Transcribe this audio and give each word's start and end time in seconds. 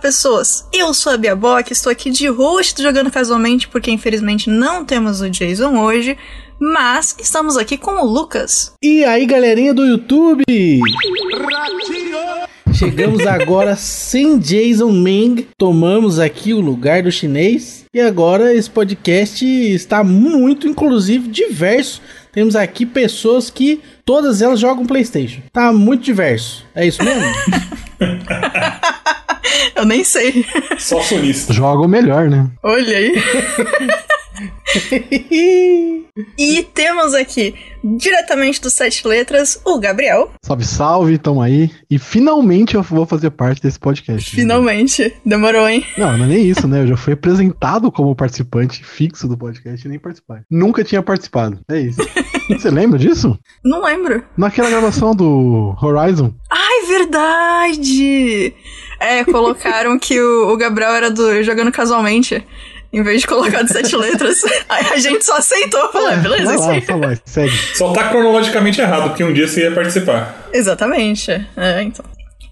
pessoas! 0.00 0.66
Eu 0.72 0.92
sou 0.94 1.12
a 1.12 1.16
Bia 1.16 1.36
Bock, 1.36 1.70
estou 1.70 1.92
aqui 1.92 2.10
de 2.10 2.26
host 2.26 2.82
Jogando 2.82 3.10
Casualmente, 3.10 3.68
porque 3.68 3.90
infelizmente 3.90 4.48
não 4.48 4.84
temos 4.84 5.20
o 5.20 5.28
Jason 5.28 5.78
hoje, 5.78 6.16
mas 6.58 7.14
estamos 7.20 7.56
aqui 7.56 7.76
com 7.76 7.92
o 7.92 8.04
Lucas. 8.04 8.72
E 8.82 9.04
aí, 9.04 9.26
galerinha 9.26 9.74
do 9.74 9.86
YouTube? 9.86 10.42
Chegamos 12.80 13.26
agora 13.26 13.76
sem 13.76 14.38
Jason 14.38 14.90
Meng, 14.90 15.46
tomamos 15.58 16.18
aqui 16.18 16.54
o 16.54 16.62
lugar 16.62 17.02
do 17.02 17.12
chinês 17.12 17.84
e 17.92 18.00
agora 18.00 18.54
esse 18.54 18.70
podcast 18.70 19.44
está 19.44 20.02
muito, 20.02 20.66
inclusive, 20.66 21.28
diverso. 21.28 22.00
Temos 22.32 22.56
aqui 22.56 22.86
pessoas 22.86 23.50
que 23.50 23.82
todas 24.02 24.40
elas 24.40 24.58
jogam 24.58 24.86
PlayStation. 24.86 25.42
Tá 25.52 25.70
muito 25.74 26.04
diverso. 26.04 26.64
É 26.74 26.86
isso 26.86 27.04
mesmo? 27.04 27.22
Eu 29.76 29.84
nem 29.84 30.02
sei. 30.02 30.46
Só 30.78 31.02
sonista. 31.02 31.52
Jogam 31.52 31.86
melhor, 31.86 32.30
né? 32.30 32.48
Olha 32.62 32.96
aí. 32.96 33.12
e 36.38 36.62
temos 36.74 37.14
aqui, 37.14 37.54
diretamente 37.82 38.60
dos 38.60 38.72
Sete 38.72 39.06
Letras, 39.06 39.60
o 39.64 39.78
Gabriel. 39.78 40.30
Salve, 40.44 40.64
salve, 40.64 41.18
tamo 41.18 41.42
aí. 41.42 41.70
E 41.90 41.98
finalmente 41.98 42.74
eu 42.74 42.82
vou 42.82 43.06
fazer 43.06 43.30
parte 43.30 43.62
desse 43.62 43.78
podcast. 43.78 44.34
né? 44.34 44.42
Finalmente. 44.42 45.02
Né? 45.04 45.12
Demorou, 45.24 45.68
hein? 45.68 45.84
Não, 45.96 46.16
não 46.16 46.24
é 46.24 46.28
nem 46.28 46.46
isso, 46.46 46.66
né? 46.68 46.82
Eu 46.82 46.88
já 46.88 46.96
fui 46.96 47.12
apresentado 47.14 47.90
como 47.90 48.14
participante 48.14 48.84
fixo 48.84 49.28
do 49.28 49.36
podcast 49.36 49.86
e 49.86 49.90
nem 49.90 49.98
participar. 49.98 50.42
Nunca 50.50 50.84
tinha 50.84 51.02
participado. 51.02 51.60
É 51.68 51.80
isso. 51.80 52.00
Você 52.50 52.70
lembra 52.70 52.98
disso? 52.98 53.38
Não 53.64 53.84
lembro. 53.84 54.24
Naquela 54.36 54.68
gravação 54.70 55.14
do 55.14 55.74
Horizon. 55.80 56.34
Ai, 56.50 56.86
verdade! 56.86 58.54
É, 58.98 59.24
colocaram 59.24 59.98
que 59.98 60.20
o, 60.20 60.52
o 60.52 60.56
Gabriel 60.56 60.92
era 60.92 61.10
do 61.10 61.42
Jogando 61.42 61.70
Casualmente. 61.72 62.44
Em 62.92 63.02
vez 63.02 63.20
de 63.20 63.26
colocar 63.26 63.62
de 63.62 63.72
sete 63.72 63.94
letras, 63.96 64.42
aí 64.68 64.86
a 64.92 64.98
gente 64.98 65.24
só 65.24 65.36
aceitou. 65.36 65.92
Falou, 65.92 66.10
é, 66.10 66.16
beleza, 66.16 66.44
vai 66.44 66.54
isso 66.56 66.66
lá, 66.66 66.72
aí. 66.72 66.80
vai 66.80 67.10
lá, 67.10 67.18
segue. 67.24 67.56
Só 67.74 67.92
tá 67.92 68.08
cronologicamente 68.08 68.80
errado, 68.80 69.10
porque 69.10 69.22
um 69.22 69.32
dia 69.32 69.46
você 69.46 69.62
ia 69.62 69.72
participar. 69.72 70.48
Exatamente. 70.52 71.30
É, 71.56 71.82
então. 71.82 72.04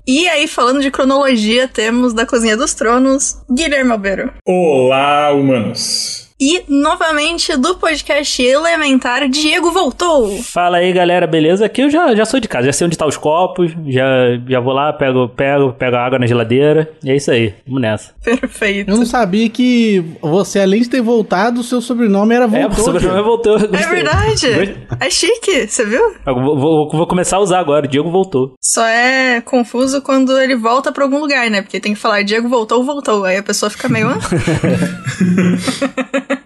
E 0.06 0.26
aí, 0.28 0.46
falando 0.48 0.80
de 0.80 0.90
cronologia, 0.90 1.68
temos 1.68 2.14
da 2.14 2.24
Cozinha 2.24 2.56
dos 2.56 2.72
Tronos, 2.72 3.38
Guilherme 3.50 3.92
Albeiro. 3.92 4.32
Olá, 4.46 5.32
humanos. 5.32 6.27
E, 6.40 6.62
novamente, 6.68 7.56
do 7.56 7.74
podcast 7.74 8.40
Elementar, 8.40 9.28
Diego 9.28 9.72
voltou. 9.72 10.40
Fala 10.40 10.76
aí, 10.76 10.92
galera, 10.92 11.26
beleza? 11.26 11.66
Aqui 11.66 11.80
eu 11.82 11.90
já, 11.90 12.14
já 12.14 12.24
sou 12.24 12.38
de 12.38 12.46
casa, 12.46 12.66
já 12.66 12.72
sei 12.72 12.86
onde 12.86 12.96
tá 12.96 13.04
os 13.06 13.16
copos, 13.16 13.72
já, 13.88 14.06
já 14.48 14.60
vou 14.60 14.72
lá, 14.72 14.92
pego, 14.92 15.28
pego, 15.30 15.72
pego 15.72 15.96
a 15.96 16.06
água 16.06 16.16
na 16.16 16.26
geladeira, 16.28 16.92
e 17.02 17.10
é 17.10 17.16
isso 17.16 17.32
aí, 17.32 17.54
vamos 17.66 17.82
nessa. 17.82 18.12
Perfeito. 18.22 18.88
Eu 18.88 18.96
não 18.98 19.04
sabia 19.04 19.48
que 19.50 20.04
você, 20.22 20.60
além 20.60 20.80
de 20.80 20.88
ter 20.88 21.00
voltado, 21.00 21.60
o 21.60 21.64
seu 21.64 21.80
sobrenome 21.80 22.36
era 22.36 22.44
É, 22.44 22.48
voltou. 22.48 22.78
o 22.78 22.84
sobrenome 22.84 23.22
voltou. 23.22 23.56
É 23.56 23.86
verdade. 23.88 24.76
É 25.00 25.10
chique, 25.10 25.66
você 25.66 25.84
viu? 25.84 26.14
Eu 26.24 26.34
Vou, 26.36 26.56
vou- 26.56 26.88
vou 26.88 27.06
começar 27.08 27.38
a 27.38 27.40
usar 27.40 27.58
agora, 27.58 27.84
o 27.84 27.88
Diego 27.88 28.12
voltou. 28.12 28.52
Só 28.62 28.86
é 28.86 29.40
confuso 29.40 30.00
quando 30.02 30.38
ele 30.38 30.54
volta 30.54 30.92
pra 30.92 31.02
algum 31.02 31.18
lugar, 31.18 31.50
né? 31.50 31.62
Porque 31.62 31.80
tem 31.80 31.94
que 31.94 32.00
falar 32.00 32.22
Diego 32.22 32.48
voltou, 32.48 32.84
voltou. 32.84 33.24
Aí 33.24 33.38
a 33.38 33.42
pessoa 33.42 33.68
fica 33.70 33.88
meio. 33.88 34.06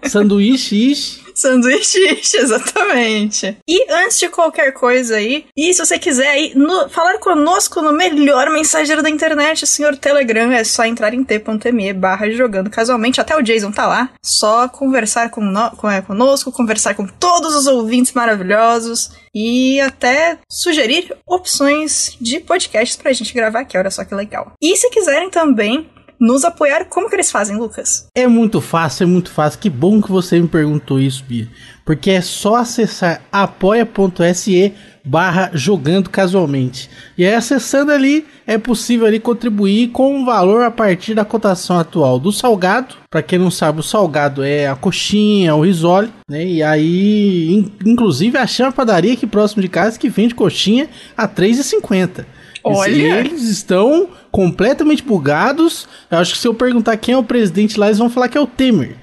Sanduíche, 0.05 0.91
ish. 0.91 1.23
Sanduíche, 1.35 2.19
exatamente. 2.37 3.57
E 3.67 3.91
antes 3.91 4.19
de 4.19 4.29
qualquer 4.29 4.71
coisa 4.73 5.15
aí, 5.15 5.45
e 5.57 5.73
se 5.73 5.83
você 5.83 5.97
quiser 5.97 6.27
aí 6.29 6.53
no- 6.55 6.87
falar 6.89 7.17
conosco 7.17 7.81
no 7.81 7.91
melhor 7.91 8.49
mensageiro 8.51 9.01
da 9.01 9.09
internet, 9.09 9.63
o 9.63 9.67
senhor 9.67 9.97
Telegram, 9.97 10.51
é 10.51 10.63
só 10.63 10.85
entrar 10.85 11.13
em 11.13 11.23
t.me 11.23 11.91
barra 11.93 12.29
jogando 12.29 12.69
casualmente, 12.69 13.19
até 13.19 13.35
o 13.35 13.41
Jason 13.41 13.71
tá 13.71 13.87
lá, 13.87 14.11
só 14.23 14.67
conversar 14.67 15.31
com 15.31 15.41
no- 15.41 15.71
com- 15.71 15.89
é, 15.89 16.01
conosco, 16.01 16.51
conversar 16.51 16.93
com 16.93 17.07
todos 17.07 17.55
os 17.55 17.65
ouvintes 17.65 18.13
maravilhosos 18.13 19.09
e 19.33 19.79
até 19.81 20.37
sugerir 20.47 21.15
opções 21.25 22.15
de 22.21 22.39
podcasts 22.39 22.95
pra 22.95 23.11
gente 23.11 23.33
gravar 23.33 23.61
aqui, 23.61 23.75
olha 23.77 23.89
só 23.89 24.05
que 24.05 24.13
legal. 24.13 24.53
E 24.61 24.75
se 24.77 24.89
quiserem 24.91 25.29
também 25.31 25.89
nos 26.25 26.43
apoiar, 26.45 26.85
como 26.85 27.09
que 27.09 27.15
eles 27.15 27.29
fazem, 27.29 27.57
Lucas? 27.57 28.07
É 28.15 28.25
muito 28.27 28.61
fácil, 28.61 29.03
é 29.03 29.07
muito 29.07 29.29
fácil. 29.29 29.59
Que 29.59 29.69
bom 29.69 30.01
que 30.01 30.09
você 30.11 30.39
me 30.39 30.47
perguntou 30.47 30.99
isso, 30.99 31.23
Bia. 31.27 31.47
Porque 31.85 32.09
é 32.11 32.21
só 32.21 32.55
acessar 32.55 33.21
apoia.se 33.29 34.73
barra 35.05 35.51
jogando 35.53 36.09
casualmente. 36.09 36.89
E 37.17 37.25
aí 37.25 37.33
acessando 37.33 37.91
ali, 37.91 38.25
é 38.47 38.57
possível 38.57 39.05
ali 39.05 39.19
contribuir 39.19 39.89
com 39.89 40.15
um 40.15 40.23
valor 40.23 40.63
a 40.63 40.71
partir 40.71 41.13
da 41.13 41.25
cotação 41.25 41.77
atual 41.77 42.17
do 42.19 42.31
salgado. 42.31 42.95
Para 43.09 43.21
quem 43.21 43.37
não 43.37 43.51
sabe, 43.51 43.81
o 43.81 43.83
salgado 43.83 44.41
é 44.43 44.67
a 44.67 44.75
coxinha, 44.75 45.53
o 45.55 45.65
risole, 45.65 46.09
né? 46.29 46.45
E 46.45 46.63
aí, 46.63 47.51
in- 47.51 47.71
inclusive, 47.85 48.37
a 48.37 48.47
Chama 48.47 48.71
Padaria 48.71 49.11
aqui 49.11 49.27
próximo 49.27 49.61
de 49.61 49.67
casa 49.67 49.99
que 49.99 50.07
vende 50.09 50.33
coxinha 50.33 50.87
a 51.17 51.23
R$ 51.23 51.29
3,50. 51.35 52.25
Olha! 52.63 53.19
Eles 53.19 53.43
estão 53.43 54.09
completamente 54.31 55.03
bugados. 55.03 55.87
Eu 56.09 56.17
acho 56.19 56.33
que 56.33 56.39
se 56.39 56.47
eu 56.47 56.53
perguntar 56.53 56.97
quem 56.97 57.13
é 57.13 57.17
o 57.17 57.23
presidente 57.23 57.79
lá, 57.79 57.87
eles 57.87 57.99
vão 57.99 58.09
falar 58.09 58.29
que 58.29 58.37
é 58.37 58.41
o 58.41 58.47
Temer. 58.47 58.95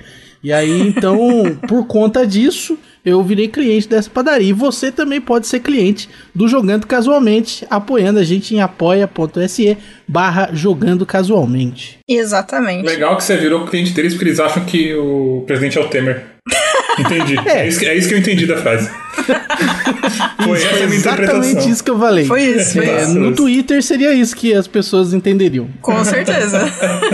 E 0.43 0.53
aí, 0.53 0.81
então, 0.81 1.57
por 1.69 1.87
conta 1.87 2.27
disso, 2.27 2.79
eu 3.05 3.23
virei 3.23 3.49
cliente 3.49 3.89
dessa 3.89 4.09
padaria. 4.09 4.49
E 4.49 4.53
você 4.53 4.91
também 4.91 5.21
pode 5.21 5.47
ser 5.47 5.61
cliente 5.61 6.09
do 6.35 6.49
Jogando 6.49 6.87
Casualmente, 6.87 7.67
apoiando 7.71 8.19
a 8.19 8.25
gente 8.25 8.55
em 8.55 8.61
apoia.se 8.61 9.77
barra 10.09 10.51
Jogando 10.53 11.05
Casualmente. 11.05 11.99
Exatamente. 12.09 12.87
Legal 12.87 13.17
que 13.17 13.25
você 13.25 13.37
virou 13.37 13.67
cliente 13.67 13.93
deles 13.93 14.15
porque 14.15 14.29
eles 14.29 14.41
acham 14.41 14.65
que 14.65 14.95
o 14.95 15.45
presidente 15.47 15.79
é 15.79 15.81
o 15.81 15.89
Temer. 15.89 16.25
Entendi. 16.99 17.37
é. 17.49 17.69
isso, 17.69 17.79
que- 17.79 17.87
é 17.87 17.97
isso 17.97 18.09
que 18.09 18.15
eu 18.15 18.19
entendi 18.19 18.47
da 18.47 18.57
frase. 18.59 18.91
Foi 20.45 20.57
essa 20.63 20.69
a 20.85 20.87
minha 20.87 20.95
exatamente 20.97 21.71
isso 21.71 21.85
que 21.85 21.91
eu 21.91 21.99
falei. 21.99 22.25
Foi 22.27 22.43
isso, 22.43 22.73
foi 22.75 22.87
É, 22.89 23.03
isso. 23.03 23.15
no 23.19 23.35
Twitter 23.35 23.83
seria 23.83 24.13
isso 24.13 24.35
que 24.37 24.53
as 24.55 24.67
pessoas 24.67 25.13
entenderiam. 25.13 25.69
Com 25.81 26.05
certeza. 26.05 26.61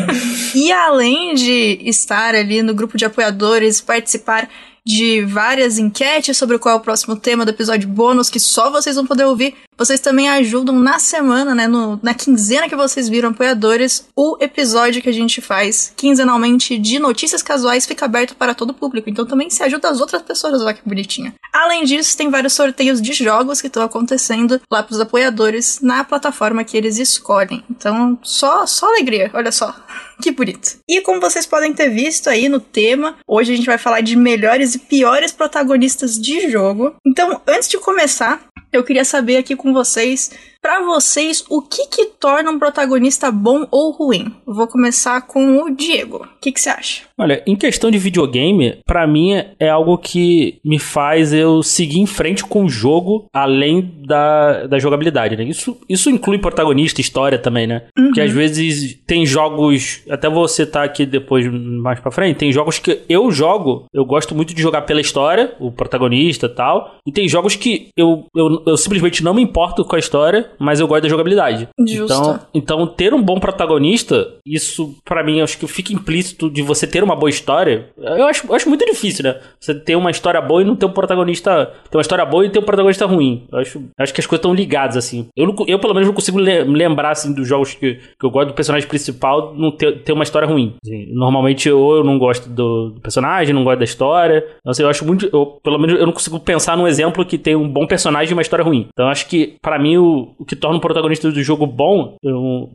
e 0.55 0.71
além 0.73 1.35
de 1.35 1.81
estar 1.85 2.35
ali 2.35 2.63
no 2.63 2.75
grupo 2.75 2.97
de 2.97 3.05
apoiadores, 3.05 3.81
participar 3.81 4.49
de 4.85 5.23
várias 5.25 5.79
enquetes 5.79 6.37
sobre 6.37 6.59
qual 6.59 6.77
é 6.77 6.79
o 6.79 6.83
próximo 6.83 7.17
tema 7.17 7.45
do 7.45 7.51
episódio 7.51 7.89
bônus, 7.89 8.31
que 8.31 8.39
só 8.39 8.71
vocês 8.71 8.95
vão 8.95 9.05
poder 9.07 9.25
ouvir, 9.25 9.55
vocês 9.79 10.01
também 10.01 10.29
ajudam 10.29 10.79
na 10.79 10.99
semana, 10.99 11.55
né, 11.55 11.67
no- 11.67 11.99
na 12.03 12.15
quinzena 12.15 12.69
que 12.69 12.77
vocês 12.77 13.09
viram 13.09 13.31
apoiadores, 13.31 14.07
o 14.17 14.37
episódio 14.41 15.03
que 15.03 15.09
a 15.09 15.13
gente 15.13 15.41
faz 15.41 15.93
quinzenalmente 15.97 16.79
de 16.79 16.99
notícias 16.99 17.43
casuais 17.43 17.87
fica 17.87 18.05
aberto 18.05 18.35
para 18.37 18.55
todo 18.55 18.71
o 18.71 18.75
público, 18.75 19.11
então 19.11 19.27
também 19.27 19.51
se 19.51 19.63
ajuda 19.63 19.89
as 19.89 20.01
outras 20.01 20.23
pessoas, 20.23 20.63
olha 20.63 20.75
que 20.75 20.87
bonitinho. 20.89 21.35
Além 21.53 21.85
disso, 21.85 22.17
tem 22.17 22.31
vários 22.31 22.53
sorteios 22.53 23.01
de 23.01 23.13
jogos 23.13 23.61
que 23.61 23.67
estão 23.67 23.83
acontecendo 23.83 24.61
lá 24.71 24.83
pros 24.83 25.01
apoiadores 25.01 25.81
na 25.81 26.05
plataforma 26.05 26.65
que 26.65 26.77
eles 26.77 26.99
escolhem. 26.99 27.65
Então, 27.71 28.19
só, 28.23 28.67
só 28.67 28.87
alegria, 28.89 29.31
olha 29.35 29.53
só. 29.53 29.75
Que 30.19 30.31
bonito. 30.31 30.79
E 30.89 31.03
como 31.03 31.21
vocês 31.21 31.45
podem 31.45 31.75
ter 31.75 31.91
visto 31.91 32.31
aí 32.31 32.49
no 32.49 32.59
tema, 32.59 33.17
hoje 33.29 33.53
a 33.53 33.57
gente 33.57 33.67
vai 33.67 33.77
falar 33.77 34.01
de 34.01 34.17
melhores 34.17 34.75
e 34.75 34.79
piores 34.79 35.31
protagonistas 35.31 36.19
de 36.19 36.51
jogo. 36.51 36.95
Então, 37.07 37.39
antes 37.47 37.69
de 37.69 37.77
começar, 37.79 38.41
eu 38.73 38.83
queria 38.83 39.05
saber 39.05 39.37
aqui 39.37 39.55
com 39.55 39.66
vocês, 39.73 40.31
pra 40.67 40.85
vocês, 40.85 41.45
o 41.49 41.63
que 41.63 41.87
que 41.87 42.07
torna 42.19 42.51
um 42.51 42.59
protagonista 42.59 43.31
bom 43.31 43.69
ou 43.71 43.93
ruim? 43.93 44.35
Vou 44.45 44.67
começar 44.67 45.21
com 45.21 45.59
o 45.63 45.71
Diego. 45.71 46.25
O 46.25 46.41
que 46.41 46.51
que 46.51 46.61
você 46.61 46.69
acha? 46.69 47.03
Olha, 47.17 47.41
em 47.47 47.55
questão 47.55 47.89
de 47.89 47.99
videogame, 47.99 48.81
pra 48.85 49.07
mim 49.07 49.31
é 49.61 49.69
algo 49.69 49.97
que 49.97 50.59
me 50.65 50.79
faz 50.79 51.33
eu 51.33 51.63
seguir 51.63 52.01
em 52.01 52.07
frente 52.07 52.45
com 52.45 52.65
o 52.65 52.69
jogo 52.69 53.27
além 53.33 53.95
da, 54.05 54.67
da 54.67 54.79
jogabilidade, 54.79 55.37
né? 55.37 55.45
Isso, 55.45 55.79
isso 55.89 56.11
inclui 56.11 56.39
protagonista, 56.39 57.01
história 57.01 57.39
também, 57.39 57.69
né? 57.69 57.85
Porque 57.95 58.21
às 58.21 58.33
vezes 58.33 58.99
tem 59.07 59.25
jogos, 59.25 60.03
até 60.11 60.29
vou 60.29 60.47
citar 60.49 60.85
aqui 60.85 61.07
depois 61.07 61.47
mais 61.51 62.01
pra 62.01 62.11
frente, 62.11 62.37
tem 62.37 62.53
jogos 62.53 62.79
que 62.81 63.03
eu 63.09 63.31
jogo, 63.31 63.87
eu 63.95 64.05
gosto 64.05 64.35
muito 64.35 64.53
de 64.53 64.61
jogar 64.61 64.83
pela 64.83 65.01
história, 65.01 65.55
o 65.61 65.71
protagonista 65.71 66.47
e 66.47 66.55
tal, 66.55 66.97
e 67.07 67.13
tem 67.13 67.29
jogos 67.29 67.55
que 67.55 67.89
eu, 67.97 68.27
eu, 68.35 68.63
eu 68.67 68.77
simplesmente 68.77 69.23
não 69.23 69.33
me 69.33 69.43
importo 69.43 69.85
com 69.85 69.97
a 69.97 69.99
história, 69.99 70.51
mas 70.59 70.81
eu 70.81 70.87
gosto 70.87 71.03
da 71.03 71.09
jogabilidade. 71.09 71.69
Justo. 71.87 72.05
Então, 72.13 72.41
então, 72.55 72.87
ter 72.87 73.13
um 73.15 73.23
bom 73.23 73.39
protagonista, 73.39 74.29
isso 74.45 74.95
pra 75.05 75.23
mim 75.25 75.41
acho 75.41 75.59
que 75.59 75.67
fica 75.67 75.93
implícito 75.93 76.51
de 76.51 76.63
você 76.63 76.87
ter 76.87 77.03
uma 77.03 77.17
boa 77.17 77.31
história. 77.31 77.89
Eu 77.99 78.27
acho, 78.27 78.47
eu 78.47 78.55
acho 78.55 78.69
muito 78.69 78.85
difícil, 78.85 79.25
né? 79.25 79.37
Você 79.61 79.75
ter 79.75 79.97
uma 79.97 80.11
história 80.11 80.41
boa 80.41 80.63
e 80.63 80.65
não 80.65 80.77
ter 80.77 80.87
um 80.87 80.93
protagonista. 80.93 81.73
Ter 81.91 81.97
uma 81.97 82.03
história 82.03 82.25
boa 82.25 82.45
e 82.47 82.51
ter 82.51 82.59
um 82.59 82.63
protagonista 82.63 83.07
ruim. 83.07 83.47
Eu 83.51 83.59
acho, 83.59 83.83
acho 83.99 84.15
que 84.15 84.21
as 84.21 84.27
coisas 84.27 84.41
estão 84.41 84.55
ligadas, 84.55 84.97
assim. 84.97 85.29
Eu, 85.37 85.55
eu, 85.67 85.79
pelo 85.79 85.95
menos, 85.95 86.07
não 86.09 86.15
consigo 86.15 86.39
le- 86.39 86.65
lembrar, 86.65 87.11
assim, 87.11 87.33
dos 87.35 87.47
jogos 87.47 87.75
que, 87.75 87.95
que 87.95 88.25
eu 88.27 88.31
gosto 88.31 88.49
do 88.49 88.55
personagem 88.55 88.89
principal 88.89 89.55
não 89.55 89.71
ter, 89.71 90.03
ter 90.03 90.13
uma 90.13 90.23
história 90.23 90.47
ruim. 90.49 90.75
Assim, 90.85 91.07
normalmente, 91.13 91.71
ou 91.71 91.97
eu 91.97 92.05
não 92.05 92.19
gosto 92.19 92.49
do, 92.49 92.91
do 92.91 93.01
personagem, 93.01 93.55
não 93.55 93.65
gosto 93.65 93.79
da 93.79 93.85
história. 93.85 94.45
Então, 94.61 94.71
assim, 94.71 94.83
eu 94.83 94.89
acho 94.89 95.05
muito. 95.05 95.29
Eu, 95.33 95.59
pelo 95.63 95.79
menos, 95.79 95.99
eu 95.99 96.07
não 96.07 96.13
consigo 96.13 96.39
pensar 96.41 96.77
num 96.77 96.87
exemplo 96.87 97.25
que 97.25 97.39
tem 97.39 97.57
um 97.57 97.69
bom 97.69 97.87
personagem 97.87 98.31
e 98.31 98.35
uma 98.35 98.43
história 98.43 98.65
ruim. 98.65 98.87
Então, 98.93 99.07
eu 99.07 99.11
acho 99.11 99.29
que, 99.29 99.57
pra 99.61 99.79
mim, 99.79 99.97
o 99.97 100.35
que 100.47 100.57
torna 100.57 100.79
o 100.79 100.81
protagonista 100.81 101.31
do 101.31 101.43
jogo 101.43 101.67
bom, 101.67 102.17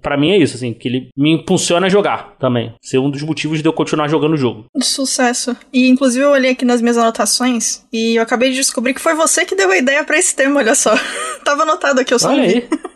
para 0.02 0.18
mim 0.18 0.32
é 0.32 0.38
isso, 0.38 0.56
assim, 0.56 0.74
que 0.74 0.88
ele 0.88 1.10
me 1.18 1.32
impulsiona 1.32 1.88
a 1.88 1.90
jogar 1.90 2.36
também. 2.40 2.74
Ser 2.82 2.98
um 3.00 3.10
dos 3.10 3.24
motivos 3.24 3.62
de 3.62 3.68
eu 3.68 3.74
continuar 3.74 4.08
jogando 4.08 4.34
o 4.34 4.38
jogo. 4.38 4.66
Sucesso. 4.82 5.56
E 5.72 5.88
inclusive 5.88 6.24
eu 6.24 6.32
olhei 6.32 6.52
aqui 6.52 6.66
nas 6.66 6.82
minhas 6.82 6.98
anotações 6.98 7.84
e 7.92 8.16
eu 8.16 8.24
acabei 8.24 8.50
de 8.50 8.56
descobrir 8.56 8.94
que 8.94 9.02
foi 9.02 9.16
você 9.16 9.46
que 9.46 9.56
deu 9.56 9.72
a 9.72 9.78
ideia 9.78 10.04
para 10.04 10.18
esse 10.18 10.36
tema, 10.36 10.60
olha 10.60 10.76
só. 10.76 10.94
Tava 11.44 11.64
anotado 11.64 12.00
aqui, 12.02 12.14
eu 12.14 12.20
só 12.20 12.30
olha 12.30 12.48
vi. 12.48 12.56
aí. 12.56 12.70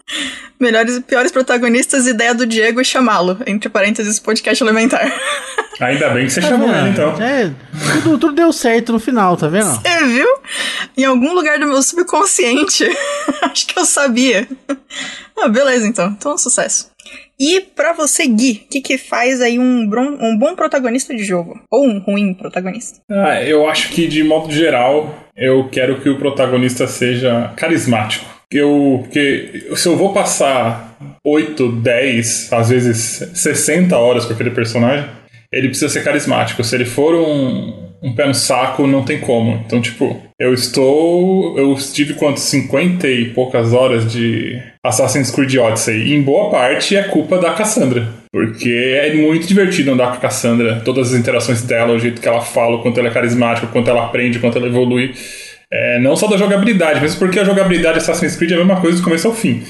Melhores 0.60 0.96
e 0.98 1.02
piores 1.02 1.32
protagonistas, 1.32 2.08
ideia 2.08 2.34
do 2.34 2.46
Diego 2.46 2.80
e 2.80 2.86
chamá-lo. 2.86 3.38
Entre 3.46 3.68
parênteses, 3.70 4.20
podcast 4.20 4.64
elementar. 4.64 5.12
Ainda 5.80 6.10
bem 6.12 6.26
que 6.26 6.32
você 6.32 6.42
Tá 6.42 6.48
chamou 6.50 6.68
vendo? 6.68 6.80
ele, 6.80 6.90
então. 6.92 7.22
É, 7.22 7.52
tudo, 8.04 8.18
tudo 8.18 8.34
deu 8.36 8.54
certo 8.54 8.94
no 8.94 9.00
final, 9.00 9.36
tá 9.36 9.48
vendo? 9.48 9.66
Você 9.72 10.06
viu? 10.06 10.28
Em 10.98 11.04
algum 11.04 11.34
lugar 11.34 11.60
do 11.60 11.66
meu 11.68 11.82
subconsciente. 11.82 12.86
Acho 13.42 13.68
que 13.68 13.78
eu 13.78 13.84
sabia. 13.86 14.48
Ah, 15.38 15.48
beleza, 15.50 15.86
então. 15.88 16.08
Então, 16.18 16.38
sucesso. 16.38 16.90
E 17.38 17.60
pra 17.60 17.92
você, 17.92 18.26
Gui, 18.26 18.64
o 18.66 18.70
que, 18.70 18.80
que 18.82 18.98
faz 18.98 19.42
aí 19.42 19.60
um, 19.60 19.86
bron- 19.88 20.18
um 20.22 20.38
bom 20.38 20.56
protagonista 20.56 21.14
de 21.14 21.24
jogo? 21.24 21.60
Ou 21.70 21.86
um 21.86 22.00
ruim 22.00 22.34
protagonista? 22.34 23.00
Ah, 23.12 23.44
eu 23.44 23.68
acho 23.70 23.90
que, 23.90 24.08
de 24.08 24.24
modo 24.24 24.52
geral, 24.54 25.14
eu 25.36 25.68
quero 25.70 26.00
que 26.00 26.08
o 26.10 26.18
protagonista 26.18 26.88
seja 26.88 27.52
carismático. 27.58 28.26
Eu, 28.56 29.00
porque 29.02 29.68
se 29.76 29.88
eu 29.88 29.98
vou 29.98 30.14
passar 30.14 30.98
8, 31.26 31.72
10, 31.74 32.54
às 32.54 32.70
vezes 32.70 33.30
60 33.34 33.98
horas 33.98 34.26
com 34.26 34.34
aquele 34.34 34.52
personagem, 34.52 35.06
ele 35.52 35.68
precisa 35.68 35.90
ser 35.90 36.04
carismático. 36.04 36.64
Se 36.64 36.74
ele 36.74 36.86
for 36.86 37.16
um, 37.16 37.86
um 38.02 38.16
pé 38.16 38.28
no 38.28 38.34
saco, 38.34 38.88
não 38.88 39.04
tem 39.04 39.20
como. 39.20 39.62
Então, 39.66 39.82
tipo, 39.82 40.22
eu 40.40 40.54
estou. 40.54 41.58
Eu 41.58 41.76
tive 41.76 42.14
quantos? 42.14 42.44
50 42.44 43.08
e 43.08 43.26
poucas 43.30 43.74
horas 43.74 44.10
de 44.12 44.62
Assassin's 44.84 45.32
Creed 45.32 45.56
Odyssey. 45.56 46.04
E 46.08 46.14
em 46.14 46.22
boa 46.22 46.50
parte 46.50 46.96
é 46.96 47.04
culpa 47.04 47.38
da 47.38 47.54
Cassandra. 47.54 48.08
Porque 48.32 48.70
é 48.70 49.14
muito 49.16 49.48
divertido 49.48 49.92
andar 49.92 50.12
com 50.12 50.18
a 50.18 50.22
Cassandra. 50.22 50.82
Todas 50.86 51.14
as 51.14 51.20
interações 51.20 51.62
dela, 51.62 51.94
o 51.94 52.00
jeito 52.00 52.22
que 52.22 52.28
ela 52.28 52.42
fala, 52.42 52.76
o 52.76 52.82
quanto 52.82 53.00
ela 53.00 53.10
é 53.10 53.14
carismática, 53.14 53.68
o 53.68 53.70
quanto 53.70 53.90
ela 53.90 54.06
aprende, 54.06 54.38
o 54.38 54.42
quanto 54.42 54.58
ela 54.58 54.68
evolui. 54.68 55.14
É, 55.78 56.00
não 56.00 56.16
só 56.16 56.28
da 56.28 56.38
jogabilidade, 56.38 57.02
mas 57.02 57.16
porque 57.16 57.38
a 57.38 57.44
jogabilidade 57.44 57.96
de 57.96 58.04
Assassin's 58.04 58.38
Creed 58.38 58.52
é 58.52 58.56
a 58.56 58.58
mesma 58.60 58.80
coisa 58.80 58.98
do 58.98 59.04
começo 59.04 59.28
ao 59.28 59.34
fim. 59.34 59.62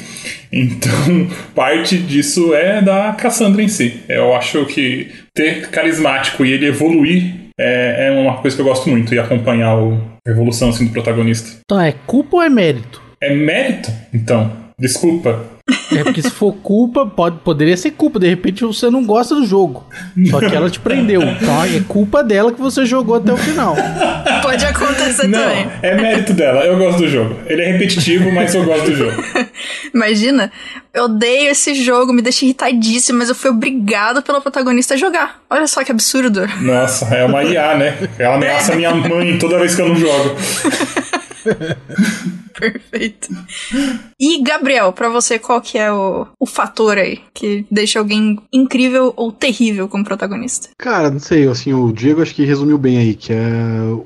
Então, 0.51 1.27
parte 1.55 1.97
disso 1.97 2.53
é 2.53 2.79
da 2.81 3.11
Cassandra 3.13 3.63
em 3.63 3.67
si. 3.67 4.01
Eu 4.07 4.35
acho 4.35 4.65
que 4.65 5.09
ter 5.33 5.69
carismático 5.69 6.45
e 6.45 6.51
ele 6.51 6.67
evoluir 6.67 7.33
é, 7.57 8.07
é 8.07 8.11
uma 8.11 8.37
coisa 8.37 8.55
que 8.55 8.61
eu 8.61 8.65
gosto 8.65 8.87
muito 8.89 9.15
e 9.15 9.19
acompanhar 9.19 9.75
o- 9.77 9.99
a 10.27 10.29
evolução 10.29 10.69
assim, 10.69 10.85
do 10.85 10.91
protagonista. 10.91 11.49
Então 11.65 11.81
é 11.81 11.93
culpa 12.05 12.37
ou 12.37 12.43
é 12.43 12.49
mérito? 12.49 13.01
É 13.21 13.33
mérito, 13.33 13.91
então. 14.13 14.51
Desculpa. 14.77 15.43
É 15.91 16.03
porque 16.03 16.21
se 16.21 16.29
for 16.29 16.53
culpa, 16.53 17.07
pode, 17.07 17.37
poderia 17.39 17.75
ser 17.75 17.89
culpa. 17.91 18.19
De 18.19 18.27
repente 18.27 18.63
você 18.63 18.87
não 18.87 19.03
gosta 19.03 19.33
do 19.33 19.43
jogo. 19.47 19.83
Só 20.29 20.39
que 20.39 20.55
ela 20.55 20.69
te 20.69 20.79
prendeu. 20.79 21.23
Então 21.23 21.63
é 21.63 21.79
culpa 21.87 22.23
dela 22.23 22.51
que 22.51 22.61
você 22.61 22.85
jogou 22.85 23.15
até 23.15 23.33
o 23.33 23.37
final. 23.37 23.75
Pode 24.43 24.63
acontecer 24.63 25.27
Não, 25.27 25.39
também. 25.39 25.67
é 25.81 25.95
mérito 25.95 26.33
dela. 26.33 26.61
Eu 26.63 26.77
gosto 26.77 26.99
do 26.99 27.07
jogo. 27.09 27.35
Ele 27.47 27.63
é 27.63 27.71
repetitivo, 27.71 28.31
mas 28.31 28.53
eu 28.53 28.63
gosto 28.63 28.91
do 28.91 28.95
jogo. 28.95 29.23
Imagina, 29.91 30.51
eu 30.93 31.05
odeio 31.05 31.49
esse 31.49 31.73
jogo, 31.73 32.13
me 32.13 32.21
deixa 32.21 32.45
irritadíssima, 32.45 33.19
mas 33.19 33.29
eu 33.29 33.35
fui 33.35 33.49
obrigado 33.49 34.21
pela 34.21 34.39
protagonista 34.39 34.93
a 34.93 34.97
jogar. 34.97 35.41
Olha 35.49 35.65
só 35.65 35.83
que 35.83 35.91
absurdo. 35.91 36.47
Nossa, 36.61 37.05
é 37.15 37.25
uma 37.25 37.43
IA, 37.43 37.75
né? 37.75 37.97
Ela 38.19 38.35
ameaça 38.35 38.75
minha 38.75 38.93
mãe 38.93 39.39
toda 39.39 39.57
vez 39.57 39.73
que 39.73 39.81
eu 39.81 39.89
não 39.89 39.95
jogo. 39.95 40.35
Perfeito. 42.57 43.27
E, 44.19 44.41
Gabriel, 44.41 44.93
pra 44.93 45.09
você, 45.09 45.37
qual 45.37 45.61
que 45.61 45.77
é 45.77 45.91
o, 45.91 46.25
o 46.39 46.45
fator 46.45 46.97
aí 46.97 47.19
que 47.33 47.65
deixa 47.69 47.99
alguém 47.99 48.39
incrível 48.51 49.13
ou 49.15 49.31
terrível 49.31 49.87
como 49.87 50.05
protagonista? 50.05 50.69
Cara, 50.77 51.11
não 51.11 51.19
sei, 51.19 51.47
assim, 51.47 51.73
o 51.73 51.91
Diego 51.91 52.21
acho 52.21 52.33
que 52.33 52.45
resumiu 52.45 52.77
bem 52.77 52.97
aí, 52.97 53.13
que 53.13 53.33
é 53.33 53.45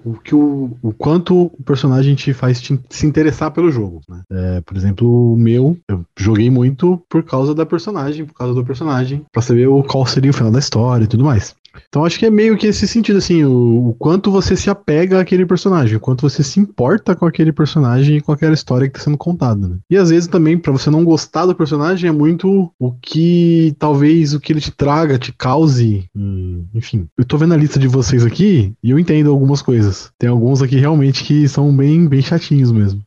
o 0.03 0.13
que 0.13 0.33
o, 0.33 0.71
o 0.81 0.91
quanto 0.91 1.51
o 1.53 1.63
personagem 1.63 2.15
te 2.15 2.33
faz 2.33 2.59
te, 2.59 2.79
se 2.89 3.05
interessar 3.05 3.51
pelo 3.51 3.71
jogo, 3.71 4.01
né? 4.09 4.21
É, 4.31 4.61
por 4.61 4.75
exemplo, 4.75 5.33
o 5.33 5.37
meu, 5.37 5.77
eu 5.87 6.03
joguei 6.17 6.49
muito 6.49 7.01
por 7.07 7.23
causa 7.23 7.53
da 7.53 7.65
personagem, 7.65 8.25
por 8.25 8.33
causa 8.33 8.53
do 8.53 8.65
personagem, 8.65 9.23
pra 9.31 9.41
saber 9.41 9.67
o, 9.67 9.83
qual 9.83 10.05
seria 10.05 10.31
o 10.31 10.33
final 10.33 10.51
da 10.51 10.59
história 10.59 11.03
e 11.05 11.07
tudo 11.07 11.23
mais. 11.23 11.55
Então 11.87 12.05
acho 12.05 12.17
que 12.19 12.25
é 12.25 12.29
meio 12.29 12.57
que 12.57 12.67
esse 12.67 12.87
sentido, 12.87 13.17
assim, 13.17 13.43
o, 13.43 13.89
o 13.89 13.93
quanto 13.97 14.31
você 14.31 14.55
se 14.55 14.69
apega 14.69 15.19
àquele 15.19 15.45
personagem, 15.45 15.95
o 15.97 15.99
quanto 15.99 16.21
você 16.27 16.43
se 16.43 16.59
importa 16.59 17.15
com 17.15 17.25
aquele 17.25 17.51
personagem 17.51 18.17
e 18.17 18.21
com 18.21 18.31
aquela 18.31 18.53
história 18.53 18.87
que 18.87 18.93
tá 18.93 18.99
sendo 19.03 19.17
contada, 19.17 19.67
né? 19.67 19.77
E 19.89 19.97
às 19.97 20.09
vezes 20.09 20.27
também, 20.27 20.57
pra 20.57 20.71
você 20.71 20.89
não 20.89 21.03
gostar 21.03 21.45
do 21.45 21.55
personagem, 21.55 22.09
é 22.09 22.13
muito 22.13 22.71
o 22.79 22.91
que 23.01 23.75
talvez 23.79 24.33
o 24.33 24.39
que 24.39 24.51
ele 24.53 24.61
te 24.61 24.71
traga, 24.71 25.17
te 25.17 25.31
cause. 25.31 26.05
hum, 26.15 26.65
enfim, 26.73 27.07
eu 27.17 27.25
tô 27.25 27.37
vendo 27.37 27.53
a 27.53 27.57
lista 27.57 27.79
de 27.79 27.87
vocês 27.87 28.25
aqui 28.25 28.73
e 28.83 28.91
eu 28.91 28.99
entendo 28.99 29.29
algumas 29.29 29.61
coisas. 29.61 30.11
Tem 30.17 30.29
alguns 30.29 30.61
aqui 30.61 30.77
realmente 30.77 31.23
que 31.23 31.47
são 31.47 31.75
bem, 31.75 32.07
bem 32.07 32.21
chatinhos 32.21 32.71
mesmo. 32.71 33.01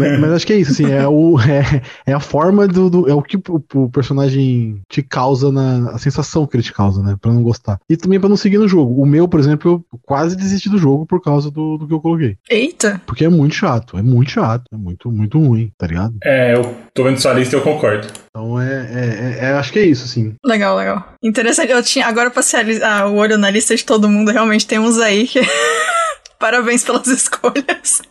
mas, 0.00 0.20
mas 0.20 0.32
acho 0.32 0.46
que 0.46 0.52
é 0.52 0.58
isso, 0.58 0.72
assim, 0.72 0.86
é, 0.90 1.06
o, 1.06 1.38
é, 1.42 1.82
é 2.06 2.12
a 2.12 2.20
forma 2.20 2.66
do, 2.66 2.90
do- 2.90 3.08
É 3.08 3.14
o 3.14 3.22
que 3.22 3.36
o, 3.36 3.62
o 3.74 3.90
personagem 3.90 4.80
te 4.88 5.02
causa 5.02 5.50
na. 5.52 5.90
A 5.90 5.98
sensação 5.98 6.46
que 6.46 6.56
ele 6.56 6.62
te 6.62 6.72
causa, 6.72 7.02
né? 7.02 7.16
Pra 7.20 7.32
não 7.32 7.42
gostar. 7.42 7.78
E 7.88 7.95
também 7.96 8.18
pra 8.20 8.28
não 8.28 8.36
seguir 8.36 8.58
no 8.58 8.68
jogo. 8.68 9.00
O 9.00 9.06
meu, 9.06 9.26
por 9.28 9.40
exemplo, 9.40 9.84
eu 9.92 9.98
quase 10.04 10.36
desisti 10.36 10.68
do 10.68 10.78
jogo 10.78 11.06
por 11.06 11.22
causa 11.22 11.50
do, 11.50 11.76
do 11.78 11.86
que 11.86 11.94
eu 11.94 12.00
coloquei. 12.00 12.36
Eita! 12.48 13.00
Porque 13.06 13.24
é 13.24 13.28
muito 13.28 13.54
chato, 13.54 13.96
é 13.98 14.02
muito 14.02 14.30
chato, 14.30 14.64
é 14.72 14.76
muito, 14.76 15.10
muito 15.10 15.38
ruim, 15.38 15.70
tá 15.78 15.86
ligado? 15.86 16.14
É, 16.24 16.54
eu 16.54 16.76
tô 16.94 17.04
vendo 17.04 17.18
sua 17.20 17.32
lista 17.32 17.56
e 17.56 17.58
eu 17.58 17.62
concordo. 17.62 18.08
Então 18.30 18.60
é, 18.60 18.66
é, 18.66 19.44
é- 19.44 19.44
é- 19.46 19.52
Acho 19.56 19.72
que 19.72 19.78
é 19.78 19.84
isso, 19.86 20.04
assim. 20.04 20.34
Legal, 20.44 20.76
legal. 20.76 21.14
Interessante, 21.22 21.72
eu 21.72 21.82
tinha. 21.82 22.06
Agora 22.06 22.28
eu 22.28 22.32
passei 22.32 22.82
a 22.82 23.00
ah, 23.00 23.06
o 23.08 23.16
olho 23.16 23.38
na 23.38 23.50
lista 23.50 23.74
de 23.74 23.84
todo 23.84 24.08
mundo, 24.08 24.30
realmente 24.30 24.66
tem 24.66 24.78
uns 24.78 24.98
aí 24.98 25.26
que. 25.26 25.40
Parabéns 26.38 26.84
pelas 26.84 27.06
escolhas. 27.08 28.02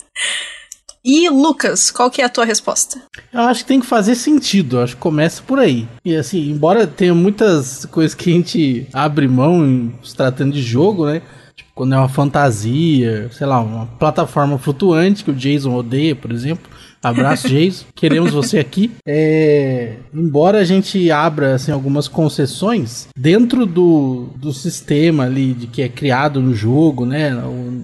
E 1.06 1.30
Lucas, 1.30 1.92
qual 1.92 2.10
que 2.10 2.20
é 2.20 2.26
a 2.26 2.30
tua 2.30 2.46
resposta? 2.46 3.00
Eu 3.32 3.42
acho 3.42 3.62
que 3.62 3.68
tem 3.68 3.80
que 3.80 3.86
fazer 3.86 4.16
sentido, 4.16 4.80
acho 4.80 4.96
que 4.96 5.02
começa 5.02 5.44
por 5.44 5.60
aí. 5.60 5.88
E 6.04 6.16
assim, 6.16 6.50
embora 6.50 6.88
tenha 6.88 7.14
muitas 7.14 7.86
coisas 7.86 8.16
que 8.16 8.32
a 8.32 8.34
gente 8.34 8.88
abre 8.92 9.28
mão 9.28 9.64
em 9.64 9.94
se 10.04 10.16
tratando 10.16 10.54
de 10.54 10.64
jogo, 10.64 11.06
né? 11.06 11.22
Tipo, 11.56 11.70
quando 11.76 11.94
é 11.94 11.98
uma 12.00 12.10
fantasia, 12.10 13.30
sei 13.32 13.46
lá, 13.46 13.60
uma 13.60 13.86
plataforma 13.86 14.58
flutuante 14.58 15.24
que 15.24 15.30
o 15.30 15.36
Jason 15.36 15.76
odeia, 15.76 16.16
por 16.16 16.32
exemplo. 16.32 16.72
Abraço, 17.06 17.48
Jason. 17.48 17.86
Queremos 17.94 18.32
você 18.32 18.58
aqui. 18.58 18.90
É, 19.08 19.98
embora 20.12 20.58
a 20.58 20.64
gente 20.64 21.12
abra 21.12 21.54
assim, 21.54 21.72
algumas 21.72 22.08
concessões 22.08 23.08
dentro 23.16 23.64
do, 23.68 24.30
do 24.36 24.52
sistema 24.52 25.26
ali 25.26 25.54
de 25.54 25.68
que 25.68 25.84
é 25.84 25.88
criado 25.88 26.42
no 26.42 26.56
jogo, 26.56 27.06
né? 27.06 27.32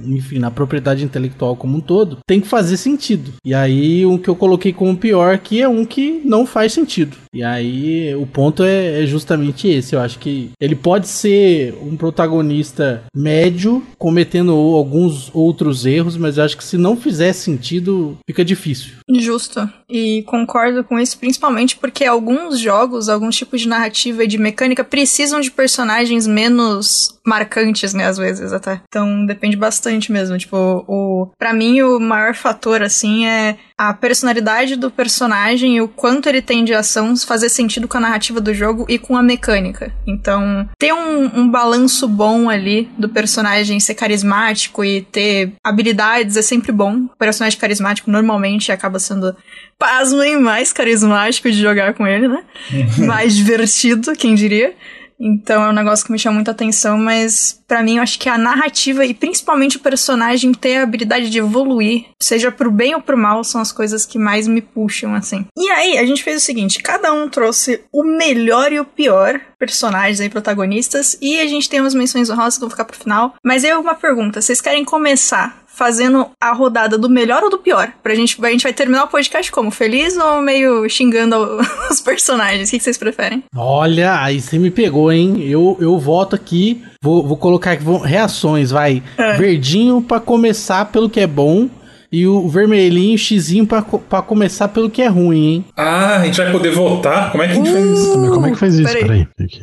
Enfim, 0.06 0.40
na 0.40 0.50
propriedade 0.50 1.04
intelectual 1.04 1.56
como 1.56 1.78
um 1.78 1.82
todo, 1.82 2.18
tem 2.26 2.42
que 2.42 2.48
fazer 2.48 2.78
sentido. 2.78 3.32
E 3.46 3.54
aí 3.54 4.04
o 4.08 4.18
que 4.18 4.28
eu 4.28 4.36
coloquei 4.36 4.74
como 4.74 4.98
pior 4.98 5.36
aqui 5.36 5.62
é 5.62 5.70
um 5.70 5.86
que 5.86 6.20
não 6.26 6.48
faz 6.48 6.74
sentido. 6.74 7.16
E 7.32 7.44
aí 7.44 8.16
o 8.16 8.26
ponto 8.26 8.64
é, 8.64 9.04
é 9.04 9.06
justamente 9.06 9.68
esse. 9.68 9.96
Eu 9.96 10.00
acho 10.00 10.18
que 10.18 10.50
ele 10.60 10.76
pode 10.76 11.08
ser 11.08 11.76
um 11.80 11.96
protagonista 11.96 13.04
médio, 13.16 13.84
cometendo 14.00 14.52
alguns 14.52 15.30
outros 15.32 15.86
erros, 15.86 16.18
mas 16.18 16.38
eu 16.38 16.44
acho 16.44 16.58
que 16.58 16.64
se 16.64 16.78
não 16.78 16.98
fizer 16.98 17.34
sentido, 17.34 18.18
fica 18.26 18.44
difícil. 18.44 18.94
Justo. 19.20 19.70
E 19.90 20.24
concordo 20.24 20.84
com 20.84 20.98
isso, 21.00 21.18
principalmente 21.18 21.76
porque 21.76 22.06
alguns 22.06 22.60
jogos, 22.60 23.10
alguns 23.10 23.36
tipos 23.36 23.62
de 23.62 23.68
narrativa 23.68 24.24
e 24.24 24.28
de 24.28 24.38
mecânica 24.38 24.84
precisam 24.84 25.42
de 25.42 25.52
personagens 25.52 26.26
menos 26.26 27.20
marcantes, 27.26 27.94
né, 27.94 28.06
às 28.08 28.18
vezes 28.18 28.54
até. 28.54 28.82
Então 28.88 29.26
depende 29.26 29.58
bastante 29.58 30.12
mesmo. 30.12 30.38
Tipo, 30.38 30.86
o 30.88 31.28
para 31.38 31.54
mim 31.54 31.82
o 31.82 32.00
maior 32.00 32.34
fator 32.34 32.82
assim 32.82 33.26
é 33.26 33.58
a 33.78 33.94
personalidade 33.94 34.76
do 34.76 34.92
personagem 34.92 35.78
e 35.78 35.82
o 35.82 35.88
quanto 35.88 36.30
ele 36.30 36.42
tem 36.42 36.64
de 36.64 36.74
ação 36.74 37.16
fazer 37.18 37.50
sentido 37.50 37.88
com 37.88 37.98
a 37.98 38.02
narrativa 38.02 38.40
do 38.40 38.54
jogo 38.54 38.86
e 38.88 39.00
com 39.00 39.18
a 39.18 39.24
mecânica. 39.24 39.92
Então, 40.06 40.70
ter 40.78 40.94
um, 40.94 41.42
um 41.42 41.50
balanço 41.50 42.08
bom 42.08 42.48
ali 42.48 42.90
do 42.98 43.10
personagem 43.10 43.80
ser 43.80 43.96
carismático 43.96 44.86
e 44.86 45.02
ter 45.02 45.54
habilidades 45.64 46.38
é 46.38 46.44
sempre 46.44 46.72
bom. 46.72 47.06
O 47.06 47.18
personagem 47.18 47.60
carismático 47.60 48.12
normalmente 48.12 48.72
acaba 48.72 49.00
sendo, 49.02 49.36
pasmem, 49.78 50.40
mais 50.40 50.72
carismático 50.72 51.52
de 51.52 51.62
jogar 51.62 51.94
com 51.94 52.08
ele, 52.08 52.28
né? 52.28 52.44
mais 53.06 53.36
divertido, 53.36 54.14
quem 54.14 54.36
diria. 54.36 54.74
Então 55.22 55.64
é 55.64 55.70
um 55.70 55.74
negócio 55.74 56.04
que 56.04 56.12
me 56.12 56.18
chama 56.18 56.36
muita 56.36 56.50
atenção, 56.50 56.98
mas 56.98 57.62
pra 57.68 57.84
mim 57.84 57.98
eu 57.98 58.04
acho 58.04 58.18
que 58.18 58.28
a 58.28 58.40
narrativa 58.40 59.06
e 59.06 59.14
principalmente 59.14 59.78
o 59.78 59.80
personagem 59.80 60.52
ter 60.52 60.78
a 60.78 60.84
habilidade 60.84 61.30
de 61.30 61.38
evoluir, 61.38 62.06
seja 62.20 62.52
pro 62.52 62.72
bem 62.72 62.96
ou 62.96 63.02
pro 63.02 63.16
mal, 63.16 63.44
são 63.44 63.62
as 63.62 63.72
coisas 63.72 64.04
que 64.04 64.18
mais 64.18 64.48
me 64.48 64.62
puxam 64.62 65.14
assim. 65.14 65.46
E 65.56 65.70
aí, 65.70 66.00
a 66.00 66.06
gente 66.06 66.24
fez 66.24 66.42
o 66.42 66.46
seguinte, 66.46 66.82
cada 66.82 67.14
um 67.14 67.30
trouxe 67.30 67.82
o 67.94 68.04
melhor 68.04 68.74
e 68.74 68.80
o 68.80 68.86
pior 68.86 69.40
personagens 69.60 70.20
aí 70.20 70.28
protagonistas 70.28 71.16
e 71.22 71.40
a 71.40 71.46
gente 71.46 71.70
tem 71.70 71.80
umas 71.80 71.94
menções 71.94 72.32
honrosas 72.32 72.56
que 72.56 72.62
vão 72.62 72.70
ficar 72.72 72.86
pro 72.86 72.98
final. 72.98 73.36
Mas 73.46 73.64
eu 73.64 73.80
uma 73.80 73.94
pergunta, 73.94 74.42
vocês 74.42 74.60
querem 74.60 74.84
começar 74.84 75.61
fazendo 75.74 76.28
a 76.40 76.52
rodada 76.54 76.98
do 76.98 77.10
melhor 77.10 77.44
ou 77.44 77.50
do 77.50 77.58
pior? 77.58 77.92
Pra 78.04 78.14
gente, 78.14 78.38
a 78.44 78.50
gente 78.50 78.64
vai 78.64 78.74
terminar 78.74 79.06
o 79.06 79.08
podcast 79.08 79.52
como? 79.52 79.72
Feliz 79.72 80.18
ou 80.18 80.42
meio 80.42 80.88
xingando 80.90 81.60
os 81.90 82.00
personagens? 82.02 82.70
O 82.70 82.72
que 82.72 82.80
vocês 82.80 82.98
preferem? 82.98 83.44
Olha, 83.56 84.22
aí 84.22 84.40
você 84.40 84.60
me 84.60 84.70
pegou, 84.70 85.12
hein? 85.12 85.42
Eu, 85.42 85.78
eu 85.80 85.98
voto 85.98 86.36
aqui, 86.36 86.84
vou, 87.02 87.28
vou 87.28 87.38
colocar 87.38 87.72
aqui 87.72 87.84
vou, 87.84 87.98
reações, 87.98 88.72
vai. 88.72 89.02
É. 89.18 89.38
Verdinho 89.38 90.02
pra 90.02 90.20
começar 90.20 90.86
pelo 90.86 91.10
que 91.10 91.20
é 91.20 91.28
bom 91.28 91.70
e 92.12 92.28
o 92.28 92.48
vermelhinho, 92.50 93.18
xizinho 93.18 93.66
pra, 93.66 93.82
pra 93.82 94.22
começar 94.22 94.68
pelo 94.68 94.90
que 94.90 95.02
é 95.02 95.08
ruim, 95.08 95.46
hein? 95.54 95.66
Ah, 95.78 96.18
a 96.18 96.26
gente 96.26 96.38
vai 96.42 96.52
poder 96.52 96.72
votar? 96.72 97.32
Como 97.32 97.42
é 97.42 97.48
que 97.48 97.54
a 97.54 97.56
gente 97.56 97.72
faz 97.72 97.86
isso? 97.86 98.18
Mas 98.20 98.30
como 98.32 98.48
é 98.48 98.52
que 98.52 98.58
faz 98.58 98.74
isso? 98.76 98.84
peraí. 98.94 99.02
Peraí. 99.06 99.28
Porque, 99.38 99.60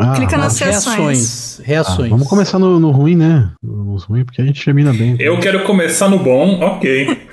ah, 0.00 0.12
Clica 0.16 0.36
nas 0.36 0.52
As 0.54 0.58
reações. 0.58 0.96
reações. 0.96 1.60
ah, 1.60 1.62
Reações. 1.64 2.10
vamos 2.10 2.28
começar 2.28 2.58
no, 2.58 2.80
no 2.80 2.90
ruim, 2.90 3.14
né? 3.16 3.50
Nos 3.62 4.04
ruim, 4.04 4.24
porque 4.24 4.42
a 4.42 4.44
gente 4.44 4.64
termina 4.64 4.92
bem. 4.92 5.16
Eu 5.20 5.38
quero 5.38 5.62
começar 5.64 6.08
no 6.08 6.18
bom, 6.18 6.58
ok. 6.60 7.16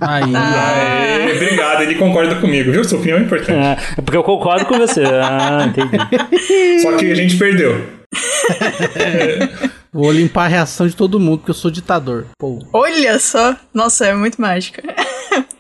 Aí. 0.01 0.33
Aê, 0.35 1.33
obrigado, 1.37 1.83
ele 1.83 1.95
concorda 1.95 2.35
comigo, 2.37 2.71
viu? 2.71 2.85
Sua 2.85 2.99
opinião 2.99 3.19
é 3.19 3.23
importante. 3.23 3.53
Ah, 3.53 3.77
é 3.97 4.01
porque 4.03 4.17
eu 4.17 4.23
concordo 4.23 4.67
com 4.67 4.79
você. 4.79 5.03
Ah, 5.05 5.67
entendi. 5.69 5.97
Só 6.83 6.97
que 6.97 7.11
a 7.11 7.15
gente 7.15 7.37
perdeu. 7.37 7.96
Vou 9.93 10.13
limpar 10.13 10.45
a 10.45 10.49
reação 10.49 10.87
de 10.87 10.95
todo 10.95 11.19
mundo, 11.19 11.39
porque 11.39 11.51
eu 11.51 11.55
sou 11.55 11.71
ditador. 11.71 12.27
Pô. 12.39 12.59
Olha 12.73 13.19
só. 13.19 13.57
Nossa, 13.73 14.07
é 14.07 14.15
muito 14.15 14.41
mágica. 14.41 14.83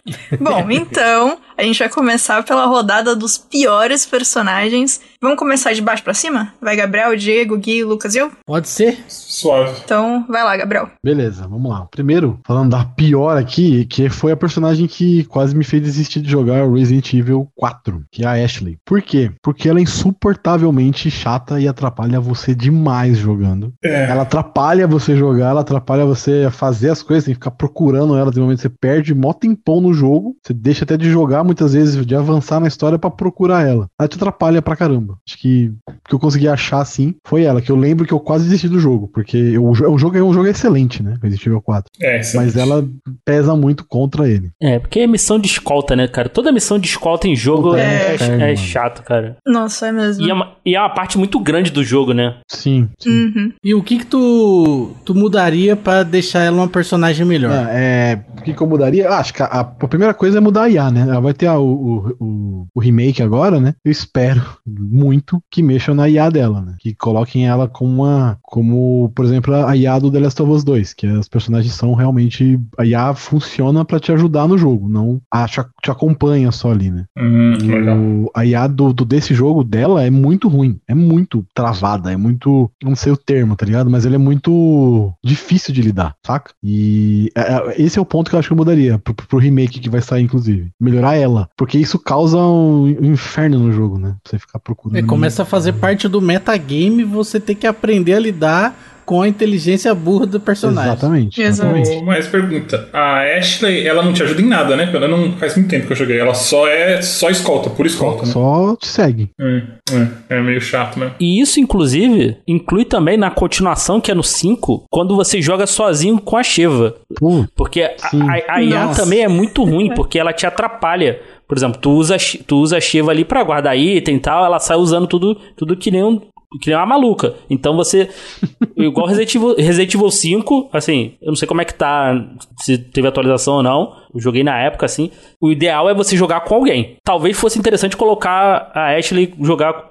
Bom, 0.40 0.70
então, 0.70 1.38
a 1.56 1.62
gente 1.62 1.78
vai 1.78 1.88
começar 1.88 2.42
pela 2.44 2.66
rodada 2.66 3.16
dos 3.16 3.38
piores 3.38 4.04
personagens. 4.04 5.00
Vamos 5.20 5.38
começar 5.38 5.72
de 5.72 5.80
baixo 5.80 6.02
pra 6.02 6.14
cima? 6.14 6.52
Vai 6.60 6.76
Gabriel, 6.76 7.16
Diego, 7.16 7.56
Gui, 7.56 7.82
Lucas 7.82 8.14
e 8.14 8.18
eu? 8.18 8.30
Pode 8.44 8.68
ser? 8.68 8.98
Suave. 9.08 9.80
Então, 9.84 10.24
vai 10.28 10.44
lá, 10.44 10.56
Gabriel. 10.56 10.90
Beleza, 11.02 11.48
vamos 11.48 11.70
lá. 11.70 11.86
Primeiro, 11.90 12.38
falando 12.46 12.70
da 12.70 12.84
pior 12.84 13.36
aqui, 13.36 13.86
que 13.86 14.08
foi 14.08 14.32
a 14.32 14.36
personagem 14.36 14.86
que 14.86 15.24
quase 15.24 15.56
me 15.56 15.64
fez 15.64 15.82
desistir 15.82 16.20
de 16.20 16.30
jogar 16.30 16.64
o 16.64 16.74
Resident 16.74 17.12
Evil 17.14 17.50
4, 17.56 18.04
que 18.10 18.24
é 18.24 18.26
a 18.26 18.44
Ashley. 18.44 18.78
Por 18.84 19.00
quê? 19.00 19.32
Porque 19.42 19.68
ela 19.68 19.78
é 19.78 19.82
insuportavelmente 19.82 21.10
chata 21.10 21.58
e 21.58 21.66
atrapalha 21.66 22.20
você 22.20 22.54
demais 22.54 23.18
jogando. 23.18 23.72
É. 23.82 24.10
Ela 24.10 24.22
atrapalha 24.22 24.86
você 24.86 25.16
jogar, 25.16 25.50
ela 25.50 25.62
atrapalha 25.62 26.04
você 26.04 26.48
fazer 26.50 26.90
as 26.90 27.02
coisas, 27.02 27.24
tem 27.24 27.34
que 27.34 27.40
ficar 27.40 27.50
procurando 27.52 28.16
ela, 28.16 28.30
tem 28.30 28.42
momento 28.42 28.58
que 28.58 28.62
você 28.62 28.68
perde 28.68 29.14
mó 29.14 29.32
tempão 29.66 29.80
no 29.80 29.92
jogo, 29.92 30.36
você 30.42 30.54
deixa 30.54 30.84
até 30.84 30.96
de 30.96 31.10
jogar 31.10 31.42
muitas 31.42 31.72
vezes, 31.74 32.06
de 32.06 32.14
avançar 32.14 32.60
na 32.60 32.68
história 32.68 32.98
pra 32.98 33.10
procurar 33.10 33.66
ela. 33.66 33.88
Ela 33.98 34.08
te 34.08 34.14
atrapalha 34.16 34.62
pra 34.62 34.76
caramba. 34.76 35.16
Acho 35.26 35.36
que 35.38 35.72
o 35.88 36.08
que 36.08 36.14
eu 36.14 36.18
consegui 36.18 36.46
achar 36.48 36.80
assim 36.80 37.14
foi 37.26 37.42
ela, 37.42 37.60
que 37.60 37.70
eu 37.70 37.76
lembro 37.76 38.06
que 38.06 38.12
eu 38.14 38.20
quase 38.20 38.44
desisti 38.44 38.68
do 38.68 38.78
jogo, 38.78 39.08
porque 39.12 39.36
eu- 39.36 39.64
o 39.66 39.98
jogo 39.98 40.16
é 40.16 40.22
um 40.22 40.32
jogo 40.32 40.46
excelente, 40.46 41.02
né? 41.02 41.16
Resident 41.20 41.46
Evil 41.46 41.60
4. 41.60 41.90
É, 42.00 42.22
sim. 42.22 42.36
Mas 42.36 42.56
ela 42.56 42.86
pesa 43.24 43.56
muito 43.56 43.84
contra 43.86 44.28
ele. 44.28 44.50
É, 44.62 44.78
porque 44.78 45.00
é 45.00 45.06
missão 45.06 45.38
de 45.38 45.48
escolta, 45.48 45.96
né, 45.96 46.06
cara? 46.06 46.28
Toda 46.28 46.52
missão 46.52 46.78
de 46.78 46.86
escolta 46.86 47.26
em 47.26 47.34
jogo 47.34 47.74
é, 47.74 48.16
é 48.20 48.52
é 48.52 48.56
chato, 48.56 49.02
cara. 49.02 49.36
Nossa, 49.46 49.88
é 49.88 49.92
mesmo. 49.92 50.24
E 50.24 50.30
é, 50.30 50.34
uma, 50.34 50.52
e 50.64 50.76
é 50.76 50.80
uma 50.80 50.90
parte 50.94 51.18
muito 51.18 51.40
grande 51.40 51.70
do 51.70 51.82
jogo, 51.82 52.12
né? 52.12 52.36
Sim, 52.48 52.88
sim. 53.00 53.10
Uhum. 53.10 53.52
E 53.64 53.74
o 53.74 53.82
que 53.82 53.98
que 53.98 54.06
tu, 54.06 54.90
tu 55.04 55.14
mudaria 55.14 55.74
pra 55.74 56.02
deixar 56.02 56.44
ela 56.44 56.56
uma 56.56 56.68
personagem 56.68 57.26
melhor? 57.26 57.50
Ah, 57.52 57.68
é, 57.70 58.20
o 58.38 58.42
que, 58.42 58.52
que 58.54 58.60
eu 58.60 58.66
mudaria? 58.66 59.08
Ah, 59.08 59.18
acho 59.18 59.32
que 59.34 59.42
a, 59.42 59.55
a- 59.56 59.60
a 59.60 59.88
primeira 59.88 60.14
coisa 60.14 60.38
é 60.38 60.40
mudar 60.40 60.64
a 60.64 60.70
IA, 60.70 60.90
né? 60.90 61.00
Ela 61.02 61.20
vai 61.20 61.34
ter 61.34 61.46
a- 61.46 61.58
o, 61.58 62.14
o, 62.20 62.66
o, 62.74 62.80
remake 62.80 63.22
agora, 63.22 63.60
né? 63.60 63.74
Eu 63.84 63.90
espero 63.90 64.42
muito 64.66 65.42
que 65.50 65.62
mexam 65.62 65.94
na 65.94 66.08
IA 66.08 66.30
dela, 66.30 66.60
né? 66.60 66.74
Que 66.78 66.94
coloquem 66.94 67.46
ela 67.46 67.68
como 67.68 68.02
uma. 68.02 68.38
Como, 68.42 69.10
por 69.14 69.24
exemplo, 69.24 69.54
a 69.54 69.76
IA 69.76 69.98
do 69.98 70.10
The 70.10 70.20
Last 70.20 70.42
of 70.42 70.50
Us 70.52 70.64
2, 70.64 70.92
que 70.94 71.06
as 71.06 71.28
personagens 71.28 71.74
são 71.74 71.94
realmente. 71.94 72.58
A 72.78 72.84
IA 72.84 73.14
funciona 73.14 73.84
pra 73.84 74.00
te 74.00 74.12
ajudar 74.12 74.46
no 74.48 74.58
jogo, 74.58 74.88
não 74.88 75.20
a, 75.30 75.46
te, 75.46 75.60
te 75.82 75.90
acompanha 75.90 76.50
só 76.52 76.70
ali, 76.72 76.90
né? 76.90 77.04
Hum. 77.18 78.24
O, 78.26 78.30
a 78.34 78.44
IA 78.44 78.66
do, 78.66 78.92
do- 78.92 79.04
desse 79.04 79.34
jogo 79.34 79.62
dela 79.64 80.04
é 80.04 80.10
muito 80.10 80.48
ruim. 80.48 80.78
É 80.88 80.94
muito 80.94 81.44
travada. 81.54 82.12
É 82.12 82.16
muito. 82.16 82.70
Não 82.82 82.94
sei 82.96 83.12
o 83.12 83.16
termo, 83.16 83.56
tá 83.56 83.64
ligado? 83.66 83.90
Mas 83.90 84.04
ele 84.04 84.14
é 84.16 84.18
muito 84.18 85.12
difícil 85.24 85.72
de 85.74 85.82
lidar, 85.82 86.14
saca? 86.24 86.52
E 86.62 87.30
é, 87.34 87.40
é, 87.40 87.82
esse 87.82 87.98
é 87.98 88.02
o 88.02 88.06
ponto 88.06 88.28
que 88.30 88.34
eu 88.36 88.38
acho 88.40 88.48
que 88.48 88.52
eu 88.52 88.56
mudaria 88.56 88.98
pro, 88.98 89.14
pro 89.14 89.35
remake 89.38 89.80
que 89.80 89.90
vai 89.90 90.00
sair, 90.00 90.22
inclusive. 90.22 90.70
Melhorar 90.80 91.16
ela. 91.16 91.48
Porque 91.56 91.78
isso 91.78 91.98
causa 91.98 92.38
um, 92.38 92.88
inferno 92.88 93.58
no 93.58 93.72
jogo, 93.72 93.98
né? 93.98 94.16
Você 94.24 94.38
ficar 94.38 94.58
procurando. 94.58 94.98
É, 94.98 95.02
começa 95.02 95.42
a 95.42 95.46
fazer 95.46 95.74
parte 95.74 96.08
do 96.08 96.20
metagame 96.20 97.04
você 97.04 97.38
ter 97.40 97.54
que 97.54 97.66
aprender 97.66 98.14
a 98.14 98.18
lidar 98.18 98.95
com 99.06 99.22
a 99.22 99.28
inteligência 99.28 99.94
burra 99.94 100.26
do 100.26 100.40
personagem. 100.40 100.92
Exatamente. 100.92 101.40
Exatamente. 101.40 101.90
Ô, 101.90 102.02
Mas 102.02 102.26
pergunta, 102.26 102.88
a 102.92 103.20
Ashley, 103.38 103.86
ela 103.86 104.02
não 104.02 104.12
te 104.12 104.22
ajuda 104.22 104.42
em 104.42 104.46
nada, 104.46 104.76
né? 104.76 104.90
Ela 104.92 105.06
não 105.06 105.32
faz 105.34 105.56
muito 105.56 105.70
tempo 105.70 105.86
que 105.86 105.92
eu 105.92 105.96
joguei. 105.96 106.18
Ela 106.18 106.34
só 106.34 106.66
é 106.66 107.00
só 107.00 107.30
escolta, 107.30 107.70
por 107.70 107.86
escolta, 107.86 108.26
né? 108.26 108.32
Só 108.32 108.76
te 108.76 108.88
segue. 108.88 109.30
É, 109.40 109.62
é, 109.92 110.36
é 110.36 110.40
meio 110.42 110.60
chato, 110.60 110.98
né? 110.98 111.12
E 111.20 111.40
isso, 111.40 111.60
inclusive, 111.60 112.36
inclui 112.46 112.84
também 112.84 113.16
na 113.16 113.30
continuação, 113.30 114.00
que 114.00 114.10
é 114.10 114.14
no 114.14 114.24
5, 114.24 114.84
quando 114.90 115.14
você 115.14 115.40
joga 115.40 115.66
sozinho 115.66 116.20
com 116.20 116.36
a 116.36 116.42
Sheva. 116.42 116.96
Pô, 117.16 117.46
Porque 117.54 117.82
a, 117.82 117.94
Sim. 118.10 118.22
a, 118.28 118.56
a 118.56 118.62
IA 118.62 118.86
Nossa. 118.86 119.02
também 119.04 119.20
é 119.20 119.28
muito 119.28 119.62
ruim, 119.64 119.94
porque 119.94 120.18
ela 120.18 120.32
te 120.32 120.46
atrapalha. 120.46 121.20
Por 121.46 121.56
exemplo, 121.56 121.80
tu 121.80 121.90
usa, 121.92 122.16
tu 122.46 122.56
usa 122.56 122.76
a 122.76 122.80
Shiva 122.80 123.12
ali 123.12 123.24
pra 123.24 123.44
guardar 123.44 123.78
item 123.78 124.16
e 124.16 124.20
tal, 124.20 124.44
ela 124.44 124.58
sai 124.58 124.76
usando 124.76 125.06
tudo, 125.06 125.36
tudo 125.56 125.76
que 125.76 125.92
nem 125.92 126.02
um. 126.02 126.20
Que 126.60 126.70
nem 126.70 126.78
uma 126.78 126.86
maluca. 126.86 127.34
Então 127.50 127.74
você. 127.76 128.08
Igual 128.76 129.06
Resident 129.06 129.34
Evil, 129.34 129.54
Resident 129.56 129.94
Evil 129.94 130.10
5, 130.10 130.70
assim, 130.72 131.14
eu 131.22 131.28
não 131.28 131.36
sei 131.36 131.48
como 131.48 131.60
é 131.62 131.64
que 131.64 131.74
tá, 131.74 132.14
se 132.58 132.76
teve 132.78 133.08
atualização 133.08 133.54
ou 133.54 133.62
não. 133.62 133.92
Eu 134.14 134.20
joguei 134.20 134.42
na 134.44 134.58
época, 134.58 134.86
assim. 134.86 135.10
O 135.40 135.50
ideal 135.50 135.88
é 135.90 135.94
você 135.94 136.16
jogar 136.16 136.40
com 136.40 136.54
alguém. 136.54 136.96
Talvez 137.04 137.36
fosse 137.38 137.58
interessante 137.58 137.96
colocar 137.96 138.70
a 138.74 138.96
Ashley 138.96 139.34
jogar. 139.42 139.90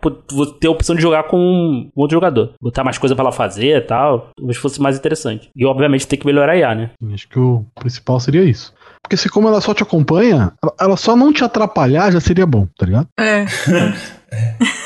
ter 0.59 0.67
a 0.67 0.71
opção 0.71 0.95
de 0.95 1.01
jogar 1.01 1.23
com 1.23 1.37
um 1.37 1.89
outro 1.95 2.15
jogador. 2.15 2.53
Botar 2.61 2.83
mais 2.83 2.97
coisa 2.97 3.15
pra 3.15 3.23
ela 3.23 3.31
fazer 3.31 3.77
e 3.77 3.81
tal. 3.81 4.29
Talvez 4.35 4.57
fosse 4.57 4.81
mais 4.81 4.97
interessante. 4.97 5.49
E 5.55 5.65
obviamente 5.65 6.07
tem 6.07 6.17
que 6.17 6.25
melhorar 6.25 6.53
a 6.53 6.57
IA, 6.57 6.75
né? 6.75 6.89
acho 7.13 7.27
que 7.29 7.39
o 7.39 7.65
principal 7.75 8.19
seria 8.19 8.43
isso. 8.43 8.73
Porque 9.01 9.15
se 9.17 9.29
como 9.29 9.47
ela 9.47 9.61
só 9.61 9.71
te 9.73 9.83
acompanha, 9.83 10.53
ela- 10.63 10.73
ela 10.79 10.97
só 10.97 11.15
não 11.15 11.31
te 11.31 11.43
atrapalhar 11.43 12.11
já 12.11 12.19
seria 12.19 12.45
bom, 12.47 12.67
tá 12.75 12.85
ligado? 12.87 13.07
É. 13.19 13.45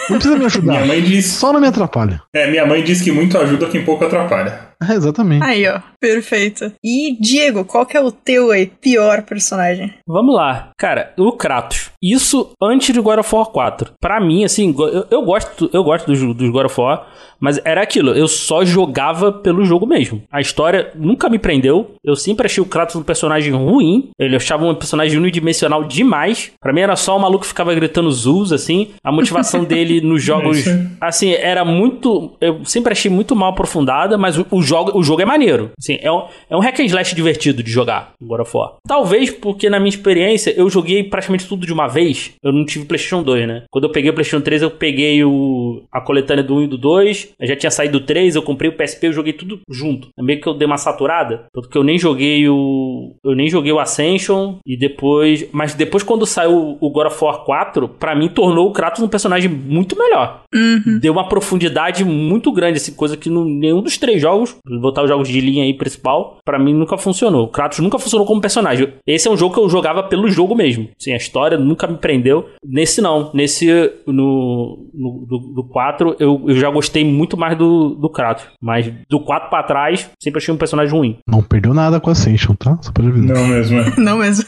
Não 0.09 0.17
precisa 0.17 0.37
me 0.37 0.45
ajudar. 0.45 0.71
Minha 0.73 0.85
mãe 0.85 1.01
diz. 1.01 1.25
Só 1.27 1.53
não 1.53 1.59
me 1.59 1.67
atrapalha. 1.67 2.21
É, 2.33 2.49
minha 2.49 2.65
mãe 2.65 2.83
diz 2.83 3.01
que 3.01 3.11
muito 3.11 3.37
ajuda 3.37 3.67
quem 3.67 3.85
pouco 3.85 4.05
atrapalha. 4.05 4.69
É, 4.81 4.93
exatamente. 4.93 5.43
Aí, 5.43 5.67
ó. 5.67 5.79
Perfeito. 5.99 6.71
E, 6.83 7.17
Diego, 7.19 7.65
qual 7.65 7.85
que 7.85 7.97
é 7.97 8.01
o 8.01 8.11
teu 8.11 8.51
aí 8.51 8.65
pior 8.65 9.23
personagem? 9.23 9.93
Vamos 10.07 10.33
lá. 10.33 10.71
Cara, 10.77 11.13
o 11.17 11.33
Kratos. 11.33 11.91
Isso 12.01 12.51
antes 12.61 12.93
de 12.93 13.01
God 13.01 13.19
of 13.19 13.35
War 13.35 13.47
4. 13.47 13.91
Pra 13.99 14.21
mim, 14.21 14.45
assim, 14.45 14.73
eu, 14.77 15.05
eu 15.11 15.21
gosto, 15.21 15.69
eu 15.73 15.83
gosto 15.83 16.07
dos, 16.07 16.19
dos 16.35 16.49
God 16.49 16.67
of 16.67 16.79
War, 16.79 17.05
mas 17.39 17.59
era 17.65 17.81
aquilo, 17.81 18.11
eu 18.11 18.27
só 18.27 18.63
jogava 18.65 19.31
pelo 19.31 19.65
jogo 19.65 19.85
mesmo. 19.85 20.23
A 20.31 20.39
história 20.39 20.91
nunca 20.95 21.29
me 21.29 21.39
prendeu. 21.39 21.95
Eu 22.03 22.15
sempre 22.15 22.45
achei 22.45 22.61
o 22.61 22.65
Kratos 22.65 22.95
um 22.95 23.03
personagem 23.03 23.53
ruim. 23.53 24.09
Ele 24.17 24.35
achava 24.37 24.65
um 24.65 24.75
personagem 24.75 25.17
unidimensional 25.17 25.83
demais. 25.83 26.51
Pra 26.61 26.73
mim 26.73 26.81
era 26.81 26.95
só 26.95 27.17
um 27.17 27.19
maluco 27.19 27.41
que 27.41 27.49
ficava 27.49 27.73
gritando 27.73 28.11
Zeus, 28.11 28.53
assim. 28.53 28.91
A 29.03 29.11
motivação 29.11 29.38
dele 29.65 30.01
nos 30.01 30.23
jogos, 30.23 30.67
aí. 30.67 30.87
assim, 31.01 31.33
era 31.33 31.63
muito. 31.65 32.37
Eu 32.39 32.63
sempre 32.65 32.91
achei 32.91 33.09
muito 33.09 33.35
mal 33.35 33.51
aprofundada, 33.51 34.17
mas 34.17 34.37
o, 34.37 34.45
o 34.51 34.61
jogo, 34.61 34.97
o 34.97 35.03
jogo 35.03 35.21
é 35.21 35.25
maneiro. 35.25 35.71
Assim, 35.77 35.97
é 36.01 36.11
um, 36.11 36.23
é 36.49 36.55
um 36.55 36.59
hack 36.59 36.79
and 36.79 36.85
slash 36.85 37.15
divertido 37.15 37.63
de 37.63 37.71
jogar, 37.71 38.13
God 38.21 38.41
of 38.41 38.55
War. 38.55 38.73
Talvez 38.87 39.29
porque, 39.31 39.69
na 39.69 39.79
minha 39.79 39.89
experiência, 39.89 40.53
eu 40.55 40.69
joguei 40.69 41.03
praticamente 41.03 41.47
tudo 41.47 41.65
de 41.65 41.73
uma 41.73 41.87
vez. 41.87 42.31
Eu 42.43 42.51
não 42.51 42.65
tive 42.65 42.85
PlayStation 42.85 43.23
2, 43.23 43.47
né? 43.47 43.63
Quando 43.71 43.85
eu 43.85 43.91
peguei 43.91 44.09
o 44.09 44.13
PlayStation 44.13 44.43
3, 44.43 44.61
eu 44.61 44.71
peguei 44.71 45.23
o, 45.23 45.83
a 45.91 46.01
coletânea 46.01 46.43
do 46.43 46.55
1 46.55 46.63
e 46.63 46.67
do 46.67 46.77
2. 46.77 47.33
Eu 47.39 47.47
já 47.47 47.55
tinha 47.55 47.71
saído 47.71 47.99
do 47.99 48.05
3, 48.05 48.35
eu 48.35 48.41
comprei 48.41 48.69
o 48.69 48.75
PSP, 48.75 49.07
eu 49.07 49.13
joguei 49.13 49.33
tudo 49.33 49.59
junto. 49.69 50.09
É 50.17 50.23
meio 50.23 50.41
que 50.41 50.47
eu 50.47 50.53
dei 50.53 50.65
uma 50.65 50.77
saturada. 50.77 51.45
Tanto 51.53 51.69
que 51.69 51.77
eu 51.77 51.83
nem 51.83 51.97
joguei 51.97 52.47
o. 52.47 53.15
Eu 53.23 53.35
nem 53.35 53.49
joguei 53.49 53.71
o 53.71 53.79
Ascension. 53.79 54.57
E 54.65 54.77
depois. 54.77 55.47
Mas 55.51 55.73
depois, 55.73 56.03
quando 56.03 56.25
saiu 56.25 56.77
o 56.79 56.89
God 56.89 57.07
of 57.07 57.23
War 57.23 57.43
4, 57.43 57.87
pra 57.87 58.15
mim 58.15 58.29
tornou 58.29 58.67
o 58.67 58.73
Kratos 58.73 59.01
um 59.01 59.07
personagem 59.07 59.28
muito 59.47 59.97
melhor. 59.97 60.43
Uhum. 60.53 60.99
Deu 60.99 61.13
uma 61.13 61.27
profundidade 61.27 62.03
muito 62.03 62.51
grande, 62.51 62.77
assim, 62.77 62.93
coisa 62.93 63.15
que 63.15 63.29
no, 63.29 63.45
nenhum 63.45 63.81
dos 63.81 63.97
três 63.97 64.21
jogos, 64.21 64.55
botar 64.81 65.03
os 65.03 65.09
jogos 65.09 65.27
de 65.27 65.39
linha 65.39 65.63
aí 65.63 65.73
principal, 65.73 66.37
pra 66.43 66.57
mim 66.57 66.73
nunca 66.73 66.97
funcionou. 66.97 67.45
O 67.45 67.47
Kratos 67.47 67.79
nunca 67.79 67.99
funcionou 67.99 68.25
como 68.25 68.41
personagem. 68.41 68.93
Esse 69.05 69.27
é 69.27 69.31
um 69.31 69.37
jogo 69.37 69.53
que 69.53 69.59
eu 69.59 69.69
jogava 69.69 70.03
pelo 70.03 70.29
jogo 70.29 70.55
mesmo. 70.55 70.89
Assim, 70.99 71.13
a 71.13 71.17
história 71.17 71.57
nunca 71.57 71.87
me 71.87 71.97
prendeu. 71.97 72.49
Nesse 72.65 73.01
não. 73.01 73.31
Nesse, 73.33 73.67
no, 74.07 74.89
no 74.93 75.25
do, 75.27 75.37
do 75.55 75.63
4, 75.63 76.15
eu, 76.19 76.43
eu 76.47 76.55
já 76.55 76.69
gostei 76.69 77.05
muito 77.05 77.37
mais 77.37 77.57
do, 77.57 77.95
do 77.95 78.09
Kratos. 78.09 78.45
Mas 78.61 78.91
do 79.09 79.19
4 79.19 79.49
pra 79.49 79.63
trás, 79.63 80.09
sempre 80.19 80.39
achei 80.39 80.53
um 80.53 80.57
personagem 80.57 80.93
ruim. 80.93 81.17
Não 81.27 81.41
perdeu 81.41 81.73
nada 81.73 81.99
com 81.99 82.09
a 82.09 82.13
Ascension, 82.13 82.55
tá? 82.55 82.77
Só 82.81 82.91
pra 82.91 83.05
avisar. 83.05 83.35
Não 83.35 83.47
mesmo, 83.47 83.79
é. 83.79 83.93
Não 83.97 84.17
mesmo. 84.17 84.45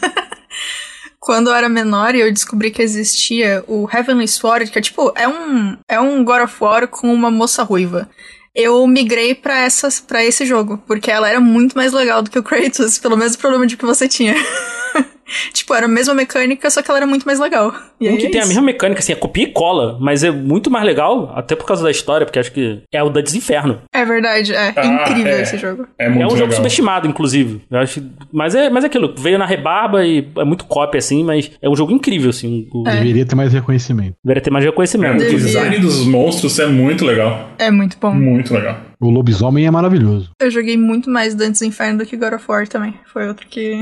Quando 1.21 1.51
eu 1.51 1.53
era 1.53 1.69
menor 1.69 2.15
e 2.15 2.19
eu 2.19 2.33
descobri 2.33 2.71
que 2.71 2.81
existia 2.81 3.63
o 3.67 3.87
Heavenly 3.87 4.27
Sword, 4.27 4.71
que 4.71 4.79
é 4.79 4.81
tipo, 4.81 5.13
é 5.15 5.27
um, 5.27 5.77
é 5.87 5.99
um 5.99 6.23
God 6.25 6.45
of 6.45 6.55
War 6.59 6.87
com 6.87 7.13
uma 7.13 7.29
moça 7.29 7.61
ruiva. 7.61 8.09
Eu 8.55 8.87
migrei 8.87 9.35
pra, 9.35 9.59
essas, 9.59 9.99
pra 9.99 10.25
esse 10.25 10.47
jogo, 10.47 10.81
porque 10.87 11.11
ela 11.11 11.29
era 11.29 11.39
muito 11.39 11.77
mais 11.77 11.93
legal 11.93 12.23
do 12.23 12.31
que 12.31 12.39
o 12.39 12.43
Kratos, 12.43 12.97
pelo 12.97 13.15
mesmo 13.15 13.39
problema 13.39 13.67
de 13.67 13.77
que 13.77 13.85
você 13.85 14.07
tinha. 14.07 14.33
tipo, 15.53 15.73
era 15.73 15.85
a 15.85 15.89
mesma 15.89 16.13
mecânica, 16.13 16.69
só 16.69 16.81
que 16.81 16.89
ela 16.91 16.99
era 16.99 17.07
muito 17.07 17.25
mais 17.25 17.39
legal. 17.39 17.73
E 17.99 18.09
Um 18.09 18.17
que 18.17 18.27
é 18.27 18.29
tem 18.29 18.39
a 18.39 18.43
isso. 18.43 18.47
mesma 18.49 18.63
mecânica, 18.63 18.99
assim, 18.99 19.11
é 19.13 19.15
copia 19.15 19.43
e 19.43 19.47
cola, 19.47 19.97
mas 19.99 20.23
é 20.23 20.31
muito 20.31 20.69
mais 20.69 20.85
legal, 20.85 21.31
até 21.35 21.55
por 21.55 21.65
causa 21.65 21.83
da 21.83 21.91
história, 21.91 22.25
porque 22.25 22.39
acho 22.39 22.51
que 22.51 22.81
é 22.91 23.01
o 23.03 23.09
da 23.09 23.21
Desinferno. 23.21 23.81
É 23.93 24.03
verdade, 24.03 24.53
é 24.53 24.73
Ah, 24.75 24.85
incrível 24.87 25.33
é. 25.33 25.41
esse 25.41 25.57
jogo. 25.57 25.87
É 25.97 26.05
É 26.05 26.09
muito 26.09 26.25
um 26.27 26.29
jogo 26.31 26.41
legal. 26.43 26.55
subestimado, 26.57 27.07
inclusive. 27.07 27.61
Eu 27.69 27.79
acho, 27.79 28.03
mas, 28.31 28.55
é, 28.55 28.69
mas 28.69 28.83
é 28.83 28.87
aquilo, 28.87 29.13
veio 29.17 29.37
na 29.37 29.45
rebarba 29.45 30.05
e 30.05 30.27
é 30.37 30.43
muito 30.43 30.65
cópia, 30.65 30.99
assim, 30.99 31.23
mas 31.23 31.51
é 31.61 31.69
um 31.69 31.75
jogo 31.75 31.91
incrível, 31.91 32.29
assim. 32.29 32.67
O, 32.73 32.87
É. 32.87 32.95
Deveria 32.97 33.25
ter 33.25 33.35
mais 33.35 33.53
reconhecimento. 33.53 34.15
Deveria 34.23 34.41
ter 34.43 34.51
mais 34.51 34.65
É, 34.65 34.67
reconhecimento. 34.69 35.15
o 35.15 35.17
Devia. 35.19 35.37
design 35.39 35.77
dos 35.79 36.05
monstros 36.05 36.59
é 36.59 36.65
muito 36.67 37.05
legal. 37.05 37.49
É 37.57 37.71
muito 37.71 37.97
bom. 37.99 38.13
Muito 38.13 38.53
legal. 38.53 38.77
O 38.99 39.09
lobisomem 39.09 39.65
é 39.65 39.71
maravilhoso. 39.71 40.29
Eu 40.39 40.51
joguei 40.51 40.77
muito 40.77 41.09
mais 41.09 41.33
Dantes 41.33 41.61
Inferno 41.63 41.99
do 41.99 42.05
que 42.05 42.15
God 42.15 42.33
of 42.33 42.45
War 42.47 42.67
também. 42.67 42.93
Foi 43.11 43.27
outro 43.27 43.47
que, 43.47 43.81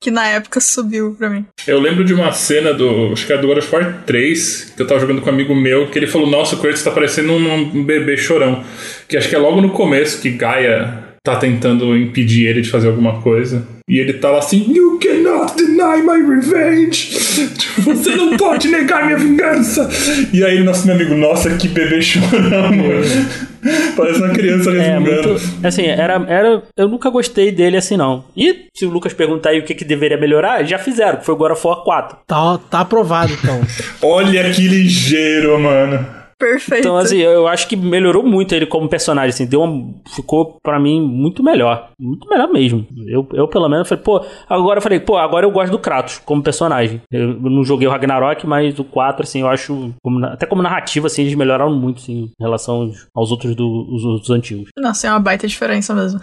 que 0.00 0.10
na 0.10 0.26
época 0.28 0.60
subiu 0.60 1.14
pra 1.16 1.28
mim. 1.28 1.44
Eu 1.66 1.78
lembro 1.78 2.04
de 2.04 2.14
uma 2.14 2.32
cena 2.32 2.72
do. 2.72 3.12
Acho 3.12 3.26
que 3.26 3.32
era 3.32 3.42
do 3.42 3.48
God 3.48 3.58
of 3.58 3.74
War 3.74 4.02
3, 4.06 4.72
que 4.74 4.82
eu 4.82 4.86
tava 4.86 4.98
jogando 4.98 5.20
com 5.20 5.28
um 5.28 5.32
amigo 5.32 5.54
meu, 5.54 5.88
que 5.88 5.98
ele 5.98 6.06
falou: 6.06 6.28
Nossa, 6.28 6.56
o 6.56 6.58
Kratos 6.58 6.82
tá 6.82 6.90
parecendo 6.90 7.32
um, 7.32 7.54
um 7.54 7.84
bebê 7.84 8.16
chorão. 8.16 8.64
Que 9.06 9.16
acho 9.16 9.28
que 9.28 9.36
é 9.36 9.38
logo 9.38 9.60
no 9.60 9.70
começo 9.70 10.22
que 10.22 10.30
Gaia 10.30 11.10
tá 11.22 11.36
tentando 11.36 11.94
impedir 11.96 12.46
ele 12.46 12.62
de 12.62 12.70
fazer 12.70 12.88
alguma 12.88 13.20
coisa. 13.20 13.66
E 13.86 13.98
ele 13.98 14.14
tá 14.14 14.30
lá 14.30 14.38
assim: 14.38 14.72
You 14.72 14.98
cannot 14.98 15.54
deny 15.56 16.02
my 16.02 16.26
revenge! 16.26 17.10
Você 17.84 18.16
não 18.16 18.36
pode 18.38 18.68
negar 18.68 19.04
minha 19.04 19.18
vingança! 19.18 19.88
E 20.32 20.42
aí, 20.42 20.62
nosso 20.62 20.86
meu 20.86 20.94
amigo, 20.94 21.14
nossa, 21.14 21.54
que 21.56 21.68
bebê 21.68 22.00
chorão, 22.00 22.72
mano. 22.74 23.49
Parece 23.96 24.20
uma 24.20 24.30
criança 24.30 24.70
É, 24.70 24.92
resmungando. 24.98 25.28
muito. 25.28 25.66
Assim, 25.66 25.86
era, 25.86 26.14
era. 26.28 26.62
Eu 26.76 26.88
nunca 26.88 27.10
gostei 27.10 27.52
dele 27.52 27.76
assim, 27.76 27.96
não. 27.96 28.24
E 28.36 28.66
se 28.74 28.86
o 28.86 28.90
Lucas 28.90 29.12
perguntar 29.12 29.50
aí 29.50 29.58
o 29.58 29.64
que, 29.64 29.74
que 29.74 29.84
deveria 29.84 30.16
melhorar, 30.18 30.62
já 30.64 30.78
fizeram, 30.78 31.18
que 31.18 31.26
foi 31.26 31.34
o 31.34 31.38
God 31.38 31.52
of 31.52 31.66
War 31.66 31.82
4. 31.84 32.18
Tá, 32.26 32.58
tá 32.70 32.80
aprovado, 32.80 33.32
então. 33.32 33.60
Olha 34.02 34.50
que 34.50 34.66
ligeiro, 34.66 35.58
mano. 35.60 36.19
Perfeito. 36.40 36.80
Então, 36.80 36.96
assim, 36.96 37.18
eu 37.18 37.46
acho 37.46 37.68
que 37.68 37.76
melhorou 37.76 38.22
muito 38.22 38.54
ele 38.54 38.64
como 38.64 38.88
personagem, 38.88 39.28
assim, 39.28 39.46
deu 39.46 39.60
uma, 39.60 39.92
ficou 40.08 40.56
pra 40.62 40.80
mim 40.80 40.98
muito 40.98 41.42
melhor. 41.42 41.90
Muito 42.00 42.26
melhor 42.26 42.48
mesmo. 42.48 42.86
Eu, 43.06 43.28
eu 43.34 43.46
pelo 43.46 43.68
menos, 43.68 43.86
falei, 43.86 44.02
pô, 44.02 44.24
agora 44.48 44.78
eu 44.78 44.82
falei, 44.82 44.98
pô, 44.98 45.18
agora 45.18 45.44
eu 45.44 45.50
gosto 45.50 45.70
do 45.70 45.78
Kratos 45.78 46.18
como 46.24 46.42
personagem. 46.42 47.02
Eu 47.12 47.34
não 47.34 47.62
joguei 47.62 47.86
o 47.86 47.90
Ragnarok, 47.90 48.46
mas 48.46 48.78
o 48.78 48.84
4, 48.84 49.22
assim, 49.22 49.42
eu 49.42 49.48
acho, 49.48 49.92
como 50.02 50.24
até 50.24 50.46
como 50.46 50.62
narrativa, 50.62 51.08
assim, 51.08 51.22
eles 51.22 51.34
melhoraram 51.34 51.74
muito, 51.74 51.98
assim, 51.98 52.30
em 52.40 52.42
relação 52.42 52.76
aos, 52.76 53.06
aos 53.14 53.30
outros 53.30 53.54
do, 53.54 53.86
os 53.94 54.02
outros 54.02 54.30
antigos. 54.30 54.70
Nossa, 54.78 55.08
é 55.08 55.10
uma 55.10 55.20
baita 55.20 55.46
diferença 55.46 55.94
mesmo. 55.94 56.20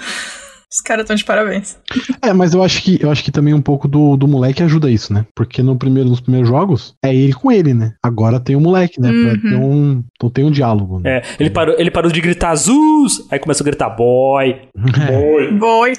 Os 0.72 0.82
caras 0.82 1.04
estão 1.04 1.16
de 1.16 1.24
parabéns. 1.24 1.78
É, 2.22 2.34
mas 2.34 2.54
eu 2.54 2.62
acho 2.62 2.84
que 2.84 3.00
eu 3.02 3.10
acho 3.10 3.24
que 3.24 3.32
também 3.32 3.54
um 3.54 3.62
pouco 3.62 3.88
do, 3.88 4.18
do 4.18 4.28
moleque 4.28 4.62
ajuda 4.62 4.92
isso, 4.92 5.14
né? 5.14 5.26
Porque 5.34 5.64
no 5.64 5.78
primeiro, 5.78 6.10
nos 6.10 6.20
primeiros 6.20 6.50
jogos 6.50 6.94
é 7.04 7.16
ele 7.16 7.32
com 7.32 7.50
ele, 7.50 7.74
né? 7.74 7.94
Agora 8.04 8.40
tem 8.40 8.56
o 8.56 8.60
moleque, 8.60 9.00
né? 9.00 9.10
Uhum. 9.10 9.42
ter 9.42 9.56
um, 9.56 10.04
então 10.16 10.30
tem 10.30 10.44
um 10.44 10.52
diálogo. 10.52 11.00
Né? 11.00 11.18
É, 11.18 11.24
ele 11.40 11.50
parou, 11.50 11.76
ele 11.80 11.90
parou 11.90 12.12
de 12.12 12.20
gritar 12.20 12.54
Zeus, 12.56 13.26
aí 13.32 13.40
começou 13.40 13.64
a 13.64 13.70
gritar 13.70 13.90
boy. 13.90 14.60
Oi. 15.36 15.52
Boy. 15.54 15.94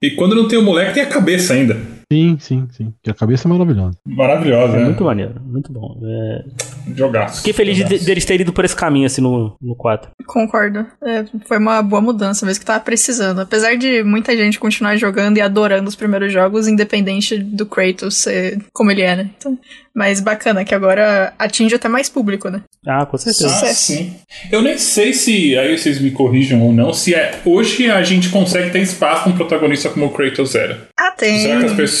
E 0.00 0.10
quando 0.12 0.34
não 0.34 0.48
tem 0.48 0.58
o 0.58 0.62
moleque, 0.62 0.94
tem 0.94 1.02
a 1.02 1.06
cabeça 1.06 1.52
ainda. 1.52 1.95
Sim, 2.12 2.36
sim, 2.38 2.68
sim. 2.70 2.94
Que 3.02 3.10
a 3.10 3.14
cabeça 3.14 3.48
é 3.48 3.50
maravilhosa. 3.50 3.96
Maravilhosa, 4.06 4.74
É 4.76 4.78
né? 4.78 4.84
muito 4.84 5.02
maneiro, 5.02 5.34
muito 5.44 5.72
bom. 5.72 5.98
É, 6.04 6.44
Jogaço. 6.94 7.38
Fiquei 7.38 7.52
feliz 7.52 7.76
de, 7.76 7.82
Jogaço. 7.82 8.04
deles 8.04 8.24
terem 8.24 8.42
ido 8.42 8.52
por 8.52 8.64
esse 8.64 8.76
caminho, 8.76 9.06
assim, 9.06 9.20
no, 9.20 9.56
no 9.60 9.74
4. 9.74 10.10
Concordo. 10.24 10.86
É, 11.02 11.24
foi 11.46 11.58
uma 11.58 11.82
boa 11.82 12.00
mudança 12.00 12.46
mesmo 12.46 12.60
que 12.60 12.66
tava 12.66 12.78
precisando. 12.80 13.40
Apesar 13.40 13.76
de 13.76 14.04
muita 14.04 14.36
gente 14.36 14.58
continuar 14.60 14.96
jogando 14.96 15.38
e 15.38 15.40
adorando 15.40 15.88
os 15.88 15.96
primeiros 15.96 16.32
jogos, 16.32 16.68
independente 16.68 17.38
do 17.38 17.66
Kratos 17.66 18.18
ser 18.18 18.58
como 18.72 18.90
ele 18.92 19.02
é, 19.02 19.16
né? 19.16 19.30
Então, 19.36 19.58
mas 19.92 20.20
bacana 20.20 20.64
que 20.64 20.74
agora 20.74 21.32
atinge 21.38 21.74
até 21.74 21.88
mais 21.88 22.08
público, 22.08 22.48
né? 22.50 22.62
Ah, 22.86 23.04
com 23.04 23.16
certeza. 23.16 23.48
Ah, 23.48 23.74
sim. 23.74 24.14
Eu 24.52 24.62
nem 24.62 24.78
sei 24.78 25.12
se, 25.12 25.58
aí 25.58 25.76
vocês 25.76 26.00
me 26.00 26.12
corrijam 26.12 26.60
ou 26.62 26.72
não, 26.72 26.92
se 26.92 27.14
é 27.14 27.40
hoje 27.44 27.90
a 27.90 28.02
gente 28.04 28.28
consegue 28.28 28.70
ter 28.70 28.80
espaço 28.80 29.24
pra 29.24 29.32
um 29.32 29.36
protagonista 29.36 29.88
como 29.88 30.06
o 30.06 30.10
Kratos 30.10 30.54
era. 30.54 30.86
Ah, 30.96 31.10
tem. 31.10 31.40
Será 31.40 31.58
que 31.60 31.66
as 31.66 31.72
pessoas 31.72 31.95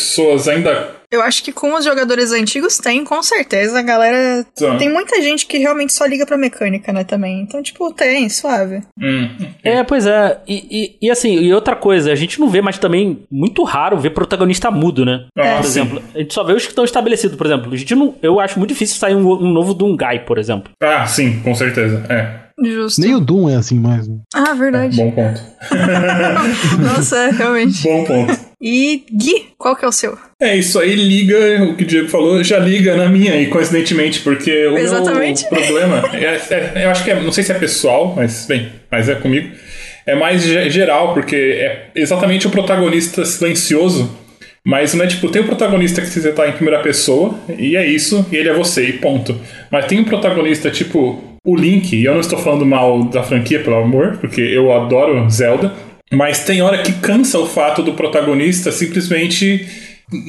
ainda. 0.48 0.96
Eu 1.10 1.22
acho 1.22 1.42
que 1.44 1.52
com 1.52 1.72
os 1.74 1.84
jogadores 1.84 2.32
antigos 2.32 2.78
tem, 2.78 3.04
com 3.04 3.22
certeza. 3.22 3.78
A 3.78 3.82
galera. 3.82 4.44
Tá. 4.58 4.76
Tem 4.76 4.92
muita 4.92 5.22
gente 5.22 5.46
que 5.46 5.56
realmente 5.56 5.92
só 5.92 6.04
liga 6.04 6.26
pra 6.26 6.36
mecânica, 6.36 6.92
né, 6.92 7.04
também. 7.04 7.40
Então, 7.42 7.62
tipo, 7.62 7.92
tem, 7.92 8.28
suave. 8.28 8.82
Hum, 9.00 9.28
É, 9.62 9.84
pois 9.84 10.04
é. 10.04 10.40
E, 10.48 10.96
e, 11.00 11.06
e 11.06 11.10
assim, 11.10 11.32
e 11.38 11.54
outra 11.54 11.76
coisa, 11.76 12.10
a 12.10 12.16
gente 12.16 12.40
não 12.40 12.48
vê 12.48 12.60
mais 12.60 12.76
também, 12.76 13.24
muito 13.30 13.62
raro 13.62 13.98
ver 14.00 14.10
protagonista 14.10 14.68
mudo, 14.70 15.04
né? 15.04 15.26
Ah, 15.38 15.56
por 15.58 15.64
sim. 15.64 15.80
exemplo, 15.80 16.02
a 16.14 16.18
gente 16.18 16.34
só 16.34 16.42
vê 16.42 16.54
os 16.54 16.64
que 16.64 16.70
estão 16.70 16.84
estabelecidos, 16.84 17.36
por 17.36 17.46
exemplo. 17.46 17.72
A 17.72 17.76
gente 17.76 17.94
não, 17.94 18.14
eu 18.20 18.40
acho 18.40 18.58
muito 18.58 18.70
difícil 18.70 18.96
sair 18.98 19.14
um, 19.14 19.20
um 19.32 19.52
novo 19.52 19.74
Dungai, 19.74 20.24
por 20.24 20.38
exemplo. 20.38 20.72
Ah, 20.82 21.06
sim, 21.06 21.40
com 21.40 21.54
certeza. 21.54 22.04
É. 22.08 22.46
Justo. 22.64 23.02
Nem 23.02 23.14
o 23.14 23.20
Doom 23.20 23.50
é 23.50 23.54
assim 23.56 23.78
mais. 23.78 24.08
né? 24.08 24.16
Ah, 24.34 24.54
verdade. 24.54 24.96
Bom 24.96 25.10
ponto. 25.12 25.40
Nossa, 26.82 27.16
é, 27.18 27.30
realmente. 27.30 27.82
Bom 27.82 28.04
ponto. 28.04 28.45
E 28.60 29.04
Gui, 29.12 29.48
qual 29.58 29.76
que 29.76 29.84
é 29.84 29.88
o 29.88 29.92
seu? 29.92 30.16
É, 30.40 30.56
isso 30.56 30.78
aí 30.78 30.94
liga, 30.94 31.62
o 31.64 31.76
que 31.76 31.84
o 31.84 31.86
Diego 31.86 32.08
falou, 32.08 32.42
já 32.42 32.58
liga 32.58 32.96
na 32.96 33.06
minha 33.08 33.32
aí, 33.34 33.46
coincidentemente, 33.48 34.20
porque 34.20 34.66
o 34.68 34.78
Exatamente. 34.78 35.44
meu 35.52 35.62
problema, 35.62 36.02
é, 36.14 36.40
é- 36.80 36.84
eu 36.84 36.90
acho 36.90 37.04
que 37.04 37.10
é, 37.10 37.20
não 37.20 37.30
sei 37.32 37.44
se 37.44 37.52
é 37.52 37.54
pessoal, 37.54 38.14
mas 38.16 38.46
bem, 38.46 38.72
mas 38.90 39.08
é 39.10 39.14
comigo, 39.14 39.50
é 40.06 40.14
mais 40.14 40.42
ge- 40.42 40.70
geral, 40.70 41.12
porque 41.12 41.36
é 41.36 41.88
exatamente 41.94 42.46
o 42.46 42.50
protagonista 42.50 43.26
silencioso, 43.26 44.10
mas 44.64 44.94
não 44.94 45.04
é 45.04 45.08
tipo, 45.08 45.28
tem 45.28 45.42
o 45.42 45.46
protagonista 45.46 46.00
que 46.00 46.06
você 46.08 46.32
tá 46.32 46.48
em 46.48 46.52
primeira 46.52 46.80
pessoa, 46.82 47.38
e 47.58 47.76
é 47.76 47.86
isso, 47.86 48.24
e 48.32 48.36
ele 48.36 48.48
é 48.48 48.54
você, 48.54 48.84
e 48.88 48.92
ponto. 48.94 49.38
Mas 49.70 49.84
tem 49.84 50.00
um 50.00 50.04
protagonista 50.04 50.70
tipo 50.70 51.22
o 51.44 51.54
Link, 51.54 51.94
e 51.94 52.04
eu 52.04 52.12
não 52.14 52.20
estou 52.20 52.38
falando 52.38 52.66
mal 52.66 53.04
da 53.04 53.22
franquia, 53.22 53.60
pelo 53.60 53.76
amor, 53.76 54.16
porque 54.16 54.40
eu 54.40 54.72
adoro 54.72 55.28
Zelda, 55.30 55.72
mas 56.12 56.44
tem 56.44 56.62
hora 56.62 56.82
que 56.82 56.92
cansa 56.92 57.38
o 57.38 57.46
fato 57.46 57.82
do 57.82 57.94
protagonista 57.94 58.70
simplesmente 58.70 59.66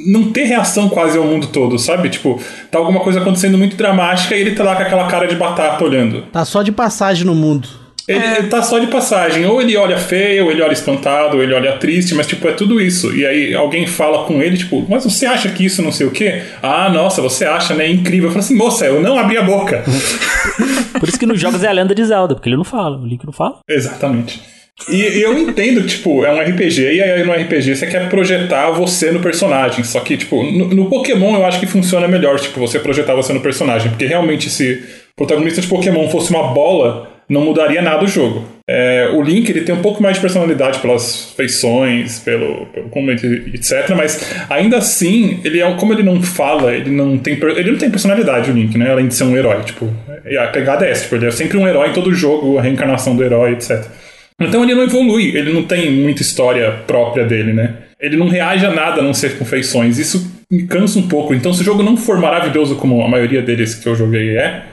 não 0.07 0.31
ter 0.31 0.45
reação 0.45 0.89
quase 0.89 1.17
ao 1.17 1.23
mundo 1.23 1.47
todo, 1.47 1.77
sabe? 1.77 2.09
Tipo, 2.09 2.41
tá 2.71 2.79
alguma 2.79 2.99
coisa 3.01 3.19
acontecendo 3.19 3.57
muito 3.57 3.75
dramática 3.75 4.35
e 4.35 4.41
ele 4.41 4.55
tá 4.55 4.63
lá 4.63 4.75
com 4.75 4.81
aquela 4.81 5.07
cara 5.07 5.27
de 5.27 5.35
batata 5.35 5.83
olhando. 5.83 6.23
Tá 6.31 6.43
só 6.43 6.63
de 6.63 6.71
passagem 6.71 7.25
no 7.25 7.35
mundo. 7.35 7.67
Ele, 8.07 8.25
ele 8.25 8.47
tá 8.47 8.63
só 8.63 8.79
de 8.79 8.87
passagem. 8.87 9.45
Ou 9.45 9.61
ele 9.61 9.75
olha 9.75 9.97
feio, 9.97 10.45
ou 10.45 10.51
ele 10.51 10.61
olha 10.61 10.71
espantado, 10.71 11.37
ou 11.37 11.43
ele 11.43 11.53
olha 11.53 11.73
triste, 11.73 12.15
mas 12.15 12.25
tipo, 12.25 12.47
é 12.47 12.53
tudo 12.53 12.79
isso. 12.79 13.13
E 13.15 13.25
aí 13.25 13.53
alguém 13.53 13.85
fala 13.85 14.25
com 14.25 14.41
ele, 14.41 14.57
tipo, 14.57 14.85
mas 14.89 15.03
você 15.03 15.25
acha 15.25 15.49
que 15.49 15.65
isso 15.65 15.81
não 15.81 15.91
sei 15.91 16.07
o 16.07 16.11
quê? 16.11 16.41
Ah, 16.63 16.89
nossa, 16.89 17.21
você 17.21 17.45
acha, 17.45 17.75
né? 17.75 17.87
Incrível. 17.87 18.29
Eu 18.29 18.31
falo 18.31 18.39
assim, 18.39 18.55
moça, 18.55 18.85
eu 18.85 19.01
não 19.01 19.19
abri 19.19 19.37
a 19.37 19.43
boca. 19.43 19.83
Por 20.99 21.09
isso 21.09 21.19
que 21.19 21.25
nos 21.25 21.39
jogos 21.39 21.63
é 21.63 21.67
a 21.67 21.71
lenda 21.71 21.93
de 21.93 22.03
Zelda, 22.03 22.33
porque 22.33 22.49
ele 22.49 22.57
não 22.57 22.63
fala, 22.63 22.97
o 22.97 23.05
Link 23.05 23.23
não 23.23 23.33
fala. 23.33 23.59
Exatamente. 23.69 24.41
E 24.89 25.21
eu 25.21 25.37
entendo 25.37 25.81
que, 25.81 25.87
tipo, 25.87 26.23
é 26.23 26.31
um 26.31 26.39
RPG, 26.39 26.81
e 26.93 27.01
aí 27.01 27.23
no 27.23 27.33
RPG 27.33 27.75
você 27.75 27.87
quer 27.87 28.07
projetar 28.09 28.69
você 28.71 29.11
no 29.11 29.19
personagem. 29.19 29.83
Só 29.83 29.99
que, 29.99 30.15
tipo, 30.15 30.43
no, 30.43 30.67
no 30.67 30.89
Pokémon 30.89 31.35
eu 31.35 31.45
acho 31.45 31.59
que 31.59 31.65
funciona 31.65 32.07
melhor, 32.07 32.39
tipo, 32.39 32.59
você 32.59 32.79
projetar 32.79 33.15
você 33.15 33.33
no 33.33 33.41
personagem. 33.41 33.89
Porque 33.89 34.05
realmente 34.05 34.49
se 34.49 34.83
o 35.13 35.15
protagonista 35.15 35.61
de 35.61 35.67
Pokémon 35.67 36.07
fosse 36.09 36.29
uma 36.29 36.53
bola, 36.53 37.09
não 37.27 37.41
mudaria 37.41 37.81
nada 37.81 38.05
o 38.05 38.07
jogo. 38.07 38.45
É, 38.69 39.09
o 39.13 39.21
Link 39.21 39.49
ele 39.49 39.61
tem 39.61 39.73
um 39.73 39.81
pouco 39.81 40.01
mais 40.01 40.15
de 40.15 40.21
personalidade 40.21 40.79
pelas 40.79 41.33
feições, 41.35 42.19
pelo, 42.19 42.67
pelo 42.67 43.11
etc. 43.11 43.89
Mas 43.95 44.33
ainda 44.49 44.77
assim, 44.77 45.39
ele 45.43 45.59
é 45.59 45.71
como 45.73 45.93
ele 45.93 46.03
não 46.03 46.21
fala, 46.21 46.73
ele 46.73 46.91
não 46.91 47.17
tem 47.17 47.33
ele 47.33 47.71
não 47.71 47.77
tem 47.77 47.89
personalidade 47.89 48.51
o 48.51 48.53
Link, 48.53 48.77
né? 48.77 48.91
Além 48.91 49.07
de 49.07 49.15
ser 49.15 49.23
um 49.23 49.35
herói, 49.35 49.63
tipo, 49.63 49.89
a 50.39 50.47
pegada 50.47 50.85
é 50.85 50.91
essa, 50.91 51.03
tipo, 51.03 51.15
ele 51.15 51.27
é 51.27 51.31
sempre 51.31 51.57
um 51.57 51.67
herói 51.67 51.89
em 51.89 51.93
todo 51.93 52.13
jogo, 52.13 52.57
a 52.57 52.61
reencarnação 52.61 53.15
do 53.15 53.23
herói, 53.23 53.53
etc. 53.53 53.85
Então 54.39 54.63
ele 54.63 54.75
não 54.75 54.83
evolui, 54.83 55.35
ele 55.35 55.51
não 55.51 55.63
tem 55.63 55.91
muita 55.91 56.21
história 56.21 56.71
própria 56.85 57.25
dele, 57.25 57.53
né? 57.53 57.75
Ele 57.99 58.15
não 58.15 58.27
reage 58.27 58.65
a 58.65 58.71
nada 58.71 59.01
a 59.01 59.03
não 59.03 59.13
ser 59.13 59.37
com 59.37 59.45
feições. 59.45 59.97
Isso 59.97 60.31
me 60.49 60.67
cansa 60.67 60.99
um 60.99 61.07
pouco. 61.07 61.33
Então, 61.33 61.51
se 61.51 61.61
o 61.61 61.65
jogo 61.65 61.81
não 61.81 61.97
for 61.97 62.19
maravilhoso 62.19 62.75
como 62.75 63.01
a 63.01 63.07
maioria 63.07 63.41
deles 63.41 63.73
que 63.73 63.87
eu 63.87 63.95
joguei 63.95 64.37
é, 64.37 64.63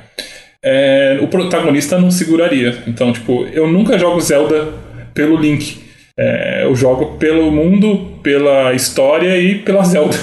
é, 0.63 1.19
o 1.23 1.29
protagonista 1.29 1.99
não 1.99 2.11
seguraria. 2.11 2.83
Então, 2.87 3.13
tipo, 3.13 3.47
eu 3.53 3.67
nunca 3.67 3.99
jogo 3.99 4.21
Zelda 4.21 4.69
pelo 5.15 5.37
Link. 5.37 5.83
É, 6.19 6.65
eu 6.65 6.77
jogo 6.77 7.17
pelo 7.17 7.51
mundo, 7.51 8.19
pela 8.23 8.75
história 8.75 9.41
e 9.41 9.57
pela 9.61 9.83
Zelda. 9.83 10.17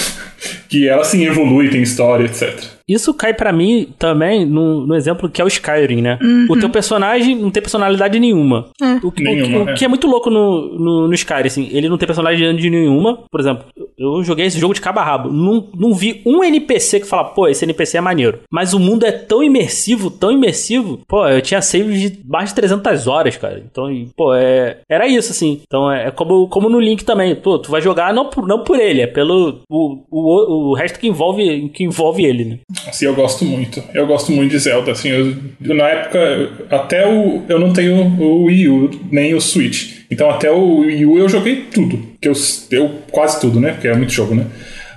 que 0.68 0.88
ela 0.88 1.04
sim 1.04 1.24
evolui, 1.26 1.68
tem 1.68 1.82
história, 1.82 2.24
etc. 2.24 2.77
Isso 2.88 3.12
cai 3.12 3.34
para 3.34 3.52
mim 3.52 3.88
também 3.98 4.46
no, 4.46 4.86
no, 4.86 4.94
exemplo 4.94 5.28
que 5.28 5.42
é 5.42 5.44
o 5.44 5.48
Skyrim, 5.48 6.00
né? 6.00 6.18
Uhum. 6.22 6.46
O 6.48 6.58
teu 6.58 6.70
personagem 6.70 7.36
não 7.36 7.50
tem 7.50 7.62
personalidade 7.62 8.18
nenhuma. 8.18 8.70
É. 8.80 8.94
O, 9.06 9.12
nenhuma, 9.18 9.58
o, 9.58 9.64
o 9.64 9.70
é. 9.70 9.74
que 9.74 9.84
é 9.84 9.88
muito 9.88 10.06
louco 10.06 10.30
no, 10.30 10.78
no, 10.78 11.08
no, 11.08 11.14
Skyrim, 11.14 11.46
assim, 11.46 11.68
ele 11.70 11.88
não 11.88 11.98
tem 11.98 12.06
personalidade 12.06 12.70
nenhuma. 12.70 13.18
Por 13.30 13.40
exemplo, 13.40 13.66
eu 13.98 14.22
joguei 14.22 14.46
esse 14.46 14.58
jogo 14.58 14.74
de 14.74 14.80
cabo 14.80 15.00
a 15.00 15.04
rabo. 15.04 15.30
Não, 15.30 15.68
não 15.74 15.92
vi 15.92 16.22
um 16.24 16.44
NPC 16.44 17.00
que 17.00 17.06
fala, 17.06 17.24
pô, 17.24 17.48
esse 17.48 17.64
NPC 17.64 17.98
é 17.98 18.00
maneiro. 18.00 18.40
Mas 18.50 18.72
o 18.72 18.78
mundo 18.78 19.04
é 19.04 19.12
tão 19.12 19.42
imersivo, 19.42 20.10
tão 20.10 20.30
imersivo. 20.30 21.00
Pô, 21.06 21.26
eu 21.26 21.42
tinha 21.42 21.60
save 21.60 22.10
de 22.10 22.20
mais 22.26 22.50
de 22.50 22.54
300 22.54 23.06
horas, 23.06 23.36
cara. 23.36 23.62
Então, 23.70 23.88
pô, 24.16 24.34
é, 24.34 24.78
era 24.88 25.06
isso, 25.08 25.32
assim. 25.32 25.60
Então, 25.66 25.90
é, 25.90 26.08
é 26.08 26.10
como, 26.10 26.48
como 26.48 26.68
no 26.68 26.80
Link 26.80 27.04
também. 27.04 27.34
Pô, 27.34 27.58
tu 27.58 27.70
vai 27.70 27.80
jogar 27.80 28.14
não 28.14 28.30
por, 28.30 28.46
não 28.46 28.62
por 28.62 28.78
ele, 28.78 29.02
é 29.02 29.06
pelo 29.06 29.60
o, 29.68 30.04
o, 30.10 30.70
o 30.70 30.74
resto 30.74 30.98
que 30.98 31.08
envolve, 31.08 31.68
que 31.70 31.84
envolve 31.84 32.24
ele, 32.24 32.44
né? 32.44 32.58
Assim, 32.86 33.06
eu 33.06 33.14
gosto 33.14 33.44
muito. 33.44 33.82
Eu 33.92 34.06
gosto 34.06 34.30
muito 34.30 34.50
de 34.50 34.58
Zelda. 34.58 34.92
Assim, 34.92 35.08
eu, 35.08 35.74
na 35.74 35.88
época, 35.88 36.66
até 36.70 37.06
o. 37.06 37.42
Eu 37.48 37.58
não 37.58 37.72
tenho 37.72 37.96
o 38.20 38.44
Wii 38.44 38.68
U, 38.68 38.90
nem 39.10 39.34
o 39.34 39.40
Switch. 39.40 39.97
Então, 40.10 40.30
até 40.30 40.50
o 40.50 40.78
Wii 40.78 41.06
U 41.06 41.18
eu 41.18 41.28
joguei 41.28 41.66
tudo. 41.72 42.00
Que 42.20 42.28
eu, 42.28 42.32
eu 42.70 42.98
quase 43.10 43.40
tudo, 43.40 43.60
né? 43.60 43.72
Porque 43.72 43.88
é 43.88 43.94
muito 43.94 44.12
jogo, 44.12 44.34
né? 44.34 44.46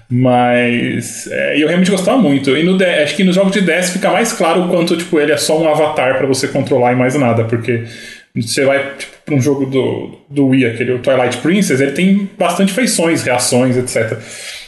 Mas 0.09 1.27
é, 1.31 1.61
eu 1.61 1.67
realmente 1.67 1.89
gostava 1.89 2.17
muito. 2.17 2.55
E 2.55 2.63
no 2.63 2.77
acho 2.83 3.15
que 3.15 3.23
nos 3.23 3.35
jogos 3.35 3.53
de 3.53 3.61
DS 3.61 3.91
fica 3.91 4.11
mais 4.11 4.33
claro 4.33 4.63
o 4.63 4.69
quanto 4.69 4.97
tipo, 4.97 5.19
ele 5.19 5.31
é 5.31 5.37
só 5.37 5.57
um 5.57 5.69
avatar 5.69 6.17
para 6.17 6.27
você 6.27 6.49
controlar 6.49 6.91
e 6.91 6.95
mais 6.95 7.15
nada. 7.15 7.45
Porque 7.45 7.85
você 8.35 8.65
vai 8.65 8.95
tipo, 8.97 9.13
para 9.25 9.35
um 9.35 9.41
jogo 9.41 9.65
do, 9.65 10.17
do 10.29 10.47
Wii, 10.47 10.65
aquele 10.65 10.99
Twilight 10.99 11.37
Princess, 11.37 11.79
ele 11.79 11.91
tem 11.91 12.29
bastante 12.37 12.73
feições, 12.73 13.23
reações, 13.23 13.77
etc. 13.77 14.17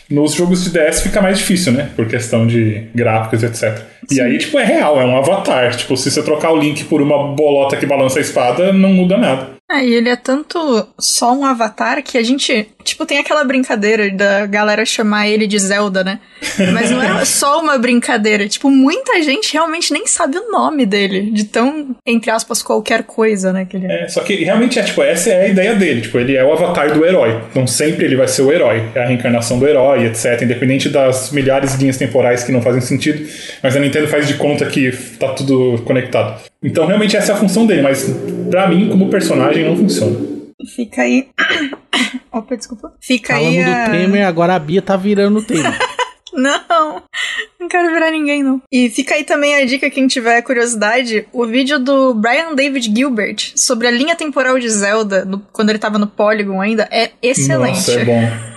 Nos 0.10 0.34
jogos 0.34 0.64
de 0.64 0.70
DS 0.70 1.02
fica 1.02 1.22
mais 1.22 1.38
difícil, 1.38 1.74
né? 1.74 1.90
Por 1.96 2.08
questão 2.08 2.46
de 2.46 2.84
gráficos, 2.94 3.44
etc. 3.44 3.82
Sim. 4.08 4.16
E 4.16 4.22
aí, 4.22 4.38
tipo, 4.38 4.60
é 4.60 4.64
real, 4.64 5.00
é 5.00 5.06
um 5.06 5.18
avatar. 5.18 5.76
Tipo, 5.76 5.98
se 5.98 6.12
você 6.12 6.22
trocar 6.22 6.52
o 6.52 6.58
Link 6.58 6.86
por 6.86 7.02
uma 7.02 7.34
bolota 7.34 7.76
que 7.76 7.86
balança 7.86 8.20
a 8.20 8.22
espada, 8.22 8.72
não 8.72 8.90
muda 8.94 9.18
nada. 9.18 9.53
É, 9.74 9.84
e 9.84 9.96
ele 9.96 10.10
é 10.10 10.16
tanto 10.16 10.88
só 11.00 11.34
um 11.34 11.44
avatar 11.44 12.04
que 12.04 12.16
a 12.16 12.24
gente, 12.24 12.68
tipo, 12.84 13.08
tem 13.08 13.18
aquela 13.18 13.44
brincadeira 13.44 14.12
da 14.12 14.46
galera 14.46 14.86
chamar 14.86 15.28
ele 15.28 15.48
de 15.48 15.58
Zelda, 15.58 16.04
né? 16.04 16.20
Mas 16.72 16.92
não 16.92 17.02
é 17.02 17.26
só 17.26 17.60
uma 17.60 17.78
brincadeira. 17.80 18.48
Tipo, 18.48 18.70
muita 18.70 19.20
gente 19.24 19.52
realmente 19.52 19.92
nem 19.92 20.06
sabe 20.06 20.38
o 20.38 20.52
nome 20.52 20.86
dele, 20.86 21.32
de 21.32 21.46
tão, 21.46 21.96
entre 22.06 22.30
aspas, 22.30 22.62
qualquer 22.62 23.04
coisa, 23.04 23.52
né? 23.52 23.66
Que 23.66 23.78
ele 23.78 23.88
é. 23.88 24.04
é, 24.04 24.08
só 24.08 24.22
que 24.22 24.36
realmente 24.44 24.78
é, 24.78 24.84
tipo, 24.84 25.02
essa 25.02 25.32
é 25.32 25.46
a 25.46 25.48
ideia 25.48 25.74
dele. 25.74 26.02
Tipo, 26.02 26.20
ele 26.20 26.36
é 26.36 26.44
o 26.44 26.54
avatar 26.54 26.94
do 26.94 27.04
herói. 27.04 27.42
Então 27.50 27.66
sempre 27.66 28.06
ele 28.06 28.16
vai 28.16 28.28
ser 28.28 28.44
o 28.44 28.52
herói. 28.52 28.84
É 28.94 29.04
a 29.04 29.08
reencarnação 29.08 29.58
do 29.58 29.68
herói, 29.68 30.06
etc. 30.06 30.40
Independente 30.44 30.88
das 30.88 31.32
milhares 31.32 31.74
de 31.74 31.80
linhas 31.80 31.98
temporais 31.98 32.44
que 32.44 32.52
não 32.52 32.62
fazem 32.62 32.82
sentido. 32.82 33.28
Mas 33.64 33.76
a 33.76 33.80
Nintendo 33.80 34.08
faz 34.08 34.28
de 34.28 34.36
conta 34.36 34.68
que 34.68 34.92
tá 35.18 35.30
tudo 35.30 35.82
conectado. 35.84 36.53
Então 36.63 36.86
realmente 36.86 37.17
essa 37.17 37.34
é 37.34 37.36
a 37.36 37.38
função 37.38 37.65
dele, 37.65 37.82
mas 37.82 38.10
para 38.49 38.67
mim, 38.67 38.89
como 38.89 39.10
personagem, 39.10 39.65
não 39.65 39.76
funciona. 39.76 40.15
Fica 40.76 41.02
aí. 41.02 41.28
Opa, 42.32 42.56
desculpa. 42.56 42.93
Fica 43.02 43.34
Falando 43.34 43.49
aí. 43.49 43.63
Falando 43.63 43.86
do 43.86 43.91
Temer, 43.91 44.28
agora 44.28 44.56
a 44.56 44.60
Bia 44.60 44.82
tá 44.82 44.95
virando 44.95 45.39
o 45.39 45.43
Temer. 45.43 45.78
Não, 46.36 47.04
não 47.60 47.67
quero 47.67 47.93
virar 47.93 48.10
ninguém, 48.10 48.41
não. 48.41 48.60
E 48.71 48.89
fica 48.89 49.13
aí 49.13 49.23
também 49.23 49.56
a 49.56 49.65
dica, 49.65 49.89
quem 49.89 50.08
tiver 50.08 50.41
curiosidade, 50.41 51.28
o 51.32 51.45
vídeo 51.45 51.78
do 51.78 52.15
Brian 52.15 52.56
David 52.56 52.91
Gilbert 52.91 53.52
sobre 53.56 53.88
a 53.88 53.91
linha 53.91 54.15
temporal 54.15 54.58
de 54.58 54.67
Zelda, 54.67 55.23
no, 55.26 55.39
quando 55.52 55.69
ele 55.69 55.78
tava 55.78 55.99
no 55.99 56.08
Polygon 56.08 56.60
ainda, 56.60 56.89
é 56.91 57.12
excelente. 57.21 57.76
Nossa, 57.76 57.99
é 57.99 58.06
bom. 58.06 58.53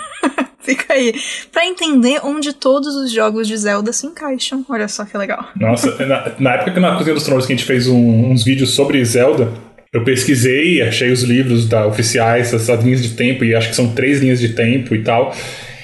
Fica 0.67 0.93
aí. 0.93 1.15
Pra 1.53 1.65
entender 1.65 2.21
onde 2.25 2.53
todos 2.53 2.95
os 2.97 3.13
jogos 3.13 3.47
de 3.47 3.57
Zelda 3.57 3.93
se 3.93 4.07
encaixam. 4.07 4.65
Olha 4.69 4.89
só 4.89 5.05
que 5.05 5.17
legal. 5.17 5.49
Nossa, 5.57 6.05
na, 6.05 6.33
na 6.39 6.55
época 6.55 6.73
que 6.73 6.81
na 6.81 6.97
Cozinha 6.97 7.15
dos 7.15 7.25
Tronos 7.25 7.47
que 7.47 7.53
a 7.53 7.57
gente 7.57 7.67
fez 7.67 7.87
um, 7.87 8.31
uns 8.31 8.45
vídeos 8.45 8.71
sobre 8.71 9.03
Zelda, 9.05 9.51
eu 9.93 10.05
pesquisei, 10.05 10.83
achei 10.83 11.11
os 11.11 11.23
livros 11.23 11.67
da 11.67 11.87
oficiais, 11.87 12.53
as 12.53 12.69
linhas 12.85 13.03
de 13.03 13.11
tempo, 13.11 13.45
e 13.45 13.55
acho 13.55 13.71
que 13.71 13.77
são 13.77 13.95
três 13.95 14.21
linhas 14.21 14.41
de 14.41 14.51
tempo 14.51 14.95
e 14.95 15.03
tal. 15.03 15.35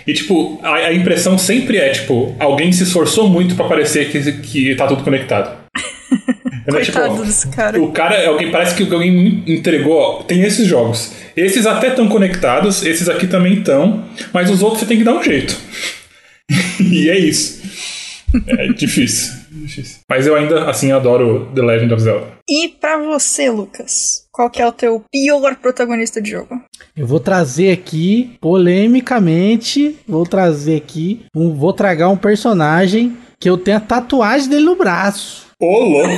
E, 0.06 0.12
tipo, 0.12 0.60
a, 0.62 0.74
a 0.74 0.92
impressão 0.92 1.38
sempre 1.38 1.78
é, 1.78 1.90
tipo, 1.90 2.34
alguém 2.38 2.72
se 2.72 2.82
esforçou 2.82 3.28
muito 3.28 3.54
para 3.54 3.68
parecer 3.68 4.10
que, 4.10 4.32
que 4.32 4.74
tá 4.74 4.86
tudo 4.86 5.04
conectado. 5.04 5.61
Coitado 6.70 7.14
tipo, 7.14 7.24
desse 7.24 7.48
cara. 7.48 7.82
O 7.82 7.92
cara, 7.92 8.28
alguém 8.28 8.50
parece 8.50 8.74
que 8.74 8.92
alguém 8.92 9.42
entregou, 9.46 9.98
ó, 9.98 10.22
tem 10.22 10.42
esses 10.42 10.66
jogos. 10.66 11.12
Esses 11.36 11.66
até 11.66 11.88
estão 11.88 12.08
conectados, 12.08 12.84
esses 12.84 13.08
aqui 13.08 13.26
também 13.26 13.54
estão, 13.54 14.04
mas 14.32 14.50
os 14.50 14.62
outros 14.62 14.80
você 14.80 14.86
tem 14.86 14.98
que 14.98 15.04
dar 15.04 15.14
um 15.14 15.22
jeito. 15.22 15.56
e 16.80 17.08
é 17.08 17.18
isso. 17.18 17.62
É 18.46 18.68
difícil, 18.68 19.34
difícil. 19.50 19.98
Mas 20.08 20.26
eu 20.26 20.34
ainda, 20.34 20.64
assim, 20.64 20.90
adoro 20.90 21.50
The 21.54 21.60
Legend 21.60 21.92
of 21.92 22.02
Zelda. 22.02 22.26
E 22.48 22.68
para 22.68 22.98
você, 22.98 23.50
Lucas? 23.50 24.26
Qual 24.32 24.48
que 24.48 24.62
é 24.62 24.66
o 24.66 24.72
teu 24.72 25.04
pior 25.10 25.56
protagonista 25.56 26.20
de 26.20 26.30
jogo? 26.30 26.58
Eu 26.96 27.06
vou 27.06 27.20
trazer 27.20 27.72
aqui, 27.72 28.36
polemicamente, 28.40 29.96
vou 30.08 30.24
trazer 30.24 30.76
aqui, 30.76 31.26
um, 31.36 31.54
vou 31.54 31.72
tragar 31.72 32.08
um 32.08 32.16
personagem 32.16 33.16
que 33.38 33.50
eu 33.50 33.58
tenho 33.58 33.76
a 33.76 33.80
tatuagem 33.80 34.48
dele 34.48 34.64
no 34.64 34.76
braço. 34.76 35.51
Ô, 35.62 35.84
louco! 35.84 36.08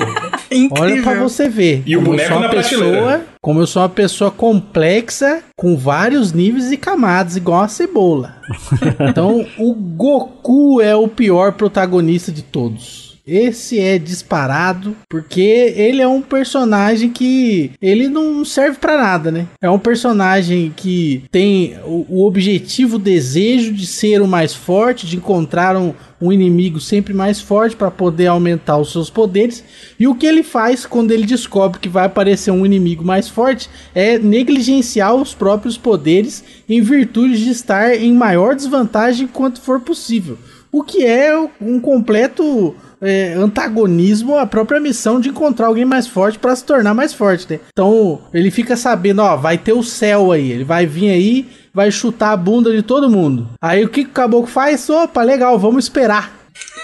Olha 0.80 1.02
pra 1.02 1.14
você 1.16 1.50
ver. 1.50 1.83
E 1.85 1.96
o 1.96 2.00
boneco 2.00 2.38
na 2.38 2.48
pessoa, 2.48 3.22
Como 3.42 3.61
eu 3.61 3.66
sou 3.66 3.83
uma 3.83 3.88
pessoa 3.90 4.30
complexa, 4.30 5.42
com 5.54 5.76
vários 5.76 6.33
níveis 6.33 6.72
e 6.72 6.78
camadas, 6.78 7.37
igual 7.37 7.62
a 7.62 7.68
cebola. 7.68 8.37
então, 9.11 9.44
o 9.59 9.74
Goku 9.74 10.80
é 10.80 10.96
o 10.96 11.09
pior 11.09 11.52
protagonista 11.52 12.33
de 12.33 12.42
todos. 12.42 13.13
Esse 13.26 13.78
é 13.78 13.98
disparado, 13.98 14.94
porque 15.08 15.40
ele 15.40 16.02
é 16.02 16.06
um 16.06 16.20
personagem 16.20 17.08
que 17.08 17.70
ele 17.80 18.06
não 18.06 18.44
serve 18.44 18.76
para 18.78 18.98
nada, 18.98 19.30
né? 19.30 19.46
É 19.62 19.70
um 19.70 19.78
personagem 19.78 20.72
que 20.76 21.24
tem 21.30 21.74
o, 21.87 22.04
o, 22.08 22.26
objetivo, 22.26 22.96
o 22.96 22.98
desejo 22.98 23.72
de 23.72 23.87
ser 23.87 24.20
o 24.20 24.28
mais 24.28 24.52
forte, 24.52 25.06
de 25.06 25.16
encontrar 25.16 25.74
um, 25.74 25.94
um 26.20 26.30
inimigo 26.30 26.78
sempre 26.78 27.14
mais 27.14 27.40
forte 27.40 27.74
para 27.74 27.90
poder 27.90 28.26
aumentar 28.26 28.76
os 28.76 28.92
seus 28.92 29.08
poderes. 29.08 29.64
E 29.98 30.06
o 30.06 30.14
que 30.14 30.26
ele 30.26 30.42
faz 30.42 30.84
quando 30.84 31.10
ele 31.10 31.24
descobre 31.24 31.80
que 31.80 31.88
vai 31.88 32.04
aparecer 32.04 32.50
um 32.50 32.66
inimigo 32.66 33.02
mais 33.02 33.26
forte 33.26 33.70
é 33.94 34.18
negligenciar 34.18 35.14
os 35.14 35.32
próprios 35.32 35.78
poderes 35.78 36.44
em 36.68 36.82
virtude 36.82 37.42
de 37.42 37.50
estar 37.50 37.94
em 37.94 38.12
maior 38.12 38.54
desvantagem 38.54 39.26
quanto 39.26 39.62
for 39.62 39.80
possível. 39.80 40.37
O 40.74 40.82
que 40.82 41.06
é 41.06 41.32
um 41.60 41.78
completo 41.78 42.74
é, 43.00 43.32
antagonismo 43.34 44.37
à 44.37 44.44
própria 44.44 44.80
missão 44.80 45.20
de 45.20 45.28
encontrar 45.28 45.68
alguém 45.68 45.84
mais 45.84 46.08
forte 46.08 46.37
para 46.37 46.56
se 46.56 46.64
tornar 46.64 46.92
mais 46.92 47.14
forte, 47.14 47.46
né? 47.48 47.60
Então 47.72 48.22
ele 48.34 48.50
fica 48.50 48.76
sabendo, 48.76 49.22
ó, 49.22 49.37
vai 49.37 49.56
ter 49.56 49.72
o 49.72 49.84
céu 49.84 50.32
aí, 50.32 50.50
ele 50.50 50.64
vai 50.64 50.84
vir 50.84 51.10
aí, 51.10 51.48
vai 51.72 51.92
chutar 51.92 52.32
a 52.32 52.37
bunda 52.37 52.72
de 52.74 52.82
todo 52.82 53.08
mundo. 53.08 53.50
Aí 53.62 53.84
o 53.84 53.88
que, 53.88 54.02
que 54.02 54.10
o 54.10 54.14
caboclo 54.14 54.48
faz? 54.48 54.90
Opa, 54.90 55.22
legal, 55.22 55.56
vamos 55.60 55.84
esperar. 55.84 56.34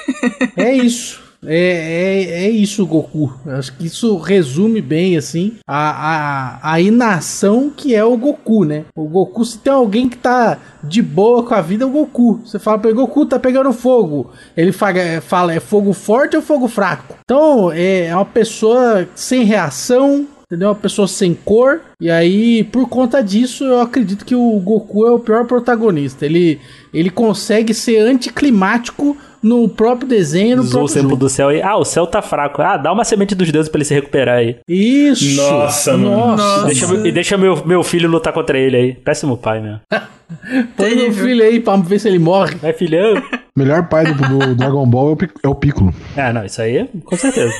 é 0.56 0.72
isso. 0.72 1.20
É, 1.46 1.56
é, 1.56 2.44
é 2.44 2.50
isso, 2.50 2.86
Goku. 2.86 3.32
Acho 3.46 3.76
que 3.76 3.86
isso 3.86 4.16
resume 4.18 4.80
bem, 4.80 5.16
assim, 5.16 5.54
a, 5.66 6.58
a, 6.62 6.72
a 6.72 6.80
inação 6.80 7.72
que 7.74 7.94
é 7.94 8.04
o 8.04 8.16
Goku, 8.16 8.64
né? 8.64 8.84
O 8.94 9.04
Goku, 9.04 9.44
se 9.44 9.58
tem 9.58 9.72
alguém 9.72 10.08
que 10.08 10.18
tá 10.18 10.58
de 10.82 11.00
boa 11.00 11.42
com 11.42 11.54
a 11.54 11.60
vida, 11.60 11.84
é 11.84 11.86
o 11.86 11.90
Goku. 11.90 12.40
Você 12.44 12.58
fala 12.58 12.78
pra 12.78 12.90
ele, 12.90 12.98
Goku, 12.98 13.26
tá 13.26 13.38
pegando 13.38 13.72
fogo. 13.72 14.30
Ele 14.56 14.72
fala, 14.72 15.20
fala 15.22 15.54
é 15.54 15.60
fogo 15.60 15.92
forte 15.92 16.36
ou 16.36 16.42
fogo 16.42 16.68
fraco? 16.68 17.16
Então, 17.24 17.72
é, 17.72 18.06
é 18.06 18.14
uma 18.14 18.24
pessoa 18.24 19.08
sem 19.14 19.44
reação, 19.44 20.26
entendeu? 20.44 20.68
Uma 20.68 20.74
pessoa 20.74 21.08
sem 21.08 21.32
cor. 21.32 21.80
E 22.00 22.10
aí, 22.10 22.64
por 22.64 22.88
conta 22.88 23.22
disso, 23.22 23.64
eu 23.64 23.80
acredito 23.80 24.24
que 24.24 24.34
o 24.34 24.58
Goku 24.60 25.06
é 25.06 25.10
o 25.10 25.18
pior 25.18 25.46
protagonista. 25.46 26.26
Ele, 26.26 26.60
ele 26.92 27.08
consegue 27.08 27.72
ser 27.72 27.98
anticlimático 27.98 29.16
no 29.42 29.68
próprio 29.68 30.08
desenho, 30.08 30.56
no 30.56 30.62
Usou 30.62 30.82
o 30.82 30.84
próprio 30.84 30.94
tempo 31.02 31.08
jogo. 31.10 31.20
do 31.20 31.28
céu 31.28 31.48
aí. 31.48 31.62
Ah, 31.62 31.76
o 31.76 31.84
céu 31.84 32.06
tá 32.06 32.20
fraco. 32.22 32.60
Ah, 32.62 32.76
dá 32.76 32.92
uma 32.92 33.04
semente 33.04 33.34
dos 33.34 33.50
deuses 33.50 33.70
pra 33.70 33.78
ele 33.78 33.84
se 33.84 33.94
recuperar 33.94 34.38
aí. 34.38 34.56
Isso! 34.68 35.36
Nossa, 35.40 35.96
mano. 35.96 36.36
Nossa. 36.36 36.66
Deixa, 36.66 36.86
meu- 36.86 37.06
e 37.06 37.12
deixa 37.12 37.38
meu, 37.38 37.64
meu 37.66 37.82
filho 37.82 38.08
lutar 38.08 38.32
contra 38.32 38.58
ele 38.58 38.76
aí. 38.76 38.92
Péssimo 38.94 39.36
pai, 39.36 39.60
mesmo. 39.60 39.80
Põe 40.76 40.94
meu 40.94 41.12
filho 41.12 41.42
aí 41.44 41.58
pra 41.60 41.76
ver 41.76 41.98
se 41.98 42.08
ele 42.08 42.18
morre. 42.18 42.54
Vai, 42.56 42.72
filhão. 42.72 43.14
Melhor 43.56 43.88
pai 43.88 44.04
do, 44.06 44.14
do 44.14 44.54
Dragon 44.54 44.86
Ball 44.86 45.10
é 45.10 45.12
o, 45.12 45.18
é 45.44 45.48
o 45.48 45.54
Piccolo. 45.54 45.92
Ah, 46.16 46.32
não, 46.32 46.44
isso 46.44 46.62
aí, 46.62 46.88
com 47.04 47.16
certeza. 47.16 47.52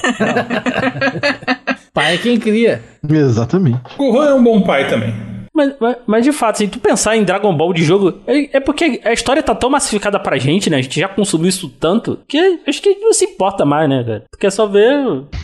Pai 1.93 2.15
é 2.15 2.19
quem 2.19 2.39
cria. 2.39 2.81
Exatamente. 3.09 3.81
Gohan 3.99 4.31
é 4.31 4.35
um 4.35 4.43
bom 4.43 4.63
pai 4.63 4.89
também. 4.89 5.13
Mas, 5.61 5.75
mas, 5.79 5.97
mas, 6.07 6.25
de 6.25 6.33
fato, 6.33 6.57
se 6.59 6.69
tu 6.69 6.79
pensar 6.79 7.17
em 7.17 7.23
Dragon 7.25 7.55
Ball 7.55 7.73
de 7.75 7.85
jogo, 7.85 8.15
é, 8.27 8.57
é 8.57 8.61
porque 8.61 9.01
a 9.05 9.13
história 9.13 9.43
tá 9.43 9.55
tão 9.55 9.69
massificada 9.69 10.19
pra 10.19 10.39
gente, 10.39 10.71
né? 10.71 10.79
A 10.79 10.81
gente 10.83 10.99
já 10.99 11.07
consumiu 11.09 11.49
isso 11.51 11.69
tanto, 11.69 12.19
que 12.27 12.61
acho 12.67 12.81
que 12.81 12.95
não 12.97 13.13
se 13.13 13.25
importa 13.27 13.65
mais, 13.67 13.89
né, 13.89 14.03
cara? 14.03 14.23
Tu 14.33 14.39
quer 14.39 14.51
só 14.51 14.67
ver. 14.67 14.91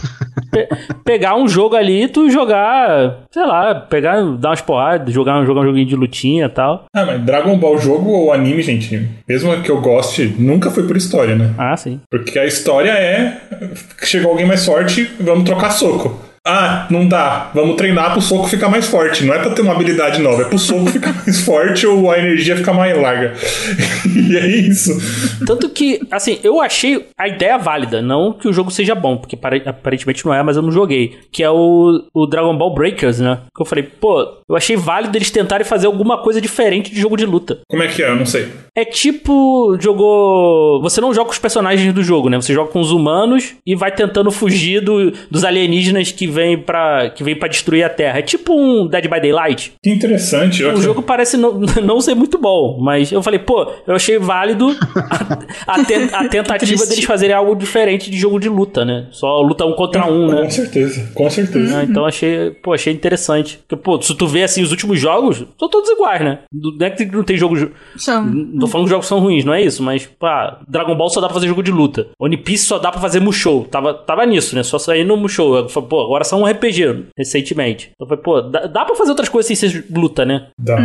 pe- 0.50 0.68
pegar 1.04 1.36
um 1.36 1.46
jogo 1.48 1.76
ali 1.76 2.04
e 2.04 2.08
tu 2.08 2.30
jogar, 2.30 3.24
sei 3.30 3.44
lá, 3.44 3.74
pegar, 3.74 4.22
dar 4.38 4.50
umas 4.50 4.60
porradas, 4.62 5.12
jogar, 5.12 5.44
jogar 5.44 5.60
um 5.60 5.64
joguinho 5.64 5.86
de 5.86 5.96
lutinha 5.96 6.46
e 6.46 6.48
tal. 6.48 6.86
Ah, 6.94 7.04
mas 7.04 7.22
Dragon 7.22 7.58
Ball 7.58 7.78
jogo 7.78 8.10
ou 8.10 8.32
anime, 8.32 8.62
gente, 8.62 9.08
mesmo 9.28 9.60
que 9.62 9.70
eu 9.70 9.80
goste, 9.80 10.34
nunca 10.38 10.70
foi 10.70 10.86
por 10.86 10.96
história, 10.96 11.34
né? 11.36 11.52
Ah, 11.58 11.76
sim. 11.76 12.00
Porque 12.10 12.38
a 12.38 12.46
história 12.46 12.90
é. 12.90 13.38
Chegou 14.02 14.30
alguém 14.30 14.46
mais 14.46 14.64
forte, 14.64 15.10
vamos 15.20 15.44
trocar 15.44 15.70
soco. 15.70 16.18
Ah, 16.46 16.86
não 16.90 17.08
dá. 17.08 17.50
Vamos 17.52 17.76
treinar 17.76 18.12
pro 18.12 18.22
soco 18.22 18.46
ficar 18.48 18.68
mais 18.68 18.86
forte. 18.86 19.24
Não 19.24 19.34
é 19.34 19.38
pra 19.40 19.50
ter 19.50 19.62
uma 19.62 19.72
habilidade 19.72 20.20
nova, 20.22 20.42
é 20.42 20.44
pro 20.44 20.58
soco 20.58 20.86
ficar 20.92 21.12
mais 21.12 21.40
forte 21.40 21.86
ou 21.86 22.10
a 22.10 22.18
energia 22.18 22.56
ficar 22.56 22.72
mais 22.72 22.96
larga. 22.96 23.34
e 24.06 24.36
é 24.36 24.46
isso. 24.46 24.90
Tanto 25.44 25.68
que, 25.68 26.00
assim, 26.10 26.38
eu 26.44 26.60
achei 26.60 27.04
a 27.18 27.26
ideia 27.28 27.58
válida, 27.58 28.00
não 28.00 28.32
que 28.32 28.46
o 28.48 28.52
jogo 28.52 28.70
seja 28.70 28.94
bom, 28.94 29.16
porque 29.16 29.36
pare- 29.36 29.62
aparentemente 29.66 30.24
não 30.24 30.32
é, 30.32 30.42
mas 30.42 30.56
eu 30.56 30.62
não 30.62 30.70
joguei. 30.70 31.18
Que 31.32 31.42
é 31.42 31.50
o, 31.50 32.02
o 32.14 32.26
Dragon 32.26 32.56
Ball 32.56 32.72
Breakers, 32.74 33.18
né? 33.20 33.38
Que 33.54 33.62
eu 33.62 33.66
falei, 33.66 33.82
pô, 33.84 34.22
eu 34.48 34.54
achei 34.56 34.76
válido 34.76 35.16
eles 35.18 35.30
tentarem 35.30 35.66
fazer 35.66 35.86
alguma 35.86 36.18
coisa 36.22 36.40
diferente 36.40 36.92
de 36.94 37.00
jogo 37.00 37.16
de 37.16 37.26
luta. 37.26 37.58
Como 37.68 37.82
é 37.82 37.88
que 37.88 38.02
é? 38.02 38.08
Eu 38.10 38.16
não 38.16 38.26
sei. 38.26 38.48
É 38.74 38.84
tipo, 38.84 39.76
jogou. 39.80 40.80
Você 40.82 41.00
não 41.00 41.12
joga 41.12 41.26
com 41.26 41.32
os 41.32 41.38
personagens 41.38 41.92
do 41.92 42.02
jogo, 42.02 42.28
né? 42.28 42.36
Você 42.36 42.54
joga 42.54 42.70
com 42.70 42.80
os 42.80 42.90
humanos 42.92 43.54
e 43.66 43.74
vai 43.74 43.90
tentando 43.90 44.30
fugir 44.30 44.80
do- 44.80 45.12
dos 45.30 45.44
alienígenas 45.44 46.12
que 46.12 46.26
vêm 46.36 46.58
pra, 46.58 47.10
que 47.10 47.24
vêm 47.24 47.34
pra 47.34 47.48
destruir 47.48 47.82
a 47.84 47.88
Terra. 47.88 48.18
É 48.18 48.22
tipo 48.22 48.52
um 48.54 48.86
Dead 48.86 49.04
by 49.04 49.20
Daylight. 49.20 49.72
Que 49.82 49.90
interessante. 49.90 50.62
O 50.64 50.80
jogo 50.80 51.02
parece 51.02 51.36
não, 51.36 51.58
não 51.82 52.00
ser 52.00 52.14
muito 52.14 52.38
bom, 52.38 52.78
mas 52.80 53.10
eu 53.10 53.22
falei, 53.22 53.38
pô, 53.40 53.66
eu 53.86 53.94
achei 53.94 54.18
válido 54.18 54.68
a, 55.66 55.74
a 55.74 55.84
ten- 55.84 56.08
a 56.12 56.28
tentativa 56.28 56.86
deles 56.86 57.04
fazerem 57.04 57.34
algo 57.34 57.54
diferente 57.56 58.10
de 58.10 58.16
jogo 58.16 58.38
de 58.38 58.48
luta, 58.48 58.84
né? 58.84 59.06
Só 59.10 59.40
luta 59.40 59.64
um 59.64 59.72
contra 59.72 60.06
um, 60.06 60.28
né? 60.28 60.42
Com 60.42 60.50
certeza, 60.50 61.10
com 61.14 61.30
certeza. 61.30 61.78
Ah, 61.78 61.84
então 61.84 62.04
achei, 62.04 62.50
pô, 62.50 62.72
achei 62.74 62.92
interessante. 62.92 63.58
Porque, 63.66 63.82
pô, 63.82 64.00
se 64.00 64.14
tu 64.14 64.26
vê 64.26 64.42
assim 64.42 64.62
os 64.62 64.70
últimos 64.70 65.00
jogos, 65.00 65.44
são 65.58 65.68
todos 65.68 65.88
iguais, 65.90 66.20
né? 66.22 66.38
Do- 66.52 66.76
Não 66.78 66.86
é 66.86 66.90
que 66.90 67.04
não 67.06 67.24
tem 67.24 67.36
jogo. 67.36 67.56
São. 67.96 68.24
Não 68.24 68.60
tô 68.60 68.66
falando 68.66 68.84
que 68.84 68.88
os 68.88 68.90
jogos 68.90 69.06
são 69.06 69.18
ruins, 69.20 69.44
não 69.44 69.54
é 69.54 69.62
isso, 69.62 69.82
mas, 69.82 70.06
pá, 70.06 70.60
Dragon 70.68 70.94
Ball 70.94 71.08
só 71.08 71.20
dá 71.20 71.26
pra 71.28 71.34
fazer 71.34 71.48
jogo 71.48 71.62
de 71.62 71.70
luta. 71.72 72.08
One 72.20 72.36
Piece 72.36 72.66
só 72.66 72.78
dá 72.78 72.90
pra 72.90 73.00
fazer 73.00 73.20
Musou. 73.20 73.64
Tava, 73.64 73.94
tava 73.94 74.26
nisso, 74.26 74.54
né? 74.54 74.62
Só 74.62 74.78
sair 74.78 75.04
no 75.04 75.16
Musou. 75.16 75.56
Eu 75.56 75.68
falei, 75.68 75.88
pô, 75.88 76.00
agora 76.02 76.24
só 76.26 76.36
um 76.38 76.46
RPG, 76.46 77.06
recentemente. 77.16 77.90
Então 77.94 78.04
eu 78.04 78.08
falei, 78.08 78.22
pô, 78.22 78.40
dá, 78.42 78.66
dá 78.66 78.84
pra 78.84 78.94
fazer 78.94 79.10
outras 79.10 79.28
coisas 79.28 79.46
sem 79.46 79.70
ser 79.70 79.84
luta, 79.90 80.24
né? 80.24 80.48
Dá. 80.58 80.76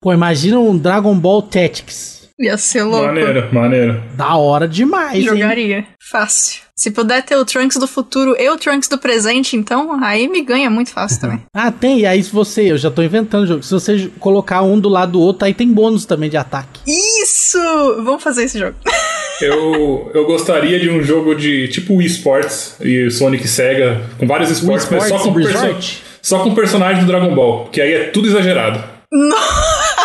Pô, 0.00 0.12
imagina 0.12 0.58
um 0.58 0.76
Dragon 0.76 1.14
Ball 1.14 1.42
Tactics. 1.42 2.22
Ia 2.38 2.56
ser 2.56 2.82
louco. 2.82 3.06
Maneiro, 3.06 3.54
maneiro. 3.54 4.02
Da 4.16 4.34
hora 4.36 4.66
demais, 4.66 5.16
hein? 5.16 5.22
Jogaria. 5.24 5.86
Fácil. 6.10 6.62
Se 6.74 6.90
puder 6.90 7.22
ter 7.22 7.36
o 7.36 7.44
Trunks 7.44 7.76
do 7.76 7.86
futuro 7.86 8.34
e 8.36 8.50
o 8.50 8.56
Trunks 8.56 8.88
do 8.88 8.98
presente, 8.98 9.54
então, 9.56 10.02
aí 10.02 10.26
me 10.26 10.42
ganha 10.42 10.68
muito 10.68 10.90
fácil 10.90 11.20
também. 11.20 11.42
Ah, 11.54 11.70
tem. 11.70 12.00
E 12.00 12.06
aí, 12.06 12.20
se 12.22 12.32
você. 12.32 12.72
Eu 12.72 12.78
já 12.78 12.90
tô 12.90 13.02
inventando 13.02 13.44
o 13.44 13.46
jogo. 13.46 13.62
Se 13.62 13.72
você 13.72 14.10
colocar 14.18 14.62
um 14.62 14.80
do 14.80 14.88
lado 14.88 15.12
do 15.12 15.20
outro, 15.20 15.44
aí 15.44 15.54
tem 15.54 15.68
bônus 15.72 16.04
também 16.04 16.28
de 16.28 16.36
ataque. 16.36 16.80
Isso! 17.22 17.58
Vamos 18.02 18.22
fazer 18.22 18.44
esse 18.44 18.58
jogo. 18.58 18.74
Eu, 19.40 20.10
eu 20.14 20.26
gostaria 20.26 20.78
de 20.78 20.90
um 20.90 21.02
jogo 21.02 21.34
de 21.34 21.68
tipo 21.68 21.94
Wii 21.94 22.06
Sports 22.06 22.76
e 22.80 23.10
Sonic 23.10 23.46
Sega, 23.48 24.00
com 24.18 24.26
vários 24.26 24.50
esportes, 24.50 24.88
mas 24.90 25.04
só 25.04 25.18
com, 25.18 25.32
perso 25.34 26.02
só 26.20 26.38
com 26.44 26.54
personagens 26.54 27.04
do 27.04 27.10
Dragon 27.10 27.34
Ball, 27.34 27.66
que 27.66 27.80
aí 27.80 27.92
é 27.92 28.04
tudo 28.04 28.28
exagerado. 28.28 28.82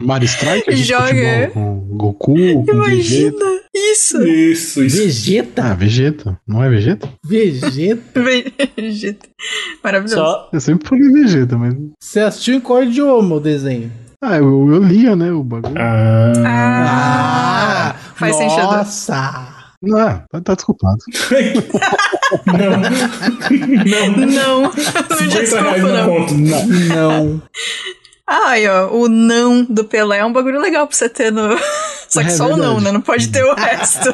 Mario 0.00 0.26
Striker 0.26 0.74
de 0.74 0.82
Joga. 0.82 1.06
futebol 1.06 1.50
com 1.52 1.96
Goku, 1.96 2.34
com 2.34 2.64
Vegeta. 2.64 2.72
Imagina! 2.72 3.60
Isso! 3.74 4.26
Isso, 4.26 4.82
isso. 4.82 4.96
Vegeta? 4.96 5.62
Ah, 5.62 5.74
Vegeta. 5.74 6.40
Não 6.46 6.64
é 6.64 6.70
Vegeta? 6.70 7.08
Vegeta? 7.24 8.20
Vegeta. 8.76 9.28
Maravilhoso. 9.84 10.16
Só. 10.16 10.48
Eu 10.52 10.60
sempre 10.60 10.88
falei 10.88 11.08
Vegeta, 11.10 11.56
mas. 11.56 11.74
Você 12.00 12.20
assistiu 12.20 12.54
em 12.54 12.60
qual 12.60 12.82
idioma 12.82 13.36
o 13.36 13.40
desenho? 13.40 13.92
Ah, 14.22 14.36
eu, 14.36 14.72
eu 14.74 14.82
lia, 14.84 15.16
né? 15.16 15.32
O 15.32 15.42
bagulho. 15.42 15.74
Ah, 15.78 16.32
Ah, 16.46 17.94
faz 18.16 18.36
sentido. 18.36 18.62
Nossa! 18.62 19.16
Ah, 19.96 20.24
tá, 20.30 20.40
tá 20.42 20.54
desculpado. 20.54 20.98
não. 22.46 22.80
não. 22.80 24.26
Não, 24.26 24.62
não 24.62 24.72
50 24.72 25.26
desculpa, 25.40 25.62
reais 25.64 25.82
na 25.82 25.92
não. 26.06 26.06
conta. 26.26 26.34
Não. 26.94 27.42
Ah, 28.32 28.50
aí, 28.50 28.68
ó, 28.68 28.88
o 28.92 29.08
não 29.08 29.64
do 29.64 29.82
Pelé 29.84 30.18
é 30.18 30.24
um 30.24 30.32
bagulho 30.32 30.60
legal 30.60 30.86
pra 30.86 30.96
você 30.96 31.08
ter 31.08 31.32
no. 31.32 31.58
Só 32.08 32.20
que 32.20 32.28
É 32.28 32.30
só 32.30 32.46
o 32.52 32.56
não, 32.56 32.80
né? 32.80 32.92
Não 32.92 33.00
pode 33.00 33.28
ter 33.28 33.42
o 33.44 33.54
resto. 33.54 34.08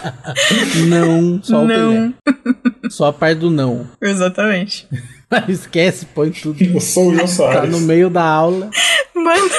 Não. 0.88 1.40
Só 1.42 1.62
o 1.62 1.66
Não. 1.66 2.12
Pelé. 2.24 2.90
Só 2.90 3.06
a 3.08 3.12
parte 3.12 3.38
do 3.40 3.50
não. 3.50 3.86
Exatamente. 4.00 4.86
Esquece, 5.48 6.06
põe 6.06 6.30
tudo. 6.30 6.62
Eu 6.62 6.80
sou 6.80 7.08
o 7.08 7.14
João 7.14 7.26
Tá 7.26 7.32
Soares. 7.32 7.70
no 7.70 7.80
meio 7.80 8.08
da 8.10 8.22
aula. 8.24 8.70
Mano, 9.14 9.50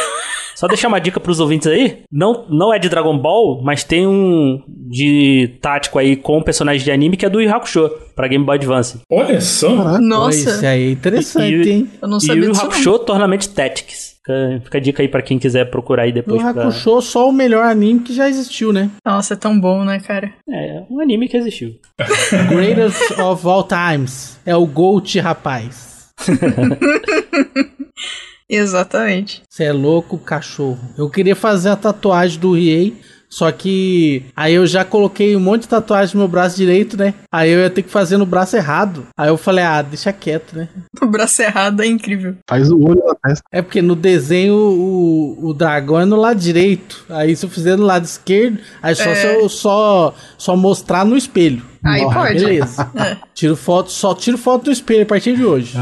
Só 0.55 0.67
deixar 0.67 0.87
uma 0.87 0.99
dica 1.01 1.19
pros 1.19 1.39
ouvintes 1.39 1.67
aí. 1.67 1.99
Não, 2.11 2.45
não 2.49 2.73
é 2.73 2.79
de 2.79 2.87
Dragon 2.89 3.17
Ball, 3.17 3.61
mas 3.63 3.83
tem 3.83 4.07
um 4.07 4.61
de 4.67 5.57
tático 5.61 5.99
aí 5.99 6.15
com 6.15 6.41
personagem 6.41 6.83
de 6.83 6.91
anime 6.91 7.17
que 7.17 7.25
é 7.25 7.29
do 7.29 7.41
Yu 7.41 7.53
Hakusho, 7.53 7.89
pra 8.15 8.27
Game 8.27 8.45
Boy 8.45 8.55
Advance. 8.55 8.99
Olha 9.11 9.41
só. 9.41 9.75
Caraca. 9.75 9.99
Nossa. 9.99 10.37
Isso 10.51 10.65
aí 10.65 10.87
é 10.87 10.91
interessante, 10.91 11.53
E- 11.67 11.71
hein? 11.71 11.89
Eu 12.01 12.07
não 12.07 12.17
e 12.17 12.21
sabia 12.21 12.43
o 12.43 12.45
Yu 12.45 12.53
não. 12.53 12.61
Hakusho 12.61 12.99
Tournament 12.99 13.45
Tactics. 13.47 14.15
Fica, 14.25 14.61
fica 14.63 14.77
a 14.77 14.81
dica 14.81 15.03
aí 15.03 15.07
pra 15.07 15.21
quem 15.21 15.37
quiser 15.37 15.69
procurar 15.69 16.03
aí 16.03 16.09
O 16.11 16.13
depois. 16.13 16.41
Pra... 16.41 16.49
Hakusho 16.63 17.01
só 17.01 17.29
o 17.29 17.33
melhor 17.33 17.63
anime 17.65 17.99
que 17.99 18.13
já 18.13 18.27
existiu, 18.29 18.71
né? 18.73 18.89
Nossa, 19.05 19.33
é 19.33 19.37
tão 19.37 19.59
bom, 19.59 19.83
né, 19.83 19.99
cara? 19.99 20.31
É, 20.49 20.83
um 20.89 20.99
anime 20.99 21.27
que 21.27 21.37
existiu. 21.37 21.75
Greatest 22.49 23.19
of 23.19 23.45
all 23.47 23.67
times. 23.67 24.39
É 24.45 24.55
o 24.55 24.65
Gold, 24.65 25.19
rapaz. 25.19 26.09
Exatamente. 28.49 29.41
Você 29.49 29.63
é 29.65 29.73
louco, 29.73 30.17
cachorro. 30.17 30.79
Eu 30.97 31.09
queria 31.09 31.35
fazer 31.35 31.69
a 31.69 31.75
tatuagem 31.75 32.39
do 32.39 32.53
Riei, 32.53 32.95
só 33.27 33.51
que 33.51 34.23
aí 34.35 34.53
eu 34.53 34.65
já 34.67 34.85
coloquei 34.85 35.35
um 35.35 35.39
monte 35.39 35.63
de 35.63 35.67
tatuagem 35.69 36.13
no 36.15 36.19
meu 36.21 36.27
braço 36.27 36.55
direito, 36.55 36.95
né? 36.95 37.13
Aí 37.31 37.49
eu 37.49 37.59
ia 37.59 37.69
ter 37.69 37.81
que 37.81 37.89
fazer 37.89 38.17
no 38.17 38.25
braço 38.25 38.55
errado. 38.55 39.07
Aí 39.17 39.29
eu 39.29 39.37
falei, 39.37 39.63
ah, 39.65 39.81
deixa 39.81 40.13
quieto, 40.13 40.55
né? 40.55 40.69
O 41.01 41.07
braço 41.07 41.41
errado 41.41 41.81
é 41.81 41.87
incrível. 41.87 42.35
Faz 42.49 42.71
o 42.71 42.79
olho 42.79 43.03
na 43.05 43.15
testa. 43.15 43.43
É 43.51 43.61
porque 43.61 43.81
no 43.81 43.95
desenho 43.95 44.55
o, 44.55 45.49
o 45.49 45.53
dragão 45.53 45.99
é 45.99 46.05
no 46.05 46.15
lado 46.15 46.39
direito. 46.39 47.03
Aí 47.09 47.35
se 47.35 47.45
eu 47.45 47.49
fizer 47.49 47.75
no 47.75 47.85
lado 47.85 48.05
esquerdo, 48.05 48.59
aí 48.81 48.95
só 48.95 49.09
É. 49.09 49.15
se 49.15 49.27
eu 49.27 49.49
só, 49.49 50.13
só 50.37 50.55
mostrar 50.55 51.03
no 51.03 51.17
espelho. 51.17 51.63
Aí 51.85 52.03
Ó, 52.03 52.11
pode. 52.11 52.39
Beleza. 52.39 52.89
É. 52.95 53.17
Tiro 53.33 53.55
foto, 53.55 53.91
só 53.91 54.15
tiro 54.15 54.37
foto 54.37 54.65
do 54.65 54.71
espelho 54.71 55.03
a 55.03 55.05
partir 55.05 55.35
de 55.35 55.45
hoje. 55.45 55.73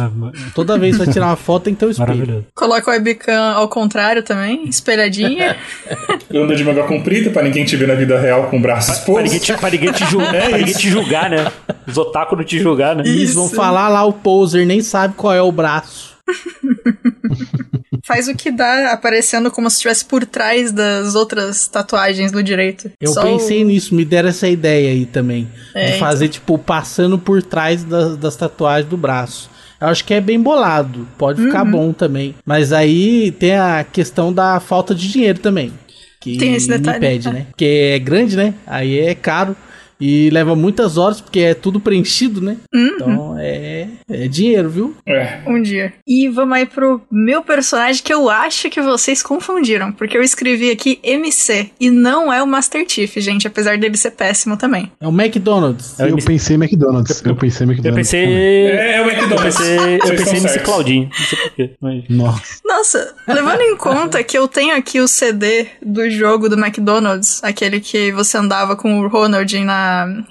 Toda 0.55 0.77
vez 0.77 0.97
que 0.97 1.05
vai 1.05 1.13
tirar 1.13 1.27
uma 1.27 1.35
foto 1.35 1.63
tem 1.65 1.73
que 1.73 1.79
ter 1.79 1.85
o 1.85 1.91
espelho. 1.91 2.09
Maravilhoso. 2.09 2.45
Coloca 2.55 2.89
o 2.89 2.93
webcam 2.93 3.53
ao 3.53 3.67
contrário 3.69 4.23
também, 4.23 4.67
espelhadinha. 4.67 5.55
Anda 6.33 6.55
de 6.55 6.63
manga 6.63 6.83
comprida 6.83 7.29
pra 7.29 7.43
ninguém 7.43 7.63
te 7.63 7.75
ver 7.77 7.87
na 7.87 7.93
vida 7.93 8.19
real 8.19 8.47
com 8.49 8.59
braços 8.59 8.97
Pra 8.99 9.21
ninguém, 9.21 9.37
expostos. 9.37 9.55
te, 9.55 9.59
pra, 9.59 9.69
ninguém 9.69 9.91
te 9.91 10.05
julgar, 10.05 10.31
pra 10.49 10.57
ninguém 10.57 10.73
te 10.73 10.89
julgar, 10.89 11.29
né? 11.29 11.51
Os 11.87 11.97
otaku 11.97 12.35
não 12.35 12.43
te 12.43 12.59
julgar, 12.59 12.95
né? 12.95 13.03
Eles 13.05 13.33
vão 13.35 13.45
Isso. 13.45 13.55
falar 13.55 13.87
lá 13.89 14.03
o 14.03 14.11
poser, 14.11 14.65
nem 14.65 14.81
sabe 14.81 15.13
qual 15.15 15.33
é 15.33 15.41
o 15.41 15.51
braço. 15.51 16.12
Faz 18.05 18.27
o 18.27 18.35
que 18.35 18.51
dá, 18.51 18.91
aparecendo 18.91 19.49
como 19.51 19.69
se 19.69 19.75
estivesse 19.77 20.05
por 20.05 20.25
trás 20.25 20.71
das 20.71 21.15
outras 21.15 21.67
tatuagens 21.67 22.31
do 22.31 22.43
direito. 22.43 22.91
Eu 22.99 23.13
Só 23.13 23.21
pensei 23.23 23.63
o- 23.63 23.67
nisso, 23.67 23.95
me 23.95 24.03
deram 24.03 24.29
essa 24.29 24.47
ideia 24.47 24.91
aí 24.91 25.05
também. 25.05 25.47
É, 25.73 25.91
de 25.91 25.99
fazer, 25.99 26.27
tipo, 26.27 26.57
passando 26.57 27.17
por 27.17 27.41
trás 27.41 27.83
das, 27.83 28.17
das 28.17 28.35
tatuagens 28.35 28.89
do 28.89 28.97
braço. 28.97 29.49
Eu 29.79 29.87
acho 29.87 30.03
que 30.05 30.13
é 30.13 30.21
bem 30.21 30.39
bolado. 30.39 31.07
Pode 31.17 31.41
Uhum. 31.41 31.47
ficar 31.47 31.65
bom 31.65 31.91
também. 31.93 32.35
Mas 32.45 32.71
aí 32.73 33.31
tem 33.31 33.55
a 33.55 33.83
questão 33.89 34.31
da 34.33 34.59
falta 34.59 34.93
de 34.95 35.09
dinheiro 35.09 35.39
também. 35.39 35.73
Que 36.19 36.37
Tem 36.37 36.55
esse 36.55 36.69
detalhe, 36.69 36.97
impede, 36.97 37.29
né? 37.29 37.47
Porque 37.51 37.65
é 37.93 37.99
grande, 37.99 38.37
né? 38.37 38.53
Aí 38.65 38.97
é 38.99 39.13
caro. 39.13 39.55
E 39.99 40.29
leva 40.31 40.55
muitas 40.55 40.97
horas, 40.97 41.21
porque 41.21 41.39
é 41.39 41.53
tudo 41.53 41.79
preenchido, 41.79 42.41
né? 42.41 42.57
Uhum. 42.73 42.87
Então 42.95 43.35
é, 43.39 43.87
é 44.09 44.27
dinheiro, 44.27 44.69
viu? 44.69 44.95
É. 45.05 45.39
Um 45.47 45.61
dia. 45.61 45.93
E 46.07 46.27
vamos 46.29 46.57
aí 46.57 46.65
pro 46.65 47.01
meu 47.11 47.41
personagem 47.43 48.01
que 48.03 48.13
eu 48.13 48.29
acho 48.29 48.69
que 48.69 48.81
vocês 48.81 49.21
confundiram, 49.23 49.91
porque 49.91 50.17
eu 50.17 50.21
escrevi 50.23 50.71
aqui 50.71 50.99
MC 51.03 51.69
e 51.79 51.89
não 51.89 52.31
é 52.31 52.41
o 52.43 52.47
Master 52.47 52.85
Chief, 52.87 53.15
gente, 53.17 53.47
apesar 53.47 53.77
dele 53.77 53.97
ser 53.97 54.11
péssimo 54.11 54.57
também. 54.57 54.91
É 54.99 55.07
o 55.07 55.11
McDonald's. 55.11 55.99
É 55.99 56.03
o 56.03 56.07
Eu 56.07 56.13
MC. 56.13 56.27
pensei 56.27 56.55
McDonald's. 56.55 57.23
Eu 57.25 57.35
pensei 57.35 57.65
Eu 57.65 57.71
McDonald's. 57.71 58.09
também. 58.09 58.27
pensei. 58.27 58.71
É, 58.77 58.95
é 58.97 59.01
o 59.01 59.05
Eu 59.05 59.09
McDonald's. 59.11 59.57
pensei, 59.57 59.77
eu 59.77 59.99
pensei 59.99 60.15
estão 60.15 60.33
nesse 60.33 60.41
certos. 60.49 60.63
Claudinho. 60.63 61.09
Não 61.19 61.25
sei 61.27 61.39
porquê. 61.39 61.71
Mas... 61.81 62.03
Nossa. 62.09 62.53
Nossa, 62.65 63.15
levando 63.27 63.61
em 63.61 63.77
conta 63.77 64.23
que 64.23 64.37
eu 64.37 64.47
tenho 64.47 64.75
aqui 64.75 64.99
o 64.99 65.07
CD 65.07 65.67
do 65.81 66.09
jogo 66.09 66.49
do 66.49 66.57
McDonald's, 66.59 67.43
aquele 67.43 67.79
que 67.79 68.11
você 68.11 68.37
andava 68.37 68.75
com 68.75 68.99
o 68.99 69.07
Ronald 69.07 69.53
na 69.63 69.82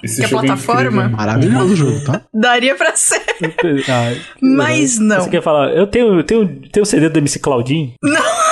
Esse 0.03 0.21
que 0.21 0.25
é 0.25 0.29
jogo 0.29 0.43
é 0.43 0.47
plataforma, 0.47 0.87
incrível. 1.03 1.09
Maravilhoso 1.17 1.73
o 1.73 1.75
jogo, 1.75 2.03
tá? 2.05 2.21
daria 2.33 2.75
pra 2.75 2.95
ser. 2.95 3.21
Ah, 3.89 4.13
Mas 4.41 4.99
não. 4.99 5.21
Você 5.21 5.29
quer 5.29 5.41
falar? 5.41 5.69
Eu 5.71 5.87
tenho, 5.87 6.19
eu 6.19 6.23
tenho, 6.23 6.47
tenho 6.71 6.83
o 6.83 6.85
CD 6.85 7.09
do 7.09 7.17
MC 7.19 7.39
Claudinho. 7.39 7.93
Não 8.01 8.42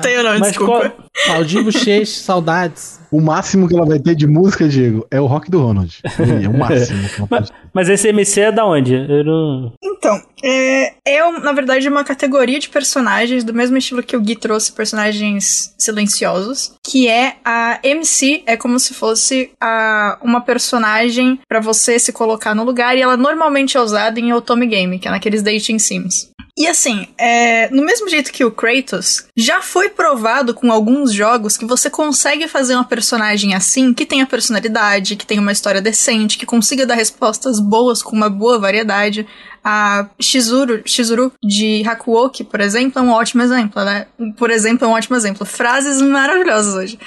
tenho 0.00 0.22
não, 0.22 0.38
Mas 0.38 0.48
desculpa. 0.48 0.90
qual, 0.90 1.08
Claudinho 1.26 1.64
Bochecha, 1.64 2.22
saudades. 2.22 3.00
O 3.10 3.20
máximo 3.20 3.68
que 3.68 3.76
ela 3.76 3.86
vai 3.86 3.98
ter 3.98 4.14
de 4.14 4.26
música, 4.26 4.66
Diego, 4.68 5.06
é 5.10 5.20
o 5.20 5.26
rock 5.26 5.50
do 5.50 5.60
Ronald. 5.60 6.00
É 6.42 6.48
o 6.48 6.56
máximo. 6.56 7.08
que 7.08 7.18
ela 7.18 7.28
pode 7.28 7.48
ter. 7.48 7.62
Mas 7.72 7.88
esse 7.88 8.08
MC 8.08 8.40
é 8.40 8.52
da 8.52 8.66
onde? 8.66 8.94
Eu 8.94 9.24
não... 9.24 9.72
Então, 9.82 10.20
é, 10.42 10.94
é 11.06 11.30
na 11.40 11.52
verdade 11.52 11.88
uma 11.88 12.04
categoria 12.04 12.58
de 12.58 12.68
personagens 12.68 13.44
do 13.44 13.54
mesmo 13.54 13.76
estilo 13.76 14.02
que 14.02 14.16
o 14.16 14.20
Gui 14.20 14.36
trouxe 14.36 14.72
personagens 14.72 15.74
silenciosos, 15.78 16.74
que 16.84 17.08
é 17.08 17.36
a 17.44 17.78
MC, 17.82 18.42
é 18.46 18.56
como 18.56 18.78
se 18.78 18.92
fosse 18.92 19.50
a, 19.60 20.18
uma 20.22 20.40
personagem 20.40 21.38
pra 21.48 21.60
você 21.60 21.98
se 21.98 22.12
colocar 22.12 22.54
no 22.54 22.64
lugar 22.64 22.96
e 22.96 23.00
ela 23.00 23.16
normalmente 23.16 23.76
é 23.76 23.80
usada 23.80 24.18
em 24.18 24.32
Otome 24.32 24.66
Game, 24.66 24.98
que 24.98 25.08
é 25.08 25.10
naqueles 25.10 25.42
dating 25.42 25.78
sims. 25.78 26.30
E 26.56 26.66
assim, 26.66 27.08
é, 27.16 27.70
no 27.70 27.82
mesmo 27.82 28.08
jeito 28.10 28.30
que 28.30 28.44
o 28.44 28.50
Kratos, 28.50 29.24
já 29.34 29.62
foi 29.62 29.88
provado 29.88 30.52
com 30.52 30.70
alguns 30.70 31.10
jogos 31.10 31.56
que 31.56 31.64
você 31.64 31.88
consegue 31.88 32.46
fazer 32.46 32.74
uma 32.74 32.84
personagem 32.84 33.54
assim, 33.54 33.94
que 33.94 34.04
tenha 34.04 34.26
personalidade, 34.26 35.16
que 35.16 35.24
tenha 35.24 35.40
uma 35.40 35.52
história 35.52 35.80
decente, 35.80 36.36
que 36.36 36.44
consiga 36.44 36.84
dar 36.84 36.94
respostas 36.94 37.58
boas 37.58 38.02
com 38.02 38.14
uma 38.14 38.28
boa 38.28 38.58
variedade. 38.58 39.26
A 39.64 40.10
Shizuru, 40.20 40.82
Shizuru 40.84 41.32
de 41.42 41.82
Hakuoki, 41.86 42.44
por 42.44 42.60
exemplo, 42.60 42.98
é 42.98 43.02
um 43.02 43.12
ótimo 43.12 43.42
exemplo, 43.42 43.82
né? 43.82 44.06
Por 44.36 44.50
exemplo, 44.50 44.84
é 44.84 44.88
um 44.88 44.92
ótimo 44.92 45.16
exemplo. 45.16 45.46
Frases 45.46 46.02
maravilhosas 46.02 46.74
hoje. 46.74 46.98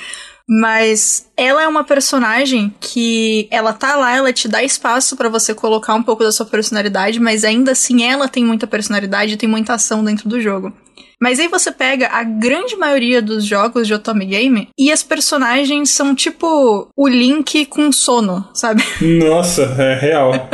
Mas 0.47 1.27
ela 1.35 1.63
é 1.63 1.67
uma 1.67 1.83
personagem 1.83 2.73
que 2.79 3.47
ela 3.49 3.73
tá 3.73 3.95
lá, 3.95 4.15
ela 4.15 4.31
te 4.31 4.47
dá 4.47 4.63
espaço 4.63 5.17
pra 5.17 5.27
você 5.27 5.55
colocar 5.55 5.95
um 5.95 6.03
pouco 6.03 6.23
da 6.23 6.31
sua 6.31 6.45
personalidade, 6.45 7.19
mas 7.19 7.43
ainda 7.43 7.71
assim 7.71 8.03
ela 8.03 8.27
tem 8.27 8.45
muita 8.45 8.67
personalidade 8.67 9.33
e 9.33 9.37
tem 9.37 9.49
muita 9.49 9.73
ação 9.73 10.03
dentro 10.03 10.29
do 10.29 10.39
jogo. 10.39 10.71
Mas 11.19 11.39
aí 11.39 11.47
você 11.47 11.71
pega 11.71 12.09
a 12.09 12.23
grande 12.23 12.75
maioria 12.75 13.21
dos 13.21 13.45
jogos 13.45 13.87
de 13.87 13.93
Otome 13.93 14.25
Game 14.25 14.69
e 14.77 14.91
as 14.91 15.01
personagens 15.01 15.89
são 15.89 16.13
tipo 16.13 16.89
o 16.95 17.07
Link 17.07 17.65
com 17.65 17.91
sono, 17.91 18.47
sabe? 18.53 18.83
Nossa, 19.01 19.63
é 19.79 19.95
real. 19.95 20.49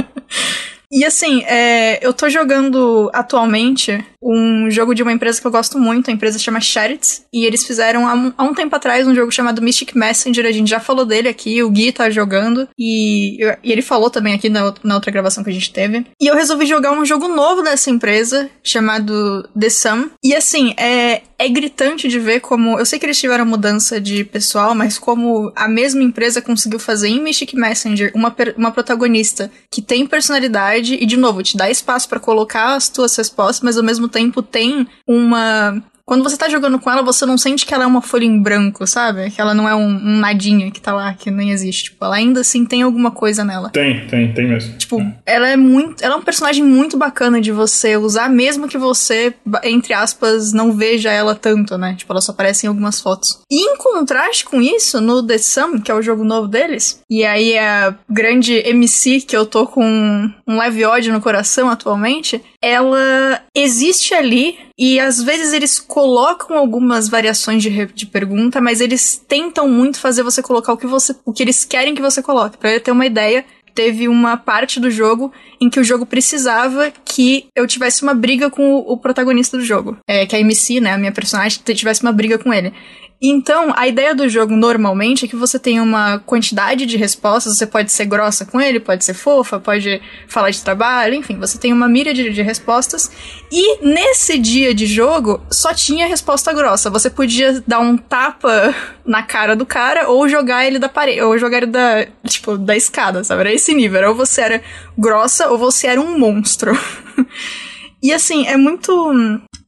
E 0.91 1.05
assim, 1.05 1.43
é, 1.43 2.05
eu 2.05 2.13
tô 2.13 2.29
jogando 2.29 3.09
atualmente 3.13 4.03
um 4.21 4.69
jogo 4.69 4.93
de 4.93 5.01
uma 5.01 5.11
empresa 5.11 5.41
que 5.41 5.47
eu 5.47 5.51
gosto 5.51 5.79
muito, 5.79 6.09
a 6.09 6.13
empresa 6.13 6.37
chama 6.37 6.61
Charity, 6.61 7.23
e 7.33 7.45
eles 7.45 7.65
fizeram 7.65 8.07
há 8.07 8.13
um, 8.13 8.33
há 8.37 8.43
um 8.43 8.53
tempo 8.53 8.75
atrás 8.75 9.07
um 9.07 9.15
jogo 9.15 9.31
chamado 9.31 9.61
Mystic 9.61 9.95
Messenger, 9.95 10.45
a 10.45 10.51
gente 10.51 10.69
já 10.69 10.79
falou 10.79 11.05
dele 11.05 11.27
aqui, 11.27 11.63
o 11.63 11.69
Gui 11.69 11.91
tá 11.91 12.09
jogando, 12.09 12.67
e, 12.77 13.43
e 13.63 13.71
ele 13.71 13.81
falou 13.81 14.09
também 14.09 14.33
aqui 14.33 14.49
na, 14.49 14.73
na 14.83 14.95
outra 14.95 15.11
gravação 15.11 15.43
que 15.43 15.49
a 15.49 15.53
gente 15.53 15.73
teve. 15.73 16.05
E 16.21 16.27
eu 16.27 16.35
resolvi 16.35 16.65
jogar 16.65 16.91
um 16.91 17.05
jogo 17.05 17.27
novo 17.27 17.63
dessa 17.63 17.89
empresa, 17.89 18.49
chamado 18.63 19.49
The 19.59 19.69
Sum, 19.69 20.09
e 20.23 20.35
assim, 20.35 20.73
é, 20.77 21.21
é 21.41 21.49
gritante 21.49 22.07
de 22.07 22.19
ver 22.19 22.39
como. 22.39 22.77
Eu 22.77 22.85
sei 22.85 22.99
que 22.99 23.05
eles 23.05 23.19
tiveram 23.19 23.45
mudança 23.45 23.99
de 23.99 24.23
pessoal, 24.23 24.75
mas 24.75 24.99
como 24.99 25.51
a 25.55 25.67
mesma 25.67 26.03
empresa 26.03 26.39
conseguiu 26.39 26.77
fazer 26.77 27.07
em 27.07 27.19
Mystic 27.19 27.55
Messenger 27.55 28.11
uma, 28.13 28.33
uma 28.55 28.71
protagonista 28.71 29.51
que 29.71 29.81
tem 29.81 30.05
personalidade 30.05 30.93
e, 30.93 31.05
de 31.05 31.17
novo, 31.17 31.41
te 31.41 31.57
dá 31.57 31.69
espaço 31.69 32.07
pra 32.07 32.19
colocar 32.19 32.75
as 32.75 32.89
tuas 32.89 33.15
respostas, 33.15 33.61
mas 33.61 33.75
ao 33.75 33.83
mesmo 33.83 34.07
tempo 34.11 34.43
tem 34.43 34.87
uma. 35.07 35.81
Quando 36.05 36.23
você 36.23 36.35
tá 36.35 36.49
jogando 36.49 36.77
com 36.77 36.91
ela, 36.91 37.01
você 37.01 37.25
não 37.25 37.37
sente 37.37 37.65
que 37.65 37.73
ela 37.73 37.85
é 37.85 37.87
uma 37.87 38.01
folha 38.01 38.25
em 38.25 38.41
branco, 38.41 38.85
sabe? 38.85 39.29
Que 39.29 39.39
ela 39.39 39.53
não 39.53 39.69
é 39.69 39.73
um, 39.73 39.87
um 39.87 40.19
nadinha 40.19 40.69
que 40.69 40.81
tá 40.81 40.91
lá, 40.91 41.13
que 41.13 41.31
nem 41.31 41.51
existe. 41.51 41.85
Tipo, 41.85 42.03
ela 42.03 42.15
ainda 42.17 42.41
assim 42.41 42.65
tem 42.65 42.81
alguma 42.81 43.11
coisa 43.11 43.45
nela. 43.45 43.69
Tem, 43.69 44.05
tem, 44.07 44.33
tem 44.33 44.45
mesmo. 44.45 44.77
Tipo, 44.77 45.01
ela 45.25 45.47
é 45.47 45.55
muito. 45.55 46.03
Ela 46.03 46.15
é 46.15 46.17
um 46.17 46.21
personagem 46.21 46.65
muito 46.65 46.97
bacana 46.97 47.39
de 47.39 47.53
você 47.53 47.95
usar, 47.95 48.29
mesmo 48.29 48.67
que 48.67 48.77
você, 48.77 49.33
entre 49.63 49.93
aspas, 49.93 50.51
não 50.51 50.73
veja 50.73 51.09
ela 51.09 51.33
tanto, 51.33 51.77
né? 51.77 51.95
Tipo, 51.97 52.11
ela 52.11 52.19
só 52.19 52.33
aparece 52.33 52.65
em 52.65 52.69
algumas 52.69 52.99
fotos. 52.99 53.39
E 53.49 53.71
em 53.71 53.77
contraste 53.77 54.43
com 54.43 54.61
isso, 54.61 54.99
no 54.99 55.25
The 55.25 55.37
Sum, 55.37 55.79
que 55.79 55.91
é 55.91 55.95
o 55.95 56.01
jogo 56.01 56.25
novo 56.25 56.47
deles, 56.47 57.01
e 57.09 57.23
aí 57.23 57.53
é 57.53 57.69
a 57.69 57.95
grande 58.09 58.55
MC 58.67 59.21
que 59.21 59.37
eu 59.37 59.45
tô 59.45 59.65
com 59.65 60.29
um 60.47 60.57
leve 60.57 60.83
ódio 60.83 61.13
no 61.13 61.21
coração 61.21 61.69
atualmente, 61.69 62.41
ela 62.63 63.41
existe 63.55 64.13
ali 64.13 64.57
e 64.77 64.99
às 64.99 65.21
vezes 65.21 65.51
eles 65.51 65.79
colocam 65.79 66.57
algumas 66.57 67.09
variações 67.09 67.63
de, 67.63 67.85
de 67.87 68.05
pergunta, 68.05 68.61
mas 68.61 68.79
eles 68.79 69.17
tentam 69.27 69.67
muito 69.67 69.99
fazer 69.99 70.21
você 70.21 70.43
colocar 70.43 70.73
o 70.73 70.77
que 70.77 70.85
você, 70.85 71.15
o 71.25 71.33
que 71.33 71.41
eles 71.41 71.65
querem 71.65 71.95
que 71.95 72.01
você 72.01 72.21
coloque, 72.21 72.57
ele 72.63 72.79
ter 72.79 72.91
uma 72.91 73.05
ideia. 73.05 73.43
Teve 73.73 74.09
uma 74.09 74.35
parte 74.35 74.81
do 74.81 74.91
jogo 74.91 75.31
em 75.59 75.69
que 75.69 75.79
o 75.79 75.83
jogo 75.83 76.05
precisava 76.05 76.91
que 77.05 77.47
eu 77.55 77.65
tivesse 77.65 78.03
uma 78.03 78.13
briga 78.13 78.49
com 78.49 78.75
o, 78.75 78.97
protagonista 78.97 79.57
do 79.57 79.63
jogo. 79.63 79.97
É, 80.05 80.25
que 80.25 80.35
a 80.35 80.39
MC, 80.41 80.81
né, 80.81 80.91
a 80.91 80.97
minha 80.97 81.11
personagem, 81.13 81.61
tivesse 81.63 82.01
uma 82.01 82.11
briga 82.11 82.37
com 82.37 82.53
ele. 82.53 82.73
Então, 83.23 83.71
a 83.75 83.87
ideia 83.87 84.15
do 84.15 84.27
jogo 84.27 84.55
normalmente 84.55 85.25
é 85.25 85.27
que 85.27 85.35
você 85.35 85.59
tenha 85.59 85.83
uma 85.83 86.17
quantidade 86.17 86.87
de 86.87 86.97
respostas. 86.97 87.55
Você 87.55 87.67
pode 87.67 87.91
ser 87.91 88.05
grossa 88.05 88.45
com 88.47 88.59
ele, 88.59 88.79
pode 88.79 89.05
ser 89.05 89.13
fofa, 89.13 89.59
pode 89.59 90.01
falar 90.27 90.49
de 90.49 90.63
trabalho, 90.63 91.13
enfim, 91.13 91.37
você 91.37 91.59
tem 91.59 91.71
uma 91.71 91.87
mira 91.87 92.15
de, 92.15 92.31
de 92.31 92.41
respostas. 92.41 93.11
E 93.51 93.85
nesse 93.85 94.39
dia 94.39 94.73
de 94.73 94.87
jogo, 94.87 95.39
só 95.51 95.71
tinha 95.71 96.07
resposta 96.07 96.51
grossa. 96.51 96.89
Você 96.89 97.11
podia 97.11 97.63
dar 97.67 97.79
um 97.79 97.95
tapa 97.95 98.73
na 99.05 99.21
cara 99.21 99.55
do 99.55 99.67
cara 99.67 100.09
ou 100.09 100.27
jogar 100.27 100.65
ele 100.65 100.79
da 100.79 100.89
parede, 100.89 101.21
ou 101.21 101.37
jogar 101.37 101.57
ele 101.57 101.67
da, 101.67 102.07
tipo, 102.25 102.57
da 102.57 102.75
escada, 102.75 103.23
sabe? 103.23 103.41
Era 103.41 103.53
esse 103.53 103.71
nível. 103.75 104.09
Ou 104.09 104.15
você 104.15 104.41
era 104.41 104.63
grossa 104.97 105.47
ou 105.49 105.59
você 105.59 105.85
era 105.85 106.01
um 106.01 106.17
monstro. 106.17 106.71
E 108.01 108.11
assim, 108.11 108.45
é 108.47 108.57
muito. 108.57 108.91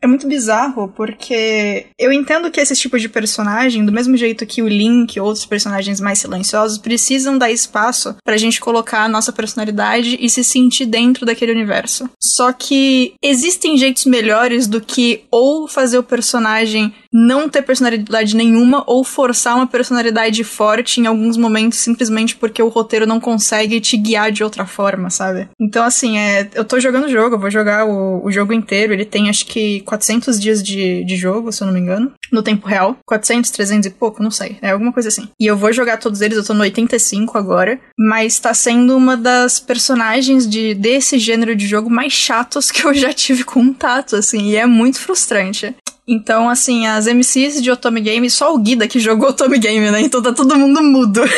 É 0.02 0.08
muito 0.08 0.28
bizarro, 0.28 0.90
porque 0.90 1.86
eu 1.98 2.12
entendo 2.12 2.52
que 2.52 2.60
esse 2.60 2.76
tipo 2.76 3.00
de 3.00 3.08
personagem, 3.08 3.86
do 3.86 3.92
mesmo 3.92 4.18
jeito 4.18 4.46
que 4.46 4.62
o 4.62 4.68
Link 4.68 5.16
e 5.16 5.20
outros 5.22 5.46
personagens 5.46 6.02
mais 6.02 6.20
silenciosos, 6.20 6.78
precisam 6.78 7.38
dar 7.38 7.50
espaço 7.50 8.14
pra 8.22 8.36
gente 8.36 8.60
colocar 8.60 9.04
a 9.04 9.08
nossa 9.08 9.32
personalidade 9.32 10.18
e 10.20 10.30
se 10.30 10.44
sentir 10.44 10.88
dentro 10.88 11.26
daquele 11.26 11.54
universo. 11.54 12.10
Só 12.22 12.52
que 12.52 13.14
existem 13.24 13.78
jeitos 13.78 14.04
melhores 14.06 14.68
do 14.68 14.82
que 14.82 15.24
ou 15.32 15.70
fazer 15.70 15.98
o 15.98 16.04
personagem 16.04 16.94
não 17.14 17.48
ter 17.48 17.62
personalidade 17.62 18.36
nenhuma 18.36 18.84
ou 18.88 19.04
forçar 19.04 19.56
uma 19.56 19.68
personalidade 19.68 20.44
forte 20.44 21.00
em 21.00 21.06
alguns 21.06 21.38
momentos 21.38 21.78
simplesmente 21.78 22.36
porque 22.36 22.62
o 22.62 22.70
roteiro 22.70 23.06
não 23.06 23.20
consegue 23.20 23.80
te 23.80 23.96
guiar 23.96 24.32
de 24.32 24.44
outra 24.44 24.66
forma, 24.66 25.12
sabe? 25.12 25.48
Então, 25.62 25.84
assim, 25.84 26.18
é, 26.18 26.50
eu 26.56 26.66
tô 26.66 26.80
jogando 26.80 27.06
o 27.06 27.12
jogo, 27.12 27.36
eu 27.36 27.40
vou 27.40 27.52
jogar 27.52 27.86
o, 27.86 28.23
o 28.24 28.32
jogo 28.32 28.54
inteiro. 28.54 28.94
Ele 28.94 29.06
tem 29.06 29.30
acho 29.30 29.46
que 29.46 29.82
400 29.82 30.40
dias 30.40 30.64
de, 30.64 31.04
de 31.04 31.16
jogo, 31.16 31.52
se 31.52 31.62
eu 31.62 31.68
não 31.68 31.74
me 31.74 31.80
engano, 31.80 32.12
no 32.32 32.42
tempo 32.42 32.68
real. 32.68 32.98
400, 33.06 33.52
300 33.52 33.88
e 33.88 33.90
pouco, 33.90 34.24
não 34.24 34.32
sei. 34.32 34.58
É 34.62 34.72
alguma 34.72 34.94
coisa 34.94 35.10
assim. 35.10 35.28
E 35.40 35.46
eu 35.46 35.58
vou 35.58 35.74
jogar 35.74 35.98
todos 35.98 36.22
eles, 36.22 36.38
eu 36.38 36.44
tô 36.44 36.54
no 36.54 36.62
85 36.62 37.38
agora. 37.38 37.80
Mas 37.98 38.40
tá 38.40 38.54
sendo 38.54 38.96
uma 38.96 39.18
das 39.18 39.60
personagens 39.60 40.48
de, 40.48 40.74
desse 40.74 41.20
gênero 41.20 41.56
de 41.56 41.68
jogo 41.68 41.90
mais 41.90 42.14
chatos 42.14 42.72
que 42.72 42.86
eu 42.86 42.94
já 42.94 43.14
tive 43.14 43.44
contato, 43.44 44.16
assim. 44.16 44.50
E 44.50 44.56
é 44.56 44.66
muito 44.66 45.00
frustrante. 45.00 45.76
Então, 46.08 46.50
assim, 46.50 46.86
as 46.86 47.08
MCs 47.08 47.62
de 47.62 47.72
Otome 47.72 48.02
Game, 48.02 48.30
só 48.30 48.54
o 48.54 48.60
Guida 48.60 48.88
que 48.88 49.00
jogou 49.00 49.30
Otome 49.30 49.58
Game, 49.58 49.90
né? 49.90 50.02
Então 50.02 50.22
tá 50.22 50.34
todo 50.34 50.58
mundo 50.58 50.84
mudo. 50.84 51.22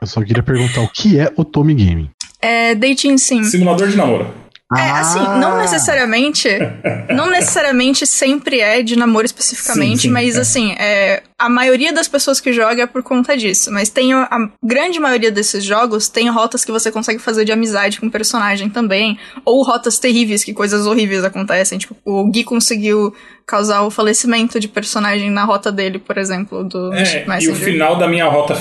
Eu 0.00 0.06
só 0.06 0.22
queria 0.22 0.42
perguntar 0.42 0.80
o 0.80 0.88
que 0.88 1.18
é 1.18 1.30
o 1.36 1.44
Tommy 1.44 1.74
Gaming. 1.74 2.10
É 2.40 2.74
Dating 2.74 3.18
Sim. 3.18 3.44
Simulador 3.44 3.88
de 3.88 3.96
namoro. 3.96 4.32
É, 4.76 4.82
assim, 4.90 5.18
Ah. 5.18 5.36
não 5.36 5.58
necessariamente. 5.58 6.48
não 7.14 7.28
necessariamente 7.30 8.06
sempre 8.06 8.60
é 8.60 8.82
de 8.82 8.96
namoro 8.96 9.26
especificamente, 9.26 10.02
Sim, 10.02 10.08
sim, 10.08 10.10
mas 10.10 10.36
é. 10.36 10.40
assim, 10.40 10.72
é, 10.78 11.22
a 11.38 11.48
maioria 11.48 11.92
das 11.92 12.06
pessoas 12.06 12.40
que 12.40 12.52
joga 12.52 12.82
é 12.82 12.86
por 12.86 13.02
conta 13.02 13.36
disso. 13.36 13.72
Mas 13.72 13.88
tem 13.88 14.12
a, 14.12 14.28
a 14.30 14.48
grande 14.62 15.00
maioria 15.00 15.30
desses 15.32 15.64
jogos 15.64 16.08
tem 16.08 16.28
rotas 16.30 16.64
que 16.64 16.70
você 16.70 16.90
consegue 16.90 17.18
fazer 17.18 17.44
de 17.44 17.50
amizade 17.52 17.98
com 17.98 18.06
o 18.06 18.10
personagem 18.10 18.68
também. 18.70 19.18
Ou 19.44 19.62
rotas 19.64 19.98
terríveis, 19.98 20.44
que 20.44 20.52
coisas 20.52 20.86
horríveis 20.86 21.24
acontecem. 21.24 21.76
Tipo, 21.78 21.96
o 22.04 22.30
Gui 22.30 22.44
conseguiu 22.44 23.12
causar 23.46 23.82
o 23.82 23.90
falecimento 23.90 24.60
de 24.60 24.68
personagem 24.68 25.30
na 25.30 25.42
rota 25.44 25.72
dele, 25.72 25.98
por 25.98 26.16
exemplo, 26.16 26.62
do 26.62 26.92
É, 26.94 27.00
Mystic 27.00 27.22
e 27.22 27.24
o 27.24 27.28
Messenger. 27.28 27.56
final 27.56 27.96
da 27.98 28.06
minha 28.06 28.26
rota. 28.26 28.56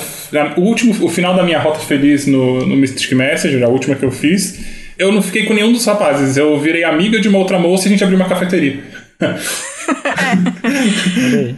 O 0.57 0.61
último, 0.61 1.05
o 1.05 1.09
final 1.09 1.35
da 1.35 1.43
minha 1.43 1.59
rota 1.59 1.79
feliz 1.79 2.25
no, 2.25 2.65
no 2.65 2.75
Mystic 2.75 3.11
Messenger, 3.11 3.63
a 3.63 3.67
última 3.67 3.95
que 3.95 4.03
eu 4.03 4.11
fiz, 4.11 4.78
eu 4.99 5.11
não 5.11 5.21
fiquei 5.21 5.45
com 5.45 5.53
nenhum 5.53 5.71
dos 5.71 5.85
rapazes. 5.85 6.35
Eu 6.35 6.59
virei 6.59 6.83
amiga 6.83 7.19
de 7.19 7.29
uma 7.29 7.39
outra 7.39 7.57
moça 7.57 7.85
e 7.85 7.87
a 7.87 7.91
gente 7.91 8.03
abriu 8.03 8.19
uma 8.19 8.27
cafeteria. 8.27 8.79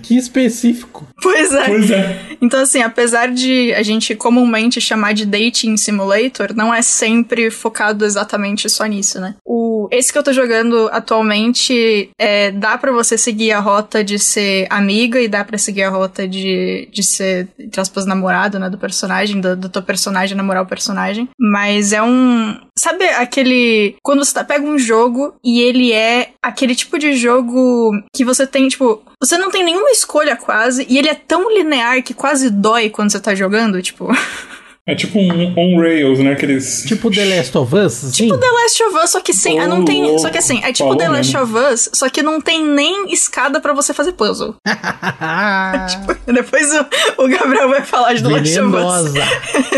Que 0.04 0.18
específico. 0.18 1.08
Pois 1.22 1.54
é. 1.54 1.66
Pois 1.66 1.92
é. 1.92 2.20
Então, 2.42 2.62
assim, 2.62 2.82
apesar 2.82 3.32
de 3.32 3.74
a 3.74 3.84
gente 3.84 4.16
comumente 4.16 4.82
chamar 4.82 5.14
de 5.14 5.26
dating 5.26 5.78
simulator, 5.78 6.56
não 6.56 6.74
é 6.74 6.82
sempre 6.82 7.52
focado 7.52 8.06
exatamente 8.06 8.70
só 8.70 8.86
nisso, 8.86 9.20
né? 9.20 9.36
O, 9.46 9.88
esse 9.92 10.12
que 10.12 10.18
eu 10.18 10.24
tô 10.24 10.34
jogando 10.34 10.90
atualmente, 10.92 12.10
é, 12.20 12.52
dá 12.52 12.78
pra 12.78 12.92
você 12.92 13.18
seguir 13.18 13.52
a 13.52 13.60
rota 13.60 14.04
de 14.04 14.18
ser 14.18 14.68
amiga 14.70 15.22
e 15.22 15.28
dá 15.28 15.44
pra 15.44 15.58
seguir 15.58 15.84
a 15.84 15.90
rota 15.90 16.28
de, 16.28 16.90
de 16.92 17.04
ser, 17.04 17.48
entre 17.60 17.80
aspas, 17.80 18.06
namorado, 18.06 18.58
né, 18.60 18.70
do 18.70 18.78
personagem, 18.78 19.40
do, 19.40 19.56
do 19.56 19.70
teu 19.70 19.82
personagem 19.82 20.36
namorar 20.36 20.64
o 20.64 20.68
personagem. 20.68 21.30
Mas 21.40 21.94
é 21.94 22.02
um... 22.02 22.60
Sabe 22.78 23.06
aquele... 23.06 23.96
Quando 24.02 24.24
você 24.24 24.34
tá, 24.34 24.44
pega 24.44 24.66
um 24.66 24.80
jogo 24.80 25.36
e 25.44 25.62
ele 25.62 25.92
é 25.92 26.30
aquele 26.42 26.74
tipo 26.74 26.98
de 26.98 27.14
jogo 27.14 27.92
que 28.16 28.21
você 28.24 28.46
tem, 28.48 28.68
tipo... 28.68 29.02
Você 29.20 29.38
não 29.38 29.52
tem 29.52 29.64
nenhuma 29.64 29.92
escolha 29.92 30.36
quase, 30.36 30.86
e 30.90 30.98
ele 30.98 31.10
é 31.10 31.16
tão 31.16 31.54
linear 31.54 32.02
que 32.04 32.14
quase 32.14 32.50
dói 32.50 32.90
quando 32.90 33.12
você 33.12 33.20
tá 33.20 33.36
jogando, 33.36 33.82
tipo. 33.82 34.08
É 34.88 34.96
tipo 34.96 35.20
um 35.20 35.54
on-rails, 35.56 36.18
né? 36.20 36.32
Aqueles. 36.32 36.84
Tipo 36.88 37.12
The 37.12 37.24
Last 37.24 37.56
of 37.56 37.76
Us, 37.76 38.04
assim? 38.04 38.26
Tipo 38.26 38.38
The 38.40 38.50
Last 38.50 38.84
of 38.84 38.96
Us, 38.98 39.10
só 39.12 39.22
que 39.22 39.32
sem. 39.32 39.60
ah, 39.60 39.68
não 39.68 39.86
tem. 39.86 40.18
Só 40.18 40.32
que 40.32 40.40
assim, 40.40 40.60
é 40.64 40.74
tipo 40.74 40.90
falou 40.90 40.98
The 40.98 41.08
Last 41.08 41.38
mesmo. 41.38 41.58
of 41.60 41.74
Us, 41.74 41.90
só 41.94 42.10
que 42.10 42.24
não 42.24 42.42
tem 42.42 42.66
nem 42.66 43.14
escada 43.14 43.62
pra 43.62 43.74
você 43.74 43.94
fazer 43.94 44.14
puzzle. 44.14 44.56
Depois 46.26 46.68
o, 46.74 47.24
o 47.24 47.28
Gabriel 47.28 47.70
vai 47.70 47.84
falar 47.84 48.14
de 48.14 48.24
The 48.24 48.30
Last 48.30 48.60
of. 48.60 48.76
Us. 48.76 49.14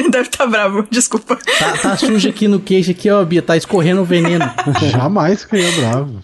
Deve 0.09 0.29
estar 0.29 0.47
bravo, 0.47 0.87
desculpa. 0.89 1.37
Tá, 1.59 1.77
tá 1.77 1.97
sujo 1.97 2.29
aqui 2.29 2.47
no 2.47 2.61
queijo 2.61 2.91
aqui, 2.91 3.09
ó, 3.09 3.25
Bia. 3.25 3.41
Tá 3.41 3.57
escorrendo 3.57 4.01
o 4.01 4.05
veneno. 4.05 4.45
Jamais 4.89 5.43
ficaria 5.43 5.69
bravo. 5.73 6.23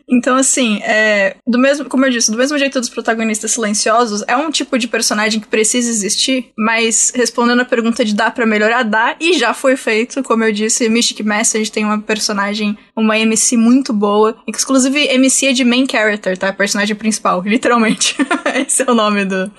Então, 0.11 0.35
assim, 0.35 0.79
é, 0.83 1.37
do 1.47 1.57
mesmo, 1.57 1.85
como 1.85 2.05
eu 2.05 2.11
disse, 2.11 2.29
do 2.29 2.37
mesmo 2.37 2.57
jeito 2.57 2.79
dos 2.79 2.89
protagonistas 2.89 3.51
silenciosos, 3.51 4.23
é 4.27 4.35
um 4.35 4.51
tipo 4.51 4.77
de 4.77 4.87
personagem 4.87 5.39
que 5.39 5.47
precisa 5.47 5.89
existir, 5.89 6.49
mas 6.57 7.11
respondendo 7.15 7.61
a 7.61 7.65
pergunta 7.65 8.03
de 8.03 8.13
dá 8.13 8.29
pra 8.29 8.45
melhorar, 8.45 8.83
dá, 8.83 9.15
e 9.19 9.33
já 9.33 9.53
foi 9.53 9.75
feito, 9.75 10.21
como 10.23 10.43
eu 10.43 10.51
disse, 10.51 10.89
Mystic 10.89 11.21
Message 11.21 11.71
tem 11.71 11.85
uma 11.85 11.99
personagem, 11.99 12.77
uma 12.95 13.17
MC 13.17 13.55
muito 13.55 13.93
boa, 13.93 14.35
inclusive 14.47 15.07
MC 15.07 15.47
é 15.47 15.53
de 15.53 15.63
main 15.63 15.87
character, 15.89 16.37
tá? 16.37 16.51
Personagem 16.51 16.95
principal, 16.95 17.41
literalmente. 17.45 18.15
Esse 18.67 18.83
é 18.83 18.91
o 18.91 18.93
nome 18.93 19.25
do 19.25 19.51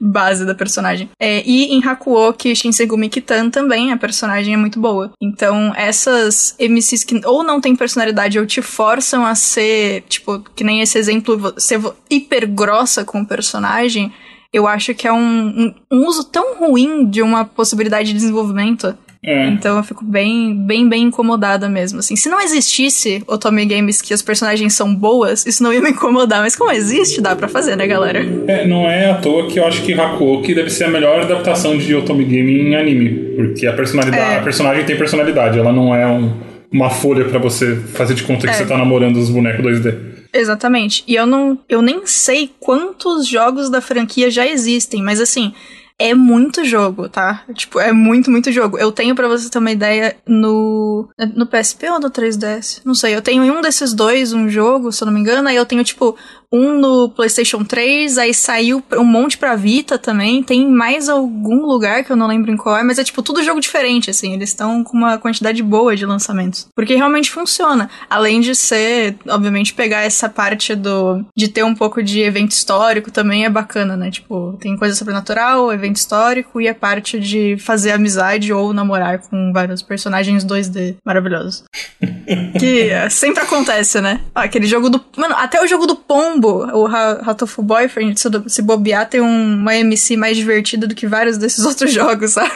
base 0.00 0.44
da 0.44 0.54
personagem. 0.54 1.08
É, 1.18 1.42
e 1.44 1.72
em 1.74 1.84
Hakuoki 1.84 2.54
Shinsegumi 2.54 3.08
Kitan 3.08 3.50
também 3.50 3.92
a 3.92 3.96
personagem 3.96 4.54
é 4.54 4.56
muito 4.56 4.78
boa. 4.78 5.12
Então, 5.20 5.72
essas 5.76 6.54
MCs 6.58 7.04
que 7.04 7.20
ou 7.24 7.42
não 7.42 7.60
têm 7.60 7.74
personalidade 7.74 8.38
ou 8.38 8.46
te 8.46 8.62
forçam 8.62 9.24
a 9.24 9.34
ser, 9.34 9.77
tipo, 10.08 10.40
que 10.54 10.64
nem 10.64 10.80
esse 10.80 10.98
exemplo, 10.98 11.54
ser 11.56 11.80
hiper 12.10 12.46
grossa 12.48 13.04
com 13.04 13.20
o 13.20 13.26
personagem, 13.26 14.12
eu 14.52 14.66
acho 14.66 14.94
que 14.94 15.06
é 15.06 15.12
um, 15.12 15.18
um, 15.20 15.74
um 15.92 16.06
uso 16.06 16.24
tão 16.24 16.56
ruim 16.58 17.04
de 17.06 17.20
uma 17.22 17.44
possibilidade 17.44 18.08
de 18.08 18.14
desenvolvimento. 18.14 18.94
É. 19.20 19.48
Então 19.48 19.76
eu 19.76 19.82
fico 19.82 20.04
bem, 20.04 20.54
bem, 20.54 20.88
bem 20.88 21.02
incomodada 21.02 21.68
mesmo. 21.68 21.98
Assim, 21.98 22.14
se 22.14 22.28
não 22.28 22.40
existisse 22.40 23.20
Otome 23.26 23.66
Games 23.66 24.00
que 24.00 24.14
as 24.14 24.22
personagens 24.22 24.74
são 24.74 24.94
boas, 24.94 25.44
isso 25.44 25.60
não 25.60 25.72
ia 25.72 25.80
me 25.82 25.90
incomodar. 25.90 26.40
Mas 26.40 26.54
como 26.54 26.70
existe, 26.70 27.20
dá 27.20 27.34
pra 27.34 27.48
fazer, 27.48 27.74
né, 27.76 27.84
galera? 27.86 28.20
É, 28.46 28.64
não 28.64 28.88
é 28.88 29.10
à 29.10 29.16
toa 29.16 29.48
que 29.48 29.58
eu 29.58 29.66
acho 29.66 29.82
que 29.82 29.92
Hakuoki 29.92 30.54
deve 30.54 30.70
ser 30.70 30.84
a 30.84 30.88
melhor 30.88 31.20
adaptação 31.20 31.76
de 31.76 31.94
Otome 31.96 32.24
Game 32.24 32.60
em 32.60 32.76
anime. 32.76 33.08
Porque 33.36 33.66
a 33.66 33.72
personalidade, 33.72 34.34
É. 34.34 34.38
a 34.38 34.42
personagem 34.42 34.84
tem 34.84 34.96
personalidade, 34.96 35.58
ela 35.58 35.72
não 35.72 35.92
é 35.94 36.06
um- 36.06 36.32
uma 36.72 36.90
folha 36.90 37.24
pra 37.26 37.38
você 37.38 37.76
fazer 37.76 38.14
de 38.14 38.22
conta 38.24 38.46
que 38.46 38.52
É. 38.52 38.56
você 38.56 38.66
tá 38.66 38.76
namorando 38.76 39.16
os 39.16 39.30
bonecos 39.30 39.64
2D. 39.64 39.94
Exatamente. 40.32 41.02
E 41.06 41.14
eu 41.14 41.26
não. 41.26 41.58
Eu 41.68 41.80
nem 41.82 42.02
sei 42.06 42.50
quantos 42.60 43.26
jogos 43.26 43.70
da 43.70 43.80
franquia 43.80 44.30
já 44.30 44.46
existem, 44.46 45.02
mas 45.02 45.20
assim. 45.20 45.52
É 46.00 46.14
muito 46.14 46.64
jogo, 46.64 47.08
tá? 47.08 47.42
Tipo, 47.54 47.80
é 47.80 47.90
muito, 47.92 48.30
muito 48.30 48.52
jogo. 48.52 48.78
Eu 48.78 48.92
tenho, 48.92 49.16
pra 49.16 49.26
você 49.26 49.50
ter 49.50 49.58
uma 49.58 49.72
ideia, 49.72 50.14
no. 50.24 51.08
No 51.34 51.44
PSP 51.44 51.88
ou 51.90 51.98
no 51.98 52.08
3DS? 52.08 52.82
Não 52.84 52.94
sei. 52.94 53.16
Eu 53.16 53.20
tenho 53.20 53.42
em 53.42 53.50
um 53.50 53.60
desses 53.60 53.92
dois 53.92 54.32
um 54.32 54.48
jogo, 54.48 54.92
se 54.92 55.02
eu 55.02 55.06
não 55.06 55.12
me 55.12 55.18
engano. 55.18 55.48
Aí 55.48 55.56
eu 55.56 55.66
tenho, 55.66 55.82
tipo, 55.82 56.14
um 56.52 56.78
no 56.78 57.08
PlayStation 57.10 57.64
3. 57.64 58.18
Aí 58.18 58.34
saiu 58.34 58.82
um 58.92 59.04
monte 59.04 59.38
pra 59.38 59.56
Vita 59.56 59.98
também. 59.98 60.42
Tem 60.42 60.68
mais 60.68 61.08
algum 61.08 61.66
lugar 61.66 62.04
que 62.04 62.10
eu 62.10 62.16
não 62.16 62.26
lembro 62.26 62.50
em 62.50 62.56
qual 62.56 62.76
é. 62.76 62.82
Mas 62.82 62.98
é, 62.98 63.04
tipo, 63.04 63.22
tudo 63.22 63.42
jogo 63.42 63.60
diferente, 63.60 64.10
assim. 64.10 64.34
Eles 64.34 64.50
estão 64.50 64.82
com 64.82 64.96
uma 64.96 65.18
quantidade 65.18 65.62
boa 65.62 65.94
de 65.94 66.06
lançamentos. 66.06 66.68
Porque 66.74 66.94
realmente 66.94 67.30
funciona. 67.30 67.90
Além 68.08 68.40
de 68.40 68.54
ser, 68.54 69.16
obviamente, 69.28 69.74
pegar 69.74 70.02
essa 70.02 70.28
parte 70.28 70.74
do. 70.74 71.24
de 71.36 71.48
ter 71.48 71.62
um 71.62 71.74
pouco 71.74 72.02
de 72.02 72.20
evento 72.20 72.52
histórico 72.52 73.10
também 73.10 73.44
é 73.44 73.50
bacana, 73.50 73.96
né? 73.96 74.10
Tipo, 74.10 74.56
tem 74.60 74.76
coisa 74.76 74.94
sobrenatural, 74.94 75.72
evento 75.72 75.96
histórico 75.96 76.60
e 76.60 76.68
a 76.68 76.74
parte 76.74 77.18
de 77.18 77.56
fazer 77.58 77.92
amizade 77.92 78.52
ou 78.52 78.72
namorar 78.72 79.18
com 79.18 79.52
vários 79.52 79.82
personagens 79.82 80.44
2D 80.44 80.96
maravilhosos. 81.04 81.64
que 82.58 82.88
é, 82.90 83.08
sempre 83.08 83.42
acontece, 83.42 84.00
né? 84.00 84.20
Aquele 84.34 84.66
jogo 84.66 84.88
do. 84.88 85.04
Mano, 85.16 85.34
até 85.36 85.62
o 85.62 85.66
jogo 85.66 85.86
do 85.86 85.96
Pombo, 85.96 86.37
o 86.46 86.86
Ha- 86.86 87.20
Hatoful 87.24 87.64
Boyfriend, 87.64 88.18
se, 88.46 88.62
bobear, 88.62 89.08
tem 89.08 89.20
um- 89.20 89.54
uma 89.54 89.74
MC 89.76 90.16
mais 90.16 90.36
divertida 90.36 90.86
do 90.86 90.94
que 90.94 91.06
vários 91.06 91.36
desses 91.38 91.64
outros 91.66 91.92
jogos, 91.92 92.32
sabe? 92.32 92.50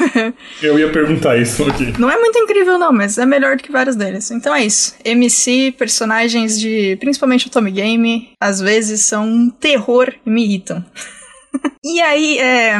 Eu 0.62 0.78
ia 0.78 0.90
perguntar 0.90 1.36
isso 1.38 1.64
aqui. 1.64 1.92
Não 1.98 2.10
é 2.10 2.18
muito 2.18 2.38
incrível, 2.38 2.78
não, 2.78 2.92
mas 2.92 3.18
é 3.18 3.26
melhor 3.26 3.56
do 3.56 3.62
que 3.62 3.72
vários 3.72 3.96
deles. 3.96 4.30
Então 4.30 4.54
é 4.54 4.64
isso. 4.64 4.94
MC, 5.04 5.74
personagens 5.78 6.58
de. 6.60 6.96
principalmente 7.00 7.46
o 7.46 7.50
Tommy 7.50 7.70
Game, 7.70 8.30
às 8.40 8.60
vezes 8.60 9.02
são 9.02 9.26
um 9.26 9.50
terror 9.50 10.12
e 10.24 10.30
me 10.30 10.44
irritam. 10.44 10.84
e 11.84 12.00
aí, 12.00 12.38
é. 12.38 12.76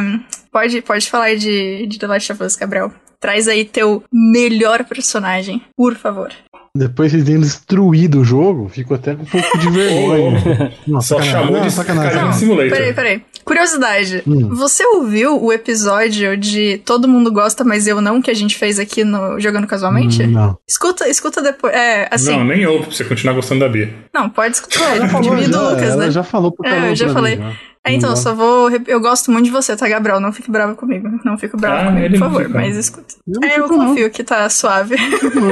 Pode, 0.51 0.81
pode 0.83 1.09
falar 1.09 1.35
de, 1.35 1.87
de 1.87 1.97
The 1.97 2.07
Last 2.07 2.31
of 2.31 2.43
Us, 2.43 2.55
Gabriel. 2.55 2.91
Traz 3.19 3.47
aí 3.47 3.63
teu 3.65 4.03
melhor 4.11 4.83
personagem, 4.83 5.61
por 5.75 5.95
favor. 5.95 6.31
Depois 6.75 7.11
vocês 7.11 7.23
terem 7.23 7.39
destruído 7.39 8.21
o 8.21 8.23
jogo, 8.25 8.67
fico 8.67 8.95
até 8.95 9.13
com 9.13 9.21
um 9.21 9.25
pouco 9.25 9.57
de 9.59 9.69
vergonha. 9.71 10.73
Não, 10.87 10.99
Só 11.01 11.17
sacanagem. 11.19 11.31
chamou 11.31 11.51
Não, 11.59 11.67
de 11.67 11.71
sacanagem. 11.71 12.09
Skyrim 12.09 12.25
Não, 12.25 12.33
Simulator. 12.33 12.71
Peraí, 12.71 12.93
peraí. 12.93 13.21
Curiosidade. 13.45 14.23
Hum. 14.25 14.49
Você 14.55 14.83
ouviu 14.83 15.39
o 15.43 15.53
episódio 15.53 16.35
de 16.35 16.79
Todo 16.83 17.07
Mundo 17.07 17.31
Gosta, 17.31 17.63
mas 17.63 17.85
eu 17.85 18.01
não, 18.01 18.19
que 18.23 18.31
a 18.31 18.33
gente 18.33 18.57
fez 18.57 18.79
aqui 18.79 19.03
no 19.03 19.39
Jogando 19.39 19.67
Casualmente? 19.67 20.25
Não. 20.25 20.57
Escuta, 20.67 21.07
escuta 21.07 21.43
depois. 21.43 21.71
É, 21.75 22.07
assim. 22.09 22.31
Não, 22.31 22.43
nem 22.43 22.65
ouve 22.65 22.85
pra 22.87 22.91
você 22.95 23.03
continuar 23.03 23.33
gostando 23.35 23.59
da 23.59 23.69
Bia. 23.69 23.93
Não, 24.11 24.27
pode 24.27 24.55
escutar. 24.55 24.97
Já 24.97 25.07
falou, 25.09 25.29
Divide 25.29 25.51
já, 25.51 25.61
o 25.61 25.69
Lucas, 25.69 25.83
ela 25.89 26.05
né? 26.05 26.11
já 26.11 26.23
falou 26.23 26.51
pro 26.51 26.67
É, 26.67 26.89
eu 26.89 26.95
já 26.95 27.09
falei. 27.09 27.35
mim, 27.35 27.43
já. 27.43 27.53
É, 27.85 27.91
então, 27.93 28.11
Não 28.11 28.15
só 28.15 28.33
vou. 28.33 28.69
Eu 28.87 29.01
gosto 29.01 29.29
muito 29.29 29.45
de 29.45 29.51
você, 29.51 29.75
tá, 29.75 29.87
Gabriel? 29.89 30.19
Não 30.19 30.31
fique 30.31 30.49
bravo 30.49 30.73
comigo. 30.75 31.09
Não 31.25 31.37
fique 31.37 31.57
bravo 31.57 31.81
Ah, 31.81 31.85
comigo, 31.91 32.09
por 32.11 32.19
favor, 32.19 32.45
fica. 32.45 32.57
mas 32.59 32.77
escuta. 32.77 33.15
Eu 33.27 33.41
É, 33.43 33.59
eu 33.59 33.63
fico, 33.63 33.77
não. 33.77 33.87
confio 33.87 34.09
que 34.09 34.23
tá 34.23 34.49
suave. 34.49 34.95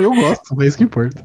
Eu 0.01 0.13
gosto, 0.15 0.61
é 0.61 0.65
isso 0.65 0.77
que 0.77 0.83
importa. 0.85 1.21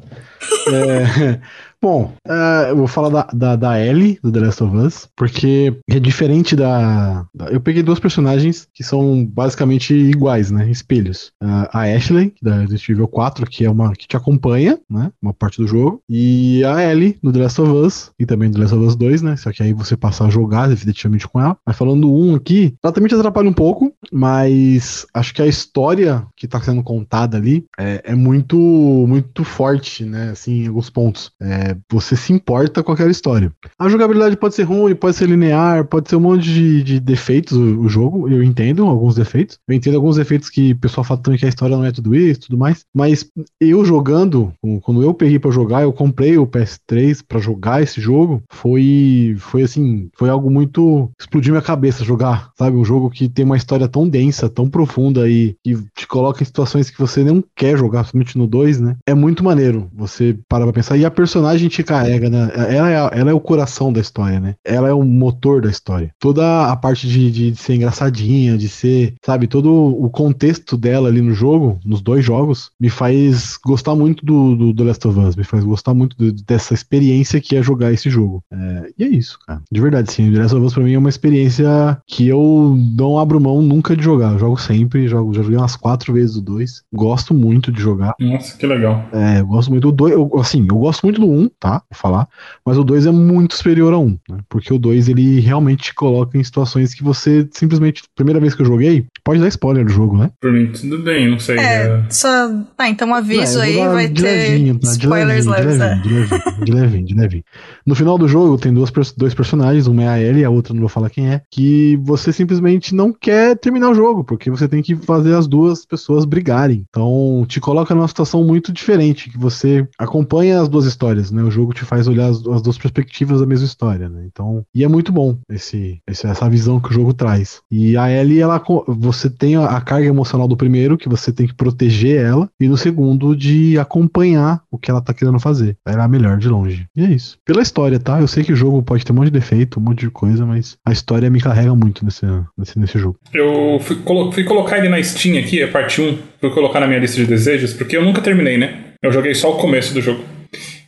É, 0.67 1.39
bom, 1.81 2.11
é, 2.27 2.71
eu 2.71 2.75
vou 2.77 2.87
falar 2.87 3.09
da, 3.09 3.23
da, 3.33 3.55
da 3.55 3.79
Ellie, 3.85 4.19
do 4.23 4.31
The 4.31 4.39
Last 4.39 4.63
of 4.63 4.75
Us, 4.77 5.07
porque 5.15 5.73
é 5.89 5.99
diferente 5.99 6.55
da, 6.55 7.25
da- 7.33 7.47
Eu 7.49 7.61
peguei 7.61 7.83
duas 7.83 7.99
personagens 7.99 8.67
que 8.73 8.83
são 8.83 9.25
basicamente 9.25 9.93
iguais, 9.93 10.51
né? 10.51 10.69
Espelhos. 10.69 11.31
A, 11.41 11.79
a 11.81 11.95
Ashley, 11.95 12.33
da 12.41 12.57
Resident 12.59 12.89
Evil 12.89 13.07
4, 13.07 13.45
que 13.45 13.65
é 13.65 13.69
uma 13.69 13.93
que 13.93 14.07
te 14.07 14.17
acompanha, 14.17 14.79
né? 14.89 15.11
Uma 15.21 15.33
parte 15.33 15.61
do 15.61 15.67
jogo. 15.67 16.01
E 16.09 16.63
a 16.65 16.83
Ellie, 16.83 17.17
no 17.21 17.31
The 17.31 17.39
Last 17.39 17.61
of 17.61 17.71
Us, 17.71 18.11
e 18.19 18.25
também 18.25 18.49
no 18.49 18.55
The 18.55 18.61
Last 18.61 18.75
of 18.75 18.85
Us 18.85 18.95
2, 18.95 19.21
né? 19.21 19.35
Só 19.37 19.51
que 19.51 19.63
aí 19.63 19.73
você 19.73 19.95
passa 19.95 20.25
a 20.25 20.29
jogar 20.29 20.67
definitivamente 20.67 21.27
com 21.27 21.39
ela. 21.39 21.57
Mas 21.65 21.77
falando 21.77 22.11
um 22.13 22.35
aqui, 22.35 22.73
ela 22.83 22.93
também 22.93 23.07
te 23.09 23.15
atrapalha 23.15 23.49
um 23.49 23.53
pouco, 23.53 23.93
mas 24.11 25.05
acho 25.13 25.33
que 25.33 25.41
a 25.41 25.47
história 25.47 26.25
que 26.35 26.47
tá 26.47 26.61
sendo 26.61 26.83
contada 26.83 27.37
ali 27.37 27.65
é, 27.77 28.01
é 28.05 28.15
muito, 28.15 28.57
muito 28.57 29.43
forte, 29.43 30.05
né? 30.05 30.31
Assim, 30.31 30.63
em 30.63 30.67
alguns 30.67 30.89
pontos. 30.89 31.31
É, 31.41 31.75
você 31.91 32.15
se 32.15 32.33
importa 32.33 32.83
com 32.83 32.91
aquela 32.91 33.11
história. 33.11 33.51
A 33.77 33.89
jogabilidade 33.89 34.37
pode 34.37 34.55
ser 34.55 34.63
ruim, 34.63 34.95
pode 34.95 35.15
ser 35.15 35.27
linear, 35.27 35.85
pode 35.85 36.09
ser 36.09 36.15
um 36.15 36.21
monte 36.21 36.43
de, 36.43 36.83
de 36.83 36.99
defeitos 36.99 37.57
o, 37.57 37.81
o, 37.81 37.89
jogo. 37.89 38.29
Eu 38.29 38.43
entendo 38.43 38.85
alguns 38.85 39.15
defeitos. 39.15 39.57
Eu 39.67 39.75
entendo 39.75 39.95
alguns 39.95 40.17
defeitos 40.17 40.49
que 40.49 40.71
o 40.71 40.77
pessoal 40.77 41.03
fala 41.03 41.21
que 41.37 41.45
a 41.45 41.49
história 41.49 41.75
não 41.75 41.85
é 41.85 41.91
tudo 41.91 42.15
isso 42.15 42.41
tudo 42.41 42.57
mais. 42.57 42.85
Mas 42.93 43.29
eu 43.59 43.83
jogando, 43.83 44.53
quando 44.81 45.01
eu 45.01 45.13
peguei 45.13 45.39
para 45.39 45.51
jogar, 45.51 45.81
eu 45.83 45.93
comprei 45.93 46.37
o 46.37 46.47
PS3 46.47 47.23
para 47.27 47.39
jogar 47.39 47.81
esse 47.81 47.99
jogo. 47.99 48.41
Foi, 48.51 49.35
foi 49.39 49.63
assim, 49.63 50.09
foi 50.17 50.29
algo 50.29 50.49
muito. 50.49 51.11
explodiu 51.19 51.53
minha 51.53 51.61
cabeça 51.61 52.03
jogar, 52.03 52.51
sabe? 52.57 52.77
Um 52.77 52.85
jogo 52.85 53.09
que 53.09 53.27
tem 53.27 53.45
uma 53.45 53.57
história 53.57 53.86
tão 53.87 54.07
densa, 54.07 54.49
tão 54.49 54.69
profunda 54.69 55.29
e 55.29 55.55
que 55.63 55.75
te 55.95 56.07
coloca 56.07 56.41
em 56.41 56.45
situações 56.45 56.89
que 56.89 56.99
você 56.99 57.23
não 57.23 57.43
quer 57.55 57.77
jogar, 57.77 58.03
somente 58.05 58.37
no 58.37 58.47
2, 58.47 58.79
né? 58.79 58.95
É 59.05 59.13
muito 59.13 59.43
maneiro 59.43 59.89
você 59.93 60.37
parar 60.47 60.65
pra 60.65 60.73
pensar. 60.73 60.97
E 60.97 61.05
a 61.05 61.11
personagem 61.11 61.69
te 61.69 61.83
carrega, 61.83 62.29
né? 62.29 62.51
Ela 62.69 62.91
é, 62.91 63.19
ela 63.19 63.31
é 63.31 63.33
o 63.33 63.39
coração 63.39 63.91
da 63.91 63.99
história, 63.99 64.39
né? 64.39 64.55
Ela 64.63 64.89
é 64.89 64.93
o 64.93 65.03
motor 65.03 65.61
da 65.61 65.69
história. 65.69 66.11
Toda 66.19 66.71
a 66.71 66.75
parte 66.75 67.07
de, 67.07 67.31
de, 67.31 67.51
de 67.51 67.57
ser 67.57 67.75
engraçadinha, 67.75 68.57
de 68.57 68.69
ser, 68.69 69.13
sabe, 69.25 69.47
todo 69.47 69.73
o 69.73 70.09
contexto 70.09 70.77
dela 70.77 71.09
ali 71.09 71.21
no 71.21 71.33
jogo, 71.33 71.79
nos 71.85 72.01
dois 72.01 72.23
jogos, 72.23 72.71
me 72.79 72.89
faz 72.89 73.57
gostar 73.63 73.95
muito 73.95 74.25
do, 74.25 74.55
do, 74.55 74.73
do 74.73 74.83
Last 74.83 75.07
of 75.07 75.19
Us, 75.19 75.35
me 75.35 75.43
faz 75.43 75.63
gostar 75.63 75.93
muito 75.93 76.17
do, 76.17 76.31
dessa 76.31 76.73
experiência 76.73 77.41
que 77.41 77.55
é 77.55 77.61
jogar 77.61 77.91
esse 77.91 78.09
jogo. 78.09 78.43
É, 78.51 78.89
e 78.97 79.03
é 79.03 79.07
isso, 79.07 79.37
cara. 79.45 79.61
De 79.71 79.81
verdade, 79.81 80.11
sim. 80.11 80.31
The 80.31 80.39
Last 80.39 80.55
of 80.55 80.65
Us 80.65 80.73
pra 80.73 80.83
mim 80.83 80.93
é 80.93 80.99
uma 80.99 81.09
experiência 81.09 81.67
que 82.07 82.27
eu 82.27 82.75
não 82.95 83.17
abro 83.17 83.39
mão 83.39 83.61
nunca 83.61 83.76
de 83.81 84.03
jogar. 84.03 84.33
Eu 84.33 84.39
jogo 84.39 84.57
sempre, 84.57 85.07
jogo, 85.07 85.33
já 85.33 85.41
joguei 85.41 85.57
umas 85.57 85.75
quatro 85.75 86.13
vezes 86.13 86.35
o 86.35 86.41
2. 86.41 86.83
Gosto 86.93 87.33
muito 87.33 87.71
de 87.71 87.81
jogar. 87.81 88.15
Nossa, 88.19 88.57
que 88.57 88.65
legal. 88.65 89.07
É, 89.13 89.39
eu 89.39 89.47
gosto 89.47 89.69
muito 89.69 89.91
do 89.91 89.91
2. 89.91 90.13
Assim, 90.39 90.65
eu 90.69 90.77
gosto 90.77 91.03
muito 91.03 91.21
do 91.21 91.27
1, 91.27 91.39
um, 91.39 91.49
tá? 91.59 91.81
Vou 91.89 91.97
falar. 91.97 92.27
Mas 92.65 92.77
o 92.77 92.83
2 92.83 93.05
é 93.05 93.11
muito 93.11 93.55
superior 93.55 93.93
ao 93.93 94.03
1, 94.03 94.05
um, 94.05 94.17
né? 94.29 94.39
Porque 94.49 94.73
o 94.73 94.79
2 94.79 95.09
ele 95.09 95.39
realmente 95.39 95.83
te 95.83 95.93
coloca 95.93 96.37
em 96.37 96.43
situações 96.43 96.93
que 96.93 97.03
você 97.03 97.47
simplesmente. 97.51 98.03
Primeira 98.15 98.39
vez 98.39 98.55
que 98.55 98.61
eu 98.61 98.65
joguei, 98.65 99.05
pode 99.23 99.39
dar 99.39 99.47
spoiler 99.47 99.85
do 99.85 99.91
jogo, 99.91 100.17
né? 100.17 100.31
Por 100.41 100.51
mim, 100.51 100.71
tudo 100.71 100.99
bem, 100.99 101.29
não 101.29 101.39
sei. 101.39 101.57
É, 101.57 101.61
é... 101.61 102.03
só. 102.09 102.51
Ah, 102.77 102.89
então 102.89 103.09
um 103.09 103.15
aviso 103.15 103.59
aí 103.59 103.77
vai 103.77 104.07
ter 104.09 104.21
levinho, 104.21 104.79
tá? 104.79 104.91
spoilers 104.91 105.45
de 105.45 105.51
leves. 105.51 105.77
De 105.77 105.79
levinho, 105.79 106.01
de 106.01 106.09
levinho, 106.09 106.65
de 106.65 106.71
levinho, 106.71 107.05
de 107.05 107.13
levinho. 107.13 107.43
No 107.85 107.95
final 107.95 108.17
do 108.17 108.27
jogo 108.27 108.57
tem 108.57 108.73
duas, 108.73 108.91
dois 109.15 109.33
personagens, 109.33 109.87
uma 109.87 110.03
é 110.03 110.07
a 110.07 110.19
Ellie 110.19 110.41
e 110.41 110.45
a 110.45 110.49
outra 110.49 110.73
não 110.73 110.81
vou 110.81 110.89
falar 110.89 111.09
quem 111.09 111.29
é, 111.29 111.41
que 111.51 111.97
você 112.03 112.31
simplesmente 112.31 112.93
não 112.93 113.13
quer 113.13 113.55
terminar 113.67 113.89
o 113.89 113.95
jogo, 113.95 114.23
porque 114.23 114.49
você 114.49 114.65
tem 114.65 114.81
que 114.81 114.95
fazer 114.95 115.35
as 115.35 115.45
duas 115.45 115.85
pessoas 115.85 116.23
brigarem. 116.23 116.85
Então, 116.89 117.45
te 117.45 117.59
coloca 117.59 117.93
numa 117.93 118.07
situação 118.07 118.41
muito 118.41 118.71
diferente, 118.71 119.29
que 119.29 119.37
você 119.37 119.85
acompanha 119.99 120.61
as 120.61 120.69
duas 120.69 120.85
histórias, 120.85 121.31
né? 121.31 121.43
O 121.43 121.51
jogo 121.51 121.73
te 121.73 121.83
faz 121.83 122.07
olhar 122.07 122.29
as, 122.29 122.37
as 122.47 122.61
duas 122.61 122.77
perspectivas 122.77 123.41
da 123.41 123.45
mesma 123.45 123.65
história, 123.65 124.07
né? 124.07 124.23
Então, 124.25 124.63
e 124.73 124.85
é 124.85 124.87
muito 124.87 125.11
bom 125.11 125.37
esse, 125.49 125.99
esse, 126.07 126.25
essa 126.25 126.49
visão 126.49 126.79
que 126.79 126.89
o 126.89 126.93
jogo 126.93 127.13
traz. 127.13 127.59
E 127.69 127.97
a 127.97 128.09
Ellie, 128.09 128.39
ela, 128.39 128.63
você 128.87 129.29
tem 129.29 129.57
a, 129.57 129.81
carga 129.81 130.07
emocional 130.07 130.47
do 130.47 130.55
primeiro, 130.55 130.97
que 130.97 131.09
você 131.09 131.33
tem 131.33 131.45
que 131.45 131.53
proteger 131.53 132.23
ela, 132.23 132.49
e 132.57 132.69
no 132.69 132.77
segundo, 132.77 133.35
de 133.35 133.77
acompanhar 133.77 134.61
o 134.71 134.77
que 134.77 134.89
ela 134.89 135.01
tá 135.01 135.13
querendo 135.13 135.41
fazer. 135.41 135.75
Ela 135.85 136.05
é 136.05 136.07
melhor 136.07 136.37
de 136.37 136.47
longe. 136.47 136.87
E 136.95 137.03
é 137.03 137.09
isso. 137.09 137.37
Pela 137.43 137.61
história, 137.61 137.99
tá? 137.99 138.21
Eu 138.21 138.27
sei 138.29 138.45
que 138.45 138.53
o 138.53 138.55
jogo 138.55 138.81
pode 138.81 139.03
ter 139.03 139.11
um 139.11 139.15
monte 139.15 139.25
de 139.25 139.31
defeito, 139.31 139.77
um 139.77 139.83
monte 139.83 139.99
de 139.99 140.09
coisa, 140.09 140.45
mas 140.45 140.77
a 140.85 140.93
história 140.93 141.29
me 141.29 141.41
carrega 141.41 141.75
muito 141.75 142.05
nesse, 142.05 142.25
nesse, 142.57 142.79
nesse 142.79 142.97
jogo. 142.97 143.17
Eu 143.33 143.56
fui, 143.79 143.97
colo 143.97 144.31
fui 144.31 144.43
colocar 144.43 144.77
ele 144.77 144.89
na 144.89 145.01
Steam 145.01 145.37
aqui, 145.37 145.61
a 145.61 145.67
parte 145.67 146.01
1, 146.01 146.17
fui 146.39 146.49
colocar 146.51 146.79
na 146.79 146.87
minha 146.87 146.99
lista 146.99 147.17
de 147.17 147.25
desejos, 147.25 147.73
porque 147.73 147.95
eu 147.95 148.03
nunca 148.03 148.21
terminei, 148.21 148.57
né? 148.57 148.75
Eu 149.01 149.11
joguei 149.11 149.33
só 149.33 149.51
o 149.51 149.57
começo 149.57 149.93
do 149.93 150.01
jogo. 150.01 150.23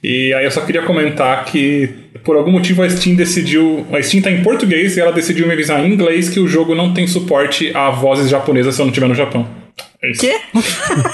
E 0.02 0.34
aí 0.34 0.46
eu 0.46 0.52
só 0.52 0.62
queria 0.62 0.82
comentar 0.84 1.44
que 1.46 1.90
por 2.24 2.38
algum 2.38 2.52
motivo 2.52 2.82
a 2.82 2.90
Steam 2.90 3.16
decidiu. 3.16 3.86
A 3.92 4.02
Steam 4.02 4.22
tá 4.22 4.32
em 4.32 4.42
português 4.42 4.96
e 4.96 5.02
ela 5.02 5.12
decidiu 5.12 5.46
me 5.46 5.54
avisar 5.54 5.86
em 5.86 5.92
inglês 5.92 6.30
que 6.30 6.40
o 6.40 6.48
jogo 6.48 6.74
não 6.74 6.94
tem 6.94 7.06
suporte 7.06 7.76
a 7.76 7.90
vozes 7.90 8.30
japonesas 8.30 8.76
se 8.76 8.82
eu 8.82 8.86
não 8.86 8.92
estiver 8.92 9.08
no 9.08 9.16
Japão. 9.16 9.59
É 10.02 10.12
isso. 10.12 10.22
Quê? 10.22 10.40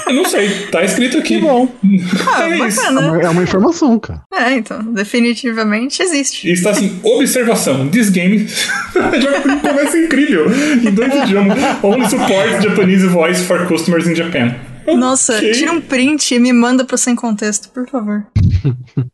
Eu 0.06 0.14
não 0.14 0.24
sei, 0.24 0.66
tá 0.66 0.84
escrito 0.84 1.18
aqui. 1.18 1.36
Que 1.36 1.40
bom. 1.40 1.68
Ah, 2.28 2.48
é, 2.48 2.68
isso. 2.68 2.80
É, 2.80 2.90
uma, 2.90 3.22
é 3.22 3.28
uma 3.28 3.42
informação, 3.42 3.98
cara. 3.98 4.22
É, 4.32 4.52
então, 4.52 4.82
definitivamente 4.92 6.02
existe. 6.02 6.48
E 6.48 6.52
está 6.52 6.70
assim, 6.70 7.00
observação, 7.02 7.88
this 7.88 8.10
game 8.10 8.46
já 8.46 9.40
começa 9.60 9.98
incrível, 9.98 10.46
em 10.50 10.92
dois 10.92 11.14
idiomas. 11.14 11.58
Only 11.82 12.08
support 12.08 12.62
Japanese 12.62 13.06
voice 13.06 13.42
for 13.44 13.66
customers 13.66 14.06
in 14.06 14.14
Japan. 14.14 14.54
Nossa, 14.94 15.36
okay. 15.36 15.52
tira 15.52 15.72
um 15.72 15.80
print 15.80 16.34
e 16.34 16.38
me 16.38 16.52
manda 16.52 16.84
pro 16.84 16.96
sem 16.96 17.16
contexto, 17.16 17.70
por 17.70 17.88
favor. 17.88 18.26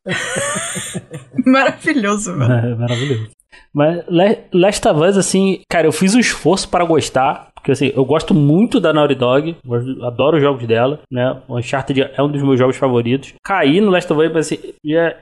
Maravilhoso, 1.47 2.37
velho. 2.37 2.53
É, 2.53 2.75
maravilhoso. 2.75 3.31
Mas 3.75 4.05
Last 4.53 4.87
of 4.87 5.01
Us, 5.01 5.17
assim, 5.17 5.63
cara, 5.69 5.87
eu 5.87 5.93
fiz 5.93 6.15
um 6.15 6.21
esforço 6.21 6.69
para 6.69 6.85
gostar. 6.85 7.52
Porque 7.63 7.71
assim, 7.71 7.93
eu 7.95 8.05
gosto 8.05 8.35
muito 8.35 8.81
da 8.81 8.93
Naughty 8.93 9.15
Dog, 9.15 9.57
adoro 10.03 10.37
os 10.37 10.43
jogos 10.43 10.67
dela, 10.67 10.99
né? 11.09 11.37
O 11.47 11.57
Uncharted 11.57 12.11
é 12.13 12.21
um 12.21 12.29
dos 12.29 12.43
meus 12.43 12.59
jogos 12.59 12.77
favoritos. 12.77 13.35
Caí 13.45 13.81
no 13.81 13.89
Last 13.89 14.13
of 14.13 14.21
Us, 14.21 14.33
mas 14.33 14.47
assim, 14.47 14.59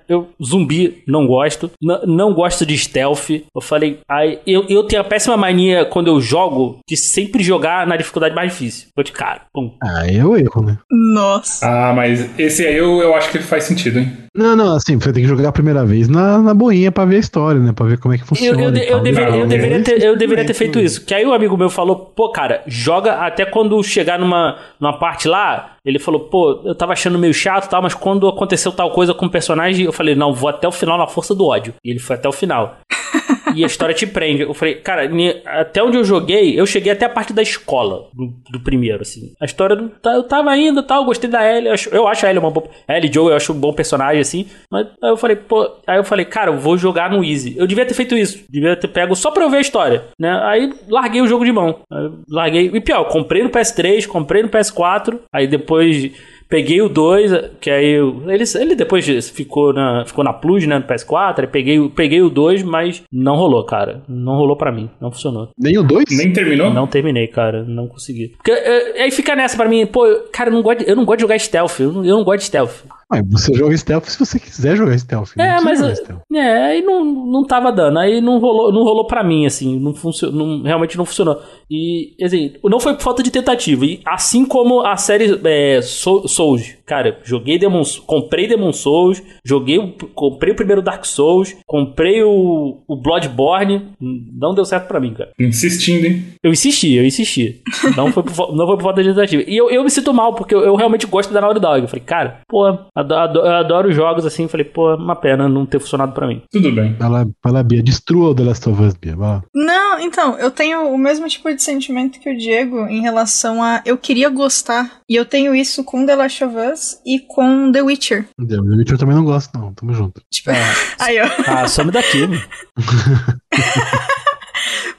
eu 0.09 0.29
zumbi 0.43 1.03
não 1.07 1.27
gosto, 1.27 1.71
não 2.07 2.33
gosto 2.33 2.65
de 2.65 2.79
stealth. 2.79 3.29
Eu 3.55 3.61
falei, 3.61 3.99
aí 4.09 4.39
eu, 4.47 4.65
eu 4.71 4.85
tenho 4.85 5.03
a 5.03 5.05
péssima 5.05 5.37
mania 5.37 5.85
quando 5.85 6.07
eu 6.07 6.19
jogo 6.19 6.79
de 6.89 6.97
sempre 6.97 7.43
jogar 7.43 7.87
na 7.87 7.97
dificuldade 7.97 8.35
mais 8.35 8.53
difícil. 8.53 8.89
Eu 8.97 9.05
de 9.05 9.13
cara, 9.13 9.43
pum. 9.53 9.75
Ah, 9.83 10.11
eu 10.11 10.35
erro, 10.35 10.63
né? 10.63 10.79
Nossa. 10.91 11.67
Ah, 11.67 11.93
mas 11.93 12.39
esse 12.39 12.67
aí 12.67 12.77
eu, 12.77 13.03
eu 13.03 13.15
acho 13.15 13.31
que 13.31 13.37
ele 13.37 13.45
faz 13.45 13.65
sentido, 13.65 13.99
hein? 13.99 14.17
Não, 14.35 14.55
não, 14.55 14.77
assim, 14.77 14.97
você 14.97 15.13
tem 15.13 15.25
que 15.25 15.29
jogar 15.29 15.49
a 15.49 15.53
primeira 15.53 15.85
vez 15.85 16.09
na, 16.09 16.39
na 16.39 16.55
boinha 16.55 16.93
pra 16.93 17.05
ver 17.05 17.17
a 17.17 17.19
história, 17.19 17.61
né? 17.61 17.73
Pra 17.73 17.87
ver 17.87 17.99
como 17.99 18.15
é 18.15 18.19
que 18.19 18.25
funciona. 18.25 18.63
Eu, 18.63 18.71
eu, 18.71 18.83
eu, 18.83 19.01
dever, 19.01 19.29
eu 19.35 19.47
deveria, 19.47 19.83
ter, 19.83 20.03
eu 20.03 20.17
deveria 20.17 20.47
ter 20.47 20.55
feito 20.55 20.79
isso. 20.79 21.05
Que 21.05 21.13
aí 21.13 21.27
o 21.27 21.33
amigo 21.33 21.57
meu 21.57 21.69
falou, 21.69 21.97
pô, 21.97 22.30
cara, 22.31 22.63
joga 22.67 23.15
até 23.27 23.45
quando 23.45 23.83
chegar 23.83 24.19
numa, 24.19 24.59
numa 24.79 24.99
parte 24.99 25.29
lá. 25.29 25.77
Ele 25.85 25.99
falou, 25.99 26.21
pô, 26.21 26.61
eu 26.65 26.75
tava 26.75 26.93
achando 26.93 27.19
meio 27.19 27.35
chato 27.35 27.69
tal, 27.69 27.83
mas 27.83 27.95
quando 27.95 28.29
aconteceu 28.29 28.73
tal 28.73 28.91
coisa 28.91 29.15
com 29.15 29.27
o 29.27 29.31
personagem, 29.31 29.87
eu 29.87 29.93
falei, 29.93 30.15
não, 30.15 30.33
vou 30.33 30.49
até 30.49 30.69
o 30.69 30.73
final 30.73 30.99
na 30.99 31.07
força 31.07 31.35
do 31.35 31.47
ódio. 31.47 31.75
E 31.85 31.91
ele 31.91 31.99
foi 31.99 32.17
até 32.17 32.29
o 32.29 32.33
final. 32.33 32.77
e 33.55 33.65
a 33.65 33.67
história 33.67 33.95
te 33.95 34.07
prende. 34.07 34.43
Eu 34.43 34.55
falei, 34.55 34.77
cara, 34.77 35.09
até 35.47 35.83
onde 35.83 35.97
eu 35.97 36.05
joguei, 36.05 36.59
eu 36.59 36.67
cheguei 36.67 36.93
até 36.93 37.07
a 37.07 37.11
parte 37.11 37.33
da 37.33 37.43
escola, 37.43 38.09
do, 38.13 38.33
do 38.51 38.61
primeiro, 38.61 39.03
assim. 39.03 39.33
A 39.41 39.45
história, 39.45 39.77
do, 39.77 39.89
tá, 39.89 40.13
eu 40.15 40.23
tava 40.23 40.57
indo 40.57 40.83
tal, 40.83 41.05
gostei 41.05 41.29
da 41.29 41.45
Ellie, 41.47 41.69
eu 41.69 41.75
acho, 41.75 41.89
eu 41.91 42.09
acho 42.09 42.27
a 42.27 42.31
Ellie 42.31 42.41
uma 42.41 42.51
boa. 42.51 42.69
Ellie 42.89 43.13
Joe, 43.13 43.31
eu 43.31 43.37
acho 43.37 43.53
um 43.53 43.61
bom 43.61 43.73
personagem, 43.73 44.21
assim. 44.21 44.47
Mas 44.71 44.87
aí 45.03 45.11
eu 45.11 45.17
falei, 45.17 45.37
pô, 45.37 45.71
aí 45.87 45.99
eu 45.99 46.05
falei, 46.05 46.25
cara, 46.25 46.51
eu 46.51 46.59
vou 46.59 46.77
jogar 46.77 47.11
no 47.11 47.25
Easy. 47.25 47.55
Eu 47.57 47.67
devia 47.67 47.87
ter 47.87 47.95
feito 47.95 48.17
isso, 48.17 48.45
devia 48.49 48.77
ter 48.77 48.89
pego 48.89 49.15
só 49.15 49.31
pra 49.31 49.45
eu 49.45 49.51
ver 49.51 49.59
a 49.59 49.63
história, 49.63 50.05
né? 50.19 50.41
Aí 50.45 50.73
larguei 50.89 51.21
o 51.21 51.27
jogo 51.27 51.45
de 51.45 51.53
mão. 51.53 51.81
larguei. 52.29 52.71
E 52.73 52.81
pior, 52.81 53.05
comprei 53.05 53.43
no 53.43 53.51
PS3, 53.51 54.07
comprei 54.07 54.43
no 54.43 54.49
PS4, 54.49 55.19
aí 55.33 55.47
depois 55.47 56.11
Peguei 56.51 56.83
o 56.83 56.89
2, 56.89 57.53
que 57.61 57.71
aí 57.71 57.95
ele, 58.27 58.45
ele 58.59 58.75
depois 58.75 59.07
ficou 59.31 59.73
na, 59.73 60.05
ficou 60.05 60.25
na 60.25 60.33
Plus, 60.33 60.67
né, 60.67 60.79
no 60.79 60.85
PS4, 60.85 61.41
aí 61.41 61.47
peguei, 61.47 61.89
peguei 61.91 62.21
o 62.21 62.29
2, 62.29 62.65
mas 62.65 63.03
não 63.11 63.37
rolou, 63.37 63.65
cara. 63.65 64.03
Não 64.09 64.35
rolou 64.35 64.57
para 64.57 64.73
mim, 64.73 64.91
não 65.01 65.13
funcionou. 65.13 65.51
Nem 65.57 65.79
o 65.79 65.83
2? 65.85 66.05
Nem 66.11 66.33
terminou? 66.33 66.73
Não 66.73 66.89
terminei, 66.89 67.29
cara, 67.29 67.63
não 67.63 67.87
consegui. 67.87 68.35
Porque 68.37 68.51
é, 68.51 69.03
aí 69.03 69.11
fica 69.13 69.37
nessa 69.37 69.57
para 69.57 69.69
mim, 69.69 69.87
pô, 69.87 70.05
cara, 70.33 70.51
eu 70.51 70.55
não 70.55 70.63
gosto, 70.63 70.83
eu 70.83 70.97
não 70.97 71.05
gosto 71.05 71.19
de 71.19 71.23
jogar 71.23 71.39
stealth, 71.39 71.79
eu 71.79 71.93
não, 71.93 72.05
eu 72.05 72.17
não 72.17 72.25
gosto 72.25 72.41
de 72.41 72.45
stealth. 72.47 72.83
Mas 73.11 73.23
você 73.29 73.53
joga 73.53 73.77
stealth 73.77 74.07
se 74.07 74.19
você 74.19 74.39
quiser 74.39 74.77
jogar 74.77 74.97
stealth. 74.97 75.31
É, 75.37 75.61
mas. 75.61 75.81
Stealth. 75.99 76.23
É, 76.33 76.67
aí 76.67 76.83
não, 76.83 77.05
não 77.05 77.45
tava 77.45 77.73
dando. 77.73 77.99
Aí 77.99 78.21
não 78.21 78.39
rolou, 78.39 78.73
não 78.73 78.85
rolou 78.85 79.05
pra 79.05 79.25
mim, 79.25 79.47
assim. 79.47 79.81
Não 79.81 79.93
funcionou, 79.93 80.63
realmente 80.63 80.97
não 80.97 81.05
funcionou. 81.05 81.43
E, 81.69 82.15
assim, 82.23 82.53
não 82.63 82.79
foi 82.79 82.95
por 82.95 83.03
falta 83.03 83.23
de 83.23 83.33
tentativa. 83.33 83.85
E 83.85 84.01
assim 84.07 84.45
como 84.47 84.87
a 84.87 84.97
série 84.97 85.41
é, 85.45 85.81
Souls. 85.83 86.77
Cara, 86.91 87.21
joguei 87.23 87.57
Demon 87.57 87.83
comprei 88.05 88.49
Demon 88.49 88.73
Souls, 88.73 89.23
joguei, 89.45 89.79
comprei 90.13 90.53
o 90.53 90.57
primeiro 90.57 90.83
Dark 90.83 91.05
Souls, 91.05 91.55
comprei 91.65 92.21
o, 92.25 92.83
o 92.85 92.97
Bloodborne. 92.97 93.93
Não 94.01 94.53
deu 94.53 94.65
certo 94.65 94.89
pra 94.89 94.99
mim, 94.99 95.15
cara. 95.15 95.31
Insistindo, 95.39 96.05
hein? 96.05 96.25
Eu 96.43 96.51
insisti, 96.51 96.95
eu 96.95 97.07
insisti. 97.07 97.63
não, 97.97 98.11
foi 98.11 98.25
por, 98.25 98.57
não 98.57 98.67
foi 98.67 98.77
por 98.77 98.83
falta 98.83 99.05
de 99.05 99.11
tentativa. 99.11 99.45
E 99.47 99.57
eu, 99.57 99.71
eu 99.71 99.85
me 99.85 99.91
sinto 99.91 100.13
mal, 100.13 100.35
porque 100.35 100.53
eu, 100.53 100.63
eu 100.63 100.75
realmente 100.75 101.07
gosto 101.07 101.33
da 101.33 101.41
Naughty 101.41 101.61
Dog. 101.61 101.83
Eu 101.83 101.87
falei, 101.87 102.05
cara, 102.05 102.41
pô, 102.49 102.77
Adoro, 102.93 103.47
adoro 103.47 103.93
jogos 103.93 104.27
assim. 104.27 104.49
Falei, 104.49 104.65
pô, 104.65 104.97
uma 104.97 105.15
pena 105.15 105.49
não 105.49 105.65
ter 105.65 105.79
funcionado 105.79 106.11
pra 106.13 106.27
mim. 106.27 106.43
Tudo 106.51 106.73
bem. 106.73 106.95
Vai 106.95 107.09
lá, 107.09 107.25
vai 107.41 107.53
lá 107.53 107.63
Bia. 107.63 107.85
Destrua 107.85 108.31
o 108.31 108.35
The 108.35 108.43
Last 108.43 108.69
of 108.69 108.83
Us, 108.83 108.95
Bia. 108.95 109.15
Vai 109.15 109.29
lá. 109.29 109.45
Não, 109.55 110.01
então, 110.01 110.37
eu 110.41 110.51
tenho 110.51 110.93
o 110.93 110.99
mesmo 110.99 111.29
tipo 111.29 111.55
de 111.55 111.63
sentimento 111.63 112.19
que 112.19 112.31
o 112.31 112.37
Diego 112.37 112.89
em 112.89 113.01
relação 113.01 113.63
a 113.63 113.81
eu 113.87 113.97
queria 113.97 114.29
gostar. 114.29 115.01
E 115.09 115.15
eu 115.15 115.25
tenho 115.25 115.55
isso 115.55 115.85
com 115.85 116.05
The 116.05 116.17
Last 116.17 116.43
of 116.43 116.57
Us 116.57 116.80
e 117.05 117.21
com 117.21 117.71
The 117.73 117.83
Witcher. 117.83 118.27
The 118.37 118.61
Witcher 118.61 118.95
eu 118.95 118.99
também 118.99 119.15
não 119.15 119.25
gosto, 119.25 119.57
não. 119.59 119.75
Tamo 119.75 119.93
junto. 119.93 120.23
Tipo, 120.31 120.51
é. 120.51 120.63
aí, 120.99 121.21
ó. 121.21 121.29
Ah, 121.47 121.69
some 121.69 121.91
daqui, 121.91 122.27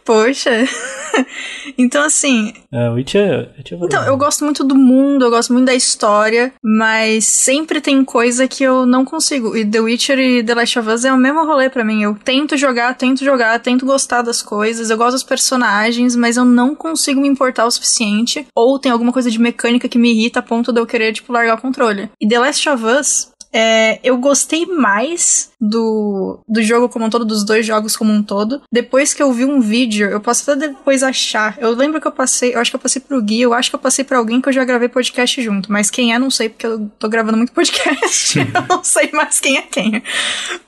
Poxa. 0.05 0.67
então, 1.77 2.03
assim. 2.03 2.53
É, 2.71 2.89
Witcher, 2.89 3.49
Witcher 3.57 3.79
Então, 3.81 4.03
eu 4.05 4.17
gosto 4.17 4.43
muito 4.43 4.63
do 4.63 4.75
mundo, 4.75 5.25
eu 5.25 5.29
gosto 5.29 5.53
muito 5.53 5.65
da 5.65 5.75
história, 5.75 6.53
mas 6.63 7.25
sempre 7.25 7.81
tem 7.81 8.03
coisa 8.03 8.47
que 8.47 8.63
eu 8.63 8.85
não 8.85 9.03
consigo. 9.05 9.55
E 9.55 9.65
The 9.65 9.79
Witcher 9.79 10.19
e 10.19 10.43
The 10.43 10.55
Last 10.55 10.79
of 10.79 10.89
Us 10.89 11.05
é 11.05 11.13
o 11.13 11.17
mesmo 11.17 11.45
rolê 11.45 11.69
pra 11.69 11.83
mim. 11.83 12.03
Eu 12.03 12.15
tento 12.15 12.57
jogar, 12.57 12.95
tento 12.95 13.23
jogar, 13.23 13.59
tento 13.59 13.85
gostar 13.85 14.21
das 14.21 14.41
coisas, 14.41 14.89
eu 14.89 14.97
gosto 14.97 15.13
dos 15.13 15.23
personagens, 15.23 16.15
mas 16.15 16.37
eu 16.37 16.45
não 16.45 16.75
consigo 16.75 17.21
me 17.21 17.27
importar 17.27 17.65
o 17.65 17.71
suficiente. 17.71 18.45
Ou 18.55 18.79
tem 18.79 18.91
alguma 18.91 19.11
coisa 19.13 19.29
de 19.29 19.39
mecânica 19.39 19.89
que 19.89 19.97
me 19.97 20.11
irrita 20.11 20.39
a 20.39 20.43
ponto 20.43 20.71
de 20.71 20.79
eu 20.79 20.85
querer, 20.85 21.13
tipo, 21.13 21.33
largar 21.33 21.55
o 21.55 21.61
controle. 21.61 22.09
E 22.19 22.27
The 22.27 22.39
Last 22.39 22.69
of 22.69 22.83
Us, 22.85 23.30
é, 23.53 23.99
eu 24.03 24.17
gostei 24.17 24.65
mais 24.65 25.51
do, 25.59 26.39
do 26.47 26.63
jogo 26.63 26.89
como 26.89 27.05
um 27.05 27.09
todo, 27.09 27.25
dos 27.25 27.43
dois 27.43 27.65
jogos 27.65 27.97
como 27.97 28.11
um 28.11 28.23
todo. 28.23 28.61
Depois 28.71 29.13
que 29.13 29.21
eu 29.21 29.31
vi 29.31 29.45
um 29.45 29.59
vídeo, 29.59 30.07
eu 30.09 30.19
posso 30.19 30.49
até 30.49 30.67
depois 30.67 31.03
achar. 31.03 31.57
Eu 31.59 31.71
lembro 31.71 31.99
que 31.99 32.07
eu 32.07 32.11
passei, 32.11 32.55
eu 32.55 32.59
acho 32.59 32.71
que 32.71 32.75
eu 32.75 32.79
passei 32.79 33.01
pro 33.01 33.21
Gui, 33.21 33.41
eu 33.41 33.53
acho 33.53 33.69
que 33.69 33.75
eu 33.75 33.79
passei 33.79 34.03
pra 34.05 34.17
alguém 34.17 34.41
que 34.41 34.49
eu 34.49 34.53
já 34.53 34.63
gravei 34.63 34.87
podcast 34.87 35.41
junto. 35.41 35.71
Mas 35.71 35.91
quem 35.91 36.13
é, 36.13 36.19
não 36.19 36.31
sei, 36.31 36.49
porque 36.49 36.65
eu 36.65 36.89
tô 36.97 37.09
gravando 37.09 37.37
muito 37.37 37.51
podcast. 37.51 38.39
eu 38.39 38.65
não 38.69 38.83
sei 38.83 39.11
mais 39.11 39.39
quem 39.39 39.57
é 39.57 39.61
quem. 39.61 40.01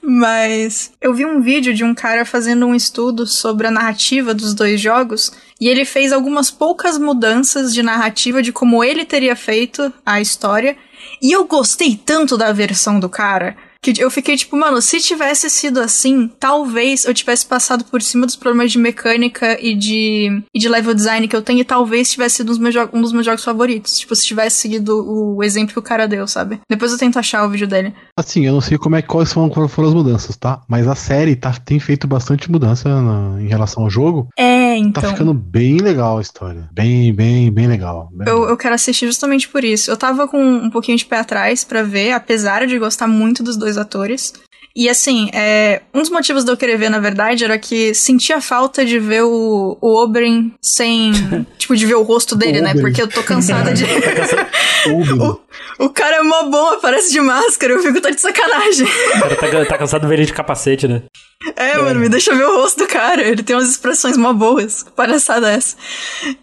Mas 0.02 0.92
eu 1.02 1.14
vi 1.14 1.26
um 1.26 1.42
vídeo 1.42 1.74
de 1.74 1.84
um 1.84 1.96
cara 1.96 2.26
fazendo 2.26 2.66
um 2.66 2.76
estudo 2.76 3.26
sobre 3.26 3.68
a 3.68 3.72
narrativa 3.72 4.34
dos 4.34 4.54
dois 4.54 4.80
jogos. 4.80 5.32
E 5.64 5.70
ele 5.70 5.86
fez 5.86 6.11
algumas 6.11 6.51
poucas 6.51 6.97
mudanças 6.97 7.74
de 7.74 7.82
narrativa 7.82 8.43
de 8.43 8.51
como 8.51 8.84
ele 8.84 9.05
teria 9.05 9.34
feito 9.34 9.93
a 10.05 10.20
história. 10.20 10.76
E 11.22 11.32
eu 11.32 11.45
gostei 11.45 11.95
tanto 11.95 12.38
da 12.38 12.51
versão 12.51 12.99
do 12.99 13.07
cara 13.07 13.55
que 13.84 14.02
eu 14.02 14.10
fiquei 14.10 14.38
tipo, 14.38 14.56
mano, 14.56 14.82
se 14.82 15.00
tivesse 15.02 15.50
sido 15.50 15.82
assim, 15.82 16.32
talvez 16.40 17.04
eu 17.04 17.14
tivesse 17.14 17.46
passado 17.46 17.84
por 17.84 18.02
cima 18.02 18.26
dos 18.26 18.38
problemas 18.38 18.72
de 18.72 18.78
mecânica 18.78 19.58
e 19.62 19.76
de, 19.76 20.42
e 20.54 20.60
de 20.60 20.70
level 20.70 20.94
design 20.94 21.28
que 21.28 21.36
eu 21.36 21.42
tenho 21.42 21.60
e 21.60 21.66
talvez 21.66 22.10
tivesse 22.10 22.38
sido 22.38 22.48
um 22.48 22.52
dos, 22.52 22.58
meus 22.58 22.76
um 22.94 23.02
dos 23.02 23.12
meus 23.12 23.26
jogos 23.26 23.44
favoritos. 23.44 23.98
Tipo, 23.98 24.16
se 24.16 24.26
tivesse 24.26 24.58
seguido 24.58 25.06
o 25.06 25.44
exemplo 25.44 25.74
que 25.74 25.80
o 25.80 25.84
cara 25.84 26.08
deu, 26.08 26.26
sabe? 26.28 26.62
Depois 26.70 26.94
eu 26.94 26.98
tento 26.98 27.20
achar 27.20 27.46
o 27.46 27.50
vídeo 27.50 27.68
dele. 27.68 27.94
Assim, 28.18 28.46
eu 28.46 28.54
não 28.54 28.62
sei 28.62 28.78
como 28.78 28.96
é 28.96 29.02
quais 29.02 29.34
foram, 29.34 29.68
foram 29.68 29.90
as 29.90 29.94
mudanças, 29.94 30.38
tá? 30.38 30.62
Mas 30.68 30.88
a 30.88 30.96
série 30.96 31.36
tá, 31.36 31.52
tem 31.52 31.80
feito 31.80 32.08
bastante 32.08 32.50
mudança 32.50 32.88
na, 33.02 33.42
em 33.42 33.48
relação 33.48 33.84
ao 33.84 33.90
jogo. 33.90 34.30
É, 34.38 34.78
então. 34.78 35.04
Tá 35.04 35.10
ficando 35.10 35.34
bem 35.34 35.78
legal 35.78 36.20
a 36.20 36.22
história. 36.22 36.70
Bem, 36.72 37.14
bem, 37.14 37.52
bem 37.52 37.68
legal. 37.68 38.10
Bem 38.14 38.28
eu, 38.28 38.36
legal. 38.36 38.50
eu 38.52 38.58
quero 38.58 38.76
assistir 38.76 39.08
justamente 39.08 39.50
por 39.50 39.64
isso. 39.64 39.92
Eu 39.92 39.98
tava 39.98 40.26
com 40.26 40.42
um 40.42 40.70
pouquinho 40.70 40.98
de 40.98 41.06
pé 41.06 41.20
atrás 41.20 41.66
para 41.66 41.84
ver, 41.84 42.14
apesar 42.14 42.66
de 42.66 42.80
gostar 42.80 43.08
muito 43.08 43.44
dos 43.44 43.58
dois 43.58 43.72
atores. 43.78 44.34
E 44.76 44.89
assim, 44.89 45.30
é, 45.34 45.84
um 45.93 45.99
dos 45.99 46.09
motivos 46.09 46.43
de 46.43 46.51
eu 46.51 46.57
querer 46.57 46.78
ver, 46.78 46.89
na 46.89 46.97
verdade, 46.97 47.43
era 47.43 47.59
que 47.59 47.93
sentia 47.93 48.41
falta 48.41 48.84
de 48.84 48.97
ver 48.97 49.21
o, 49.21 49.78
o 49.80 50.03
Oberyn 50.03 50.51
sem. 50.59 51.11
tipo, 51.59 51.76
de 51.76 51.86
ver 51.86 51.93
o 51.93 52.01
rosto 52.01 52.36
dele, 52.36 52.59
O 52.59 52.63
né? 52.63 52.74
Porque 52.74 52.99
eu 52.99 53.07
tô 53.07 53.21
cansada 53.21 53.71
de. 53.71 53.84
Oberyn. 54.89 55.19
o, 55.80 55.86
o 55.86 55.89
cara 55.89 56.17
é 56.17 56.24
mó 56.24 56.43
bom, 56.49 56.69
aparece 56.69 57.11
de 57.11 57.21
máscara, 57.21 57.74
eu 57.74 57.84
fico 57.84 58.01
tá 58.01 58.09
de 58.09 58.19
sacanagem. 58.19 58.88
O 58.88 59.19
cara 59.19 59.36
tá, 59.36 59.65
tá 59.65 59.78
cansado 59.78 60.01
de 60.01 60.07
ver 60.07 60.15
ele 60.15 60.26
de 60.26 60.34
capacete, 60.34 60.88
né? 60.88 61.03
É, 61.55 61.78
mano, 61.78 61.99
me 61.99 62.09
deixa 62.09 62.34
ver 62.34 62.45
o 62.45 62.57
rosto 62.57 62.80
do 62.80 62.88
cara. 62.88 63.21
Ele 63.21 63.43
tem 63.43 63.55
umas 63.55 63.69
expressões 63.69 64.17
mó 64.17 64.34
boas. 64.34 64.84
Palhaçada 64.95 65.51
é 65.51 65.55
essa? 65.55 65.76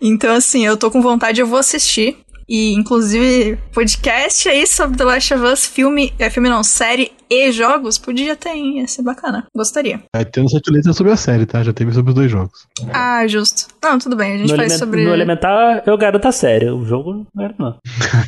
Então, 0.01 0.33
assim, 0.33 0.65
eu 0.65 0.77
tô 0.77 0.89
com 0.89 1.03
vontade, 1.03 1.41
eu 1.41 1.49
vou 1.49 1.59
assistir. 1.59 2.17
E, 2.49 2.75
inclusive, 2.75 3.59
podcast 3.73 4.49
aí 4.49 4.67
sobre 4.67 4.97
The 4.97 5.05
Last 5.05 5.35
of 5.35 5.45
Us, 5.45 5.67
filme, 5.67 6.13
é 6.19 6.29
filme 6.31 6.49
não, 6.49 6.63
série 6.63 7.13
e 7.31 7.53
jogos, 7.53 7.97
podia 7.97 8.35
ter, 8.35 8.51
hein? 8.51 8.81
Ia 8.81 8.89
ser 8.89 9.03
bacana. 9.03 9.47
Gostaria. 9.55 10.03
Vai 10.15 10.25
ter 10.25 10.43
no 10.43 10.49
sete 10.49 10.71
letras 10.71 10.97
sobre 10.97 11.13
a 11.13 11.17
série, 11.17 11.47
tá? 11.47 11.63
Já 11.63 11.73
teve 11.73 11.93
sobre 11.93 12.11
os 12.11 12.15
dois 12.15 12.31
jogos. 12.31 12.67
Ah, 12.93 13.27
justo. 13.27 13.69
Não, 13.83 13.99
tudo 13.99 14.17
bem, 14.17 14.33
a 14.35 14.39
gente 14.39 14.51
No, 14.51 14.57
faz 14.57 14.73
sobre... 14.79 15.05
no 15.05 15.13
Elementar 15.13 15.83
eu 15.87 15.97
garanto 15.97 16.27
a 16.27 16.33
série. 16.33 16.69
O 16.71 16.85
jogo 16.85 17.27
não 17.35 17.45
era, 17.45 17.55
não. 17.59 17.77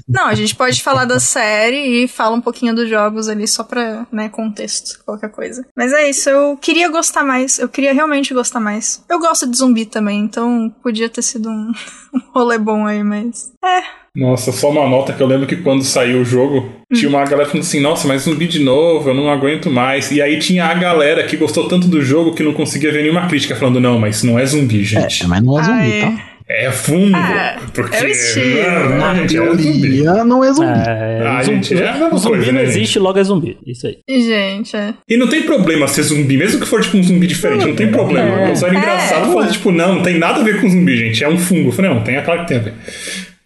Não, 0.09 0.26
a 0.26 0.34
gente 0.34 0.55
pode 0.55 0.82
falar 0.82 1.05
da 1.05 1.18
série 1.18 2.05
e 2.05 2.09
fala 2.09 2.36
um 2.36 2.40
pouquinho 2.40 2.74
dos 2.74 2.88
jogos 2.88 3.28
ali 3.28 3.46
só 3.48 3.64
pra, 3.64 4.07
né, 4.12 4.28
contexto, 4.28 5.03
qualquer 5.05 5.30
coisa. 5.30 5.66
Mas 5.76 5.92
é 5.92 6.09
isso, 6.09 6.28
eu 6.30 6.57
queria 6.57 6.88
gostar 6.88 7.24
mais, 7.24 7.59
eu 7.59 7.68
queria 7.68 7.92
realmente 7.92 8.32
gostar 8.32 8.61
mais. 8.61 9.03
Eu 9.09 9.18
gosto 9.18 9.48
de 9.50 9.57
zumbi 9.57 9.84
também, 9.86 10.20
então 10.20 10.72
podia 10.82 11.09
ter 11.09 11.22
sido 11.22 11.48
um, 11.50 11.72
um 12.14 12.20
rolê 12.34 12.59
bom 12.59 12.86
aí, 12.86 13.03
mas... 13.03 13.53
É, 13.64 13.82
Nossa, 14.14 14.53
só 14.53 14.70
uma 14.70 14.88
nota 14.88 15.12
que 15.12 15.22
eu 15.22 15.26
lembro 15.26 15.46
que 15.46 15.57
quando 15.57 15.82
saiu 15.84 16.20
o 16.20 16.24
jogo, 16.24 16.68
tinha 16.93 17.09
uma 17.09 17.24
galera 17.24 17.49
falando 17.49 17.64
assim, 17.64 17.80
nossa, 17.80 18.07
mas 18.07 18.22
zumbi 18.22 18.47
de 18.47 18.59
novo, 18.61 19.11
eu 19.11 19.14
não 19.14 19.30
aguento 19.30 19.70
mais. 19.70 20.11
E 20.11 20.20
aí 20.20 20.38
tinha 20.38 20.64
a 20.66 20.74
galera 20.74 21.22
que 21.24 21.36
gostou 21.36 21.66
tanto 21.68 21.88
do 21.88 22.03
jogo 22.03 22.34
que 22.34 22.43
não 22.43 22.53
conseguia 22.53 22.93
ver 22.93 23.03
nenhuma 23.03 23.26
crítica 23.28 23.57
falando, 23.57 23.80
não, 23.80 23.99
mas 23.99 24.16
isso 24.16 24.26
não 24.26 24.38
é 24.38 24.45
zumbi, 24.47 24.84
gente. 24.84 25.26
mas 25.26 25.43
não 25.43 25.59
é 25.59 25.64
zumbi, 25.64 25.93
Ai. 25.93 26.01
tá? 26.01 26.28
É 26.55 26.70
fungo. 26.70 27.16
Ah, 27.16 27.57
porque. 27.72 27.97
é 27.97 28.03
o 28.05 28.09
estilo. 28.09 28.88
Na 28.99 29.14
gente, 29.14 29.36
é 29.38 29.40
zumbi. 29.47 29.62
teoria, 29.80 30.24
não 30.24 30.45
é 30.45 30.53
zumbi. 30.53 30.68
É, 30.86 31.22
Ah, 31.26 31.43
zumbi, 31.43 31.55
gente, 31.64 31.82
é 31.82 31.88
a 31.88 31.93
mesma 31.93 32.18
zumbi 32.18 32.36
coisa, 32.36 32.53
não 32.53 32.59
né, 32.61 32.64
existe, 32.64 32.99
logo 32.99 33.18
é 33.18 33.24
zumbi. 33.24 33.57
Isso 33.66 33.86
aí. 33.86 33.97
gente, 34.09 34.76
é... 34.76 34.93
E 35.09 35.16
não 35.16 35.28
tem 35.28 35.43
problema 35.45 35.86
ser 35.88 36.03
zumbi, 36.03 36.36
mesmo 36.36 36.61
que 36.61 36.66
for 36.66 36.82
tipo 36.82 36.99
um 36.99 37.03
zumbi 37.03 37.26
diferente, 37.26 37.64
não 37.66 37.74
tem 37.76 37.88
problema. 37.90 38.40
É. 38.51 38.55
Só 38.57 38.66
era 38.66 38.76
engraçado 38.76 39.30
É. 39.30 39.32
falar, 39.32 39.47
tipo, 39.49 39.70
não, 39.70 39.95
não 39.95 40.03
tem 40.03 40.18
nada 40.18 40.40
a 40.40 40.45
ver 40.45 40.61
com 40.61 40.68
zumbi, 40.68 40.97
gente. 40.97 41.24
É 41.24 41.28
um 41.28 41.38
fungo. 41.38 41.68
Eu 41.68 41.72
falei, 41.72 41.90
não, 41.95 42.03
tem, 42.03 42.16
é 42.16 42.20
claro 42.20 42.40
que 42.43 42.49
tem 42.49 42.57
a 42.59 42.61
ver. 42.61 42.74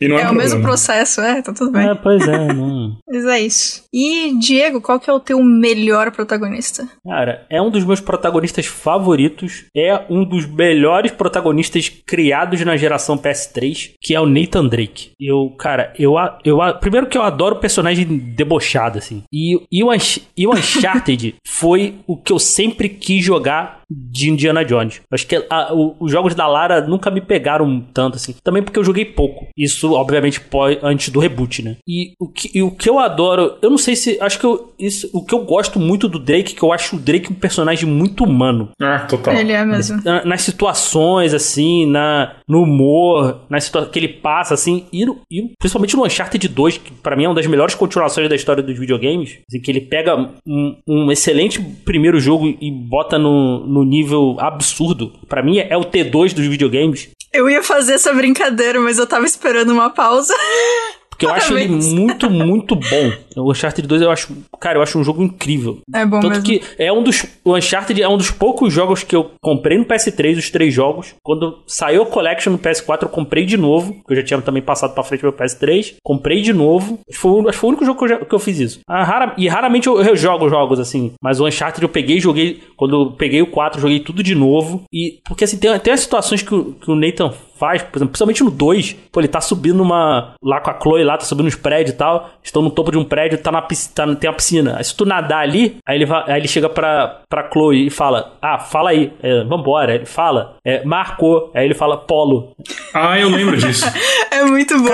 E 0.01 0.09
não 0.09 0.17
é, 0.17 0.21
É 0.21 0.25
o 0.25 0.27
problema. 0.29 0.43
mesmo 0.51 0.63
processo, 0.63 1.21
é, 1.21 1.41
tá 1.43 1.53
tudo 1.53 1.73
bem. 1.73 1.89
É, 1.89 1.95
pois 1.95 2.27
é, 2.27 2.53
não. 2.53 2.97
Mas 3.09 3.25
é 3.25 3.41
isso. 3.41 3.85
E, 3.93 4.39
Diego, 4.39 4.81
qual 4.81 5.01
que 5.01 5.09
é 5.09 5.13
o 5.13 5.21
teu 5.21 5.43
melhor 5.43 6.11
protagonista? 6.11 6.87
Cara, 7.05 7.47
é 7.49 7.61
um 7.63 7.71
dos 7.71 7.85
meus 7.85 8.01
protagonistas 8.01 8.67
favoritos. 8.67 9.65
É 9.77 10.05
um 10.11 10.25
dos 10.25 10.47
melhores 10.47 11.11
protagonistas 11.13 11.89
criados 11.89 12.61
na 12.63 12.77
geração 12.77 13.17
PS3, 13.17 13.93
que 14.01 14.15
é 14.15 14.21
o 14.21 14.27
Nathan 14.27 14.67
Drake. 14.67 15.11
Eu, 15.21 15.51
cara, 15.59 15.93
eu, 15.99 16.19
a- 16.19 16.39
eu 16.45 16.61
a- 16.61 16.75
primeiro 16.75 17.07
que 17.07 17.17
eu 17.17 17.23
adoro 17.23 17.57
personagem 17.57 18.07
debochado 18.07 18.99
assim. 18.99 19.23
E, 19.33 19.59
e, 19.71 19.83
o, 19.83 19.89
e 20.37 20.47
o 20.47 20.53
Uncharted 20.53 21.37
foi 21.47 21.95
o 22.07 22.17
que 22.17 22.33
eu 22.33 22.39
sempre 22.39 22.89
quis 22.89 23.25
jogar 23.25 23.81
de 23.91 24.31
Indiana 24.31 24.65
Jones. 24.65 25.01
Acho 25.11 25.27
que 25.27 25.37
a- 25.49 25.73
o- 25.75 25.95
os 26.01 26.11
jogos 26.11 26.35
da 26.35 26.47
Lara 26.47 26.87
nunca 26.87 27.11
me 27.11 27.21
pegaram 27.21 27.81
tanto 27.95 28.17
assim. 28.17 28.35
Também 28.43 28.63
porque 28.63 28.79
eu 28.79 28.85
joguei 28.85 29.05
pouco. 29.05 29.47
Isso, 29.57 29.93
obviamente, 29.93 30.41
pó- 30.41 30.69
antes 30.83 31.09
do 31.11 31.21
reboot, 31.21 31.63
né? 31.63 31.77
E 31.87 32.13
o 32.21 32.29
que, 32.29 32.51
e 32.57 32.63
o 32.63 32.71
que 32.71 32.89
eu 32.89 32.99
adoro, 32.99 33.55
eu 33.63 33.71
não 33.71 33.79
sei 33.79 33.95
se. 33.97 34.19
Acho 34.21 34.39
que 34.41 34.45
eu, 34.47 34.73
isso, 34.79 35.09
o 35.13 35.25
que 35.25 35.35
eu 35.35 35.45
gosto 35.45 35.79
muito 35.79 36.09
do 36.09 36.19
Drake, 36.19 36.55
que 36.55 36.63
eu 36.63 36.73
acho 36.73 36.97
o 36.97 36.99
Drake 36.99 37.31
um 37.33 37.37
personagem 37.37 37.89
muito 37.89 38.25
humano. 38.25 38.71
Ah, 38.81 39.01
total. 39.01 39.35
Ele 39.35 39.53
é 39.53 39.65
mesmo. 39.65 40.01
Na- 40.05 40.25
nas 40.25 40.43
situações, 40.43 41.33
assim, 41.33 41.87
na, 41.87 42.37
no 42.49 42.63
humor, 42.63 43.41
nas 43.49 43.65
situações 43.65 43.93
que 43.93 43.99
ele 43.99 44.09
passa, 44.09 44.55
assim, 44.55 44.85
e, 44.93 45.05
e 45.31 45.53
principalmente 45.59 45.97
no 45.97 46.05
Uncharted 46.05 46.49
2, 46.49 46.79
que 46.79 46.93
pra 46.93 47.17
mim 47.17 47.25
é 47.25 47.29
uma 47.29 47.35
das 47.35 47.47
melhores 47.47 47.75
continuações 47.75 48.29
da 48.29 48.35
história 48.35 48.63
dos 48.63 48.79
videogames, 48.79 49.39
assim, 49.49 49.61
que 49.61 49.71
ele 49.71 49.81
pega 49.81 50.17
um, 50.47 50.77
um 50.87 51.11
excelente 51.13 51.61
primeiro 51.85 52.19
jogo 52.19 52.47
e 52.61 52.71
bota 52.71 53.19
no, 53.19 53.67
no 53.67 53.76
nível 53.85 54.37
absurdo. 54.39 55.13
Pra 55.29 55.43
mim 55.43 55.59
é 55.59 55.77
o 55.77 55.85
T2 55.85 56.33
dos 56.33 56.47
videogames, 56.47 57.09
Eu 57.33 57.51
ia 57.51 57.63
fazer 57.63 57.95
essa 57.95 58.13
brincadeira, 58.15 58.81
mas 58.81 58.99
eu 58.99 59.07
tava 59.07 59.27
esperando 59.27 59.71
uma 59.73 59.91
pausa. 59.91 60.35
porque 61.17 61.27
eu 61.27 61.31
acho 61.33 61.57
ele 61.57 61.69
muito, 61.75 62.29
muito 62.31 62.77
bom. 62.77 63.13
O 63.37 63.51
Uncharted 63.51 63.87
2 63.87 64.03
eu 64.03 64.11
acho, 64.11 64.35
cara, 64.61 64.79
eu 64.79 64.83
acho 64.83 64.99
um 64.99 65.05
jogo 65.05 65.23
incrível. 65.23 65.79
É 65.95 66.05
bom 66.07 66.21
Tanto 66.21 66.29
mesmo. 66.41 66.45
que 66.45 66.63
é 66.79 66.93
um 66.93 67.03
dos. 67.03 67.25
O 67.45 67.57
Uncharted 67.57 68.01
é 68.03 68.09
um 68.09 68.17
dos 68.17 68.31
poucos 68.31 68.73
jogos 68.73 69.03
que 69.03 69.15
eu 69.17 69.31
comprei 69.41 69.79
no 69.79 69.85
PS3, 69.85 70.39
os 70.39 70.51
três 70.51 70.73
jogos. 70.73 71.15
Quando 71.23 71.59
saiu 71.67 72.03
a 72.03 72.07
Collection 72.07 72.53
no 72.53 72.59
PS4, 72.59 73.03
eu 73.03 73.09
comprei 73.09 73.45
de 73.45 73.57
novo. 73.57 73.95
porque 73.95 74.13
Eu 74.13 74.17
já 74.19 74.23
tinha 74.23 74.41
também 74.43 74.63
passado 74.63 74.95
pra 74.95 75.03
frente 75.03 75.23
meu 75.23 75.33
PS3. 75.33 75.95
Comprei 76.03 76.41
de 76.43 76.53
novo. 76.53 76.95
Acho 76.95 77.05
que 77.07 77.15
Foi, 77.17 77.31
o- 77.33 77.41
acho 77.49 77.53
que 77.53 77.59
foi 77.59 77.69
o 77.69 77.71
único 77.73 77.85
jogo 77.85 77.99
que 77.99 78.05
eu, 78.05 78.09
já- 78.09 78.25
que 78.25 78.35
eu 78.35 78.39
fiz 78.39 78.59
isso. 78.61 78.81
Ah, 78.89 79.05
rara- 79.05 79.35
e 79.39 79.49
raramente 79.49 79.87
eu, 79.87 80.01
eu 80.03 80.17
jogo 80.17 80.49
jogos 80.49 80.79
assim. 80.81 81.13
Mas 81.23 81.41
o 81.41 81.47
Uncharted 81.47 81.83
eu 81.83 81.89
peguei 81.89 82.17
e 82.17 82.21
joguei. 82.21 82.61
Quando 82.77 82.95
eu 83.07 83.11
peguei 83.13 83.41
o 83.43 83.47
4, 83.51 83.81
joguei 83.81 84.01
tudo 84.01 84.23
de 84.23 84.35
novo. 84.35 84.85
E. 84.93 85.19
Porque 85.27 85.45
assim, 85.45 85.57
tem, 85.59 85.79
tem 85.79 85.93
as 85.93 86.01
situações 86.01 86.43
que 86.43 86.55
o, 86.55 86.73
que 86.75 86.91
o 86.91 86.95
Nathan 86.95 87.33
faz, 87.59 87.83
por 87.83 87.99
exemplo, 87.99 88.13
principalmente 88.13 88.45
no 88.45 88.51
2, 88.51 88.97
pô, 89.11 89.21
ele 89.21 89.29
tá 89.29 89.41
subindo 89.41 89.77
numa. 89.77 90.35
lá 90.43 90.61
com 90.61 90.71
a 90.71 90.81
Chloe 90.81 91.05
lá, 91.05 91.17
tá 91.17 91.25
subindo 91.25 91.47
uns 91.47 91.57
prédios 91.57 91.95
e 91.95 91.97
tal. 91.97 92.31
Estão 92.43 92.63
no 92.63 92.71
topo 92.71 92.91
de 92.91 92.99
um 92.99 93.05
prédio, 93.05 93.39
tá 93.39 93.53
na 93.53 93.63
piscina, 93.63 93.93
tá, 93.95 94.15
tem 94.15 94.31
uma 94.31 94.37
piscina. 94.37 94.75
Aí 94.79 94.85
se 94.85 94.97
tu 94.97 95.05
nadar 95.05 95.43
ali, 95.43 95.77
aí 95.87 95.97
ele, 95.97 96.07
vai, 96.07 96.25
aí 96.27 96.41
ele 96.41 96.49
chega 96.49 96.69
pra, 96.69 97.21
pra 97.29 97.51
Chloe 97.51 97.87
e 97.87 97.91
fala: 97.91 98.33
Ah, 98.41 98.59
fala 98.59 98.91
aí, 98.91 99.13
é, 99.23 99.45
vambora. 99.45 99.93
Aí 99.93 99.99
ele 99.99 100.07
fala, 100.07 100.57
é, 100.65 100.85
marcou. 100.85 101.51
Aí 101.55 101.65
ele 101.65 101.75
fala 101.75 101.97
polo. 101.97 102.53
Ah, 102.95 103.19
eu 103.19 103.29
lembro 103.29 103.57
disso. 103.57 103.87
É 104.37 104.45
muito 104.45 104.79
bom. 104.79 104.91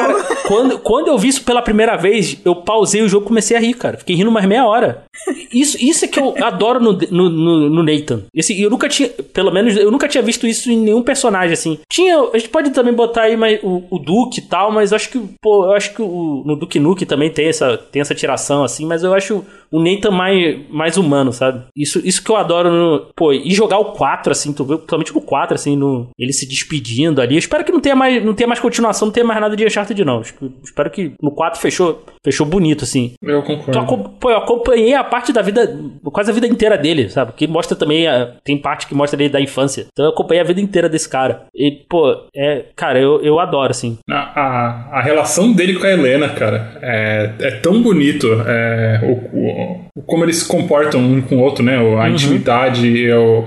Quando, 0.46 0.78
quando 0.78 1.08
eu 1.08 1.18
vi 1.18 1.26
isso 1.26 1.42
pela 1.42 1.60
primeira 1.60 1.96
vez, 1.96 2.40
eu 2.44 2.54
pausei 2.54 3.02
o 3.02 3.08
jogo 3.08 3.24
e 3.24 3.28
comecei 3.28 3.56
a 3.56 3.60
rir, 3.60 3.74
cara. 3.74 3.98
Fiquei 3.98 4.14
rindo 4.14 4.30
mais 4.30 4.46
meia 4.46 4.64
hora. 4.64 5.02
Isso, 5.52 5.76
isso 5.80 6.04
é 6.04 6.08
que 6.08 6.20
eu 6.20 6.34
adoro 6.44 6.78
no, 6.78 6.92
no, 6.92 7.28
no, 7.28 7.70
no 7.70 7.82
Nathan. 7.82 8.22
Esse, 8.32 8.60
eu 8.60 8.70
nunca 8.70 8.88
tinha, 8.88 9.08
pelo 9.08 9.50
menos, 9.50 9.76
eu 9.76 9.90
nunca 9.90 10.06
tinha 10.06 10.22
visto 10.22 10.46
isso 10.46 10.70
em 10.70 10.76
nenhum 10.76 11.02
personagem, 11.02 11.52
assim. 11.52 11.78
Tinha, 11.90 12.20
a 12.32 12.38
gente 12.38 12.50
pode 12.52 12.70
também 12.70 12.92
botar 12.92 13.22
aí 13.22 13.36
mais 13.36 13.58
o, 13.62 13.82
o 13.90 13.98
Duke 13.98 14.40
e 14.40 14.42
tal, 14.42 14.70
mas 14.70 14.92
eu 14.92 14.96
acho 14.96 15.10
que, 15.10 15.18
pô, 15.40 15.64
eu 15.64 15.72
acho 15.72 15.94
que 15.94 16.02
o, 16.02 16.42
no 16.44 16.54
Duke 16.54 16.78
Nuke 16.78 17.06
também 17.06 17.30
tem 17.30 17.48
essa, 17.48 17.76
tem 17.76 18.00
essa 18.00 18.14
tiração, 18.14 18.62
assim, 18.62 18.86
mas 18.86 19.02
eu 19.02 19.14
acho 19.14 19.44
um 19.72 19.82
Nathan 19.82 20.10
mais, 20.10 20.58
mais 20.68 20.96
humano, 20.98 21.32
sabe? 21.32 21.64
Isso, 21.74 22.00
isso 22.04 22.22
que 22.22 22.30
eu 22.30 22.36
adoro 22.36 22.70
no. 22.70 23.06
Pô, 23.16 23.32
e 23.32 23.50
jogar 23.52 23.78
o 23.78 23.92
4, 23.92 24.30
assim, 24.30 24.52
tu 24.52 24.64
vê, 24.64 24.76
principalmente 24.76 25.14
no 25.14 25.22
4, 25.22 25.54
assim, 25.54 25.76
no, 25.76 26.08
ele 26.18 26.32
se 26.32 26.46
despedindo 26.46 27.20
ali. 27.20 27.34
Eu 27.34 27.38
espero 27.38 27.64
que 27.64 27.72
não 27.72 27.80
tenha 27.80 27.96
mais, 27.96 28.22
não 28.22 28.34
tenha 28.34 28.46
mais 28.46 28.60
continuação, 28.60 29.06
não 29.06 29.12
tenha 29.12 29.26
mais 29.26 29.40
nada 29.40 29.56
de 29.56 29.64
Uncharted, 29.64 30.04
não. 30.04 30.20
Espero 30.62 30.90
que 30.90 31.14
no 31.22 31.30
4 31.30 31.58
fechou, 31.58 32.04
fechou 32.22 32.46
bonito, 32.46 32.84
assim. 32.84 33.14
Eu 33.22 33.42
concordo. 33.42 34.10
pô, 34.20 34.30
eu 34.30 34.36
acompanhei 34.36 34.94
a 34.94 35.02
parte 35.02 35.32
da 35.32 35.40
vida, 35.40 35.74
quase 36.04 36.30
a 36.30 36.34
vida 36.34 36.46
inteira 36.46 36.76
dele, 36.76 37.08
sabe? 37.08 37.32
Que 37.32 37.46
mostra 37.46 37.74
também, 37.74 38.06
a, 38.06 38.34
tem 38.44 38.58
parte 38.58 38.86
que 38.86 38.94
mostra 38.94 39.20
ele 39.22 39.32
da 39.32 39.40
infância. 39.40 39.86
Então 39.90 40.04
eu 40.04 40.12
acompanhei 40.12 40.42
a 40.42 40.46
vida 40.46 40.60
inteira 40.60 40.88
desse 40.88 41.08
cara. 41.08 41.46
E, 41.54 41.70
pô, 41.88 42.26
é, 42.42 42.64
cara, 42.74 42.98
eu, 42.98 43.20
eu 43.22 43.38
adoro, 43.38 43.70
assim. 43.70 43.98
A, 44.10 44.40
a, 44.40 44.98
a 44.98 45.00
relação 45.00 45.52
dele 45.52 45.74
com 45.74 45.86
a 45.86 45.92
Helena, 45.92 46.28
cara, 46.30 46.72
é, 46.82 47.30
é 47.38 47.50
tão 47.52 47.80
bonito. 47.80 48.26
É, 48.46 49.00
o, 49.04 49.92
o, 49.96 50.02
como 50.02 50.24
eles 50.24 50.38
se 50.38 50.48
comportam 50.48 51.00
um 51.00 51.22
com 51.22 51.36
o 51.36 51.40
outro, 51.40 51.64
né? 51.64 51.76
A 51.76 51.80
uhum. 51.80 52.08
intimidade, 52.08 52.98
eu, 52.98 53.46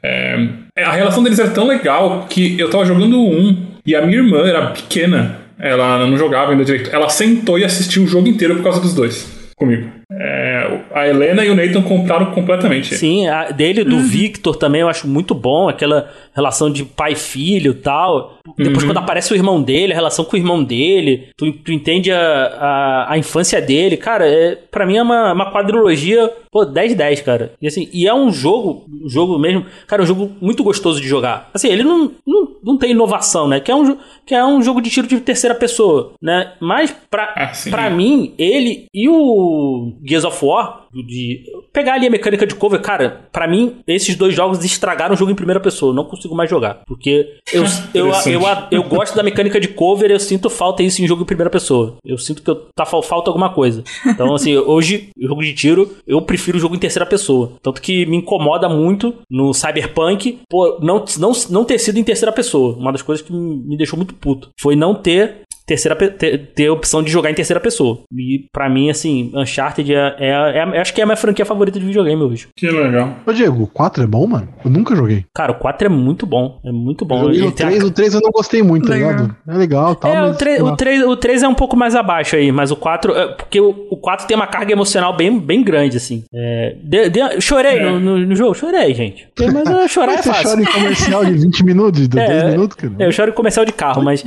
é, 0.00 0.38
a 0.78 0.92
relação 0.92 1.24
deles 1.24 1.40
é 1.40 1.48
tão 1.48 1.66
legal 1.66 2.26
que 2.30 2.58
eu 2.58 2.70
tava 2.70 2.84
jogando 2.84 3.18
um 3.18 3.66
e 3.84 3.96
a 3.96 4.06
minha 4.06 4.18
irmã 4.18 4.46
era 4.46 4.70
pequena. 4.70 5.40
Ela 5.58 6.06
não 6.06 6.16
jogava 6.16 6.52
ainda 6.52 6.64
direito. 6.64 6.94
Ela 6.94 7.08
sentou 7.08 7.58
e 7.58 7.64
assistiu 7.64 8.04
o 8.04 8.06
jogo 8.06 8.28
inteiro 8.28 8.54
por 8.56 8.62
causa 8.62 8.80
dos 8.80 8.94
dois 8.94 9.36
comigo. 9.56 9.90
É, 10.12 10.80
a 10.94 11.08
Helena 11.08 11.44
e 11.44 11.50
o 11.50 11.54
Nathan 11.54 11.82
compraram 11.82 12.26
completamente. 12.26 12.94
Sim, 12.94 13.26
a 13.26 13.50
dele 13.50 13.84
do 13.84 13.96
uhum. 13.96 14.02
Victor 14.02 14.56
também 14.56 14.82
eu 14.82 14.88
acho 14.88 15.08
muito 15.08 15.34
bom, 15.34 15.68
aquela 15.68 16.10
relação 16.34 16.70
de 16.70 16.84
pai-filho 16.84 17.72
e 17.72 17.76
tal. 17.76 18.35
Depois, 18.56 18.82
uhum. 18.82 18.90
quando 18.90 18.98
aparece 18.98 19.32
o 19.32 19.36
irmão 19.36 19.62
dele, 19.62 19.92
a 19.92 19.96
relação 19.96 20.24
com 20.24 20.36
o 20.36 20.38
irmão 20.38 20.62
dele, 20.62 21.28
tu, 21.36 21.50
tu 21.52 21.72
entende 21.72 22.12
a, 22.12 22.18
a, 22.20 23.12
a, 23.12 23.18
infância 23.18 23.60
dele. 23.60 23.96
Cara, 23.96 24.26
é, 24.28 24.54
pra 24.54 24.86
mim 24.86 24.96
é 24.96 25.02
uma, 25.02 25.32
uma 25.32 25.52
quadrilogia, 25.52 26.32
pô, 26.50 26.66
10-10, 26.66 27.22
cara. 27.22 27.52
E 27.60 27.66
assim, 27.66 27.88
e 27.92 28.06
é 28.06 28.14
um 28.14 28.30
jogo, 28.30 28.84
um 28.88 29.08
jogo 29.08 29.38
mesmo, 29.38 29.66
cara, 29.86 30.02
um 30.02 30.06
jogo 30.06 30.32
muito 30.40 30.62
gostoso 30.62 31.00
de 31.00 31.08
jogar. 31.08 31.50
Assim, 31.52 31.68
ele 31.68 31.82
não, 31.82 32.12
não, 32.26 32.48
não 32.62 32.78
tem 32.78 32.90
inovação, 32.90 33.48
né? 33.48 33.60
Que 33.60 33.70
é, 33.70 33.74
um, 33.74 33.96
que 34.24 34.34
é 34.34 34.44
um 34.44 34.62
jogo 34.62 34.80
de 34.80 34.90
tiro 34.90 35.06
de 35.06 35.20
terceira 35.20 35.54
pessoa, 35.54 36.12
né? 36.20 36.52
Mas, 36.60 36.94
pra, 37.10 37.34
ah, 37.36 37.52
pra 37.70 37.90
mim, 37.90 38.34
ele 38.38 38.86
e 38.92 39.08
o 39.08 39.92
Gears 40.04 40.24
of 40.24 40.44
War, 40.44 40.85
de 41.02 41.44
pegar 41.72 41.94
ali 41.94 42.06
a 42.06 42.10
mecânica 42.10 42.46
de 42.46 42.54
cover, 42.54 42.80
cara, 42.80 43.28
para 43.32 43.48
mim, 43.48 43.76
esses 43.86 44.14
dois 44.16 44.34
jogos 44.34 44.64
estragaram 44.64 45.14
o 45.14 45.16
jogo 45.16 45.30
em 45.30 45.34
primeira 45.34 45.60
pessoa. 45.60 45.90
Eu 45.90 45.94
não 45.94 46.04
consigo 46.04 46.34
mais 46.34 46.48
jogar. 46.48 46.82
Porque 46.86 47.38
eu, 47.52 47.64
eu, 47.94 48.08
eu, 48.08 48.40
eu, 48.40 48.42
eu, 48.70 48.82
gosto 48.84 49.14
da 49.14 49.22
mecânica 49.22 49.60
de 49.60 49.68
cover, 49.68 50.10
eu 50.10 50.20
sinto 50.20 50.48
falta 50.48 50.82
isso 50.82 51.02
em 51.02 51.06
jogo 51.06 51.22
em 51.22 51.26
primeira 51.26 51.50
pessoa. 51.50 51.96
Eu 52.04 52.18
sinto 52.18 52.42
que 52.42 52.50
eu, 52.50 52.66
tá 52.74 52.84
falta 52.84 53.30
alguma 53.30 53.52
coisa. 53.52 53.82
Então, 54.06 54.34
assim, 54.34 54.56
hoje, 54.58 55.10
jogo 55.18 55.42
de 55.42 55.54
tiro, 55.54 55.96
eu 56.06 56.22
prefiro 56.22 56.58
o 56.58 56.60
jogo 56.60 56.74
em 56.74 56.78
terceira 56.78 57.06
pessoa. 57.06 57.52
Tanto 57.62 57.80
que 57.80 58.06
me 58.06 58.16
incomoda 58.16 58.68
muito 58.68 59.14
no 59.30 59.52
Cyberpunk, 59.52 60.40
não, 60.80 61.04
não, 61.18 61.32
não 61.50 61.64
ter 61.64 61.78
sido 61.78 61.98
em 61.98 62.04
terceira 62.04 62.32
pessoa. 62.32 62.76
Uma 62.76 62.92
das 62.92 63.02
coisas 63.02 63.24
que 63.24 63.32
me 63.32 63.76
deixou 63.76 63.96
muito 63.96 64.14
puto 64.14 64.50
foi 64.60 64.76
não 64.76 64.94
ter 64.94 65.45
terceira 65.66 65.96
ter, 65.96 66.38
ter 66.54 66.66
a 66.68 66.72
opção 66.72 67.02
de 67.02 67.10
jogar 67.10 67.30
em 67.30 67.34
terceira 67.34 67.60
pessoa. 67.60 68.02
E 68.12 68.46
para 68.52 68.70
mim, 68.70 68.88
assim, 68.88 69.32
Uncharted 69.34 69.92
é, 69.92 70.16
é, 70.18 70.30
é, 70.30 70.80
acho 70.80 70.94
que 70.94 71.00
é 71.00 71.04
a 71.04 71.06
minha 71.06 71.16
franquia 71.16 71.44
favorita 71.44 71.80
de 71.80 71.84
videogame 71.84 72.22
hoje. 72.22 72.48
Que 72.56 72.70
legal. 72.70 73.16
Ô 73.26 73.32
Diego, 73.32 73.64
o 73.64 73.66
4 73.66 74.04
é 74.04 74.06
bom, 74.06 74.26
mano? 74.26 74.48
Eu 74.64 74.70
nunca 74.70 74.94
joguei. 74.94 75.24
Cara, 75.34 75.52
o 75.52 75.56
4 75.56 75.86
é 75.86 75.90
muito 75.90 76.24
bom. 76.24 76.60
É 76.64 76.70
muito 76.70 77.04
bom. 77.04 77.24
o, 77.24 77.52
3, 77.52 77.82
a... 77.82 77.86
o 77.86 77.90
3 77.90 78.14
eu 78.14 78.20
não 78.20 78.30
gostei 78.30 78.62
muito, 78.62 78.86
tá 78.86 78.94
ligado? 78.94 79.36
É 79.48 79.54
legal 79.54 79.96
tal. 79.96 80.12
É, 80.12 80.20
mas... 80.20 80.36
o, 80.36 80.38
3, 80.38 80.62
o, 80.62 80.76
3, 80.76 81.02
o 81.02 81.16
3 81.16 81.42
é 81.42 81.48
um 81.48 81.54
pouco 81.54 81.76
mais 81.76 81.96
abaixo 81.96 82.36
aí, 82.36 82.52
mas 82.52 82.70
o 82.70 82.76
4. 82.76 83.16
É, 83.16 83.28
porque 83.34 83.60
o, 83.60 83.70
o 83.90 83.96
4 83.96 84.26
tem 84.26 84.36
uma 84.36 84.46
carga 84.46 84.72
emocional 84.72 85.16
bem, 85.16 85.38
bem 85.38 85.64
grande, 85.64 85.96
assim. 85.96 86.24
É, 86.32 86.76
de, 86.80 87.10
de, 87.10 87.40
chorei 87.40 87.78
é. 87.78 87.90
no, 87.90 87.98
no, 87.98 88.18
no, 88.18 88.36
jogo, 88.36 88.54
chorei, 88.54 88.94
gente. 88.94 89.28
Mas 89.52 89.68
eu 89.68 89.88
chorar 89.88 90.14
é 90.14 90.22
fácil. 90.22 90.34
Você 90.34 90.48
chora 90.48 90.62
em 90.62 90.64
comercial 90.64 91.24
de 91.24 91.32
20 91.32 91.64
minutos, 91.64 92.00
de 92.02 92.08
10 92.08 92.30
é, 92.30 92.50
minutos, 92.50 92.76
cara? 92.76 92.92
eu 92.98 93.10
choro 93.10 93.30
em 93.30 93.34
comercial 93.34 93.64
de 93.66 93.72
carro, 93.72 94.02
mas. 94.02 94.24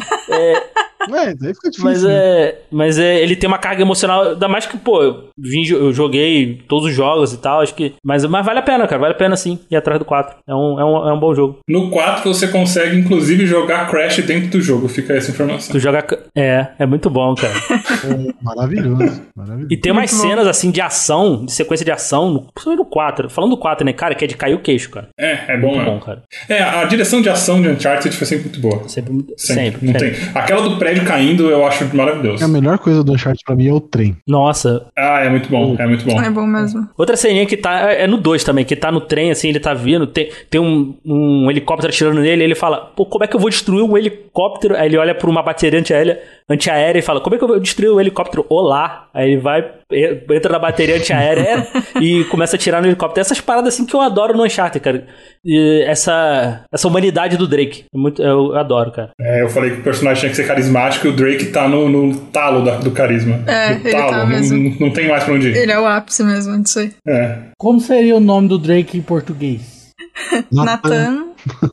É, 1.08 1.30
é, 1.30 1.34
daí 1.34 1.54
fica 1.54 1.70
difícil. 1.70 1.84
Mas, 1.84 2.04
né? 2.04 2.14
é, 2.14 2.62
mas 2.72 3.00
é, 3.00 3.22
ele 3.22 3.36
tem 3.36 3.48
uma 3.48 3.58
carga 3.58 3.82
emocional, 3.82 4.30
ainda 4.30 4.48
mais 4.48 4.66
que, 4.66 4.78
pô, 4.78 5.02
eu, 5.02 5.30
vim, 5.38 5.66
eu 5.70 5.94
joguei 5.94 6.62
todos 6.68 6.90
os 6.90 6.94
jogos 6.94 7.34
e 7.34 7.38
tal, 7.38 7.62
acho 7.62 7.74
que. 7.74 7.94
Mas, 8.04 8.26
mas 8.26 8.46
vale 8.46 8.60
a 8.60 8.64
pena, 8.64 8.88
cara, 8.88 9.02
vale 9.02 9.14
a 9.14 9.18
pena 9.18 9.38
sim 9.38 9.60
ir 9.70 9.76
atrás 9.76 10.00
do 10.00 10.06
4. 10.06 10.38
É 10.48 10.54
um, 10.54 10.80
é 10.80 10.86
um, 10.86 11.10
é 11.10 11.14
um 11.14 11.20
bom 11.20 11.34
jogo. 11.34 11.60
No 11.68 11.90
4 11.90 12.34
você 12.34 12.48
consegue, 12.48 12.98
inclusive, 12.98 13.46
jogar 13.46 13.90
Crash 13.90 14.18
dentro 14.20 14.50
do 14.50 14.62
jogo, 14.62 14.88
fica 14.88 15.14
essa 15.14 15.32
informação. 15.32 15.72
Tu 15.72 15.80
joga. 15.80 16.06
É, 16.36 16.68
é 16.78 16.86
muito 16.86 17.10
bom, 17.10 17.34
cara. 17.36 17.54
é, 17.70 18.34
maravilhoso, 18.42 19.22
maravilhoso. 19.36 19.68
E 19.72 19.78
tem 19.78 19.92
umas 19.92 20.12
cenas, 20.12 20.48
assim, 20.48 20.72
de 20.72 20.82
ação, 20.82 21.46
de 21.46 21.52
sequência 21.52 21.86
de 21.86 21.92
ação, 21.92 22.48
principalmente 22.54 22.80
no 22.80 22.86
4. 22.86 23.30
Falando 23.30 23.52
do 23.52 23.58
4, 23.58 23.86
né, 23.86 23.94
cara, 23.94 24.16
que 24.16 24.26
é 24.26 24.28
de 24.28 24.36
cair 24.36 24.56
o 24.56 24.60
queixo, 24.60 24.90
cara. 24.90 25.10
É, 25.18 25.54
é 25.54 25.58
bom, 25.58 25.76
muito 25.76 25.86
bom, 25.86 26.00
cara. 26.00 26.24
É, 26.48 26.62
a 26.62 26.84
direção 26.86 27.22
de 27.22 27.30
ação 27.30 27.62
de 27.62 27.70
Uncharted 27.70 28.16
foi 28.16 28.28
sempre 28.28 28.46
muito 28.46 28.60
boa. 28.60 28.88
Sempre, 28.88 29.14
sempre. 29.14 29.36
sempre 29.38 29.86
não 29.86 30.00
sempre. 30.00 30.12
tem. 30.12 30.30
Aquela 30.34 30.62
do 30.62 30.78
prédio 30.90 31.06
caindo, 31.06 31.50
eu 31.50 31.66
acho 31.66 31.96
maravilhoso. 31.96 32.44
A 32.44 32.48
melhor 32.48 32.80
coisa 32.80 33.04
do 33.04 33.14
Uncharted 33.14 33.44
pra 33.46 33.56
mim 33.56 33.68
é 33.68 33.74
o 33.74 33.80
trem. 33.80 34.18
Nossa. 34.28 34.88
Ah, 34.98 35.20
é 35.20 35.30
muito 35.30 35.50
bom, 35.50 35.76
é 35.78 35.86
muito 35.86 36.06
bom. 36.06 36.22
É 36.22 36.30
bom 36.30 36.46
mesmo. 36.46 36.88
Outra 36.98 37.16
ceninha 37.16 37.46
que 37.46 37.58
tá, 37.58 37.92
é 37.92 38.08
no 38.08 38.18
2 38.18 38.44
também, 38.44 38.66
que 38.66 38.76
tá 38.76 38.92
no 38.92 39.02
trem, 39.02 39.32
assim, 39.32 39.50
ele 39.50 39.60
tá 39.60 39.74
vindo, 39.74 40.08
tem, 40.08 40.30
tem 40.50 40.60
um, 40.60 40.96
um 41.06 41.50
helicóptero 41.52 41.92
atirando 41.92 42.22
nele, 42.22 42.42
e 42.42 42.46
ele 42.46 42.56
fala, 42.56 42.78
pô, 42.96 43.06
como 43.06 43.24
é 43.24 43.28
que 43.28 43.36
eu 43.36 43.40
vou 43.40 43.50
destruir 43.50 43.84
um 43.84 43.98
helicóptero? 43.98 44.76
Aí 44.76 44.88
ele 44.88 44.98
olha 44.98 45.14
pra 45.14 45.30
uma 45.30 45.44
bateria 45.44 45.80
antiaérea, 45.80 46.20
antiaérea 46.50 47.00
e 47.00 47.04
fala, 47.04 47.22
como 47.22 47.36
é 47.36 47.38
que 47.38 47.44
eu 47.44 47.48
vou 47.48 47.60
destruir 47.60 47.90
o 47.90 48.00
helicóptero? 48.00 48.46
Olá! 48.50 49.08
Aí 49.14 49.32
ele 49.32 49.42
vai, 49.42 49.64
entra 49.92 50.52
na 50.52 50.60
bateria 50.60 50.96
antiaérea 50.98 51.68
e 52.00 52.24
começa 52.26 52.56
a 52.56 52.60
tirar 52.60 52.82
no 52.82 52.88
helicóptero. 52.88 53.22
Essas 53.22 53.42
paradas 53.42 53.74
assim 53.74 53.86
que 53.86 53.96
eu 53.96 54.02
adoro 54.02 54.36
no 54.36 54.44
Uncharted, 54.44 54.84
cara. 54.84 55.08
E 55.44 55.84
essa, 55.88 56.64
essa 56.72 56.88
humanidade 56.88 57.38
do 57.38 57.48
Drake. 57.48 57.86
É 57.94 57.98
muito, 57.98 58.22
eu 58.22 58.56
adoro, 58.56 58.92
cara. 58.92 59.12
É, 59.20 59.42
eu 59.42 59.50
falei 59.50 59.72
que 59.72 59.80
o 59.80 59.84
personagem 59.84 60.22
tinha 60.22 60.30
que 60.30 60.36
ser 60.36 60.48
carismático 60.48 61.08
e 61.08 61.10
o 61.10 61.16
Drake 61.16 61.48
tá 61.48 61.68
no, 61.68 61.90
no 61.90 62.16
talo 62.28 62.64
da, 62.64 62.78
do 62.78 62.92
carisma. 62.92 63.42
É, 63.48 63.76
no 63.76 63.88
ele 63.88 63.92
talo, 63.92 64.12
tá 64.12 64.26
mesmo. 64.26 64.58
Não, 64.58 64.80
não 64.80 64.94
tem 64.94 65.08
mais 65.08 65.24
pra 65.24 65.34
onde 65.34 65.50
ir. 65.50 65.58
Ele 65.58 65.72
é 65.72 65.80
o 65.80 65.88
ápice 65.88 66.24
mesmo 66.24 66.62
disso 66.62 66.80
aí. 66.80 66.94
É. 67.08 67.38
Como 67.58 67.80
seria 67.80 68.16
o 68.16 68.20
nome 68.20 68.48
do 68.48 68.58
Drake 68.58 68.98
em 68.98 69.02
português? 69.02 69.90
Nathan 70.52 71.30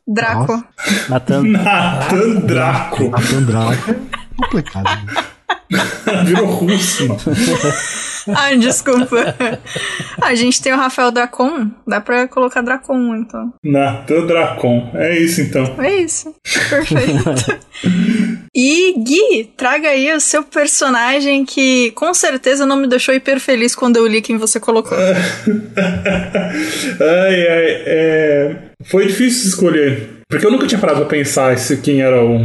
Draco. 0.07 0.65
Nathan 1.09 1.43
Nathan 1.43 2.35
Draco. 2.41 3.11
Nathan 3.11 3.43
Draco 3.43 3.91
é 3.91 4.37
complicado. 4.37 5.27
Virou 6.25 6.47
russo. 6.47 7.07
Ai, 8.35 8.57
desculpa. 8.59 9.37
A 10.21 10.35
gente 10.35 10.61
tem 10.63 10.73
o 10.73 10.77
Rafael 10.77 11.11
Dracon. 11.11 11.71
Dá 11.87 12.01
pra 12.01 12.27
colocar 12.27 12.63
Dracon, 12.63 13.15
então. 13.17 13.53
Nathan 13.63 14.27
Dracon. 14.27 14.91
É 14.95 15.19
isso, 15.19 15.41
então. 15.41 15.77
É 15.79 15.97
isso. 15.97 16.35
Perfeito. 16.71 17.61
e 18.55 18.95
Gui, 18.99 19.53
traga 19.57 19.89
aí 19.89 20.13
o 20.13 20.21
seu 20.21 20.43
personagem 20.43 21.45
que 21.45 21.93
com 21.93 22.13
certeza 22.13 22.67
não 22.67 22.77
me 22.77 22.89
deixou 22.89 23.15
hiper 23.15 23.39
feliz 23.39 23.75
quando 23.75 23.97
eu 23.97 24.07
li 24.07 24.21
quem 24.23 24.37
você 24.39 24.59
colocou. 24.59 24.99
ai, 24.99 25.15
ai. 27.49 27.83
É... 27.87 28.57
Foi 28.85 29.07
difícil 29.07 29.49
escolher. 29.49 30.16
Porque 30.29 30.45
eu 30.45 30.51
nunca 30.51 30.67
tinha 30.67 30.81
parado 30.81 31.01
pra 31.01 31.09
pensar 31.09 31.57
se 31.57 31.77
quem 31.77 32.01
era 32.01 32.21
o 32.25 32.45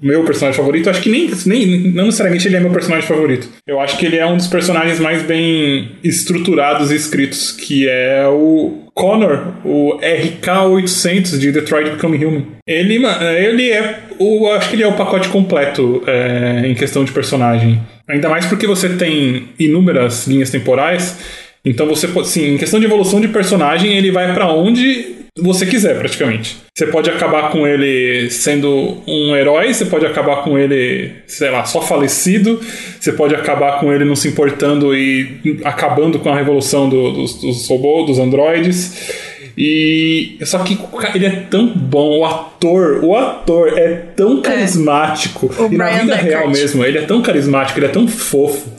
meu 0.00 0.24
personagem 0.24 0.56
favorito. 0.56 0.88
Acho 0.88 1.02
que 1.02 1.10
nem, 1.10 1.28
nem 1.46 1.92
não 1.92 2.06
necessariamente 2.06 2.46
ele 2.46 2.56
é 2.56 2.60
meu 2.60 2.70
personagem 2.70 3.06
favorito. 3.06 3.48
Eu 3.66 3.80
acho 3.80 3.98
que 3.98 4.06
ele 4.06 4.16
é 4.16 4.24
um 4.24 4.36
dos 4.36 4.46
personagens 4.46 5.00
mais 5.00 5.22
bem 5.22 5.90
estruturados 6.04 6.92
e 6.92 6.94
escritos, 6.94 7.50
que 7.50 7.88
é 7.88 8.24
o 8.28 8.84
Connor, 8.94 9.52
o 9.64 9.98
RK-800 9.98 11.38
de 11.38 11.50
Detroit 11.50 11.90
Become 11.90 12.24
Human. 12.24 12.46
Ele, 12.64 13.04
ele 13.36 13.70
é 13.70 13.98
o, 14.20 14.48
acho 14.52 14.70
que 14.70 14.76
ele 14.76 14.84
é 14.84 14.88
o 14.88 14.96
pacote 14.96 15.28
completo 15.28 16.04
é, 16.06 16.62
em 16.66 16.74
questão 16.74 17.04
de 17.04 17.10
personagem. 17.10 17.80
Ainda 18.06 18.28
mais 18.28 18.46
porque 18.46 18.66
você 18.66 18.90
tem 18.90 19.48
inúmeras 19.58 20.28
linhas 20.28 20.50
temporais. 20.50 21.18
Então 21.64 21.86
você 21.86 22.06
pode, 22.06 22.28
sim, 22.28 22.54
em 22.54 22.58
questão 22.58 22.78
de 22.78 22.86
evolução 22.86 23.20
de 23.20 23.26
personagem, 23.26 23.96
ele 23.96 24.12
vai 24.12 24.32
para 24.32 24.52
onde 24.52 25.17
você 25.42 25.66
quiser, 25.66 25.98
praticamente. 25.98 26.56
Você 26.74 26.86
pode 26.86 27.10
acabar 27.10 27.50
com 27.50 27.66
ele 27.66 28.30
sendo 28.30 28.98
um 29.06 29.34
herói, 29.34 29.72
você 29.72 29.84
pode 29.84 30.06
acabar 30.06 30.42
com 30.42 30.58
ele, 30.58 31.12
sei 31.26 31.50
lá, 31.50 31.64
só 31.64 31.80
falecido, 31.80 32.60
você 33.00 33.12
pode 33.12 33.34
acabar 33.34 33.80
com 33.80 33.92
ele 33.92 34.04
não 34.04 34.14
se 34.14 34.28
importando 34.28 34.96
e 34.96 35.60
acabando 35.64 36.18
com 36.18 36.30
a 36.30 36.36
revolução 36.36 36.88
do, 36.88 37.12
dos, 37.12 37.40
dos 37.40 37.68
robôs, 37.68 38.06
dos 38.06 38.18
androides. 38.18 39.28
E 39.60 40.38
só 40.44 40.60
que 40.60 40.78
ele 41.14 41.26
é 41.26 41.46
tão 41.50 41.66
bom, 41.66 42.20
o 42.20 42.24
ator, 42.24 43.00
o 43.02 43.16
ator 43.16 43.76
é 43.76 43.88
tão 44.14 44.38
é. 44.38 44.42
carismático. 44.42 45.50
É. 45.58 45.74
E 45.74 45.76
na 45.76 45.88
vida 45.88 46.04
Deckard. 46.04 46.28
real 46.28 46.48
mesmo, 46.48 46.84
ele 46.84 46.98
é 46.98 47.02
tão 47.02 47.20
carismático, 47.20 47.76
ele 47.78 47.86
é 47.86 47.90
tão 47.90 48.06
fofo. 48.06 48.77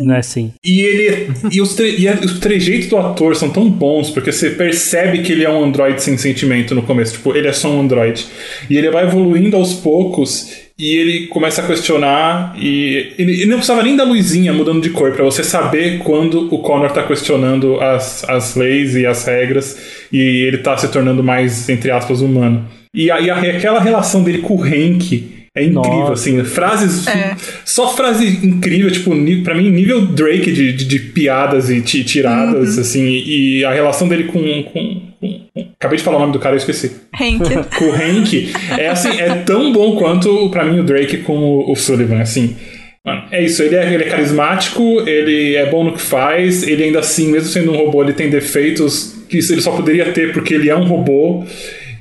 Não 0.00 0.14
é 0.14 0.18
assim. 0.18 0.52
E 0.64 0.80
ele 0.80 1.30
e 1.50 1.60
os, 1.60 1.74
tre, 1.74 1.96
e 1.98 2.08
os 2.08 2.38
trejeitos 2.38 2.88
do 2.88 2.96
ator 2.96 3.36
são 3.36 3.50
tão 3.50 3.68
bons, 3.68 4.10
porque 4.10 4.32
você 4.32 4.50
percebe 4.50 5.22
que 5.22 5.32
ele 5.32 5.44
é 5.44 5.50
um 5.50 5.64
androide 5.64 6.02
sem 6.02 6.16
sentimento 6.16 6.74
no 6.74 6.82
começo. 6.82 7.14
Tipo, 7.14 7.36
ele 7.36 7.48
é 7.48 7.52
só 7.52 7.70
um 7.70 7.80
androide. 7.80 8.26
E 8.68 8.76
ele 8.76 8.90
vai 8.90 9.04
evoluindo 9.04 9.56
aos 9.56 9.74
poucos 9.74 10.68
e 10.78 10.96
ele 10.96 11.26
começa 11.26 11.60
a 11.60 11.66
questionar 11.66 12.54
e 12.56 13.12
ele, 13.18 13.32
ele 13.32 13.46
não 13.46 13.56
precisava 13.56 13.82
nem 13.82 13.96
da 13.96 14.04
luzinha 14.04 14.52
mudando 14.52 14.80
de 14.80 14.90
cor 14.90 15.12
para 15.12 15.24
você 15.24 15.42
saber 15.42 15.98
quando 15.98 16.54
o 16.54 16.58
Connor 16.60 16.92
tá 16.92 17.02
questionando 17.02 17.80
as, 17.80 18.22
as 18.28 18.54
leis 18.54 18.94
e 18.94 19.04
as 19.04 19.24
regras 19.24 19.76
e 20.12 20.18
ele 20.18 20.58
tá 20.58 20.76
se 20.76 20.86
tornando 20.88 21.22
mais, 21.22 21.68
entre 21.68 21.90
aspas, 21.90 22.20
humano. 22.20 22.64
E, 22.94 23.10
a, 23.10 23.20
e 23.20 23.28
a, 23.28 23.38
aquela 23.38 23.80
relação 23.80 24.22
dele 24.22 24.38
com 24.38 24.54
o 24.54 24.62
Hank 24.62 25.37
é 25.54 25.62
incrível, 25.64 25.98
Nossa. 26.00 26.12
assim, 26.12 26.42
frases. 26.44 27.06
É. 27.06 27.36
Só 27.64 27.94
frase 27.96 28.26
incrível, 28.46 28.90
tipo, 28.90 29.10
pra 29.42 29.54
mim, 29.54 29.70
nível 29.70 30.06
Drake 30.06 30.52
de, 30.52 30.72
de, 30.72 30.84
de 30.84 30.98
piadas 30.98 31.70
e 31.70 31.80
ti- 31.80 32.04
tiradas, 32.04 32.78
assim, 32.78 33.04
e 33.04 33.64
a 33.64 33.72
relação 33.72 34.08
dele 34.08 34.24
com, 34.24 34.40
com, 34.64 35.00
com- 35.20 35.48
Acabei 35.80 35.98
de 35.98 36.04
falar 36.04 36.16
o 36.18 36.20
nome 36.20 36.32
do 36.32 36.38
cara, 36.38 36.54
eu 36.54 36.58
esqueci. 36.58 36.92
Hank. 37.20 37.76
Com 37.78 37.84
o 37.86 37.92
Hank, 37.92 38.52
é 38.76 38.88
assim, 38.88 39.10
é 39.20 39.34
tão 39.44 39.72
bom 39.72 39.96
quanto, 39.96 40.48
pra 40.50 40.64
mim, 40.64 40.78
o 40.80 40.84
Drake 40.84 41.18
com 41.18 41.36
o, 41.38 41.72
o 41.72 41.76
Sullivan, 41.76 42.20
assim. 42.20 42.56
Mano, 43.04 43.22
é 43.30 43.44
isso, 43.44 43.62
ele 43.62 43.74
é, 43.76 43.94
ele 43.94 44.04
é 44.04 44.08
carismático, 44.08 44.82
ele 45.08 45.54
é 45.56 45.66
bom 45.70 45.84
no 45.84 45.92
que 45.94 46.02
faz, 46.02 46.62
ele 46.62 46.82
ainda 46.84 46.98
assim, 46.98 47.30
mesmo 47.30 47.48
sendo 47.48 47.72
um 47.72 47.76
robô, 47.76 48.02
ele 48.02 48.12
tem 48.12 48.28
defeitos 48.28 49.14
que 49.28 49.38
ele 49.38 49.60
só 49.62 49.70
poderia 49.72 50.12
ter 50.12 50.32
porque 50.32 50.52
ele 50.54 50.68
é 50.68 50.76
um 50.76 50.84
robô, 50.84 51.44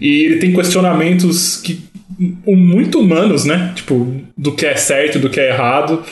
e 0.01 0.23
ele 0.25 0.37
tem 0.37 0.53
questionamentos 0.53 1.57
que 1.61 1.79
muito 2.47 2.99
humanos, 2.99 3.45
né? 3.45 3.72
Tipo, 3.76 4.13
do 4.38 4.51
que 4.53 4.65
é 4.65 4.76
certo, 4.76 5.20
do 5.20 5.30
que 5.30 5.39
é 5.39 5.49
errado. 5.49 6.03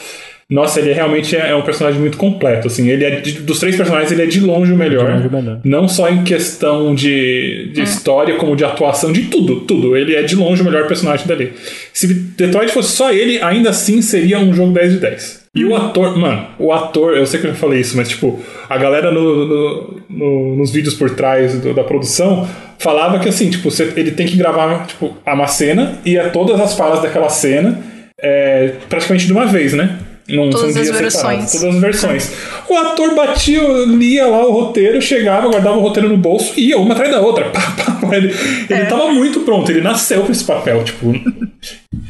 Nossa, 0.47 0.80
ele 0.80 0.93
realmente 0.93 1.36
é 1.36 1.49
é 1.49 1.56
um 1.56 1.64
personagem 1.64 1.99
muito 1.99 2.18
completo, 2.18 2.68
assim. 2.68 2.88
Ele 2.88 3.03
é 3.03 3.20
de- 3.20 3.39
dos 3.41 3.60
três 3.60 3.76
personagens, 3.76 4.12
ele 4.12 4.22
é 4.22 4.26
de 4.28 4.39
longe 4.39 4.72
o 4.72 4.76
melhor. 4.78 5.08
De 5.08 5.12
longe 5.14 5.28
o 5.28 5.32
melhor. 5.32 5.60
Não 5.64 5.88
só 5.88 6.08
em 6.08 6.24
questão 6.24 6.93
de, 6.93 7.72
de 7.74 7.82
história, 7.82 8.36
como 8.36 8.56
de 8.56 8.64
atuação, 8.64 9.12
de 9.12 9.24
tudo, 9.24 9.62
tudo. 9.62 9.97
Ele 9.97 10.16
é 10.16 10.22
de 10.22 10.36
longe 10.36 10.62
o 10.62 10.66
melhor 10.66 10.88
personagem 10.88 11.26
dali. 11.26 11.51
Se 11.91 12.06
Detroit 12.14 12.72
fosse 12.72 12.91
só 12.91 13.12
ele, 13.12 13.41
ainda 13.41 13.72
assim 13.72 14.03
seria 14.03 14.38
um 14.38 14.53
jogo 14.53 14.72
10 14.72 14.93
de 14.93 14.99
10. 14.99 15.44
E 15.56 15.64
o 15.64 15.74
ator, 15.76 16.18
mano, 16.18 16.47
o 16.60 16.74
ator, 16.74 17.16
eu 17.16 17.26
sei 17.26 17.39
que 17.39 17.47
eu 17.47 17.51
já 17.51 17.58
falei 17.58 17.80
isso, 17.80 17.95
mas 17.95 18.10
tipo, 18.10 18.39
a 18.70 18.78
galera 18.78 19.10
no, 19.10 19.45
no- 19.45 20.01
no- 20.10 20.56
nos 20.58 20.70
vídeos 20.72 20.93
por 20.95 21.10
trás 21.12 21.58
do- 21.62 21.74
da 21.74 21.84
produção 21.84 22.45
falava 22.78 23.20
que 23.20 23.30
assim, 23.30 23.49
tipo, 23.49 23.72
você- 23.72 23.93
ele 23.95 24.12
tem 24.12 24.28
que 24.28 24.36
gravar 24.36 24.86
tipo, 24.86 25.16
uma 25.26 25.47
cena 25.47 25.97
e 26.06 26.18
é 26.18 26.28
todas 26.30 26.60
as 26.60 26.76
falas 26.76 27.01
daquela 27.01 27.30
cena 27.30 27.80
é, 28.22 28.74
praticamente 28.89 29.26
de 29.28 29.32
uma 29.34 29.45
vez, 29.45 29.74
né? 29.74 29.97
Não 30.28 30.49
Todas 30.49 30.76
as 30.76 30.89
versões. 30.89 31.51
todas 31.51 31.76
as 31.76 31.82
versões. 31.82 32.32
O 32.67 32.76
ator 32.76 33.13
batia, 33.15 33.61
lia 33.86 34.26
lá 34.26 34.45
o 34.47 34.51
roteiro, 34.51 34.99
chegava, 35.01 35.47
guardava 35.49 35.78
o 35.78 35.82
roteiro 35.82 36.09
no 36.09 36.17
bolso 36.17 36.53
e 36.57 36.69
ia 36.69 36.78
uma 36.80 36.93
atrás 36.93 37.11
da 37.11 37.21
outra. 37.21 37.51
Ele 38.11 38.34
É. 38.69 38.86
tava 38.86 39.11
muito 39.11 39.41
pronto, 39.41 39.71
ele 39.71 39.82
nasceu 39.82 40.21
pra 40.21 40.32
esse 40.32 40.43
papel, 40.43 40.84
tipo. 40.84 41.13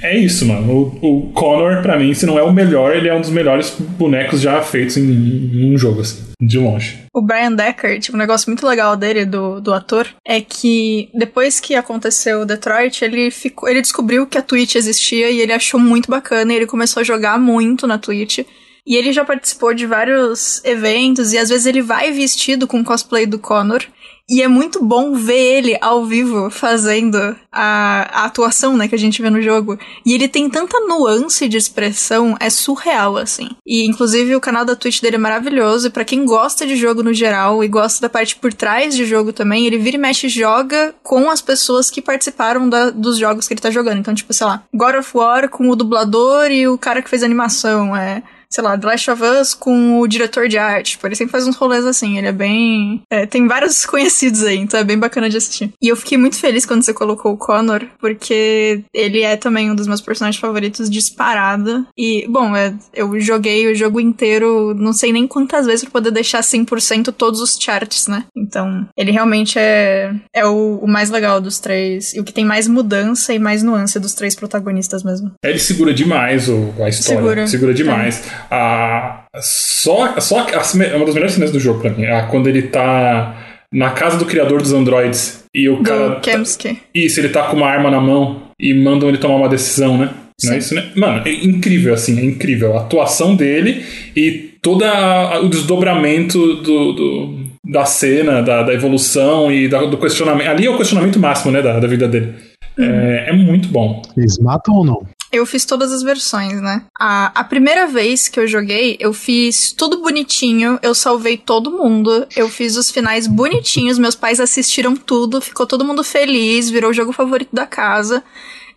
É 0.02 0.18
isso, 0.18 0.46
mano. 0.46 0.94
O, 1.02 1.08
o 1.08 1.22
Connor, 1.34 1.82
pra 1.82 1.98
mim, 1.98 2.14
se 2.14 2.26
não 2.26 2.38
é 2.38 2.44
o 2.44 2.52
melhor, 2.52 2.96
ele 2.96 3.08
é 3.08 3.14
um 3.14 3.22
dos 3.22 3.30
melhores 3.30 3.74
bonecos 3.80 4.42
já 4.42 4.62
feitos 4.62 4.98
em, 4.98 5.04
em 5.04 5.74
um 5.74 5.78
jogo, 5.78 6.02
assim, 6.02 6.18
de 6.40 6.58
longe. 6.58 7.06
O 7.14 7.22
Brian 7.22 7.54
Decker, 7.54 8.00
tipo, 8.00 8.16
um 8.16 8.20
negócio 8.20 8.50
muito 8.50 8.66
legal 8.66 8.96
dele, 8.96 9.26
do, 9.26 9.60
do 9.60 9.74
ator, 9.74 10.08
é 10.26 10.42
que 10.42 11.10
depois 11.14 11.60
que 11.60 11.76
aconteceu 11.76 12.42
o 12.42 12.46
Detroit, 12.46 13.04
ele 13.04 13.32
ficou. 13.32 13.70
Ele 13.70 13.82
descobriu 13.82 14.28
que 14.28 14.38
a 14.38 14.42
Twitch 14.42 14.76
existia 14.76 15.30
e 15.30 15.40
ele 15.40 15.54
achou 15.54 15.80
muito 15.80 16.10
bacana 16.10 16.54
e 16.54 16.56
ele 16.56 16.66
começou 16.66 17.02
a 17.02 17.04
jogar 17.04 17.40
muito 17.40 17.88
na 17.88 17.98
Twitch. 17.98 18.40
E 18.88 18.96
ele 18.96 19.12
já 19.12 19.26
participou 19.26 19.74
de 19.74 19.88
vários 19.88 20.64
eventos 20.64 21.34
e 21.34 21.38
às 21.38 21.50
vezes 21.50 21.66
ele 21.66 21.82
vai 21.82 22.12
vestido 22.12 22.68
com 22.68 22.84
cosplay 22.84 23.26
do 23.26 23.40
Connor. 23.40 23.84
E 24.28 24.42
é 24.42 24.48
muito 24.48 24.84
bom 24.84 25.14
ver 25.14 25.58
ele 25.58 25.78
ao 25.80 26.04
vivo 26.04 26.50
fazendo 26.50 27.16
a, 27.52 28.22
a 28.22 28.26
atuação, 28.26 28.76
né, 28.76 28.88
que 28.88 28.96
a 28.96 28.98
gente 28.98 29.22
vê 29.22 29.30
no 29.30 29.40
jogo. 29.40 29.78
E 30.04 30.14
ele 30.14 30.28
tem 30.28 30.50
tanta 30.50 30.80
nuance 30.80 31.48
de 31.48 31.58
expressão, 31.58 32.36
é 32.40 32.50
surreal, 32.50 33.18
assim. 33.18 33.50
E, 33.66 33.86
inclusive, 33.86 34.36
o 34.36 34.42
canal 34.42 34.66
da 34.66 34.76
Twitch 34.76 35.00
dele 35.00 35.18
é 35.18 35.20
maravilhoso. 35.20 35.88
E 35.88 35.90
pra 35.92 36.04
quem 36.04 36.26
gosta 36.26 36.66
de 36.66 36.76
jogo 36.76 37.04
no 37.04 37.14
geral 37.14 37.64
e 37.64 37.68
gosta 37.68 38.02
da 38.02 38.10
parte 38.10 38.36
por 38.36 38.52
trás 38.52 38.96
de 38.96 39.06
jogo 39.06 39.32
também, 39.32 39.68
ele 39.68 39.78
vira 39.78 39.96
e 39.98 40.00
mexe 40.00 40.28
joga 40.28 40.96
com 41.04 41.30
as 41.30 41.42
pessoas 41.42 41.92
que 41.92 42.02
participaram 42.02 42.68
da- 42.68 42.90
dos 42.90 43.20
jogos 43.20 43.48
que 43.48 43.54
ele 43.54 43.62
tá 43.62 43.70
jogando. 43.70 44.00
Então, 44.00 44.16
tipo, 44.16 44.34
sei 44.34 44.48
lá, 44.48 44.64
God 44.74 44.96
of 44.96 45.12
War 45.16 45.50
com 45.50 45.70
o 45.70 45.76
dublador 45.76 46.50
e 46.50 46.68
o 46.68 46.80
cara 46.80 47.02
que 47.04 47.10
fez 47.12 47.22
a 47.22 47.28
animação. 47.28 47.96
É 47.96 48.24
sei 48.50 48.64
lá, 48.64 48.78
The 48.78 48.88
Last 48.88 49.12
of 49.12 49.24
Us 49.24 49.54
com 49.54 50.00
o 50.00 50.08
diretor 50.08 50.48
de 50.48 50.58
arte. 50.58 50.92
Tipo, 50.92 51.08
ele 51.08 51.16
sempre 51.16 51.32
faz 51.32 51.48
uns 51.48 51.56
rolês 51.56 51.86
assim. 51.86 52.18
Ele 52.18 52.28
é 52.28 52.32
bem. 52.32 53.02
é, 53.10 53.26
tem 53.26 53.48
vários 53.48 53.86
conhecidos 53.86 54.44
aí, 54.44 54.58
então 54.58 54.80
é 54.80 54.84
bem 54.84 54.98
bacana 54.98 55.30
de 55.30 55.38
assistir. 55.38 55.72
E 55.82 55.88
eu 55.88 55.96
fiquei 55.96 56.18
muito 56.18 56.38
feliz 56.38 56.66
quando 56.66 56.84
você 56.84 56.94
colocou 56.94 57.34
o 57.34 57.38
Connor, 57.38 57.82
porque 58.00 58.84
ele 58.94 59.22
é 59.22 59.36
também 59.36 59.72
um 59.72 59.76
dos 59.76 59.88
meus 59.88 60.02
personagens 60.02 60.40
favoritos 60.40 60.90
disparado. 60.90 61.86
E, 61.98 62.28
bom, 62.30 62.56
é, 62.56 62.74
eu 62.94 63.20
joguei 63.20 63.72
o 63.72 63.76
jogo 63.76 64.00
inteiro, 64.00 64.74
não 64.76 64.94
sei 64.94 65.12
nem 65.12 65.28
quantas 65.28 65.66
vezes 65.66 65.84
pra 65.84 65.92
poder 65.92 66.12
deixar 66.12 66.42
100% 66.42 67.12
todos 67.12 67.42
os 67.42 67.58
charts, 67.60 68.08
né? 68.08 68.26
Então, 68.36 68.88
ele 68.98 69.12
realmente 69.12 69.58
é, 69.58 70.14
é 70.34 70.46
o, 70.46 70.80
o 70.82 70.88
mais 70.88 71.10
legal 71.10 71.42
dos 71.42 71.60
três. 71.60 72.14
E 72.14 72.20
o 72.20 72.24
que 72.24 72.34
tem 72.34 72.46
mais 72.46 72.68
mudança 72.68 73.34
e 73.34 73.40
mais 73.40 73.64
nuance 73.64 74.00
dos 74.00 74.14
três 74.14 74.36
protagonistas 74.36 75.04
mesmo. 75.04 75.32
Ele 75.44 75.60
segura 75.60 75.94
demais 75.94 76.50
o, 76.50 76.74
a 76.80 76.90
história. 76.90 77.20
Segura. 77.20 77.48
Segura, 77.48 77.74
demais. 77.74 78.24
A, 78.50 79.26
só 79.40 80.20
só 80.20 80.40
a, 80.40 80.84
é 80.84 80.96
uma 80.96 81.06
das 81.06 81.14
melhores 81.16 81.34
cenas 81.34 81.52
do 81.52 81.60
jogo 81.60 81.82
pra 81.82 81.90
mim. 81.92 82.04
É 82.04 82.22
quando 82.24 82.48
ele 82.48 82.64
tá 82.64 83.36
na 83.72 83.90
casa 83.92 84.18
do 84.18 84.26
criador 84.26 84.62
dos 84.62 84.74
androids 84.74 85.44
e 85.54 85.68
o 85.70 85.82
cara. 85.84 86.10
Do 86.10 86.22
Kemsky. 86.22 86.78
Isso, 86.94 87.20
ele 87.20 87.30
tá 87.30 87.44
com 87.44 87.58
uma 87.58 87.68
arma 87.68 87.90
na 87.92 88.00
mão 88.00 88.42
e 88.60 88.74
mandam 88.74 89.10
ele 89.10 89.18
tomar 89.18 89.36
uma 89.36 89.50
decisão, 89.50 89.98
né? 89.98 90.10
Não 90.44 90.52
é 90.52 90.54
Sim. 90.54 90.58
isso, 90.60 90.76
né? 90.76 90.92
Mano, 90.96 91.22
é 91.26 91.32
incrível, 91.32 91.94
assim, 91.94 92.20
é 92.20 92.24
incrível. 92.26 92.78
A 92.78 92.82
atuação 92.82 93.36
dele 93.36 93.86
e 94.16 94.54
todo 94.62 94.84
a- 94.84 95.40
o 95.42 95.48
desdobramento 95.50 96.56
do, 96.58 96.94
do- 96.94 97.46
da 97.68 97.86
cena, 97.86 98.42
da, 98.42 98.64
da 98.64 98.74
evolução 98.74 99.52
e 99.52 99.68
da- 99.68 99.86
do 99.86 99.98
questionamento. 99.98 100.48
Ali 100.48 100.66
é 100.66 100.70
o 100.70 100.78
questionamento 100.78 101.20
máximo, 101.20 101.52
né, 101.52 101.62
da, 101.62 101.80
da 101.80 101.88
vida 101.88 102.08
dele. 102.08 102.34
É, 102.78 103.28
é 103.30 103.34
muito 103.34 103.70
bom. 103.70 104.02
Eles 104.18 104.38
matam 104.40 104.76
ou 104.76 104.86
não? 104.86 105.02
Eu 105.36 105.46
fiz 105.46 105.66
todas 105.66 105.92
as 105.92 106.02
versões, 106.02 106.62
né? 106.62 106.84
A, 107.00 107.28
a 107.40 107.44
primeira 107.44 107.88
vez 107.88 108.28
que 108.28 108.40
eu 108.40 108.48
joguei, 108.48 108.98
eu 109.00 109.14
fiz 109.14 109.72
tudo 109.72 110.02
bonitinho, 110.02 110.80
eu 110.82 110.96
salvei 110.96 111.38
todo 111.38 111.72
mundo, 111.72 112.28
eu 112.36 112.50
fiz 112.50 112.78
os 112.78 112.90
finais 112.90 113.28
bonitinhos, 113.28 114.00
meus 114.00 114.16
pais 114.16 114.40
assistiram 114.40 114.96
tudo, 114.96 115.42
ficou 115.42 115.66
todo 115.66 115.86
mundo 115.86 116.04
feliz, 116.04 116.70
virou 116.70 116.92
o 116.92 116.94
jogo 116.94 117.12
favorito 117.12 117.54
da 117.54 117.66
casa. 117.66 118.24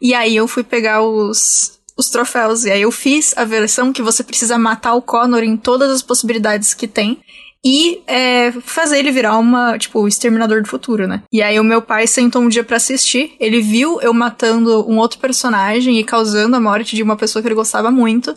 E 0.00 0.14
aí 0.14 0.36
eu 0.36 0.46
fui 0.46 0.62
pegar 0.62 1.02
os, 1.02 1.78
os 1.96 2.08
troféus. 2.08 2.64
E 2.64 2.70
aí 2.70 2.82
eu 2.82 2.92
fiz 2.92 3.34
a 3.36 3.44
versão 3.44 3.92
que 3.92 4.02
você 4.02 4.22
precisa 4.22 4.56
matar 4.56 4.94
o 4.94 5.02
Connor 5.02 5.42
em 5.42 5.56
todas 5.56 5.90
as 5.90 6.02
possibilidades 6.02 6.72
que 6.72 6.86
tem. 6.86 7.18
E 7.64 8.02
é, 8.06 8.52
fazer 8.52 8.98
ele 8.98 9.10
virar 9.10 9.36
uma, 9.36 9.76
tipo, 9.78 10.06
exterminador 10.06 10.62
do 10.62 10.68
futuro, 10.68 11.06
né? 11.06 11.22
E 11.32 11.42
aí 11.42 11.58
o 11.58 11.64
meu 11.64 11.82
pai 11.82 12.06
sentou 12.06 12.40
um 12.42 12.48
dia 12.48 12.62
pra 12.62 12.76
assistir, 12.76 13.32
ele 13.40 13.60
viu 13.60 14.00
eu 14.00 14.14
matando 14.14 14.88
um 14.88 14.96
outro 14.98 15.18
personagem 15.18 15.98
e 15.98 16.04
causando 16.04 16.56
a 16.56 16.60
morte 16.60 16.94
de 16.94 17.02
uma 17.02 17.16
pessoa 17.16 17.42
que 17.42 17.48
ele 17.48 17.54
gostava 17.54 17.90
muito. 17.90 18.36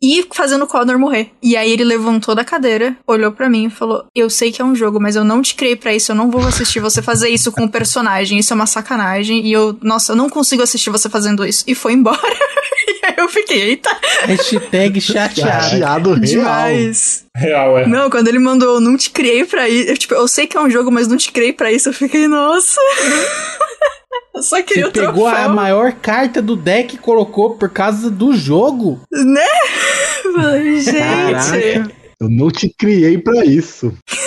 E 0.00 0.24
fazendo 0.32 0.64
o 0.64 0.68
Connor 0.68 0.98
morrer. 0.98 1.30
E 1.42 1.56
aí 1.56 1.72
ele 1.72 1.82
levantou 1.82 2.34
da 2.34 2.44
cadeira, 2.44 2.96
olhou 3.06 3.32
pra 3.32 3.48
mim 3.48 3.66
e 3.66 3.70
falou: 3.70 4.06
Eu 4.14 4.30
sei 4.30 4.52
que 4.52 4.62
é 4.62 4.64
um 4.64 4.74
jogo, 4.74 5.00
mas 5.00 5.16
eu 5.16 5.24
não 5.24 5.42
te 5.42 5.54
criei 5.54 5.74
pra 5.74 5.92
isso, 5.94 6.12
eu 6.12 6.16
não 6.16 6.30
vou 6.30 6.46
assistir 6.46 6.78
você 6.78 7.02
fazer 7.02 7.28
isso 7.30 7.50
com 7.50 7.64
o 7.64 7.68
personagem. 7.70 8.38
Isso 8.38 8.52
é 8.52 8.56
uma 8.56 8.66
sacanagem. 8.66 9.44
E 9.44 9.52
eu, 9.52 9.76
nossa, 9.82 10.12
eu 10.12 10.16
não 10.16 10.30
consigo 10.30 10.62
assistir 10.62 10.90
você 10.90 11.08
fazendo 11.08 11.44
isso. 11.44 11.64
E 11.66 11.74
foi 11.74 11.94
embora. 11.94 12.18
e 12.22 13.06
aí 13.06 13.14
eu 13.16 13.28
fiquei, 13.28 13.60
eita, 13.70 13.90
Hashtag 14.22 15.00
chateado. 15.02 15.64
Chateado 15.64 16.10
real. 16.10 16.20
demais. 16.20 17.24
Real, 17.34 17.78
é. 17.78 17.86
Não, 17.86 18.08
quando 18.08 18.28
ele 18.28 18.38
mandou, 18.38 18.76
eu 18.76 18.80
não 18.80 18.96
te 18.96 19.10
criei 19.10 19.44
pra 19.44 19.68
isso. 19.68 19.90
Eu, 19.90 19.98
tipo, 19.98 20.14
eu 20.14 20.28
sei 20.28 20.46
que 20.46 20.56
é 20.56 20.60
um 20.60 20.70
jogo, 20.70 20.92
mas 20.92 21.08
não 21.08 21.16
te 21.16 21.32
criei 21.32 21.52
pra 21.52 21.72
isso. 21.72 21.88
Eu 21.88 21.92
fiquei, 21.92 22.28
nossa. 22.28 22.80
eu 24.34 24.42
só 24.42 24.62
queria 24.62 24.84
Você 24.84 24.88
o 24.88 24.92
pegou 24.92 25.28
troféu, 25.28 25.44
a 25.44 25.48
maior 25.48 25.92
carta 25.92 26.40
do 26.40 26.56
deck 26.56 26.94
e 26.94 26.98
colocou 26.98 27.56
por 27.56 27.70
causa 27.70 28.10
do 28.10 28.34
jogo? 28.34 29.00
né? 29.10 29.46
Falei, 30.34 30.80
gente. 30.80 30.98
Caraca, 30.98 31.92
eu 32.20 32.28
não 32.28 32.50
te 32.50 32.68
criei 32.68 33.18
pra 33.18 33.44
isso. 33.44 33.92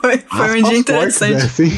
Foi, 0.00 0.18
foi 0.18 0.60
um 0.60 0.62
dia 0.62 0.78
interessante. 0.78 1.32
Né, 1.32 1.42
assim. 1.42 1.72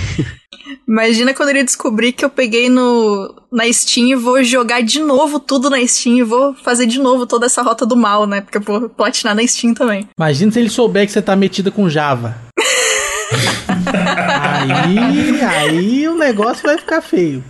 Imagina 0.86 1.32
quando 1.32 1.50
ele 1.50 1.64
descobrir 1.64 2.12
que 2.12 2.24
eu 2.24 2.28
peguei 2.28 2.68
no 2.68 3.34
na 3.50 3.70
Steam 3.72 4.08
e 4.08 4.14
vou 4.14 4.42
jogar 4.42 4.82
de 4.82 5.00
novo 5.00 5.40
tudo 5.40 5.70
na 5.70 5.86
Steam 5.86 6.18
e 6.18 6.22
vou 6.22 6.54
fazer 6.54 6.86
de 6.86 6.98
novo 6.98 7.26
toda 7.26 7.46
essa 7.46 7.62
rota 7.62 7.86
do 7.86 7.96
mal, 7.96 8.26
né? 8.26 8.40
Porque 8.40 8.58
eu 8.58 8.62
vou 8.62 8.88
platinar 8.88 9.34
na 9.34 9.46
Steam 9.46 9.72
também. 9.72 10.08
Imagina 10.18 10.52
se 10.52 10.58
ele 10.58 10.68
souber 10.68 11.06
que 11.06 11.12
você 11.12 11.22
tá 11.22 11.34
metida 11.36 11.70
com 11.70 11.88
Java. 11.88 12.36
aí, 13.92 15.40
aí 15.42 16.08
o 16.08 16.16
negócio 16.16 16.64
vai 16.64 16.78
ficar 16.78 17.00
feio. 17.00 17.44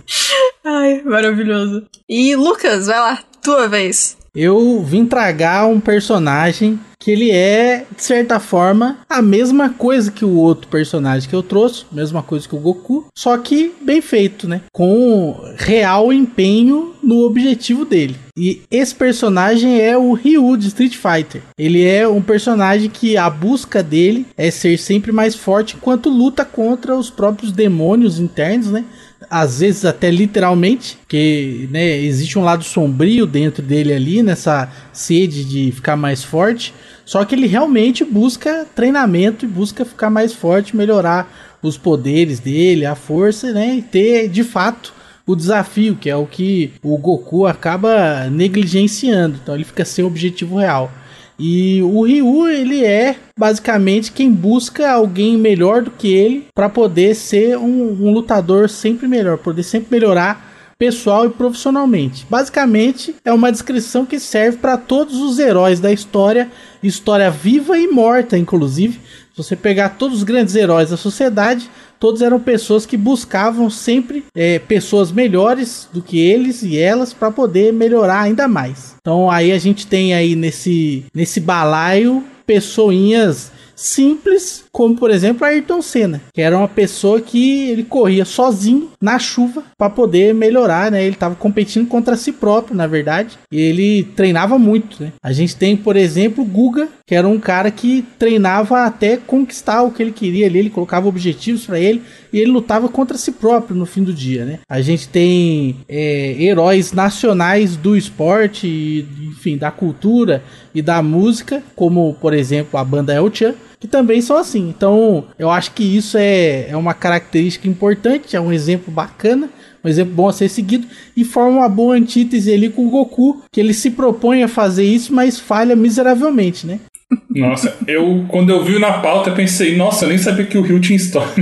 Ai, 0.63 1.01
maravilhoso. 1.03 1.85
E 2.07 2.35
Lucas, 2.35 2.87
vai 2.87 2.99
lá, 2.99 3.19
tua 3.41 3.67
vez. 3.67 4.18
Eu 4.35 4.81
vim 4.83 5.05
tragar 5.05 5.67
um 5.67 5.79
personagem 5.79 6.79
que 6.99 7.11
ele 7.11 7.31
é, 7.31 7.85
de 7.95 8.03
certa 8.03 8.39
forma, 8.39 8.97
a 9.09 9.21
mesma 9.21 9.69
coisa 9.69 10.11
que 10.11 10.25
o 10.25 10.35
outro 10.35 10.67
personagem 10.67 11.29
que 11.29 11.35
eu 11.35 11.41
trouxe, 11.41 11.85
mesma 11.91 12.21
coisa 12.21 12.47
que 12.47 12.55
o 12.55 12.59
Goku, 12.59 13.07
só 13.17 13.37
que 13.37 13.73
bem 13.81 14.01
feito, 14.01 14.47
né? 14.47 14.61
Com 14.73 15.39
real 15.55 16.11
empenho 16.11 16.93
no 17.01 17.21
objetivo 17.25 17.85
dele. 17.85 18.17
E 18.35 18.61
esse 18.69 18.93
personagem 18.93 19.79
é 19.81 19.97
o 19.97 20.13
Ryu 20.13 20.57
de 20.57 20.67
Street 20.67 20.95
Fighter. 20.95 21.41
Ele 21.57 21.85
é 21.85 22.07
um 22.07 22.21
personagem 22.21 22.89
que 22.89 23.15
a 23.15 23.29
busca 23.29 23.81
dele 23.81 24.25
é 24.37 24.51
ser 24.51 24.77
sempre 24.77 25.11
mais 25.11 25.35
forte 25.35 25.75
enquanto 25.77 26.09
luta 26.09 26.43
contra 26.43 26.95
os 26.95 27.09
próprios 27.09 27.51
demônios 27.51 28.19
internos, 28.19 28.67
né? 28.67 28.83
Às 29.29 29.59
vezes 29.59 29.85
até 29.85 30.11
literalmente, 30.11 30.97
que 31.07 31.67
né, 31.71 31.97
existe 31.97 32.37
um 32.37 32.43
lado 32.43 32.63
sombrio 32.63 33.25
dentro 33.25 33.63
dele 33.63 33.93
ali, 33.93 34.21
nessa 34.21 34.71
sede 34.93 35.43
de 35.43 35.71
ficar 35.71 35.95
mais 35.95 36.23
forte. 36.23 36.73
Só 37.05 37.25
que 37.25 37.33
ele 37.33 37.47
realmente 37.47 38.05
busca 38.05 38.67
treinamento 38.75 39.45
e 39.45 39.47
busca 39.47 39.83
ficar 39.83 40.09
mais 40.09 40.33
forte, 40.33 40.75
melhorar 40.75 41.57
os 41.61 41.77
poderes 41.77 42.39
dele, 42.39 42.85
a 42.85 42.95
força, 42.95 43.51
né? 43.51 43.75
E 43.75 43.81
ter 43.81 44.29
de 44.29 44.43
fato 44.43 44.93
o 45.25 45.35
desafio, 45.35 45.95
que 45.95 46.09
é 46.09 46.15
o 46.15 46.25
que 46.25 46.73
o 46.81 46.97
Goku 46.97 47.45
acaba 47.45 48.29
negligenciando. 48.29 49.39
Então 49.41 49.55
ele 49.55 49.63
fica 49.63 49.83
sem 49.85 50.03
objetivo 50.03 50.57
real. 50.57 50.91
E 51.39 51.81
o 51.81 52.03
Ryu, 52.03 52.49
ele 52.49 52.83
é 52.83 53.15
basicamente 53.37 54.11
quem 54.11 54.29
busca 54.29 54.91
alguém 54.91 55.37
melhor 55.37 55.83
do 55.83 55.91
que 55.91 56.13
ele 56.13 56.47
para 56.53 56.67
poder 56.67 57.15
ser 57.15 57.57
um, 57.57 57.93
um, 57.93 58.11
lutador 58.11 58.69
sempre 58.69 59.07
melhor, 59.07 59.37
poder 59.37 59.63
sempre 59.63 59.87
melhorar 59.89 60.49
pessoal 60.77 61.25
e 61.25 61.29
profissionalmente. 61.29 62.27
Basicamente, 62.29 63.15
é 63.23 63.31
uma 63.31 63.51
descrição 63.51 64.05
que 64.05 64.19
serve 64.19 64.57
para 64.57 64.77
todos 64.77 65.15
os 65.21 65.39
heróis 65.39 65.79
da 65.79 65.91
história, 65.91 66.49
história 66.83 67.31
viva 67.31 67.77
e 67.77 67.87
morta, 67.87 68.37
inclusive. 68.37 68.99
Se 69.39 69.43
você 69.43 69.55
pegar 69.55 69.89
todos 69.89 70.17
os 70.17 70.23
grandes 70.23 70.53
heróis 70.53 70.89
da 70.89 70.97
sociedade, 70.97 71.69
todos 71.97 72.21
eram 72.21 72.41
pessoas 72.41 72.85
que 72.85 72.97
buscavam 72.97 73.69
sempre 73.69 74.25
é, 74.35 74.59
pessoas 74.59 75.13
melhores 75.13 75.87
do 75.93 76.01
que 76.01 76.19
eles 76.19 76.61
e 76.61 76.77
elas 76.77 77.13
para 77.13 77.31
poder 77.31 77.71
melhorar 77.71 78.19
ainda 78.19 78.49
mais. 78.49 78.95
Então 78.99 79.31
aí 79.31 79.53
a 79.53 79.57
gente 79.57 79.87
tem 79.87 80.13
aí 80.13 80.35
nesse, 80.35 81.05
nesse 81.13 81.39
balaio 81.39 82.21
pessoinhas 82.45 83.49
simples, 83.79 84.65
como 84.71 84.95
por 84.95 85.09
exemplo 85.09 85.45
Ayrton 85.45 85.81
Senna, 85.81 86.21
que 86.33 86.41
era 86.41 86.57
uma 86.57 86.67
pessoa 86.67 87.21
que 87.21 87.69
ele 87.69 87.83
corria 87.83 88.25
sozinho 88.25 88.89
na 89.01 89.17
chuva 89.17 89.63
para 89.77 89.89
poder 89.89 90.33
melhorar, 90.33 90.91
né? 90.91 91.01
Ele 91.01 91.13
estava 91.13 91.35
competindo 91.35 91.87
contra 91.87 92.17
si 92.17 92.33
próprio, 92.33 92.75
na 92.75 92.85
verdade, 92.85 93.39
e 93.49 93.59
ele 93.59 94.03
treinava 94.15 94.59
muito, 94.59 95.01
né? 95.01 95.13
A 95.23 95.31
gente 95.31 95.55
tem, 95.55 95.77
por 95.77 95.95
exemplo, 95.95 96.43
Guga, 96.43 96.89
que 97.07 97.15
era 97.15 97.27
um 97.27 97.39
cara 97.39 97.71
que 97.71 98.05
treinava 98.19 98.83
até 98.83 99.15
conquistar 99.15 99.81
o 99.83 99.91
que 99.91 100.03
ele 100.03 100.11
queria 100.11 100.47
ali, 100.47 100.59
ele 100.59 100.69
colocava 100.69 101.07
objetivos 101.07 101.65
para 101.65 101.79
ele 101.79 102.01
e 102.31 102.39
ele 102.39 102.51
lutava 102.51 102.87
contra 102.87 103.17
si 103.17 103.31
próprio 103.31 103.75
no 103.75 103.85
fim 103.85 104.03
do 104.03 104.13
dia, 104.13 104.45
né? 104.45 104.59
A 104.69 104.81
gente 104.81 105.07
tem 105.07 105.77
é, 105.87 106.35
heróis 106.41 106.93
nacionais 106.93 107.75
do 107.75 107.95
esporte, 107.95 109.07
enfim, 109.21 109.57
da 109.57 109.71
cultura 109.71 110.43
e 110.73 110.81
da 110.81 111.01
música, 111.01 111.63
como 111.75 112.15
por 112.21 112.33
exemplo 112.33 112.79
a 112.79 112.83
banda 112.83 113.13
El 113.13 113.33
Chan, 113.33 113.55
que 113.79 113.87
também 113.87 114.21
são 114.21 114.37
assim. 114.37 114.69
Então, 114.69 115.25
eu 115.37 115.49
acho 115.49 115.71
que 115.71 115.83
isso 115.83 116.17
é, 116.17 116.69
é 116.69 116.75
uma 116.75 116.93
característica 116.93 117.67
importante, 117.67 118.35
é 118.35 118.41
um 118.41 118.51
exemplo 118.51 118.91
bacana, 118.91 119.49
um 119.83 119.87
exemplo 119.87 120.13
bom 120.13 120.27
a 120.27 120.33
ser 120.33 120.49
seguido, 120.49 120.85
e 121.15 121.23
forma 121.23 121.59
uma 121.59 121.69
boa 121.69 121.95
antítese 121.95 122.53
ali 122.53 122.69
com 122.69 122.85
o 122.85 122.89
Goku, 122.89 123.41
que 123.51 123.59
ele 123.59 123.73
se 123.73 123.91
propõe 123.91 124.43
a 124.43 124.47
fazer 124.47 124.83
isso, 124.83 125.13
mas 125.13 125.39
falha 125.39 125.75
miseravelmente, 125.75 126.67
né? 126.67 126.81
Nossa, 127.29 127.75
eu 127.87 128.25
quando 128.27 128.49
eu 128.49 128.63
vi 128.63 128.77
na 128.77 128.93
pauta 128.93 129.31
eu 129.31 129.35
pensei, 129.35 129.75
nossa, 129.75 130.05
eu 130.05 130.09
nem 130.09 130.17
sabia 130.17 130.45
que 130.45 130.57
o 130.57 130.61
Rio 130.61 130.79
tinha 130.79 130.95
história. 130.95 131.31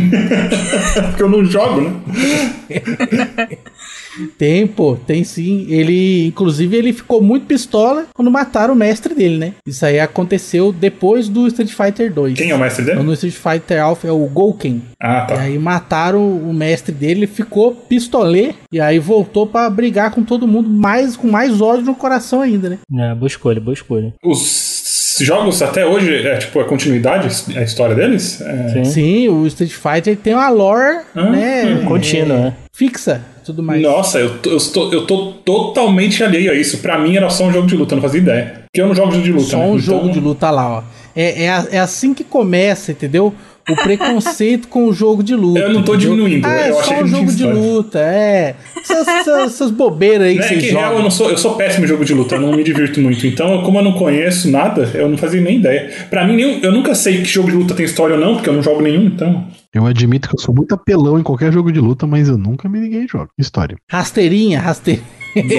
Porque 1.10 1.24
eu 1.24 1.30
não 1.30 1.44
jogo, 1.44 1.82
né? 1.82 1.94
Tem, 4.38 4.66
pô, 4.66 4.96
tem 4.96 5.24
sim. 5.24 5.66
Ele, 5.70 6.28
inclusive, 6.28 6.76
ele 6.76 6.94
ficou 6.94 7.22
muito 7.22 7.46
pistola 7.46 8.06
quando 8.14 8.32
mataram 8.32 8.74
o 8.74 8.78
mestre 8.78 9.14
dele, 9.14 9.38
né? 9.38 9.54
Isso 9.66 9.86
aí 9.86 10.00
aconteceu 10.00 10.72
depois 10.72 11.30
do 11.30 11.48
Street 11.48 11.72
Fighter 11.72 12.12
2. 12.12 12.38
Quem 12.38 12.50
é 12.50 12.56
o 12.56 12.60
mestre 12.60 12.86
dele? 12.86 13.04
No 13.04 13.14
Street 13.14 13.36
Fighter 13.36 13.82
Alpha 13.82 14.08
é 14.08 14.12
o 14.12 14.26
Gouken. 14.26 14.82
Ah, 15.00 15.22
tá. 15.22 15.36
E 15.36 15.40
aí 15.40 15.60
mataram 15.60 16.28
o 16.38 16.54
mestre 16.54 16.94
dele, 16.94 17.20
ele 17.22 17.28
ficou 17.28 17.74
pistolê 17.74 18.54
e 18.72 18.80
aí 18.80 19.00
voltou 19.00 19.46
para 19.46 19.70
brigar 19.70 20.12
com 20.12 20.24
todo 20.24 20.48
mundo, 20.48 20.70
mais 20.70 21.16
com 21.16 21.28
mais 21.28 21.62
ódio 21.62 21.86
no 21.86 21.96
coração 21.96 22.42
ainda, 22.42 22.70
né? 22.70 22.80
É, 23.00 23.14
boa 23.14 23.28
escolha, 23.28 23.62
boa 23.62 23.74
escolha. 23.74 24.14
Os 24.24 24.87
jogos 25.20 25.62
até 25.62 25.86
hoje 25.86 26.28
é 26.28 26.38
tipo 26.38 26.60
a 26.60 26.66
continuidade, 26.66 27.28
a 27.56 27.62
história 27.62 27.96
deles? 27.96 28.42
É... 28.42 28.70
Sim. 28.70 28.86
Sim. 28.86 29.30
o 29.30 29.48
Street 29.48 29.72
Fighter 29.72 30.18
tem 30.18 30.34
uma 30.34 30.50
lore, 30.50 31.00
ah, 31.16 31.30
né? 31.30 31.84
Contínua, 31.88 32.38
né? 32.38 32.54
Fixa 32.74 33.22
tudo 33.48 33.64
mais. 33.64 33.82
Nossa, 33.82 34.20
eu 34.20 34.38
tô, 34.40 34.52
eu, 34.52 34.60
tô, 34.60 34.92
eu 34.92 35.06
tô 35.06 35.32
totalmente 35.46 36.24
alheio 36.24 36.52
a 36.52 36.54
isso. 36.54 36.80
Pra 36.80 36.98
mim 36.98 37.16
era 37.16 37.30
só 37.30 37.46
um 37.46 37.52
jogo 37.52 37.66
de 37.66 37.76
luta, 37.76 37.94
eu 37.94 37.96
não 37.96 38.02
fazia 38.02 38.20
ideia. 38.20 38.64
Porque 38.66 38.82
eu 38.82 38.88
não 38.88 38.94
jogo 38.94 39.12
de 39.12 39.32
luta. 39.32 39.50
Só 39.50 39.58
né? 39.58 39.64
um 39.64 39.68
então... 39.68 39.80
jogo 39.80 40.10
de 40.12 40.20
luta 40.20 40.52
lá, 40.52 40.80
ó. 40.80 40.84
É, 41.16 41.46
é, 41.46 41.68
é 41.72 41.80
assim 41.80 42.14
que 42.14 42.24
começa, 42.24 42.92
entendeu? 42.92 43.34
O 43.70 43.76
preconceito 43.76 44.68
com 44.68 44.86
o 44.86 44.94
jogo 44.94 45.24
de 45.24 45.36
luta. 45.36 45.60
Eu 45.60 45.74
não 45.74 45.84
tô 45.84 45.96
entendeu? 45.96 46.16
diminuindo. 46.16 46.46
Ah, 46.48 46.56
é 46.58 46.70
eu 46.70 46.74
só 46.76 46.80
achei 46.82 47.04
um 47.04 47.08
jogo 47.08 47.32
de 47.32 47.44
luta, 47.46 48.00
é. 48.00 48.56
Essas, 48.78 49.08
essas, 49.08 49.46
essas 49.54 49.72
bobeiras 49.72 50.28
aí 50.28 50.36
não 50.36 50.42
que 50.42 50.46
é 50.46 50.48
vocês 50.50 50.64
que 50.64 50.70
jogam. 50.70 50.82
real, 50.88 50.98
eu, 50.98 51.04
não 51.04 51.12
sou, 51.12 51.30
eu 51.30 51.38
sou 51.38 51.56
péssimo 51.56 51.86
em 51.86 51.88
jogo 51.88 52.06
de 52.06 52.14
luta, 52.14 52.36
eu 52.36 52.42
não 52.42 52.54
me 52.56 52.64
divirto 52.64 53.00
muito. 53.02 53.26
Então, 53.28 53.62
como 53.64 53.80
eu 53.80 53.84
não 53.84 53.94
conheço 53.94 54.50
nada, 54.50 54.90
eu 54.94 55.10
não 55.10 55.18
fazia 55.18 55.42
nem 55.42 55.58
ideia. 55.60 55.92
Pra 56.10 56.26
mim, 56.26 56.36
nenhum, 56.36 56.60
eu 56.62 56.72
nunca 56.72 56.96
sei 56.96 57.18
que 57.18 57.26
jogo 57.26 57.50
de 57.50 57.56
luta 57.58 57.74
tem 57.74 57.86
história 57.86 58.16
ou 58.16 58.22
não, 58.22 58.36
porque 58.36 58.50
eu 58.50 58.54
não 58.54 58.64
jogo 58.64 58.82
nenhum, 58.82 59.06
então. 59.06 59.48
Eu 59.74 59.86
admito 59.86 60.30
que 60.30 60.36
eu 60.36 60.40
sou 60.40 60.56
muito 60.56 60.74
apelão 60.74 61.20
em 61.20 61.24
qualquer 61.24 61.52
jogo 61.52 61.72
de 61.72 61.80
luta, 61.80 62.08
mas 62.08 62.30
eu 62.30 62.38
nunca 62.38 62.68
me 62.70 62.80
liguei 62.80 63.02
em 63.04 63.08
jogo. 63.08 63.30
História. 63.38 63.76
Rasteirinha, 63.92 64.60
rasteirinha. 64.60 65.04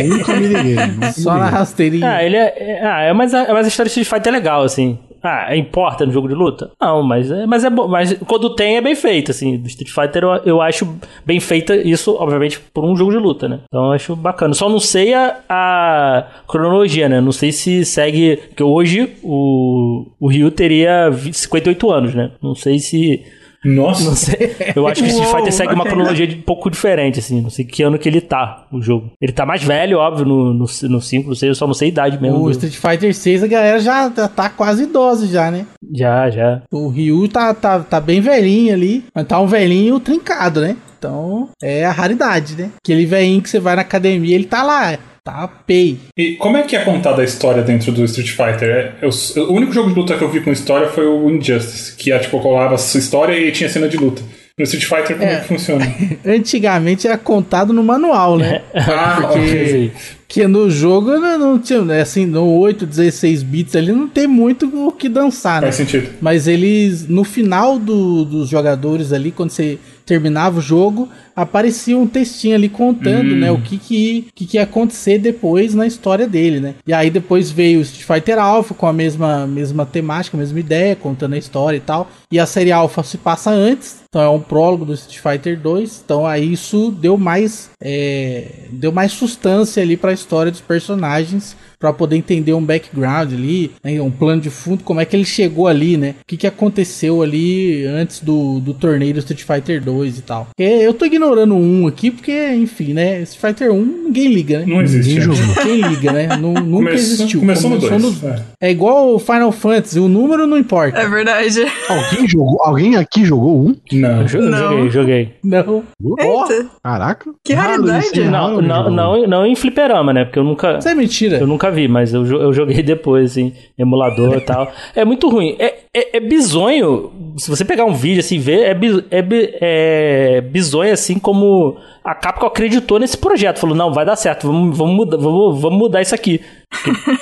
Nunca 0.08 0.34
me 0.34 0.46
liguei. 0.48 0.74
Nunca 0.86 1.12
Só 1.12 1.34
me 1.34 1.40
na 1.40 1.48
rasteirinha. 1.50 2.10
Ah, 2.10 2.24
ele 2.24 2.36
é. 2.36 2.54
é- 2.56 2.80
Ah, 2.84 3.00
é 3.02 3.12
mais, 3.12 3.32
é 3.32 3.52
mais 3.52 3.64
a 3.66 3.68
história 3.68 3.88
de 3.88 4.00
Street 4.00 4.08
Fighter 4.08 4.32
é 4.32 4.36
legal, 4.36 4.62
assim. 4.64 4.98
Ah, 5.22 5.56
importa 5.56 6.06
no 6.06 6.12
jogo 6.12 6.28
de 6.28 6.34
luta? 6.34 6.70
Não, 6.80 7.02
mas 7.02 7.30
é, 7.30 7.46
mas 7.46 7.64
é 7.64 7.70
bom. 7.70 7.88
Mas 7.88 8.12
quando 8.26 8.54
tem 8.54 8.76
é 8.76 8.80
bem 8.80 8.94
feito, 8.94 9.30
assim. 9.30 9.56
Do 9.58 9.66
Street 9.66 9.92
Fighter 9.92 10.22
eu, 10.22 10.30
eu 10.44 10.62
acho 10.62 10.86
bem 11.24 11.40
feita 11.40 11.76
isso, 11.76 12.14
obviamente, 12.18 12.60
por 12.72 12.84
um 12.84 12.96
jogo 12.96 13.10
de 13.10 13.18
luta, 13.18 13.48
né? 13.48 13.60
Então 13.66 13.86
eu 13.86 13.92
acho 13.92 14.14
bacana. 14.16 14.54
Só 14.54 14.68
não 14.68 14.78
sei 14.80 15.14
a, 15.14 15.36
a 15.48 16.26
cronologia, 16.46 17.08
né? 17.08 17.20
Não 17.20 17.32
sei 17.32 17.52
se 17.52 17.84
segue. 17.84 18.36
Porque 18.48 18.62
hoje 18.62 19.16
o, 19.22 20.06
o 20.20 20.28
Ryu 20.28 20.50
teria 20.50 21.10
20 21.10 21.36
58 21.36 21.90
anos, 21.90 22.14
né? 22.14 22.30
Não 22.42 22.54
sei 22.54 22.78
se. 22.78 23.24
Nossa. 23.64 24.04
Não 24.04 24.14
sei. 24.14 24.54
Eu 24.76 24.86
acho 24.86 25.02
que 25.02 25.08
Street 25.08 25.26
Uou, 25.28 25.36
Fighter 25.36 25.52
segue 25.52 25.74
uma 25.74 25.84
cronologia 25.84 26.26
de- 26.26 26.36
um 26.36 26.42
pouco 26.42 26.70
diferente, 26.70 27.18
assim. 27.18 27.40
Não 27.40 27.50
sei 27.50 27.64
que 27.64 27.82
ano 27.82 27.98
que 27.98 28.08
ele 28.08 28.20
tá, 28.20 28.66
o 28.72 28.80
jogo. 28.80 29.10
Ele 29.20 29.32
tá 29.32 29.44
mais 29.44 29.62
velho, 29.62 29.98
óbvio, 29.98 30.24
no, 30.24 30.54
no, 30.54 30.66
no 30.88 31.00
5, 31.00 31.28
não 31.28 31.34
sei, 31.34 31.48
eu 31.50 31.54
só 31.54 31.66
não 31.66 31.74
sei 31.74 31.88
a 31.88 31.90
idade 31.90 32.20
mesmo. 32.22 32.38
O 32.40 32.50
Street 32.50 32.74
Fighter 32.76 33.12
6 33.14 33.42
a 33.42 33.46
galera 33.46 33.78
já 33.80 34.10
já 34.14 34.28
tá 34.28 34.48
quase 34.48 34.84
idosa 34.84 35.26
já, 35.26 35.50
né? 35.50 35.66
Já, 35.92 36.30
já. 36.30 36.62
O 36.72 36.88
Ryu 36.88 37.28
tá, 37.28 37.52
tá, 37.52 37.80
tá 37.80 38.00
bem 38.00 38.20
velhinho 38.20 38.72
ali, 38.72 39.04
mas 39.14 39.26
tá 39.26 39.40
um 39.40 39.46
velhinho 39.46 39.98
trincado, 39.98 40.60
né? 40.60 40.76
Então 40.98 41.48
é 41.62 41.84
a 41.84 41.92
raridade, 41.92 42.56
né? 42.56 42.70
Aquele 42.82 43.06
velhinho 43.06 43.40
que 43.42 43.48
você 43.48 43.58
vai 43.60 43.76
na 43.76 43.82
academia, 43.82 44.34
ele 44.34 44.44
tá 44.44 44.62
lá, 44.62 44.98
tá 45.32 45.48
pay. 45.66 45.98
E 46.16 46.32
como 46.36 46.56
é 46.56 46.62
que 46.62 46.74
é 46.76 46.80
contada 46.84 47.22
a 47.22 47.24
história 47.24 47.62
dentro 47.62 47.92
do 47.92 48.04
Street 48.04 48.30
Fighter? 48.30 48.68
É, 48.70 48.92
eu- 49.02 49.44
o 49.48 49.52
único 49.52 49.72
jogo 49.72 49.88
de 49.90 49.94
luta 49.98 50.16
que 50.16 50.22
eu 50.22 50.30
vi 50.30 50.40
com 50.40 50.50
história 50.50 50.88
foi 50.88 51.06
o 51.06 51.28
Injustice, 51.30 51.94
que 51.96 52.10
é 52.12 52.18
tipo, 52.18 52.40
colava 52.40 52.74
a 52.74 52.78
sua 52.78 52.98
história 53.00 53.38
e 53.38 53.50
tinha 53.52 53.68
cena 53.68 53.88
de 53.88 53.96
luta. 53.96 54.22
No 54.58 54.64
Street 54.64 54.86
Fighter, 54.86 55.16
como 55.16 55.28
é, 55.30 55.34
É. 55.34 55.40
que 55.40 55.46
funciona? 55.48 55.86
Antigamente 56.26 57.06
era 57.06 57.16
contado 57.16 57.72
no 57.72 57.82
manual, 57.84 58.36
né? 58.38 58.62
ah, 58.74 59.18
Porque- 59.20 59.38
ok. 59.38 59.92
Porque 60.28 60.46
no 60.46 60.68
jogo 60.70 61.12
não, 61.18 61.38
não 61.38 61.58
tinha, 61.58 61.80
né, 61.80 62.02
assim, 62.02 62.26
no 62.26 62.44
8, 62.58 62.84
16 62.84 63.42
bits 63.42 63.74
ali 63.74 63.92
não 63.92 64.06
tem 64.08 64.26
muito 64.26 64.66
o 64.86 64.92
que 64.92 65.08
dançar, 65.08 65.62
né? 65.62 65.68
Faz 65.68 65.76
sentido. 65.76 66.08
Mas 66.20 66.46
eles, 66.46 67.08
no 67.08 67.24
final 67.24 67.78
do- 67.78 68.24
dos 68.26 68.48
jogadores 68.48 69.10
ali, 69.12 69.30
quando 69.30 69.50
você 69.50 69.78
terminava 70.08 70.58
o 70.58 70.62
jogo, 70.62 71.06
aparecia 71.36 71.96
um 71.96 72.06
textinho 72.06 72.54
ali 72.54 72.68
contando, 72.68 73.36
né, 73.36 73.50
o 73.50 73.60
que 73.60 73.76
que, 73.76 74.28
que 74.34 74.46
que 74.46 74.56
ia 74.56 74.62
acontecer 74.62 75.18
depois 75.18 75.74
na 75.74 75.86
história 75.86 76.26
dele, 76.26 76.58
né? 76.58 76.74
E 76.86 76.94
aí 76.94 77.10
depois 77.10 77.50
veio 77.50 77.78
o 77.78 77.82
Street 77.82 78.06
Fighter 78.06 78.38
Alpha 78.38 78.74
com 78.74 78.86
a 78.86 78.92
mesma, 78.92 79.46
mesma 79.46 79.84
temática, 79.84 80.36
a 80.36 80.40
mesma 80.40 80.58
ideia, 80.58 80.96
contando 80.96 81.34
a 81.34 81.38
história 81.38 81.76
e 81.76 81.80
tal. 81.80 82.10
E 82.32 82.40
a 82.40 82.46
série 82.46 82.72
Alpha 82.72 83.02
se 83.02 83.18
passa 83.18 83.50
antes, 83.50 83.98
Então 84.10 84.22
é 84.22 84.28
um 84.30 84.40
prólogo 84.40 84.86
do 84.86 84.94
Street 84.94 85.18
Fighter 85.20 85.60
2. 85.60 86.02
Então 86.04 86.26
aí 86.26 86.52
isso 86.52 86.90
deu 86.90 87.18
mais 87.18 87.70
é, 87.82 88.44
deu 88.72 88.90
mais 88.90 89.12
sustância 89.12 89.82
ali 89.82 89.96
para 89.98 90.10
a 90.10 90.14
história 90.14 90.50
dos 90.50 90.60
personagens 90.62 91.54
para 91.78 91.92
poder 91.92 92.16
entender 92.16 92.52
um 92.54 92.64
background 92.64 93.32
ali, 93.32 93.70
né, 93.84 94.00
um 94.00 94.10
plano 94.10 94.40
de 94.42 94.50
fundo, 94.50 94.82
como 94.82 95.00
é 95.00 95.04
que 95.04 95.14
ele 95.14 95.24
chegou 95.24 95.68
ali, 95.68 95.96
né? 95.96 96.16
O 96.22 96.26
que, 96.26 96.36
que 96.36 96.46
aconteceu 96.46 97.22
ali 97.22 97.84
antes 97.84 98.18
do, 98.20 98.58
do 98.58 98.74
torneio 98.74 99.12
do 99.14 99.20
Street 99.20 99.42
Fighter 99.44 99.80
2 99.84 100.18
e 100.18 100.22
tal. 100.22 100.48
Eu 100.58 100.92
tô 100.92 101.04
ignorando 101.04 101.54
um 101.54 101.86
aqui 101.86 102.10
porque, 102.10 102.32
enfim, 102.54 102.94
né? 102.94 103.20
Street 103.22 103.54
Fighter 103.54 103.72
1 103.72 103.84
ninguém 104.06 104.26
liga, 104.32 104.58
né? 104.60 104.64
Não 104.66 104.82
existe. 104.82 105.20
Ninguém 105.20 105.36
jogou. 105.36 105.54
Quem 105.62 105.80
liga, 105.82 106.12
né? 106.12 106.26
Nu- 106.36 106.54
nunca 106.54 106.66
Começou- 106.88 106.94
existiu. 107.14 107.40
começou 107.40 107.70
no 107.70 107.78
dois, 107.78 108.02
no- 108.02 108.28
é. 108.28 108.42
É 108.62 108.70
igual 108.72 109.14
o 109.14 109.18
Final 109.20 109.52
Fantasy, 109.52 110.00
o 110.00 110.08
número 110.08 110.46
não 110.48 110.58
importa. 110.58 110.98
É 110.98 111.08
verdade. 111.08 111.60
Alguém 111.88 112.26
jogou? 112.26 112.60
Alguém 112.64 112.96
aqui 112.96 113.24
jogou 113.24 113.68
um? 113.68 113.76
Não. 113.98 114.20
Eu 114.22 114.24
jo- 114.26 114.38
eu 114.38 114.50
Não. 114.50 114.58
joguei, 114.58 114.90
joguei. 114.90 115.32
Não. 115.44 115.82
Eita, 116.18 116.66
Caraca. 116.82 117.30
Que 117.44 117.52
raridade. 117.54 118.20
Não, 118.24 118.60
não, 118.60 118.90
não, 118.90 119.26
não 119.26 119.46
em 119.46 119.54
fliperama, 119.54 120.12
né? 120.12 120.24
Porque 120.24 120.38
eu 120.38 120.44
nunca. 120.44 120.78
isso 120.78 120.88
é 120.88 120.94
mentira. 120.94 121.38
Eu 121.38 121.46
nunca 121.46 121.70
vi, 121.70 121.88
mas 121.88 122.12
eu, 122.14 122.24
eu 122.26 122.52
joguei 122.52 122.82
depois, 122.82 123.32
assim, 123.32 123.52
emulador 123.78 124.36
e 124.36 124.40
tal. 124.40 124.70
É 124.94 125.04
muito 125.04 125.28
ruim. 125.28 125.56
É, 125.58 125.74
é, 125.94 126.16
é 126.16 126.20
bizonho. 126.20 127.10
Se 127.36 127.48
você 127.50 127.64
pegar 127.64 127.84
um 127.84 127.94
vídeo 127.94 128.20
assim 128.20 128.36
e 128.36 128.38
ver, 128.38 128.60
é, 128.60 128.76
é, 129.10 130.36
é 130.36 130.40
bizonho 130.40 130.92
assim 130.92 131.18
como 131.18 131.76
a 132.04 132.14
Capcom 132.14 132.46
acreditou 132.46 132.98
nesse 132.98 133.16
projeto. 133.18 133.58
Falou, 133.58 133.76
não, 133.76 133.92
vai 133.92 134.04
dar 134.04 134.16
certo, 134.16 134.46
vamos, 134.46 134.76
vamos, 134.76 134.94
mudar, 134.96 135.16
vamos, 135.18 135.60
vamos 135.60 135.78
mudar 135.78 136.00
isso 136.02 136.14
aqui. 136.14 136.40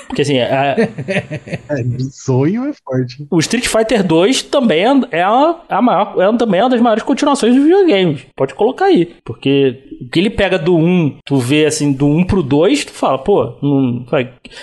Porque, 0.08 0.22
assim, 0.22 0.38
a- 0.40 0.76
É, 1.68 1.84
sonho 2.10 2.64
é 2.68 2.72
forte. 2.72 3.26
o 3.30 3.38
Street 3.38 3.66
Fighter 3.66 4.04
2 4.04 4.42
também 4.44 4.84
é, 5.10 5.22
a, 5.22 5.56
a 5.68 5.82
maior, 5.82 6.14
é 6.20 6.36
também 6.36 6.60
uma 6.60 6.70
das 6.70 6.80
maiores 6.80 7.02
continuações 7.02 7.54
dos 7.54 7.62
videogames. 7.62 8.22
Pode 8.36 8.54
colocar 8.54 8.86
aí. 8.86 9.16
Porque 9.24 9.82
o 10.00 10.08
que 10.08 10.18
ele 10.20 10.30
pega 10.30 10.58
do 10.58 10.76
1, 10.76 11.18
tu 11.24 11.38
vê 11.38 11.66
assim, 11.66 11.92
do 11.92 12.06
1 12.06 12.24
pro 12.24 12.42
2, 12.42 12.84
tu 12.86 12.92
fala, 12.92 13.18
pô, 13.18 13.56
não, 13.62 14.04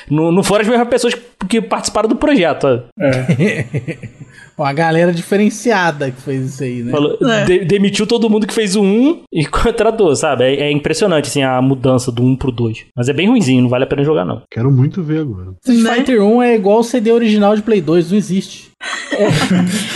não, 0.10 0.32
não 0.32 0.44
foram 0.44 0.62
as 0.62 0.68
mesmas 0.68 0.88
pessoas 0.88 1.14
que, 1.14 1.22
que 1.46 1.62
participaram 1.62 2.08
do 2.10 2.16
projeto. 2.16 2.66
ó. 2.68 2.80
Uma 4.56 4.72
galera 4.72 5.12
diferenciada 5.12 6.12
que 6.12 6.22
fez 6.22 6.54
isso 6.54 6.64
aí, 6.64 6.84
né? 6.84 6.92
Falou- 6.92 7.18
É. 7.28 7.44
de- 7.44 7.66
demitiu 7.66 8.06
todo 8.06 8.30
mundo 8.30 8.46
que 8.46 8.54
fez 8.54 8.76
o 8.76 8.84
1 8.84 9.24
e 9.34 9.46
contratou, 9.50 10.16
sabe? 10.16 10.44
É, 10.44 10.62
é 10.68 10.72
impressionante, 10.72 11.26
assim, 11.28 11.42
a 11.42 11.60
mudança 11.60 12.12
do 12.12 12.24
1 12.24 12.36
pro 12.36 12.52
2. 12.52 12.86
Mas 12.96 13.10
é 13.10 13.14
bem 13.14 13.28
ruimzinho, 13.28 13.64
não 13.64 13.70
vale 13.70 13.84
a 13.86 13.88
pena 13.88 14.04
jogar, 14.04 14.24
não. 14.26 14.44
Quero 14.52 14.72
muito 14.72 15.02
ver 15.02 15.22
agora. 15.22 15.54
Street 15.60 15.82
Né? 15.82 15.96
Fighter 15.96 16.22
1 16.24 16.44
é 16.44 16.56
igual 16.56 16.80
o 16.80 16.84
CD 16.84 17.12
original 17.12 17.56
de 17.56 17.64
Play 17.64 17.82
2, 17.82 18.12
não 18.12 18.18
existe. 18.18 18.72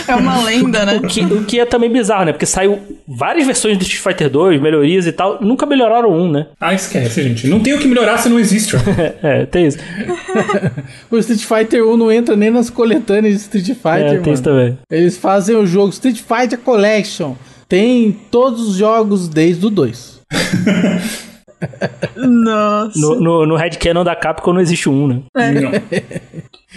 É 0.06 0.14
uma 0.14 0.42
lenda, 0.42 0.84
né? 0.86 0.96
O 0.96 1.06
que, 1.06 1.20
o 1.20 1.44
que 1.44 1.60
é 1.60 1.64
também 1.64 1.90
bizarro, 1.90 2.24
né? 2.26 2.32
Porque 2.32 2.46
saiu 2.46 2.78
várias 3.06 3.46
versões 3.46 3.76
do 3.76 3.82
Street 3.82 4.02
Fighter 4.02 4.30
2, 4.30 4.60
melhorias 4.60 5.06
e 5.06 5.12
tal, 5.12 5.38
nunca 5.40 5.66
melhoraram 5.66 6.10
1, 6.10 6.30
né? 6.30 6.46
Ah, 6.60 6.74
esquece, 6.74 7.22
gente. 7.22 7.46
Não 7.46 7.60
tem 7.60 7.74
o 7.74 7.78
que 7.78 7.88
melhorar 7.88 8.18
se 8.18 8.28
não 8.28 8.38
existe. 8.38 8.76
É, 9.22 9.46
tem 9.46 9.66
isso. 9.66 9.78
O 11.10 11.18
Street 11.18 11.42
Fighter 11.42 11.86
1 11.86 11.96
não 11.96 12.10
entra 12.12 12.36
nem 12.36 12.50
nas 12.50 12.70
coletâneas 12.70 13.34
de 13.34 13.40
Street 13.40 13.66
Fighter, 13.66 14.06
É, 14.06 14.08
tem 14.10 14.18
mano. 14.20 14.32
isso 14.32 14.42
também. 14.42 14.78
Eles 14.90 15.16
fazem 15.16 15.56
o 15.56 15.66
jogo 15.66 15.90
Street 15.90 16.18
Fighter 16.20 16.58
Collection. 16.58 17.34
Tem 17.68 18.12
todos 18.30 18.68
os 18.68 18.76
jogos 18.76 19.28
desde 19.28 19.66
o 19.66 19.70
2. 19.70 20.20
Nossa. 22.16 22.98
No, 22.98 23.20
no, 23.20 23.46
no 23.46 23.56
headcanon 23.56 24.04
da 24.04 24.14
Capcom 24.16 24.52
não 24.52 24.60
existe 24.60 24.88
um, 24.88 25.08
né? 25.08 25.22
Não. 25.34 25.72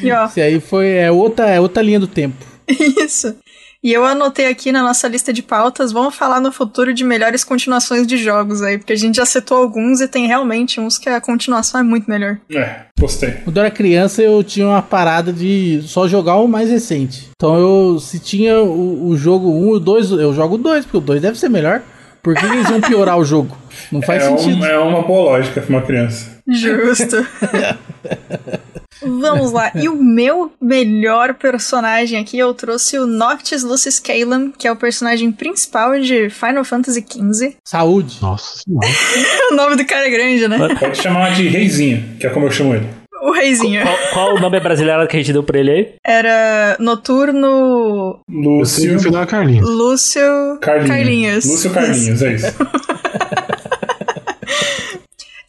E 0.02 0.12
ó, 0.12 0.26
Esse 0.26 0.42
aí 0.42 0.60
foi 0.60 0.90
é 0.90 1.12
outra, 1.12 1.50
é 1.50 1.60
outra 1.60 1.84
linha 1.84 2.00
do 2.00 2.08
tempo. 2.08 2.36
isso. 2.68 3.36
E 3.84 3.92
eu 3.92 4.06
anotei 4.06 4.46
aqui 4.46 4.72
na 4.72 4.84
nossa 4.84 5.08
lista 5.08 5.34
de 5.34 5.42
pautas, 5.42 5.92
vamos 5.92 6.14
falar 6.14 6.40
no 6.40 6.52
futuro 6.52 6.94
de 6.94 7.04
melhores 7.04 7.44
continuações 7.44 8.06
de 8.06 8.16
jogos 8.16 8.62
aí, 8.62 8.78
porque 8.78 8.94
a 8.94 8.96
gente 8.98 9.16
já 9.16 9.26
citou 9.26 9.58
alguns 9.58 10.02
e 10.02 10.08
tem 10.08 10.28
realmente 10.28 10.80
uns 10.80 11.00
que 11.00 11.10
a 11.10 11.20
continuação 11.20 11.80
é 11.80 11.84
muito 11.84 12.08
melhor. 12.08 12.38
É, 12.52 12.82
gostei. 13.00 13.32
Quando 13.44 13.58
eu 13.58 13.64
era 13.64 13.72
criança, 13.72 14.22
eu 14.22 14.44
tinha 14.44 14.68
uma 14.68 14.84
parada 14.84 15.34
de 15.34 15.82
só 15.84 16.08
jogar 16.08 16.36
o 16.36 16.48
mais 16.48 16.70
recente. 16.70 17.30
Então 17.36 17.56
eu, 17.58 18.00
se 18.00 18.20
tinha 18.20 18.60
o, 18.62 19.08
o 19.08 19.18
jogo 19.18 19.50
1 19.50 19.74
e 19.74 19.76
o 19.78 19.80
2, 19.80 20.12
eu 20.12 20.32
jogo 20.32 20.56
o 20.56 20.60
2, 20.60 20.86
porque 20.86 20.98
o 20.98 21.02
2 21.02 21.20
deve 21.20 21.40
ser 21.40 21.50
melhor. 21.50 21.82
Por 22.24 22.36
que 22.36 22.46
eles 22.46 22.70
iam 22.70 22.80
piorar 22.82 23.18
o 23.18 23.26
jogo? 23.26 23.58
Não 23.92 24.02
faz 24.02 24.24
É, 24.24 24.28
sentido. 24.38 24.62
um- 24.62 24.66
é 24.66 24.78
uma 24.78 25.02
boa 25.02 25.32
lógica 25.32 25.60
pra 25.62 25.70
uma 25.70 25.82
criança. 25.82 26.40
Justo. 26.48 27.26
Vamos 29.04 29.52
lá. 29.52 29.72
E 29.74 29.90
o 29.90 29.96
meu 29.96 30.52
melhor 30.62 31.34
personagem 31.34 32.20
aqui, 32.20 32.38
eu 32.38 32.54
trouxe 32.54 33.00
o 33.00 33.08
Noctis 33.08 33.64
Lucis 33.64 34.00
Calum, 34.00 34.52
que 34.52 34.68
é 34.68 34.72
o 34.72 34.76
personagem 34.76 35.32
principal 35.32 36.00
de 36.00 36.30
Final 36.30 36.64
Fantasy 36.64 37.04
XV. 37.10 37.56
Saúde. 37.66 38.20
Nossa 38.22 38.60
senhora. 38.64 38.88
o 39.52 39.56
nome 39.56 39.76
do 39.76 39.86
cara 39.86 40.06
é 40.08 40.10
grande, 40.12 40.48
né? 40.48 40.58
Pode 40.80 40.98
chamar 41.02 41.34
de 41.34 41.48
Reizinho, 41.48 42.18
que 42.20 42.28
é 42.28 42.30
como 42.30 42.46
eu 42.46 42.52
chamo 42.52 42.76
ele. 42.76 42.88
O 43.22 43.32
reizinho. 43.32 43.84
Qual, 43.84 43.98
qual 44.14 44.36
o 44.36 44.40
nome 44.40 44.60
brasileiro 44.60 45.08
que 45.08 45.16
a 45.16 45.20
gente 45.20 45.32
deu 45.32 45.44
pra 45.44 45.60
ele 45.60 45.72
aí? 45.72 45.94
Era 46.04 46.76
Noturno 46.80 48.20
Lúcio 48.28 48.98
o 48.98 49.00
final 49.00 49.28
Carlinhos. 49.28 49.70
Lúcio 49.70 50.58
Carlinhos. 50.60 50.90
Carlinhos. 50.90 51.46
Lúcio 51.46 51.72
Carlinhos, 51.72 52.22
é 52.22 52.34
isso. 52.34 52.48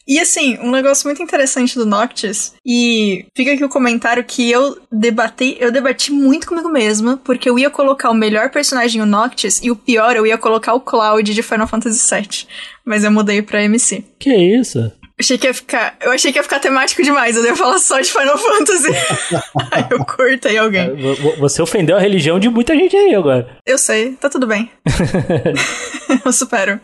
E 0.07 0.19
assim, 0.19 0.59
um 0.61 0.71
negócio 0.71 1.07
muito 1.07 1.23
interessante 1.23 1.75
do 1.75 1.87
Noctis, 1.87 2.53
e 2.67 3.25
fica 3.35 3.53
aqui 3.53 3.65
o 3.65 3.69
comentário 3.69 4.23
que 4.23 4.51
eu 4.51 4.77
debati, 4.91 5.57
eu 5.59 5.73
debati 5.73 6.13
muito 6.13 6.47
comigo 6.47 6.69
mesma, 6.69 7.19
porque 7.25 7.49
eu 7.49 7.59
ia 7.59 7.71
colocar 7.71 8.11
o 8.11 8.15
melhor 8.15 8.51
personagem 8.51 9.01
o 9.01 9.07
Noctis, 9.07 9.63
e 9.63 9.71
o 9.71 9.77
pior 9.77 10.15
eu 10.15 10.27
ia 10.27 10.37
colocar 10.37 10.75
o 10.75 10.81
Cloud 10.81 11.33
de 11.33 11.43
Final 11.43 11.67
Fantasy 11.67 12.15
VII. 12.15 12.47
Mas 12.85 13.05
eu 13.05 13.11
mudei 13.11 13.41
pra 13.41 13.63
MC. 13.63 14.05
Que 14.19 14.35
isso? 14.35 14.93
Achei 15.23 15.39
que 15.39 15.47
ia 15.47 15.55
ficar. 15.55 15.97
Eu 16.01 16.11
achei 16.11 16.33
que 16.33 16.39
ia 16.39 16.43
ficar 16.43 16.59
temático 16.59 17.01
demais, 17.03 17.37
eu 17.37 17.45
ia 17.45 17.55
falar 17.55 17.79
só 17.79 18.01
de 18.01 18.11
Final 18.11 18.37
Fantasy. 18.37 18.89
aí 19.71 19.87
eu 19.91 20.05
cortei 20.05 20.59
alguém. 20.59 20.91
Vo- 20.97 21.37
Você 21.39 21.63
ofendeu 21.63 21.97
a 21.97 22.01
religião 22.01 22.41
de 22.41 22.49
muita 22.49 22.75
gente 22.75 22.97
aí 22.97 23.15
agora. 23.15 23.49
Eu 23.65 23.79
sei, 23.79 24.13
tá 24.13 24.29
tudo 24.29 24.47
bem. 24.49 24.69
eu 26.25 26.33
supero. 26.33 26.81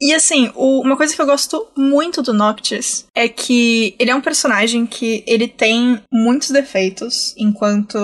E 0.00 0.14
assim, 0.14 0.50
o- 0.54 0.80
uma 0.80 0.96
coisa 0.96 1.14
que 1.14 1.20
eu 1.20 1.26
gosto 1.26 1.66
muito 1.76 2.22
do 2.22 2.32
Noctis 2.32 3.06
é 3.14 3.28
que 3.28 3.94
ele 3.98 4.10
é 4.10 4.14
um 4.14 4.20
personagem 4.20 4.86
que 4.86 5.22
ele 5.26 5.46
tem 5.46 6.00
muitos 6.12 6.50
defeitos 6.50 7.34
enquanto. 7.36 7.96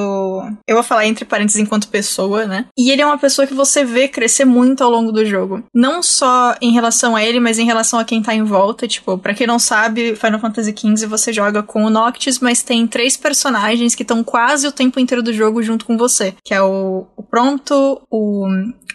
Eu 0.66 0.74
vou 0.74 0.82
falar 0.82 1.06
entre 1.06 1.24
parênteses 1.24 1.60
enquanto 1.60 1.88
pessoa, 1.88 2.44
né? 2.46 2.66
E 2.76 2.90
ele 2.90 3.00
é 3.02 3.06
uma 3.06 3.18
pessoa 3.18 3.46
que 3.46 3.54
você 3.54 3.84
vê 3.84 4.08
crescer 4.08 4.44
muito 4.44 4.84
ao 4.84 4.90
longo 4.90 5.10
do 5.10 5.24
jogo. 5.24 5.62
Não 5.74 6.02
só 6.02 6.54
em 6.60 6.72
relação 6.72 7.16
a 7.16 7.24
ele, 7.24 7.40
mas 7.40 7.58
em 7.58 7.64
relação 7.64 7.98
a 7.98 8.04
quem 8.04 8.22
tá 8.22 8.34
em 8.34 8.42
volta. 8.44 8.86
Tipo, 8.86 9.16
pra 9.16 9.34
quem 9.34 9.46
não 9.46 9.58
sabe, 9.58 10.14
Final 10.16 10.40
Fantasy 10.40 10.74
XV 10.76 11.06
você 11.06 11.32
joga 11.32 11.62
com 11.62 11.84
o 11.84 11.90
Noctis, 11.90 12.38
mas 12.40 12.62
tem 12.62 12.86
três 12.86 13.16
personagens 13.16 13.94
que 13.94 14.02
estão 14.02 14.22
quase 14.22 14.66
o 14.66 14.72
tempo 14.72 15.00
inteiro 15.00 15.22
do 15.22 15.32
jogo 15.32 15.62
junto 15.62 15.84
com 15.86 15.96
você. 15.96 16.34
Que 16.44 16.52
é 16.54 16.62
o, 16.62 17.06
o 17.16 17.22
Prompto, 17.22 18.02
o 18.10 18.46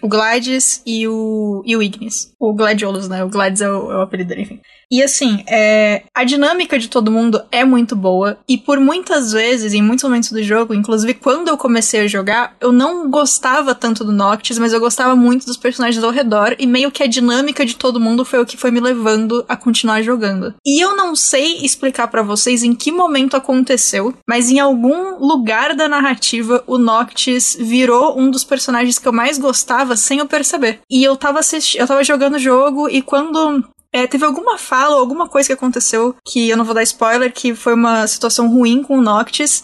o 0.01 0.07
Gladys 0.07 0.81
e 0.85 1.07
o, 1.07 1.61
e 1.65 1.75
o 1.75 1.83
Ignis. 1.83 2.33
O 2.39 2.53
Gladiolus, 2.53 3.07
né? 3.07 3.23
O 3.23 3.29
Gladys 3.29 3.61
é 3.61 3.69
o, 3.69 3.91
é 3.91 3.97
o 3.97 4.01
apelido 4.01 4.29
dele, 4.29 4.41
enfim. 4.41 4.61
E 4.91 5.01
assim, 5.01 5.43
é, 5.47 6.03
a 6.13 6.25
dinâmica 6.25 6.77
de 6.77 6.89
todo 6.89 7.11
mundo 7.11 7.41
é 7.49 7.63
muito 7.63 7.95
boa. 7.95 8.37
E 8.47 8.57
por 8.57 8.77
muitas 8.79 9.31
vezes, 9.31 9.73
em 9.73 9.81
muitos 9.81 10.03
momentos 10.03 10.31
do 10.31 10.43
jogo, 10.43 10.73
inclusive 10.73 11.13
quando 11.13 11.47
eu 11.47 11.57
comecei 11.57 12.01
a 12.01 12.07
jogar, 12.07 12.55
eu 12.59 12.73
não 12.73 13.09
gostava 13.09 13.73
tanto 13.73 14.03
do 14.03 14.11
Noctis, 14.11 14.59
mas 14.59 14.73
eu 14.73 14.79
gostava 14.81 15.15
muito 15.15 15.45
dos 15.45 15.55
personagens 15.55 16.03
ao 16.03 16.11
redor. 16.11 16.55
E 16.59 16.67
meio 16.67 16.91
que 16.91 17.03
a 17.03 17.07
dinâmica 17.07 17.65
de 17.65 17.75
todo 17.75 17.99
mundo 17.99 18.25
foi 18.25 18.41
o 18.41 18.45
que 18.45 18.57
foi 18.57 18.69
me 18.69 18.81
levando 18.81 19.45
a 19.47 19.55
continuar 19.55 20.01
jogando. 20.01 20.53
E 20.65 20.83
eu 20.83 20.95
não 20.95 21.15
sei 21.15 21.59
explicar 21.63 22.07
pra 22.09 22.21
vocês 22.21 22.61
em 22.61 22.75
que 22.75 22.91
momento 22.91 23.37
aconteceu, 23.37 24.13
mas 24.27 24.49
em 24.49 24.59
algum 24.59 25.17
lugar 25.25 25.73
da 25.73 25.87
narrativa, 25.87 26.63
o 26.67 26.77
Noctis 26.77 27.55
virou 27.57 28.19
um 28.19 28.29
dos 28.29 28.43
personagens 28.43 28.99
que 28.99 29.07
eu 29.07 29.13
mais 29.13 29.37
gostava 29.37 29.95
sem 29.95 30.19
eu 30.19 30.25
perceber. 30.25 30.79
E 30.89 31.01
eu 31.01 31.15
tava 31.15 31.39
assistindo, 31.39 31.79
eu 31.79 31.87
tava 31.87 32.03
jogando 32.03 32.35
o 32.35 32.39
jogo 32.39 32.89
e 32.89 33.01
quando 33.01 33.63
é, 33.93 34.07
teve 34.07 34.25
alguma 34.25 34.57
fala 34.57 34.95
ou 34.95 35.01
alguma 35.01 35.27
coisa 35.27 35.47
que 35.47 35.53
aconteceu, 35.53 36.15
que 36.25 36.49
eu 36.49 36.57
não 36.57 36.65
vou 36.65 36.73
dar 36.73 36.83
spoiler, 36.83 37.31
que 37.31 37.53
foi 37.53 37.73
uma 37.73 38.07
situação 38.07 38.49
ruim 38.49 38.83
com 38.83 38.97
o 38.97 39.01
Noctis. 39.01 39.63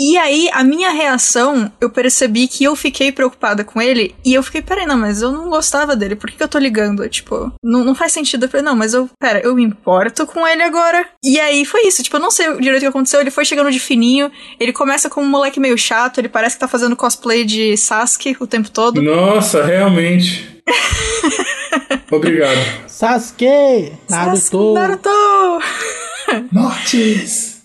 E 0.00 0.16
aí, 0.16 0.48
a 0.52 0.62
minha 0.62 0.90
reação, 0.90 1.72
eu 1.80 1.90
percebi 1.90 2.46
que 2.46 2.62
eu 2.62 2.76
fiquei 2.76 3.10
preocupada 3.10 3.64
com 3.64 3.82
ele, 3.82 4.14
e 4.24 4.32
eu 4.32 4.44
fiquei, 4.44 4.62
peraí, 4.62 4.86
não, 4.86 4.96
mas 4.96 5.22
eu 5.22 5.32
não 5.32 5.50
gostava 5.50 5.96
dele, 5.96 6.14
por 6.14 6.30
que, 6.30 6.36
que 6.36 6.42
eu 6.42 6.48
tô 6.48 6.56
ligando? 6.56 7.08
Tipo, 7.08 7.52
não, 7.64 7.82
não 7.82 7.96
faz 7.96 8.12
sentido. 8.12 8.44
Eu 8.44 8.48
falei, 8.48 8.64
não, 8.64 8.76
mas 8.76 8.94
eu, 8.94 9.10
pera, 9.18 9.40
eu 9.40 9.56
me 9.56 9.64
importo 9.64 10.24
com 10.24 10.46
ele 10.46 10.62
agora. 10.62 11.04
E 11.24 11.40
aí 11.40 11.64
foi 11.64 11.88
isso, 11.88 12.00
tipo, 12.00 12.16
eu 12.16 12.20
não 12.20 12.30
sei 12.30 12.46
direito 12.58 12.76
o 12.76 12.80
que 12.82 12.86
aconteceu, 12.86 13.20
ele 13.20 13.32
foi 13.32 13.44
chegando 13.44 13.72
de 13.72 13.80
fininho, 13.80 14.30
ele 14.60 14.72
começa 14.72 15.10
como 15.10 15.26
um 15.26 15.30
moleque 15.30 15.58
meio 15.58 15.76
chato, 15.76 16.18
ele 16.18 16.28
parece 16.28 16.54
que 16.54 16.60
tá 16.60 16.68
fazendo 16.68 16.94
cosplay 16.94 17.44
de 17.44 17.76
Sasuke 17.76 18.36
o 18.38 18.46
tempo 18.46 18.70
todo. 18.70 19.02
Nossa, 19.02 19.64
realmente. 19.64 20.62
Obrigado. 22.10 22.58
Sasuke! 22.86 23.92
Sasuke, 24.08 24.74
Naruto! 24.74 24.74
Naruto! 24.74 26.48
Noctis! 26.52 27.62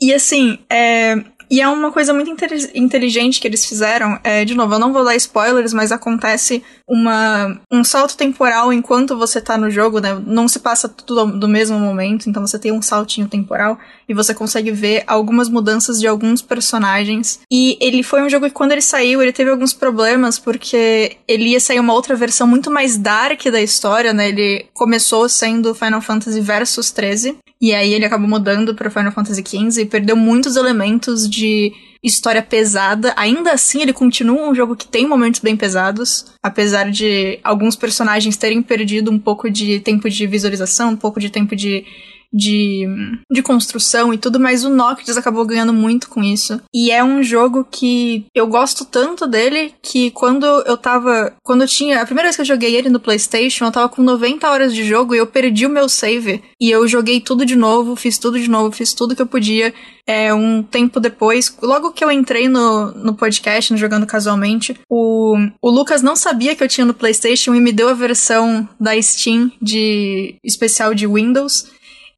E 0.00 0.12
assim, 0.12 0.58
é, 0.70 1.16
E 1.48 1.60
é 1.60 1.68
uma 1.68 1.92
coisa 1.92 2.12
muito 2.12 2.28
inteligente 2.74 3.40
que 3.40 3.46
eles 3.46 3.64
fizeram. 3.64 4.18
É, 4.24 4.44
de 4.44 4.54
novo, 4.54 4.74
eu 4.74 4.78
não 4.80 4.92
vou 4.92 5.04
dar 5.04 5.14
spoilers, 5.14 5.72
mas 5.72 5.92
acontece 5.92 6.62
uma, 6.88 7.60
um 7.72 7.84
salto 7.84 8.16
temporal 8.16 8.72
enquanto 8.72 9.16
você 9.16 9.40
tá 9.40 9.56
no 9.56 9.70
jogo, 9.70 10.00
né? 10.00 10.20
Não 10.26 10.48
se 10.48 10.58
passa 10.58 10.88
tudo 10.88 11.38
do 11.38 11.48
mesmo 11.48 11.78
momento, 11.78 12.28
então 12.28 12.44
você 12.44 12.58
tem 12.58 12.72
um 12.72 12.82
saltinho 12.82 13.28
temporal 13.28 13.78
e 14.08 14.14
você 14.14 14.34
consegue 14.34 14.70
ver 14.70 15.02
algumas 15.06 15.48
mudanças 15.48 15.98
de 16.00 16.06
alguns 16.06 16.42
personagens. 16.42 17.40
E 17.50 17.76
ele 17.80 18.02
foi 18.02 18.22
um 18.22 18.28
jogo 18.28 18.46
que 18.46 18.52
quando 18.52 18.72
ele 18.72 18.80
saiu, 18.80 19.22
ele 19.22 19.32
teve 19.32 19.50
alguns 19.50 19.72
problemas 19.72 20.38
porque 20.38 21.16
ele 21.26 21.50
ia 21.50 21.60
sair 21.60 21.80
uma 21.80 21.92
outra 21.92 22.14
versão 22.14 22.46
muito 22.46 22.70
mais 22.70 22.96
dark 22.96 23.44
da 23.46 23.60
história, 23.60 24.12
né? 24.12 24.28
Ele 24.28 24.66
começou 24.72 25.28
sendo 25.28 25.74
Final 25.74 26.00
Fantasy 26.00 26.40
Versus 26.40 26.90
13 26.90 27.36
e 27.60 27.72
aí 27.72 27.94
ele 27.94 28.04
acabou 28.04 28.28
mudando 28.28 28.74
para 28.74 28.90
Final 28.90 29.12
Fantasy 29.12 29.42
XV 29.42 29.82
e 29.82 29.86
perdeu 29.86 30.16
muitos 30.16 30.56
elementos 30.56 31.28
de 31.28 31.72
história 32.02 32.42
pesada. 32.42 33.14
Ainda 33.16 33.52
assim, 33.52 33.82
ele 33.82 33.92
continua 33.92 34.48
um 34.48 34.54
jogo 34.54 34.76
que 34.76 34.86
tem 34.86 35.08
momentos 35.08 35.40
bem 35.40 35.56
pesados, 35.56 36.26
apesar 36.42 36.90
de 36.90 37.38
alguns 37.42 37.74
personagens 37.74 38.36
terem 38.36 38.62
perdido 38.62 39.10
um 39.10 39.18
pouco 39.18 39.50
de 39.50 39.80
tempo 39.80 40.08
de 40.08 40.26
visualização, 40.26 40.90
um 40.90 40.96
pouco 40.96 41.18
de 41.18 41.30
tempo 41.30 41.56
de 41.56 41.84
de, 42.32 42.86
de 43.30 43.42
construção 43.42 44.12
e 44.12 44.18
tudo, 44.18 44.38
mas 44.38 44.64
o 44.64 44.70
Noctis 44.70 45.16
acabou 45.16 45.44
ganhando 45.44 45.72
muito 45.72 46.08
com 46.08 46.22
isso. 46.22 46.60
E 46.74 46.90
é 46.90 47.02
um 47.02 47.22
jogo 47.22 47.66
que 47.70 48.26
eu 48.34 48.46
gosto 48.46 48.84
tanto 48.84 49.26
dele 49.26 49.74
que 49.82 50.10
quando 50.10 50.44
eu 50.44 50.76
tava. 50.76 51.34
Quando 51.42 51.62
eu 51.62 51.68
tinha. 51.68 52.00
A 52.00 52.06
primeira 52.06 52.28
vez 52.28 52.36
que 52.36 52.42
eu 52.42 52.46
joguei 52.46 52.74
ele 52.74 52.88
no 52.88 53.00
PlayStation, 53.00 53.64
eu 53.64 53.72
tava 53.72 53.88
com 53.88 54.02
90 54.02 54.48
horas 54.48 54.74
de 54.74 54.84
jogo 54.84 55.14
e 55.14 55.18
eu 55.18 55.26
perdi 55.26 55.66
o 55.66 55.70
meu 55.70 55.88
save. 55.88 56.42
E 56.60 56.70
eu 56.70 56.86
joguei 56.86 57.20
tudo 57.20 57.44
de 57.44 57.56
novo, 57.56 57.96
fiz 57.96 58.18
tudo 58.18 58.38
de 58.38 58.48
novo, 58.48 58.74
fiz 58.74 58.92
tudo 58.92 59.14
que 59.14 59.22
eu 59.22 59.26
podia. 59.26 59.72
É, 60.08 60.32
um 60.32 60.62
tempo 60.62 61.00
depois, 61.00 61.56
logo 61.60 61.90
que 61.90 62.04
eu 62.04 62.12
entrei 62.12 62.48
no, 62.48 62.92
no 62.92 63.14
podcast, 63.14 63.72
no 63.72 63.78
Jogando 63.78 64.06
Casualmente, 64.06 64.78
o, 64.88 65.34
o 65.60 65.68
Lucas 65.68 66.00
não 66.00 66.14
sabia 66.14 66.54
que 66.54 66.62
eu 66.62 66.68
tinha 66.68 66.84
no 66.84 66.94
PlayStation 66.94 67.54
e 67.56 67.60
me 67.60 67.72
deu 67.72 67.88
a 67.88 67.92
versão 67.92 68.68
da 68.78 69.00
Steam 69.02 69.50
de 69.60 70.36
especial 70.44 70.94
de 70.94 71.08
Windows. 71.08 71.66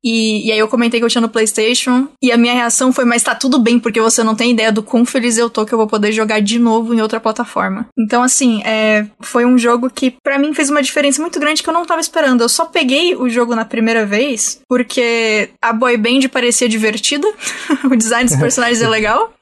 E, 0.03 0.47
e 0.47 0.53
aí 0.53 0.59
eu 0.59 0.69
comentei 0.69 1.01
que 1.01 1.05
eu 1.05 1.11
tinha 1.11 1.23
no 1.23 1.29
PlayStation. 1.29 2.09
E 2.23 2.31
a 2.31 2.37
minha 2.37 2.55
reação 2.55 2.93
foi: 2.93 3.05
Mas 3.05 3.23
tá 3.23 3.35
tudo 3.35 3.59
bem, 3.59 3.79
porque 3.79 4.01
você 4.01 4.23
não 4.23 4.35
tem 4.35 4.53
ideia 4.53 4.73
do 4.73 4.83
quão 4.83 5.05
feliz 5.05 5.39
eu 5.39 5.51
tô 5.51 5.65
que 5.65 5.73
eu 5.73 5.79
vou 5.79 5.87
poder 5.87 6.13
jogar 6.13 6.41
de 6.41 6.59
novo 6.59 6.95
em 6.95 7.01
outra 7.01 7.21
plataforma. 7.21 7.87
Então, 7.99 8.23
assim, 8.23 8.63
é, 8.65 9.07
foi 9.21 9.45
um 9.45 9.59
jogo 9.59 9.91
que 9.91 10.11
para 10.11 10.39
mim 10.39 10.55
fez 10.55 10.71
uma 10.71 10.83
diferença 10.83 11.21
muito 11.21 11.39
grande 11.41 11.63
que 11.63 11.69
eu 11.69 11.75
não 11.75 11.87
tava 11.87 12.01
esperando. 12.01 12.43
Eu 12.43 12.49
só 12.49 12.67
peguei 12.67 13.15
o 13.17 13.29
jogo 13.29 13.55
na 13.55 13.65
primeira 13.65 14.07
vez 14.07 14.61
porque 14.69 15.51
a 15.61 15.73
boy 15.73 15.97
band 15.97 16.29
parecia 16.33 16.69
divertida, 16.69 17.27
o 17.85 17.97
design 17.97 18.29
dos 18.29 18.39
personagens 18.39 18.83
é 18.83 18.89
legal. 18.89 19.33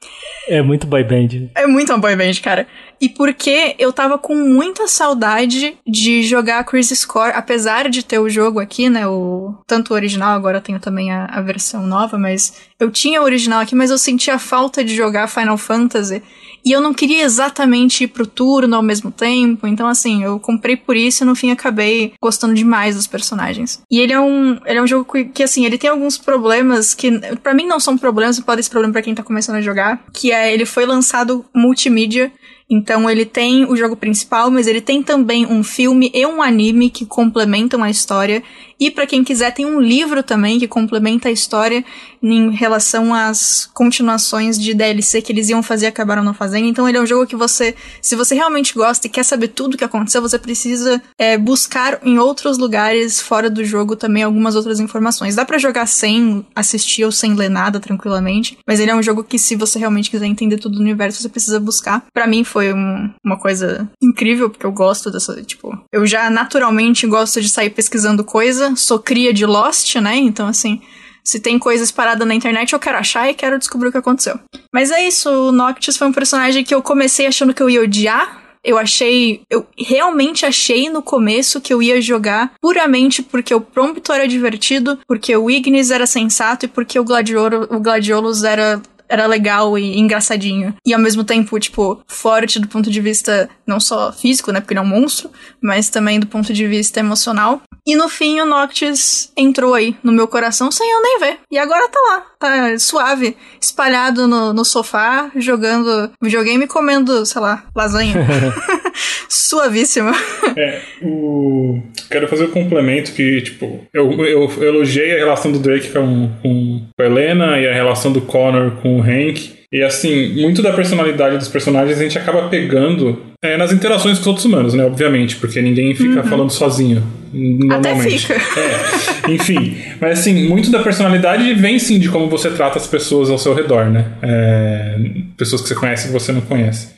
É 0.47 0.61
muito 0.61 0.87
boy 0.87 1.03
band. 1.03 1.49
É 1.55 1.67
muito 1.67 1.91
uma 1.91 1.99
boy 1.99 2.15
band, 2.15 2.33
cara. 2.41 2.67
E 2.99 3.07
porque 3.09 3.75
eu 3.77 3.93
tava 3.93 4.17
com 4.17 4.35
muita 4.35 4.87
saudade 4.87 5.77
de 5.85 6.23
jogar 6.23 6.63
Crisis 6.63 7.05
Core, 7.05 7.33
apesar 7.35 7.89
de 7.89 8.03
ter 8.03 8.19
o 8.19 8.29
jogo 8.29 8.59
aqui, 8.59 8.89
né? 8.89 9.07
O, 9.07 9.53
tanto 9.67 9.91
o 9.91 9.95
original, 9.95 10.35
agora 10.35 10.57
eu 10.57 10.61
tenho 10.61 10.79
também 10.79 11.11
a, 11.11 11.25
a 11.25 11.41
versão 11.41 11.85
nova, 11.85 12.17
mas 12.17 12.53
eu 12.79 12.89
tinha 12.91 13.21
o 13.21 13.25
original 13.25 13.61
aqui, 13.61 13.75
mas 13.75 13.91
eu 13.91 13.97
sentia 13.97 14.39
falta 14.39 14.83
de 14.83 14.95
jogar 14.95 15.27
Final 15.27 15.57
Fantasy. 15.57 16.23
E 16.65 16.71
eu 16.71 16.81
não 16.81 16.93
queria 16.93 17.23
exatamente 17.23 18.03
ir 18.03 18.07
pro 18.07 18.27
turno 18.27 18.75
ao 18.75 18.81
mesmo 18.81 19.09
tempo. 19.09 19.65
Então, 19.67 19.87
assim, 19.87 20.23
eu 20.23 20.39
comprei 20.39 20.75
por 20.75 20.97
isso 20.97 21.23
e 21.23 21.25
no 21.25 21.35
fim 21.35 21.49
acabei 21.49 22.13
gostando 22.21 22.53
demais 22.53 22.95
dos 22.95 23.07
personagens. 23.07 23.81
E 23.89 23.99
ele 23.99 24.11
é 24.11 24.19
um, 24.19 24.59
ele 24.65 24.79
é 24.79 24.81
um 24.81 24.87
jogo 24.87 25.09
que, 25.09 25.25
que 25.25 25.43
assim, 25.43 25.65
ele 25.65 25.77
tem 25.77 25.89
alguns 25.89 26.17
problemas 26.17 26.93
que 26.93 27.09
para 27.37 27.53
mim 27.53 27.65
não 27.65 27.79
são 27.79 27.97
problemas, 27.97 28.39
pode 28.39 28.63
ser 28.63 28.69
problema 28.69 28.91
para 28.91 29.01
quem 29.01 29.15
tá 29.15 29.23
começando 29.23 29.55
a 29.55 29.61
jogar, 29.61 30.03
que 30.13 30.31
é 30.31 30.53
ele 30.53 30.65
foi 30.65 30.85
lançado 30.85 31.45
multimídia 31.55 32.31
então 32.69 33.09
ele 33.09 33.25
tem 33.25 33.65
o 33.65 33.75
jogo 33.75 33.95
principal, 33.95 34.51
mas 34.51 34.67
ele 34.67 34.81
tem 34.81 35.01
também 35.01 35.45
um 35.45 35.63
filme 35.63 36.11
e 36.13 36.25
um 36.25 36.41
anime 36.41 36.89
que 36.89 37.05
complementam 37.05 37.81
a 37.81 37.89
história. 37.89 38.43
E 38.79 38.91
para 38.91 39.07
quem 39.07 39.23
quiser, 39.23 39.51
tem 39.51 39.65
um 39.65 39.79
livro 39.79 40.21
também 40.21 40.59
que 40.59 40.67
complementa 40.67 41.29
a 41.29 41.31
história 41.31 41.83
em 42.21 42.51
relação 42.51 43.13
às 43.13 43.69
continuações 43.73 44.57
de 44.57 44.73
DLC 44.73 45.21
que 45.21 45.31
eles 45.31 45.49
iam 45.49 45.63
fazer 45.63 45.85
e 45.85 45.89
acabaram 45.89 46.23
não 46.23 46.33
fazendo. 46.33 46.65
Então 46.65 46.87
ele 46.87 46.97
é 46.97 47.01
um 47.01 47.05
jogo 47.05 47.25
que 47.25 47.35
você, 47.35 47.75
se 48.01 48.15
você 48.15 48.35
realmente 48.35 48.73
gosta 48.73 49.07
e 49.07 49.09
quer 49.09 49.23
saber 49.23 49.49
tudo 49.49 49.73
o 49.73 49.77
que 49.77 49.83
aconteceu, 49.83 50.21
você 50.21 50.37
precisa 50.37 51.01
é, 51.17 51.37
buscar 51.37 51.99
em 52.03 52.19
outros 52.19 52.57
lugares 52.57 53.19
fora 53.19 53.49
do 53.49 53.63
jogo 53.65 53.95
também 53.95 54.23
algumas 54.23 54.55
outras 54.55 54.79
informações. 54.79 55.35
Dá 55.35 55.45
para 55.45 55.57
jogar 55.57 55.87
sem 55.87 56.45
assistir 56.55 57.03
ou 57.03 57.11
sem 57.11 57.33
ler 57.33 57.49
nada 57.49 57.79
tranquilamente, 57.79 58.57
mas 58.67 58.79
ele 58.79 58.91
é 58.91 58.95
um 58.95 59.03
jogo 59.03 59.23
que 59.23 59.39
se 59.39 59.55
você 59.55 59.79
realmente 59.79 60.09
quiser 60.09 60.25
entender 60.25 60.57
tudo 60.57 60.77
do 60.77 60.81
universo, 60.81 61.21
você 61.21 61.29
precisa 61.29 61.59
buscar. 61.59 62.05
Para 62.13 62.27
mim 62.27 62.43
foi 62.43 62.73
um, 62.73 63.09
uma 63.23 63.37
coisa 63.37 63.89
incrível, 64.01 64.49
porque 64.49 64.65
eu 64.65 64.71
gosto 64.71 65.09
dessa, 65.09 65.41
tipo, 65.43 65.77
eu 65.91 66.05
já 66.05 66.29
naturalmente 66.29 67.07
gosto 67.07 67.41
de 67.41 67.49
sair 67.49 67.69
pesquisando 67.69 68.23
coisa 68.23 68.66
sou 68.75 68.99
cria 68.99 69.33
de 69.33 69.45
Lost, 69.45 69.95
né? 69.95 70.15
Então, 70.17 70.47
assim, 70.47 70.81
se 71.23 71.39
tem 71.39 71.59
coisas 71.59 71.91
paradas 71.91 72.27
na 72.27 72.33
internet, 72.33 72.71
eu 72.71 72.79
quero 72.79 72.97
achar 72.97 73.29
e 73.29 73.33
quero 73.33 73.59
descobrir 73.59 73.89
o 73.89 73.91
que 73.91 73.97
aconteceu. 73.97 74.39
Mas 74.73 74.91
é 74.91 75.05
isso, 75.05 75.29
o 75.29 75.51
Noctis 75.51 75.97
foi 75.97 76.07
um 76.07 76.13
personagem 76.13 76.63
que 76.63 76.73
eu 76.73 76.81
comecei 76.81 77.27
achando 77.27 77.53
que 77.53 77.61
eu 77.61 77.69
ia 77.69 77.81
odiar. 77.81 78.43
Eu 78.63 78.77
achei. 78.77 79.41
Eu 79.49 79.67
realmente 79.77 80.45
achei 80.45 80.89
no 80.89 81.01
começo 81.01 81.61
que 81.61 81.73
eu 81.73 81.81
ia 81.81 82.01
jogar 82.01 82.53
puramente 82.61 83.21
porque 83.21 83.53
o 83.53 83.61
Prompto 83.61 84.11
era 84.11 84.27
divertido, 84.27 84.99
porque 85.07 85.35
o 85.35 85.49
Ignis 85.49 85.91
era 85.91 86.05
sensato 86.05 86.65
e 86.65 86.67
porque 86.67 86.99
o, 86.99 87.03
Gladiolo, 87.03 87.67
o 87.69 87.79
Gladiolus 87.79 88.43
era 88.43 88.81
era 89.09 89.25
legal 89.25 89.77
e 89.77 89.97
engraçadinho. 89.97 90.73
E 90.85 90.93
ao 90.93 90.99
mesmo 90.99 91.23
tempo, 91.23 91.59
tipo, 91.59 92.01
forte 92.07 92.59
do 92.59 92.67
ponto 92.67 92.89
de 92.89 93.01
vista 93.01 93.49
não 93.65 93.79
só 93.79 94.11
físico, 94.11 94.51
né? 94.51 94.59
Porque 94.59 94.73
ele 94.73 94.79
é 94.79 94.83
um 94.83 94.87
monstro, 94.87 95.29
mas 95.61 95.89
também 95.89 96.19
do 96.19 96.27
ponto 96.27 96.53
de 96.53 96.67
vista 96.67 96.99
emocional. 96.99 97.61
E 97.85 97.95
no 97.95 98.09
fim, 98.09 98.39
o 98.41 98.45
Noctis 98.45 99.31
entrou 99.37 99.73
aí 99.73 99.95
no 100.03 100.11
meu 100.11 100.27
coração 100.27 100.69
sem 100.71 100.89
eu 100.91 101.01
nem 101.01 101.19
ver. 101.19 101.39
E 101.49 101.57
agora 101.57 101.87
tá 101.87 101.99
lá, 101.99 102.25
tá 102.37 102.79
suave, 102.79 103.37
espalhado 103.61 104.27
no, 104.27 104.53
no 104.53 104.65
sofá, 104.65 105.31
jogando 105.35 106.11
videogame 106.21 106.65
e 106.65 106.67
comendo, 106.67 107.25
sei 107.25 107.41
lá, 107.41 107.63
lasanha. 107.73 108.15
Suavíssimo. 109.29 110.11
É, 110.55 110.81
o... 111.01 111.81
quero 112.09 112.27
fazer 112.27 112.45
o 112.45 112.47
um 112.47 112.51
complemento 112.51 113.11
que, 113.11 113.41
tipo, 113.41 113.81
eu, 113.93 114.11
eu, 114.23 114.51
eu, 114.59 114.63
elogiei 114.63 115.15
a 115.15 115.17
relação 115.17 115.51
do 115.51 115.59
Drake 115.59 115.89
com, 115.89 116.29
com 116.41 116.81
a 116.99 117.03
Helena 117.03 117.59
e 117.59 117.67
a 117.67 117.73
relação 117.73 118.11
do 118.11 118.21
Connor 118.21 118.71
com 118.81 118.99
o 118.99 119.01
Hank. 119.01 119.57
E 119.71 119.83
assim, 119.83 120.41
muito 120.41 120.61
da 120.61 120.71
personalidade 120.71 121.37
dos 121.37 121.49
personagens 121.49 121.99
a 121.99 122.03
gente 122.03 122.17
acaba 122.17 122.47
pegando 122.47 123.21
é, 123.43 123.57
nas 123.57 123.73
interações 123.73 124.17
com 124.17 124.21
os 124.21 124.27
outros 124.27 124.45
humanos, 124.45 124.73
né? 124.73 124.85
Obviamente, 124.85 125.35
porque 125.35 125.61
ninguém 125.61 125.93
fica 125.93 126.21
uhum. 126.21 126.27
falando 126.27 126.49
sozinho. 126.49 127.03
Normalmente. 127.33 128.31
Até 128.31 128.39
fica. 128.39 128.59
É, 128.59 129.31
enfim. 129.31 129.77
Mas 129.99 130.19
assim, 130.19 130.47
muito 130.47 130.71
da 130.71 130.81
personalidade 130.81 131.53
vem 131.53 131.77
sim 131.79 131.99
de 131.99 132.07
como 132.07 132.29
você 132.29 132.49
trata 132.49 132.77
as 132.77 132.87
pessoas 132.87 133.29
ao 133.29 133.37
seu 133.37 133.53
redor, 133.53 133.89
né? 133.89 134.05
É, 134.21 134.97
pessoas 135.35 135.61
que 135.61 135.67
você 135.67 135.75
conhece 135.75 136.05
e 136.05 136.07
que 136.07 136.13
você 136.13 136.31
não 136.31 136.41
conhece. 136.41 136.93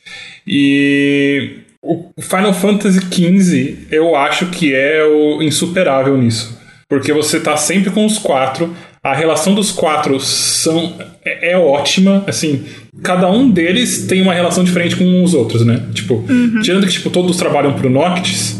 E 0.45 1.57
o 1.81 2.22
Final 2.22 2.53
Fantasy 2.53 2.99
XV 2.99 3.88
eu 3.91 4.15
acho 4.15 4.47
que 4.47 4.73
é 4.73 5.03
o 5.03 5.41
insuperável 5.41 6.18
nisso. 6.18 6.57
Porque 6.88 7.14
você 7.14 7.39
tá 7.39 7.56
sempre 7.56 7.91
com 7.91 8.06
os 8.06 8.18
quatro 8.18 8.76
a 9.03 9.14
relação 9.14 9.53
dos 9.53 9.72
quatro 9.72 10.19
são, 10.19 10.93
é, 11.23 11.51
é, 11.51 11.57
ótima, 11.57 12.23
assim, 12.27 12.65
cada 13.01 13.31
um 13.31 13.49
deles 13.49 14.06
tem 14.07 14.22
uma 14.22 14.34
relação 14.34 14.64
diferente 14.64 14.95
com 14.95 15.23
os 15.23 15.34
outros, 15.34 15.65
né? 15.65 15.81
Tipo, 15.93 16.15
uhum. 16.15 16.60
tirando 16.61 16.85
que 16.85 16.91
tipo, 16.91 17.10
todos 17.10 17.38
trabalham 17.38 17.73
pro 17.73 17.89
Noctis, 17.89 18.60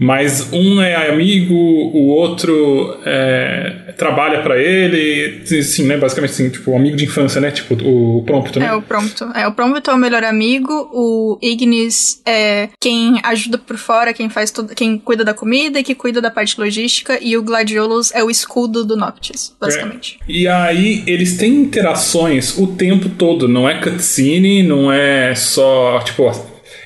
mas 0.00 0.52
um 0.52 0.80
é 0.80 1.10
amigo, 1.10 1.54
o 1.54 2.06
outro 2.06 2.96
é, 3.04 3.83
trabalha 3.96 4.42
para 4.42 4.58
ele, 4.60 5.42
sim, 5.62 5.84
né? 5.84 5.96
Basicamente 5.96 6.30
assim, 6.30 6.50
tipo, 6.50 6.72
um 6.72 6.76
amigo 6.76 6.96
de 6.96 7.04
infância, 7.04 7.40
né? 7.40 7.50
Tipo, 7.50 7.74
o 7.82 8.22
Prompto, 8.24 8.58
né? 8.58 8.66
É, 8.66 8.72
o 8.72 8.82
Prompto. 8.82 9.24
É, 9.34 9.46
o 9.46 9.52
Prompto 9.52 9.90
é 9.90 9.94
o 9.94 9.98
melhor 9.98 10.24
amigo, 10.24 10.72
o 10.92 11.38
Ignis 11.40 12.20
é 12.26 12.68
quem 12.80 13.20
ajuda 13.22 13.58
por 13.58 13.76
fora, 13.76 14.12
quem 14.12 14.28
faz 14.28 14.50
tudo, 14.50 14.74
quem 14.74 14.98
cuida 14.98 15.24
da 15.24 15.34
comida 15.34 15.78
e 15.80 15.84
que 15.84 15.94
cuida 15.94 16.20
da 16.20 16.30
parte 16.30 16.58
logística, 16.58 17.18
e 17.20 17.36
o 17.36 17.42
Gladiolus 17.42 18.12
é 18.14 18.22
o 18.22 18.30
escudo 18.30 18.84
do 18.84 18.96
Noctis, 18.96 19.54
basicamente. 19.60 20.18
É. 20.28 20.32
E 20.32 20.48
aí, 20.48 21.02
eles 21.06 21.36
têm 21.36 21.54
interações 21.54 22.58
o 22.58 22.68
tempo 22.68 23.08
todo, 23.08 23.48
não 23.48 23.68
é 23.68 23.80
cutscene, 23.80 24.62
não 24.62 24.92
é 24.92 25.34
só, 25.34 26.00
tipo, 26.00 26.30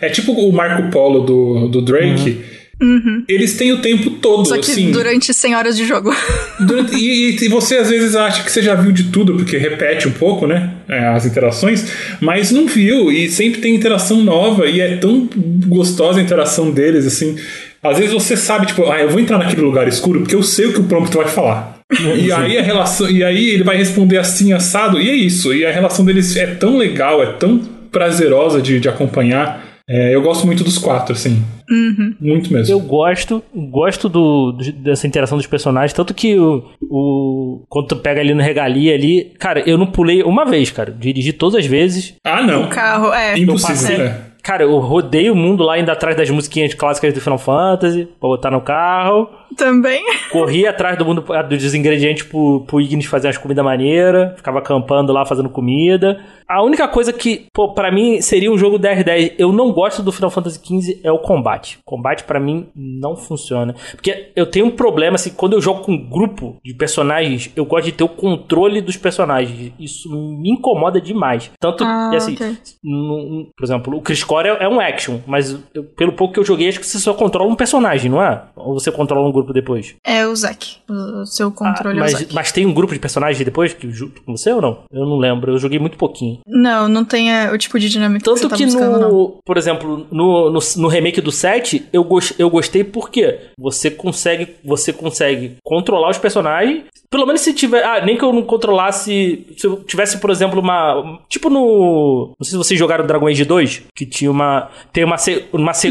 é 0.01 0.09
tipo 0.09 0.33
o 0.33 0.53
Marco 0.53 0.91
Polo 0.91 1.21
do, 1.21 1.69
do 1.69 1.83
Drake, 1.83 2.31
uhum 2.31 2.58
Uhum. 2.81 3.25
Eles 3.29 3.57
têm 3.57 3.73
o 3.73 3.79
tempo 3.79 4.11
todo, 4.11 4.47
Só 4.47 4.57
que 4.59 4.71
assim. 4.71 4.91
durante 4.93 5.35
100 5.35 5.57
horas 5.57 5.77
de 5.77 5.85
jogo. 5.85 6.15
Durante, 6.61 6.95
e, 6.95 7.37
e, 7.37 7.49
você 7.49 7.77
às 7.77 7.91
vezes 7.91 8.15
acha 8.15 8.43
que 8.45 8.53
você 8.53 8.63
já 8.63 8.75
viu 8.75 8.93
de 8.93 9.05
tudo, 9.05 9.35
porque 9.35 9.57
repete 9.57 10.07
um 10.07 10.13
pouco, 10.13 10.47
né? 10.47 10.75
É, 10.89 11.09
as 11.09 11.27
interações, 11.27 11.91
mas 12.21 12.51
não 12.53 12.67
viu, 12.67 13.11
e 13.11 13.29
sempre 13.29 13.61
tem 13.61 13.75
interação 13.75 14.23
nova, 14.23 14.67
e 14.67 14.81
é 14.81 14.97
tão 14.97 15.29
gostosa 15.67 16.21
a 16.21 16.23
interação 16.23 16.71
deles, 16.71 17.07
assim. 17.07 17.37
Às 17.83 17.99
vezes 17.99 18.13
você 18.13 18.37
sabe, 18.37 18.67
tipo, 18.67 18.91
ah, 18.91 19.01
eu 19.01 19.09
vou 19.09 19.21
entrar 19.21 19.39
naquele 19.39 19.63
lugar 19.63 19.87
escuro 19.87 20.21
porque 20.21 20.35
eu 20.35 20.43
sei 20.43 20.67
o 20.67 20.73
que 20.73 20.81
o 20.81 20.85
Prompto 20.85 21.19
vai 21.19 21.29
falar. 21.29 21.79
E 21.91 22.31
aí 22.33 22.59
a 22.59 22.63
relação. 22.63 23.09
E 23.09 23.23
aí 23.23 23.51
ele 23.51 23.63
vai 23.63 23.77
responder 23.77 24.19
assim, 24.19 24.53
assado, 24.53 25.01
e 25.01 25.09
é 25.09 25.15
isso. 25.15 25.55
E 25.55 25.65
a 25.65 25.71
relação 25.71 26.05
deles 26.05 26.37
é 26.37 26.47
tão 26.47 26.77
legal, 26.77 27.23
é 27.23 27.33
tão 27.33 27.59
prazerosa 27.91 28.61
de, 28.61 28.81
de 28.81 28.89
acompanhar. 28.89 29.65
É, 29.89 30.15
eu 30.15 30.21
gosto 30.21 30.45
muito 30.45 30.65
dos 30.65 30.77
quatro, 30.77 31.15
assim. 31.15 31.43
Uhum. 31.71 32.15
Muito 32.21 32.53
mesmo. 32.53 32.75
Eu 32.75 32.81
gosto, 32.81 33.43
gosto 33.55 34.09
do, 34.09 34.53
do- 34.53 34.73
dessa 34.73 35.07
interação 35.07 35.37
dos 35.37 35.47
personagens, 35.47 35.93
tanto 35.93 36.15
que 36.15 36.39
o, 36.39 36.65
o 36.83 37.63
quando 37.69 37.89
tu 37.89 37.97
pega 37.97 38.21
ali 38.21 38.33
no 38.35 38.43
regalia 38.43 38.95
ali, 38.95 39.33
cara, 39.39 39.61
eu 39.69 39.77
não 39.77 39.87
pulei 39.87 40.23
uma 40.23 40.45
vez, 40.45 40.71
cara. 40.71 40.91
Dirigi 40.91 41.33
todas 41.33 41.57
as 41.61 41.67
vezes. 41.67 42.15
Ah, 42.25 42.43
não. 42.43 42.65
O 42.65 42.69
carro, 42.69 43.13
é. 43.13 43.39
Impossível. 43.39 43.75
passei. 43.75 43.97
É. 44.01 44.29
Cara, 44.43 44.63
eu 44.63 44.79
rodei 44.79 45.29
o 45.31 45.35
mundo 45.37 45.63
lá 45.63 45.79
indo 45.79 45.91
atrás 45.91 46.17
das 46.17 46.31
musiquinhas 46.31 46.73
clássicas 46.73 47.13
do 47.13 47.21
Final 47.21 47.37
Fantasy, 47.39 48.09
pra 48.19 48.29
botar 48.31 48.51
no 48.51 48.63
carro. 48.63 49.29
Também. 49.57 50.03
Corri 50.31 50.67
atrás 50.67 50.97
do 50.99 51.05
mundo 51.05 51.25
dos 51.49 51.75
ingredientes 51.75 52.23
pro, 52.25 52.61
pro 52.67 52.81
Ignis 52.81 53.07
fazer 53.07 53.29
umas 53.29 53.39
comidas 53.39 53.65
maneiras. 53.65 54.37
Ficava 54.37 54.59
acampando 54.59 55.13
lá 55.13 55.25
fazendo 55.25 55.49
comida. 55.49 56.21
A 56.49 56.63
única 56.63 56.89
coisa 56.89 57.13
que, 57.13 57.47
pô, 57.53 57.75
pra 57.75 57.91
mim 57.93 58.23
seria 58.23 58.51
um 58.51 58.57
jogo 58.57 58.79
10-10. 58.79 59.35
Eu 59.39 59.53
não 59.53 59.71
gosto 59.73 60.03
do 60.03 60.11
Final 60.13 60.31
Fantasy 60.31 60.59
XV 60.65 61.01
é 61.05 61.13
o 61.13 61.19
combate. 61.19 61.79
Combate 61.85 62.25
pra 62.25 62.41
mim 62.41 62.69
não 62.75 63.17
funciona. 63.17 63.75
Porque 63.93 64.31
eu 64.35 64.47
tenho 64.47 64.67
um 64.67 64.71
problema, 64.71 65.17
assim, 65.17 65.31
quando 65.31 65.53
eu 65.55 65.61
jogo 65.61 65.83
com 65.83 65.93
um 65.93 66.09
grupo 66.09 66.57
de 66.65 66.73
personagens, 66.75 67.51
eu 67.55 67.67
gosto 67.67 67.85
de 67.87 67.93
ter 67.93 68.05
o 68.05 68.09
controle 68.09 68.81
dos 68.81 68.97
personagens. 68.97 69.73
Isso 69.79 70.09
me 70.11 70.51
incomoda 70.53 71.01
demais. 71.01 71.51
Tanto, 71.61 71.85
Ah, 71.85 72.11
assim, 72.15 72.35
ok. 72.35 72.57
no- 72.83 73.51
por 73.57 73.65
exemplo, 73.65 73.97
o 73.97 74.01
Chris 74.01 74.25
Core 74.25 74.49
é, 74.49 74.65
é 74.65 74.69
um 74.69 74.81
action, 74.81 75.19
mas 75.27 75.59
eu- 75.75 75.85
pelo 75.85 76.13
pouco 76.13 76.33
que 76.35 76.41
eu 76.41 76.45
joguei, 76.45 76.69
acho 76.69 76.81
que 76.81 76.87
você 76.87 76.99
só 76.99 77.13
controla 77.13 77.51
um 77.51 77.57
personagem, 77.57 78.11
não 78.11 78.23
é? 78.23 78.43
Ou 78.57 78.73
você 78.79 78.91
controla 78.91 79.29
um 79.29 79.33
grupo 79.39 79.53
depois? 79.53 79.95
É 80.05 80.27
o 80.27 80.35
Zack. 80.37 80.77
O 80.89 81.25
seu 81.27 81.49
Ah, 81.49 81.53
controle 81.53 81.99
é 81.99 82.01
o 82.01 82.05
mas, 82.05 82.13
Zack. 82.13 82.35
mas 82.35 82.53
tem 82.53 82.67
um 82.67 82.73
grupo 82.75 82.93
de 82.95 83.01
personagens 83.01 83.43
depois 83.45 83.73
que 83.75 83.91
junto 83.91 84.23
com 84.23 84.37
você 84.37 84.53
ou 84.53 84.61
não? 84.63 84.79
Eu 84.93 85.07
não 85.07 85.19
lembro, 85.19 85.53
eu 85.53 85.59
joguei 85.59 85.79
muito 85.79 85.97
pouquinho. 85.97 86.39
Não, 86.47 86.89
não 86.89 87.05
tem 87.05 87.33
é, 87.33 87.51
o 87.53 87.59
tipo 87.59 87.79
de 87.79 87.89
dinâmica 87.89 88.25
que 88.25 88.31
você 88.31 88.43
Tanto 88.43 88.51
tá 88.51 88.57
que 88.57 88.65
buscando, 88.67 88.99
não. 89.01 89.11
no, 89.11 89.39
por 89.45 89.57
exemplo, 89.57 90.07
no, 90.11 90.51
no, 90.51 90.59
no 90.77 90.89
remake 90.89 91.21
do 91.21 91.33
7, 91.33 91.87
eu, 91.93 92.05
gos- 92.05 92.33
eu 92.39 92.49
gostei 92.51 92.85
porque 92.85 93.39
você 93.59 93.91
consegue, 93.91 94.57
você 94.65 94.93
consegue 94.93 95.57
controlar 95.65 96.11
os 96.11 96.19
personagens. 96.19 96.85
Pelo 97.11 97.25
menos 97.25 97.41
se 97.41 97.55
tiver. 97.55 97.83
Ah, 97.85 98.05
nem 98.05 98.17
que 98.19 98.23
eu 98.25 98.33
não 98.33 98.43
controlasse. 98.43 99.47
Se 99.57 99.67
eu 99.67 99.83
tivesse, 99.85 100.19
por 100.21 100.29
exemplo, 100.31 100.61
uma. 100.61 101.19
Tipo 101.29 101.49
no. 101.49 102.35
Não 102.39 102.45
sei 102.45 102.51
se 102.53 102.57
vocês 102.59 102.79
jogaram 102.79 103.07
Dragon 103.07 103.27
Age 103.27 103.45
2, 103.45 103.83
que 103.95 104.05
tinha 104.05 104.31
uma. 104.31 104.69
Tem 104.93 105.05
uma. 105.05 105.17
uma 105.53 105.73
você, 105.73 105.91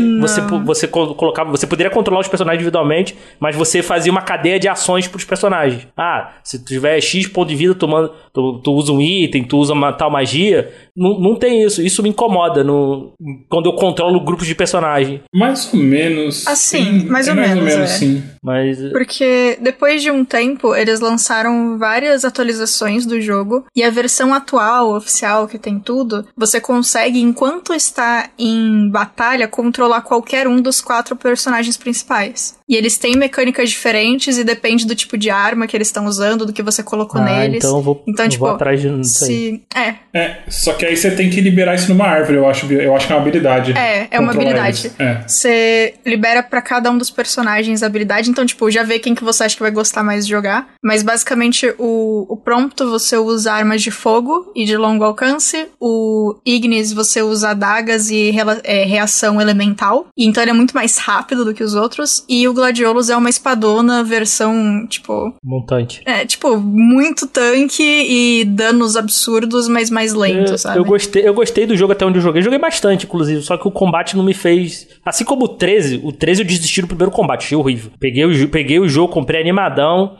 você 0.63 0.87
co- 0.87 1.15
colocava. 1.15 1.49
Você 1.51 1.65
poderia 1.65 1.91
controlar 1.91 2.21
os 2.21 2.27
personagens 2.27 2.59
individualmente, 2.59 3.15
mas 3.39 3.55
você 3.55 3.81
fazia 3.81 4.11
uma 4.11 4.21
cadeia 4.21 4.59
de 4.59 4.67
ações 4.67 5.07
pros 5.07 5.23
personagens. 5.25 5.87
Ah, 5.97 6.35
se 6.43 6.59
tu 6.59 6.65
tiver 6.65 7.01
X 7.01 7.27
ponto 7.27 7.49
de 7.49 7.55
vida, 7.55 7.73
tu, 7.73 7.87
manda- 7.87 8.11
tu, 8.31 8.59
tu 8.63 8.71
usa 8.73 8.91
um 8.91 9.01
item, 9.01 9.43
tu 9.43 9.57
usa 9.57 9.73
uma 9.73 9.91
tal 9.91 10.11
magia. 10.11 10.71
Não, 10.97 11.19
não 11.19 11.35
tem 11.35 11.63
isso. 11.63 11.81
Isso 11.81 12.01
me 12.01 12.09
incomoda 12.09 12.63
no, 12.63 13.13
quando 13.47 13.67
eu 13.67 13.73
controlo 13.73 14.19
grupos 14.25 14.47
de 14.47 14.55
personagem. 14.55 15.21
Mais 15.33 15.71
ou 15.71 15.79
menos. 15.79 16.47
Assim, 16.47 16.83
Tem- 17.01 17.05
mais 17.05 17.25
tem 17.27 17.35
ou 17.35 17.39
mais 17.39 17.53
menos, 17.53 17.73
ou 17.73 17.77
menos, 17.77 17.91
é. 17.91 17.97
sim. 17.97 18.23
Mas. 18.43 18.79
Porque 18.91 19.57
depois 19.61 20.01
de 20.01 20.09
um 20.09 20.25
tempo, 20.25 20.75
eles 20.75 20.99
lançaram 20.99 21.77
várias 21.77 22.25
atualizações 22.25 23.05
do 23.05 23.21
jogo. 23.21 23.65
E 23.75 23.83
a 23.83 23.89
versão 23.91 24.33
atual, 24.33 24.95
oficial, 24.95 25.47
que 25.47 25.59
tem 25.59 25.79
tudo, 25.79 26.25
você 26.35 26.59
consegue, 26.59 27.19
enquanto 27.19 27.73
está 27.73 28.29
em 28.39 28.89
batalha, 28.89 29.47
controlar 29.47 30.01
qualquer 30.01 30.47
um 30.47 30.59
dos 30.61 30.81
quatro 30.81 31.15
personagens 31.15 31.77
principais. 31.77 32.56
E 32.69 32.75
eles 32.75 32.97
têm 32.97 33.15
mecânicas 33.15 33.69
diferentes 33.69 34.37
e 34.37 34.43
depende 34.43 34.85
do 34.85 34.93
tipo 34.95 35.17
de 35.17 35.29
arma 35.29 35.67
que 35.67 35.75
eles 35.77 35.87
estão 35.87 36.05
usando, 36.05 36.45
do 36.45 36.51
que 36.53 36.61
você 36.61 36.83
colocou 36.83 37.21
Ah, 37.21 37.25
neles. 37.25 37.57
então 37.63 37.77
eu 37.77 37.81
vou, 37.81 38.03
Então, 38.07 38.25
eu 38.25 38.29
tipo, 38.29 38.45
vou 38.45 38.55
atrás 38.55 38.83
aí. 38.85 39.03
Se... 39.05 39.63
É, 39.75 39.95
É, 40.13 40.37
só 40.49 40.73
que 40.73 40.85
aí 40.85 40.95
você 40.97 41.11
tem 41.11 41.29
que 41.29 41.39
liberar 41.39 41.75
isso 41.75 41.89
numa 41.89 42.05
árvore, 42.05 42.37
eu 42.37 42.47
acho, 42.47 42.71
eu 42.73 42.95
acho 42.95 43.07
que 43.07 43.13
é 43.13 43.15
uma 43.15 43.21
habilidade. 43.21 43.71
É, 43.77 44.07
é 44.11 44.19
uma 44.19 44.31
habilidade. 44.33 44.91
É. 44.99 45.21
Você 45.27 45.93
libera 46.05 46.41
pra 46.43 46.61
cada 46.61 46.89
um 46.91 46.97
dos 46.97 47.09
personagens 47.09 47.83
a 47.83 47.85
habilidade, 47.85 48.29
então, 48.29 48.45
tipo, 48.45 48.69
já 48.71 48.83
vê 48.83 48.99
quem 48.99 49.13
que 49.15 49.23
você 49.23 49.43
acha 49.43 49.55
que 49.55 49.61
vai 49.61 49.71
gostar 49.71 50.03
mais 50.03 50.25
de 50.25 50.31
jogar. 50.31 50.69
Mas 50.83 51.03
basicamente 51.03 51.73
o, 51.77 52.25
o 52.29 52.35
prompto 52.37 52.89
você 52.89 53.15
usa 53.17 53.53
armas 53.53 53.81
de 53.81 53.91
fogo 53.91 54.51
e 54.55 54.65
de 54.65 54.75
longo 54.75 55.03
alcance. 55.03 55.67
O 55.79 56.35
Ignis 56.45 56.91
você 56.93 57.21
usa 57.21 57.49
adagas 57.51 58.09
e 58.09 58.31
rela- 58.31 58.59
é, 58.63 58.83
reação 58.83 59.39
elemental. 59.39 60.07
E 60.17 60.25
então 60.25 60.41
ele 60.43 60.51
é 60.51 60.53
muito 60.53 60.73
mais 60.75 60.97
rápido 60.97 61.45
do 61.45 61.53
que 61.53 61.63
os 61.63 61.73
outros. 61.75 62.23
E 62.27 62.47
o 62.47 62.53
Gladiolus 62.57 63.09
é 63.09 63.15
uma 63.15 63.29
espadona 63.29 64.03
versão, 64.03 64.85
tipo. 64.87 65.33
Montante. 65.43 66.01
É, 66.05 66.25
tipo, 66.25 66.57
muito 66.57 67.27
tanque 67.27 67.83
e 67.83 68.45
danos 68.45 68.95
absurdos, 68.95 69.67
mas 69.67 69.89
mais 69.89 70.13
lento, 70.13 70.51
eu, 70.51 70.57
sabe? 70.57 70.79
eu 70.79 70.83
gostei, 70.83 71.27
eu 71.27 71.33
gostei 71.33 71.65
do 71.65 71.75
jogo 71.75 71.93
até 71.93 72.05
onde 72.05 72.17
eu 72.17 72.21
joguei. 72.21 72.41
Joguei 72.41 72.59
bastante, 72.59 73.05
inclusive, 73.05 73.41
só 73.41 73.57
que 73.57 73.67
o 73.67 73.71
combate 73.71 74.17
não 74.17 74.23
me 74.23 74.33
fez. 74.33 74.87
Assim 75.05 75.23
como 75.23 75.45
o 75.45 75.47
13, 75.47 76.01
o 76.03 76.11
13 76.11 76.41
eu 76.41 76.47
desisti 76.47 76.81
do 76.81 76.87
primeiro 76.87 77.11
combate, 77.11 77.45
achei 77.45 77.57
horrível. 77.57 77.91
Peguei 77.99 78.25
o, 78.25 78.49
peguei 78.49 78.79
o 78.79 78.89
jogo, 78.89 79.13
comprei 79.13 79.39
animadão. 79.39 80.17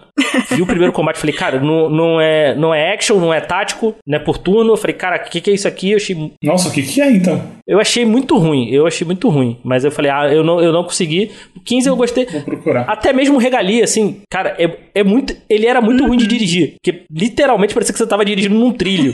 Vi 0.50 0.62
o 0.62 0.66
primeiro 0.66 0.92
combate, 0.92 1.20
falei, 1.20 1.36
cara, 1.36 1.60
não, 1.60 1.90
não, 1.90 2.22
é, 2.22 2.56
não 2.56 2.74
é 2.74 2.94
action, 2.94 3.18
não 3.18 3.34
é 3.34 3.40
tático, 3.40 3.96
não 4.06 4.18
é 4.18 4.20
por 4.20 4.38
turno. 4.38 4.74
Eu 4.74 4.78
falei, 4.78 4.96
cara, 4.96 5.18
o 5.18 5.30
que, 5.30 5.42
que 5.42 5.52
é 5.52 5.54
isso 5.54 5.68
aqui? 5.68 5.92
Eu 5.92 5.98
achei, 5.98 6.32
Nossa, 6.44 6.70
o 6.70 6.72
que, 6.72 6.82
que 6.82 7.02
é 7.02 7.12
então? 7.12 7.42
eu 7.68 7.80
achei 7.80 8.06
muito 8.06 8.38
ruim, 8.38 8.70
eu 8.70 8.88
achei 8.88 9.06
muito 9.06 9.30
ruim. 9.30 9.58
Mas 9.64 9.84
eu 9.84 9.92
falei, 9.92 10.10
ah, 10.12 10.28
eu 10.32 10.44
não, 10.44 10.62
eu 10.62 10.72
não 10.72 10.84
consegui. 10.84 11.32
O 11.56 11.60
15 11.60 11.90
eu 11.90 11.96
gostei. 11.96 12.26
Vou 12.26 12.42
procurar. 12.42 12.82
Até 12.84 13.14
mesmo 13.14 13.36
o 13.36 13.40
Regalia, 13.40 13.84
assim, 13.84 14.22
cara, 14.30 14.56
é, 14.58 14.70
é 14.96 15.04
muito. 15.04 15.36
Ele 15.50 15.66
era 15.68 15.82
muito 15.82 16.06
ruim 16.08 16.18
de 16.18 16.28
dirigir. 16.28 16.76
Porque 16.82 17.04
literalmente 17.12 17.74
parecia 17.74 17.94
que 17.94 18.00
você 18.00 18.08
tava 18.08 18.26
dirigindo 18.26 18.56
num 18.56 18.72
trilho. 18.72 19.14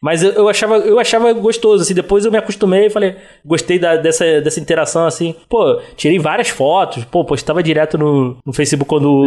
Mas 0.00 0.22
eu, 0.22 0.32
eu 0.32 0.48
achava, 0.48 0.76
eu 0.78 0.98
achava 0.98 1.32
gostoso, 1.32 1.82
assim. 1.82 1.94
Depois 1.94 2.24
eu 2.24 2.32
me 2.32 2.38
acostumei 2.38 2.86
e 2.86 2.90
falei, 2.90 3.16
gostei 3.44 3.78
da- 3.78 3.96
dessa, 3.96 4.40
dessa 4.40 4.60
interação, 4.60 5.06
assim. 5.06 5.34
Pô, 5.48 5.80
tirei 5.96 6.18
várias 6.18 6.48
fotos, 6.48 7.04
pô, 7.04 7.24
postava 7.24 7.62
direto 7.62 7.96
no, 7.98 8.36
no 8.44 8.52
Facebook 8.52 8.88
quando, 8.88 9.26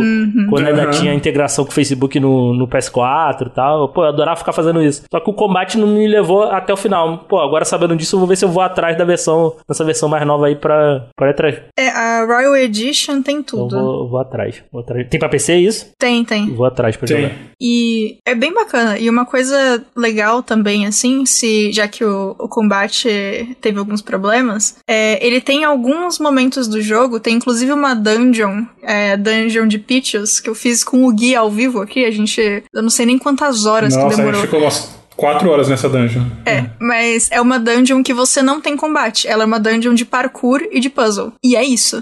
quando 0.50 0.68
ainda 0.68 0.86
Uhum. 0.86 0.92
tinha 0.92 1.14
integração 1.14 1.66
com 1.66 1.72
o 1.72 1.74
Facebook 1.74 2.20
no, 2.20 2.54
no 2.54 2.68
PS4 2.68 3.48
e 3.48 3.50
tal. 3.50 3.90
Pô, 3.90 4.04
eu 4.04 4.10
adorava 4.10 4.38
ficar 4.40 4.54
fazendo 4.54 4.82
isso. 4.82 5.04
Só 5.12 5.20
que 5.20 5.30
o 5.30 5.34
combate 5.34 5.78
não 5.78 5.88
me 5.88 6.08
levou 6.08 6.44
até 6.44 6.72
o 6.74 6.78
final. 6.78 7.20
Pô, 7.30 7.40
agora 7.40 7.66
sabendo 7.66 7.96
disso, 7.96 8.16
eu 8.16 8.20
vou 8.20 8.28
ver 8.28 8.36
se 8.36 8.46
eu 8.46 8.50
vou 8.50 8.62
atrás 8.64 8.98
da 8.98 9.04
versão, 9.06 9.56
dessa 9.68 9.84
versão 9.84 10.08
mais 10.10 10.26
nova 10.26 10.48
aí 10.48 10.56
pra, 10.56 11.08
pra 11.16 11.28
ir 11.28 11.32
atrás. 11.32 11.56
É, 11.78 11.90
a 11.90 12.26
Royal 12.26 12.56
Edition 12.56 13.22
tem 13.22 13.38
Então 13.38 13.68
tudo. 13.68 13.76
eu 13.78 13.82
vou, 13.84 14.10
vou 14.10 14.20
atrás, 14.20 14.64
vou 14.72 14.82
atrás. 14.82 15.08
Tem 15.10 15.20
pra 15.20 15.30
PC 15.30 15.56
isso? 15.58 15.92
Tem, 15.98 16.24
tem. 16.24 16.54
Vou 16.54 16.66
atrás 16.66 16.96
pra 16.96 17.08
jogar. 17.08 17.30
Tem. 17.30 17.38
E 17.62 18.18
é 18.26 18.34
bem 18.36 18.54
bacana. 18.54 18.98
E 18.98 19.10
uma 19.10 19.26
coisa 19.26 19.84
legal 19.96 20.42
também, 20.44 20.59
assim, 20.88 21.26
se 21.26 21.72
já 21.72 21.88
que 21.88 22.04
o, 22.04 22.36
o 22.38 22.48
combate 22.48 23.56
teve 23.62 23.80
alguns 23.80 24.02
problemas, 24.02 24.76
é, 24.88 25.26
ele 25.26 25.42
tem 25.42 25.64
alguns 25.64 26.20
momentos 26.20 26.68
do 26.68 26.82
jogo, 26.82 27.20
tem 27.20 27.36
inclusive 27.36 27.72
uma 27.72 27.94
dungeon, 27.94 28.64
é, 28.82 29.18
dungeon 29.18 29.68
de 29.68 29.80
Peaches, 29.80 30.40
que 30.40 30.50
eu 30.50 30.56
fiz 30.56 30.84
com 30.84 31.06
o 31.06 31.14
Gui 31.14 31.36
ao 31.36 31.50
vivo 31.50 31.82
aqui. 31.82 32.06
A 32.06 32.12
gente. 32.12 32.64
Eu 32.74 32.82
não 32.82 32.90
sei 32.90 33.06
nem 33.06 33.18
quantas 33.18 33.66
horas 33.66 33.96
que 33.96 34.02
Nossa, 34.02 34.16
a 34.16 34.18
demorou. 34.18 34.42
gente 34.42 34.50
ficou 34.50 34.62
umas 34.62 35.00
4 35.16 35.50
horas 35.50 35.68
nessa 35.68 35.90
dungeon. 35.90 36.24
É, 36.46 36.66
mas 36.80 37.30
é 37.30 37.42
uma 37.42 37.60
dungeon 37.60 38.02
que 38.02 38.14
você 38.14 38.42
não 38.42 38.62
tem 38.62 38.78
combate. 38.78 39.28
Ela 39.28 39.44
é 39.44 39.46
uma 39.46 39.60
dungeon 39.60 39.94
de 39.94 40.06
parkour 40.06 40.62
e 40.72 40.80
de 40.80 40.90
puzzle. 40.90 41.34
E 41.44 41.56
é 41.56 41.64
isso. 41.64 42.02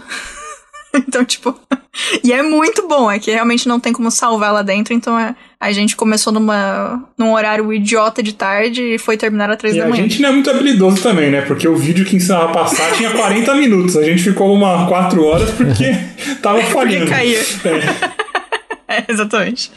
então, 1.07 1.23
tipo. 1.25 1.57
e 2.23 2.31
é 2.31 2.41
muito 2.41 2.87
bom, 2.87 3.09
é 3.11 3.19
que 3.19 3.31
realmente 3.31 3.67
não 3.67 3.79
tem 3.79 3.93
como 3.93 4.09
salvar 4.09 4.53
lá 4.53 4.61
dentro, 4.61 4.93
então 4.93 5.19
é, 5.19 5.35
a 5.59 5.71
gente 5.71 5.95
começou 5.95 6.31
numa, 6.31 7.03
num 7.17 7.33
horário 7.33 7.71
idiota 7.73 8.21
de 8.21 8.33
tarde 8.33 8.81
e 8.81 8.97
foi 8.97 9.17
terminar 9.17 9.49
às 9.49 9.57
três 9.57 9.75
E 9.75 9.79
da 9.79 9.85
a 9.85 9.89
manhã. 9.89 10.03
gente 10.03 10.21
não 10.21 10.29
é 10.29 10.31
muito 10.31 10.49
habilidoso 10.49 11.01
também, 11.01 11.31
né? 11.31 11.41
Porque 11.41 11.67
o 11.67 11.75
vídeo 11.75 12.05
que 12.05 12.15
ensinava 12.15 12.45
a 12.45 12.53
passar 12.53 12.93
tinha 12.93 13.11
40 13.11 13.53
minutos. 13.55 13.97
A 13.97 14.03
gente 14.03 14.21
ficou 14.23 14.53
uma 14.53 14.87
4 14.87 15.23
horas 15.23 15.49
porque 15.51 15.95
tava 16.41 16.61
falhando. 16.63 17.05
Porque 17.05 17.15
caía. 17.15 17.39
É. 17.65 18.97
É, 18.99 19.03
exatamente. 19.09 19.71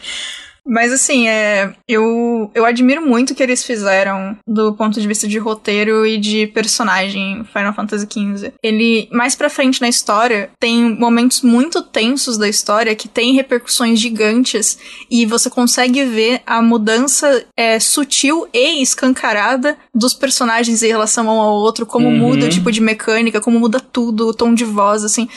Mas 0.71 0.93
assim, 0.93 1.27
é, 1.29 1.73
eu, 1.89 2.49
eu 2.55 2.65
admiro 2.65 3.05
muito 3.05 3.33
o 3.33 3.35
que 3.35 3.43
eles 3.43 3.65
fizeram 3.65 4.37
do 4.47 4.73
ponto 4.75 5.01
de 5.01 5.09
vista 5.09 5.27
de 5.27 5.37
roteiro 5.37 6.07
e 6.07 6.17
de 6.17 6.47
personagem 6.47 7.41
em 7.41 7.45
Final 7.45 7.75
Fantasy 7.75 8.07
XV. 8.07 8.53
Ele, 8.63 9.09
mais 9.11 9.35
pra 9.35 9.51
frente 9.51 9.81
na 9.81 9.89
história, 9.89 10.49
tem 10.61 10.97
momentos 10.97 11.43
muito 11.43 11.83
tensos 11.83 12.39
da 12.39 12.49
história 12.49 12.95
que 12.95 13.09
tem 13.09 13.35
repercussões 13.35 13.99
gigantes 13.99 14.79
e 15.11 15.27
você 15.27 15.51
consegue 15.51 16.05
ver 16.05 16.41
a 16.47 16.63
mudança 16.63 17.45
é, 17.57 17.81
sutil 17.81 18.47
e 18.55 18.81
escancarada 18.81 19.77
dos 19.93 20.15
personagens 20.15 20.85
em 20.85 20.89
relação 20.89 21.27
um 21.27 21.31
ao 21.41 21.55
outro, 21.55 21.85
como 21.85 22.07
Uhum. 22.09 22.17
muda 22.17 22.47
o 22.47 22.49
tipo 22.49 22.71
de 22.71 22.81
mecânica, 22.81 23.41
como 23.41 23.59
muda 23.59 23.81
tudo, 23.81 24.29
o 24.29 24.35
tom 24.35 24.55
de 24.55 24.65
voz, 24.65 25.03
assim. 25.03 25.29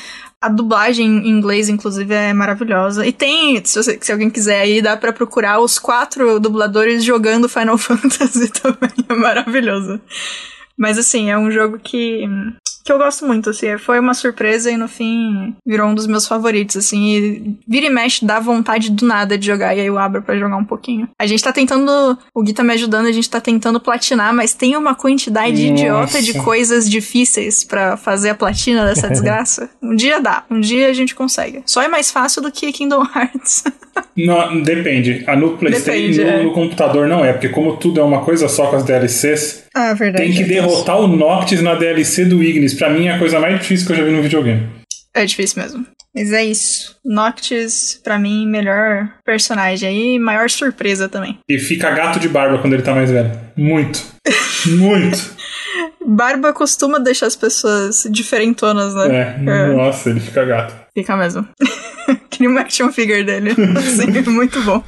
A 0.45 0.49
dublagem 0.49 1.05
em 1.07 1.29
inglês, 1.29 1.69
inclusive, 1.69 2.13
é 2.13 2.33
maravilhosa. 2.33 3.05
E 3.05 3.11
tem, 3.13 3.63
se, 3.63 3.81
você- 3.81 3.97
se 4.01 4.11
alguém 4.11 4.29
quiser 4.29 4.59
aí, 4.61 4.81
dá 4.81 4.97
pra 4.97 5.13
procurar 5.13 5.59
os 5.61 5.79
quatro 5.79 6.39
dubladores 6.39 7.03
jogando 7.03 7.47
Final 7.47 7.77
Fantasy 7.79 8.49
também. 8.51 8.89
É 9.07 9.13
maravilhoso. 9.13 10.01
Mas 10.77 10.97
assim, 10.97 11.29
é 11.29 11.37
um 11.37 11.49
jogo 11.51 11.79
que. 11.79 12.27
Que 12.83 12.91
eu 12.91 12.97
gosto 12.97 13.25
muito, 13.25 13.49
assim. 13.49 13.77
Foi 13.77 13.99
uma 13.99 14.13
surpresa 14.13 14.69
e 14.69 14.77
no 14.77 14.87
fim 14.87 15.55
virou 15.65 15.87
um 15.87 15.95
dos 15.95 16.07
meus 16.07 16.27
favoritos, 16.27 16.77
assim. 16.77 17.05
E 17.05 17.55
vira 17.67 17.85
e 17.85 17.89
mexe, 17.89 18.25
dá 18.25 18.39
vontade 18.39 18.91
do 18.91 19.05
nada 19.05 19.37
de 19.37 19.45
jogar 19.45 19.75
e 19.75 19.81
aí 19.81 19.87
eu 19.87 19.97
abro 19.97 20.21
pra 20.21 20.37
jogar 20.37 20.57
um 20.57 20.65
pouquinho. 20.65 21.07
A 21.17 21.25
gente 21.25 21.43
tá 21.43 21.53
tentando. 21.53 22.17
O 22.33 22.43
Gui 22.43 22.53
tá 22.53 22.63
me 22.63 22.73
ajudando, 22.73 23.07
a 23.07 23.11
gente 23.11 23.29
tá 23.29 23.39
tentando 23.39 23.79
platinar, 23.79 24.33
mas 24.33 24.53
tem 24.53 24.75
uma 24.75 24.95
quantidade 24.95 25.69
Nossa. 25.69 25.81
idiota 25.81 26.21
de 26.21 26.33
coisas 26.33 26.89
difíceis 26.89 27.63
pra 27.63 27.95
fazer 27.95 28.29
a 28.29 28.35
platina 28.35 28.85
dessa 28.85 29.07
desgraça. 29.09 29.69
Um 29.81 29.95
dia 29.95 30.19
dá, 30.19 30.43
um 30.49 30.59
dia 30.59 30.87
a 30.89 30.93
gente 30.93 31.15
consegue. 31.15 31.63
Só 31.65 31.81
é 31.81 31.87
mais 31.87 32.11
fácil 32.11 32.41
do 32.41 32.51
que 32.51 32.71
Kingdom 32.71 33.03
Hearts. 33.15 33.63
Não, 34.15 34.61
depende. 34.61 35.23
Ah, 35.27 35.35
no 35.35 35.57
PlayStation 35.57 36.11
Depende, 36.11 36.23
no, 36.23 36.29
é. 36.29 36.43
no 36.43 36.53
computador 36.53 37.07
não 37.07 37.23
é, 37.23 37.33
porque 37.33 37.49
como 37.49 37.77
tudo 37.77 37.99
é 37.99 38.03
uma 38.03 38.21
coisa 38.21 38.47
só 38.47 38.67
com 38.67 38.75
as 38.75 38.83
DLCs, 38.83 39.62
ah, 39.73 39.93
verdade. 39.93 40.25
tem 40.25 40.33
que 40.33 40.43
derrotar 40.43 40.99
o 40.99 41.07
Noctis 41.07 41.61
na 41.61 41.75
DLC 41.75 42.25
do 42.25 42.43
Ignis. 42.43 42.73
Pra 42.73 42.89
mim 42.89 43.07
é 43.07 43.13
a 43.13 43.19
coisa 43.19 43.39
mais 43.39 43.59
difícil 43.59 43.87
que 43.87 43.93
eu 43.93 43.97
já 43.97 44.03
vi 44.03 44.11
no 44.11 44.21
videogame. 44.21 44.67
É 45.13 45.25
difícil 45.25 45.61
mesmo. 45.61 45.85
Mas 46.15 46.31
é 46.31 46.43
isso. 46.43 46.95
Noctis, 47.03 47.99
pra 48.03 48.19
mim, 48.19 48.47
melhor 48.47 49.09
personagem 49.25 49.89
aí, 49.89 50.19
maior 50.19 50.49
surpresa 50.49 51.09
também. 51.09 51.39
E 51.49 51.57
fica 51.57 51.89
gato 51.89 52.19
de 52.19 52.29
barba 52.29 52.59
quando 52.59 52.73
ele 52.73 52.83
tá 52.83 52.93
mais 52.93 53.09
velho. 53.09 53.31
Muito. 53.57 54.03
Muito. 54.77 55.33
Barba 56.05 56.53
costuma 56.53 56.99
deixar 56.99 57.27
as 57.27 57.35
pessoas 57.35 58.07
diferentonas, 58.09 58.93
né? 58.93 59.35
É, 59.45 59.73
nossa, 59.73 60.09
ele 60.09 60.19
fica 60.19 60.45
gato. 60.45 60.73
Fica 60.93 61.17
mesmo. 61.17 61.47
Queria 62.29 62.49
uma 62.49 62.61
action 62.61 62.91
figure 62.91 63.23
dele. 63.23 63.51
Assim, 63.77 64.29
muito 64.29 64.61
bom. 64.61 64.83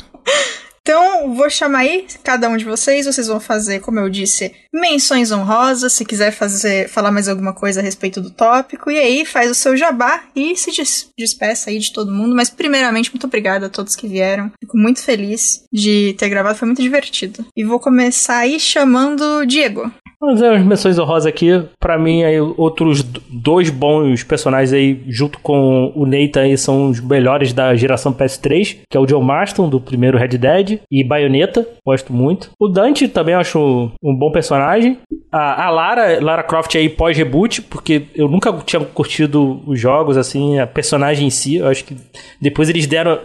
Então, 0.85 1.33
vou 1.33 1.49
chamar 1.49 1.79
aí 1.79 2.05
cada 2.23 2.47
um 2.47 2.55
de 2.55 2.63
vocês. 2.63 3.07
Vocês 3.07 3.25
vão 3.25 3.39
fazer, 3.39 3.79
como 3.79 3.99
eu 3.99 4.07
disse, 4.07 4.53
menções 4.71 5.31
honrosas. 5.31 5.93
Se 5.93 6.05
quiser 6.05 6.29
fazer, 6.29 6.87
falar 6.87 7.11
mais 7.11 7.27
alguma 7.27 7.53
coisa 7.53 7.79
a 7.79 7.83
respeito 7.83 8.21
do 8.21 8.29
tópico. 8.29 8.91
E 8.91 8.99
aí, 8.99 9.25
faz 9.25 9.49
o 9.49 9.55
seu 9.55 9.75
jabá 9.75 10.25
e 10.35 10.55
se 10.55 10.71
des 10.71 11.09
despeça 11.17 11.71
aí 11.71 11.79
de 11.79 11.91
todo 11.91 12.13
mundo. 12.13 12.35
Mas, 12.35 12.51
primeiramente, 12.51 13.09
muito 13.09 13.25
obrigada 13.25 13.65
a 13.65 13.69
todos 13.69 13.95
que 13.95 14.07
vieram. 14.07 14.51
Fico 14.59 14.77
muito 14.77 15.01
feliz 15.01 15.63
de 15.73 16.13
ter 16.19 16.29
gravado, 16.29 16.59
foi 16.59 16.67
muito 16.67 16.83
divertido. 16.83 17.43
E 17.57 17.63
vou 17.63 17.79
começar 17.79 18.37
aí 18.37 18.59
chamando 18.59 19.43
Diego. 19.43 19.91
Vamos 20.19 20.39
fazer 20.39 20.53
umas 20.53 20.65
menções 20.65 20.99
honrosas 20.99 21.27
aqui. 21.27 21.63
Pra 21.79 21.97
mim, 21.97 22.23
aí, 22.23 22.39
outros 22.39 23.03
dois 23.29 23.69
bons 23.69 24.23
personagens 24.23 24.73
aí, 24.73 25.03
junto 25.07 25.39
com 25.39 25.91
o 25.95 26.05
Nathan, 26.05 26.41
aí, 26.41 26.57
são 26.57 26.89
os 26.89 26.99
melhores 26.99 27.53
da 27.53 27.75
geração 27.75 28.13
PS3, 28.13 28.77
que 28.89 28.97
é 28.97 28.99
o 28.99 29.05
John 29.05 29.21
Marston, 29.21 29.69
do 29.69 29.79
primeiro 29.79 30.17
Red 30.17 30.37
Dead, 30.37 30.79
e 30.91 31.03
Bayonetta, 31.03 31.67
gosto 31.85 32.13
muito. 32.13 32.49
O 32.59 32.67
Dante 32.67 33.07
também 33.07 33.35
acho 33.35 33.91
um 34.03 34.15
bom 34.15 34.31
personagem. 34.31 34.97
A, 35.31 35.65
a 35.65 35.69
Lara, 35.69 36.23
Lara 36.23 36.43
Croft 36.43 36.75
aí 36.75 36.89
pós-reboot, 36.89 37.61
porque 37.63 38.03
eu 38.15 38.27
nunca 38.27 38.51
tinha 38.65 38.83
curtido 38.83 39.61
os 39.67 39.79
jogos, 39.79 40.17
assim, 40.17 40.59
a 40.59 40.67
personagem 40.67 41.27
em 41.27 41.29
si. 41.29 41.57
Eu 41.57 41.67
acho 41.67 41.83
que 41.83 41.95
depois 42.39 42.69
eles 42.69 42.87
deram. 42.87 43.19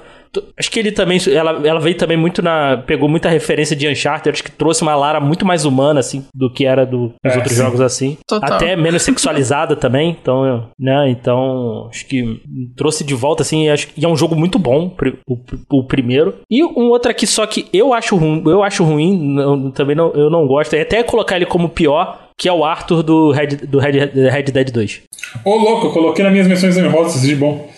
Acho 0.59 0.70
que 0.70 0.78
ele 0.78 0.93
também. 0.93 1.19
Ela, 1.28 1.66
ela 1.66 1.81
veio 1.81 1.97
também 1.97 2.16
muito 2.16 2.40
na. 2.40 2.77
Pegou 2.86 3.09
muita 3.09 3.28
referência 3.28 3.74
de 3.74 3.89
Uncharted. 3.89 4.32
Acho 4.35 4.44
que 4.44 4.51
trouxe 4.52 4.82
uma 4.82 4.94
Lara 4.94 5.19
muito 5.20 5.44
mais 5.44 5.65
humana, 5.65 5.98
assim, 6.01 6.24
do 6.35 6.48
que 6.52 6.65
era 6.65 6.86
do- 6.86 7.09
dos 7.24 7.32
É, 7.32 7.36
outros 7.36 7.57
sim. 7.57 7.62
jogos, 7.62 7.81
assim. 7.81 8.16
Total. 8.28 8.55
Até 8.55 8.77
menos 8.77 9.02
sexualizada 9.02 9.74
também. 9.77 10.16
Então, 10.20 10.69
né? 10.78 11.11
Então, 11.11 11.89
acho 11.90 12.07
que 12.07 12.40
trouxe 12.77 13.02
de 13.02 13.15
volta, 13.15 13.43
assim. 13.43 13.69
Acho, 13.69 13.89
e 13.97 14.05
é 14.05 14.09
um 14.09 14.16
jogo 14.16 14.36
muito 14.36 14.59
bom, 14.59 14.94
o, 15.28 15.78
o 15.81 15.85
primeiro. 15.85 16.35
E 16.51 16.62
um 16.65 16.89
outro 16.90 17.11
aqui, 17.11 17.27
só 17.27 17.44
que 17.47 17.66
eu 17.73 17.93
acho 17.93 18.15
ruim. 18.16 18.43
Eu 18.47 18.62
acho 18.62 18.85
ruim. 18.85 19.19
não- 19.35 19.70
também 19.73 19.97
não, 19.97 20.12
eu 20.12 20.31
não 20.31 20.47
gosto. 20.47 20.74
E 20.77 20.81
até 20.81 21.02
colocar 21.02 21.36
ele 21.36 21.47
como 21.47 21.69
pior. 21.69 22.19
Que 22.39 22.48
é 22.48 22.52
o 22.52 22.65
Arthur 22.65 23.02
do 23.02 23.31
Red, 23.32 23.48
do 23.48 23.78
Red, 23.78 23.90
Red 24.31 24.44
Dead 24.44 24.70
2. 24.70 25.02
Ô, 25.44 25.57
louco, 25.57 25.89
eu 25.89 25.93
coloquei 25.93 26.24
nas 26.24 26.32
minhas 26.32 26.47
menções 26.48 26.74
honrosas 26.78 27.20
de 27.20 27.36
bom. 27.36 27.69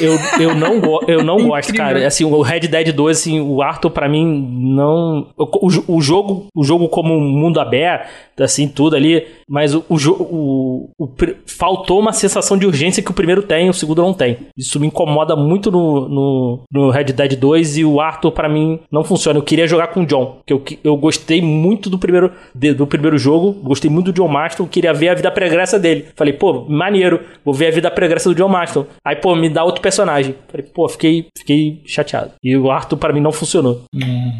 Eu, 0.00 0.16
eu 0.40 0.54
não, 0.54 0.80
go 0.80 1.00
eu 1.08 1.22
não 1.24 1.36
gosto, 1.48 1.74
cara. 1.74 2.06
Assim, 2.06 2.24
o 2.24 2.40
Red 2.42 2.60
Dead 2.60 2.92
2, 2.92 3.18
assim, 3.18 3.40
o 3.40 3.60
Arthur, 3.62 3.90
pra 3.90 4.08
mim, 4.08 4.24
não. 4.50 5.28
O, 5.36 5.96
o, 5.96 6.00
jogo, 6.00 6.46
o 6.54 6.62
jogo 6.64 6.88
como 6.88 7.14
um 7.14 7.20
mundo 7.20 7.58
aberto, 7.60 8.08
assim, 8.40 8.68
tudo 8.68 8.96
ali. 8.96 9.26
Mas 9.48 9.74
o, 9.74 9.84
o, 9.88 9.96
jo- 9.98 10.12
o, 10.20 10.90
o 10.98 11.08
faltou 11.46 11.98
uma 12.00 12.12
sensação 12.12 12.56
de 12.56 12.66
urgência 12.66 13.02
que 13.02 13.10
o 13.10 13.14
primeiro 13.14 13.42
tem, 13.42 13.68
o 13.68 13.74
segundo 13.74 14.02
não 14.02 14.14
tem. 14.14 14.38
Isso 14.56 14.78
me 14.80 14.86
incomoda 14.86 15.34
muito 15.36 15.70
no, 15.70 16.08
no, 16.08 16.60
no 16.72 16.90
Red 16.90 17.04
Dead 17.04 17.36
2 17.36 17.78
e 17.78 17.84
o 17.84 18.00
Arthur, 18.00 18.32
pra 18.32 18.48
mim, 18.48 18.78
não 18.90 19.02
funciona. 19.04 19.38
Eu 19.38 19.42
queria 19.42 19.66
jogar 19.66 19.88
com 19.88 20.02
o 20.02 20.06
John, 20.06 20.38
que 20.46 20.52
eu, 20.52 20.62
eu 20.82 20.96
gostei 20.96 21.42
muito 21.42 21.90
do 21.90 21.98
primeiro, 21.98 22.32
do 22.54 22.86
primeiro 22.86 23.18
jogo, 23.18 23.52
gostei 23.52 23.90
muito 23.90 24.12
do 24.12 24.16
John 24.22 24.28
Marston, 24.28 24.66
queria 24.66 24.92
ver 24.94 25.08
a 25.10 25.14
vida 25.14 25.30
pregressa 25.30 25.78
dele. 25.78 26.06
Falei, 26.16 26.32
pô, 26.32 26.64
maneiro, 26.68 27.20
vou 27.44 27.52
ver 27.54 27.66
a 27.66 27.70
vida 27.70 27.90
pregressa 27.90 28.28
do 28.28 28.34
John 28.34 28.48
Marston. 28.48 28.86
Aí, 29.04 29.16
pô, 29.16 29.34
me 29.34 29.48
dá 29.48 29.63
outro 29.64 29.82
personagem. 29.82 30.34
Falei, 30.48 30.66
pô, 30.66 30.88
fiquei, 30.88 31.26
fiquei 31.36 31.82
chateado. 31.84 32.32
E 32.42 32.56
o 32.56 32.70
Arthur, 32.70 32.96
pra 32.96 33.12
mim, 33.12 33.20
não 33.20 33.32
funcionou. 33.32 33.82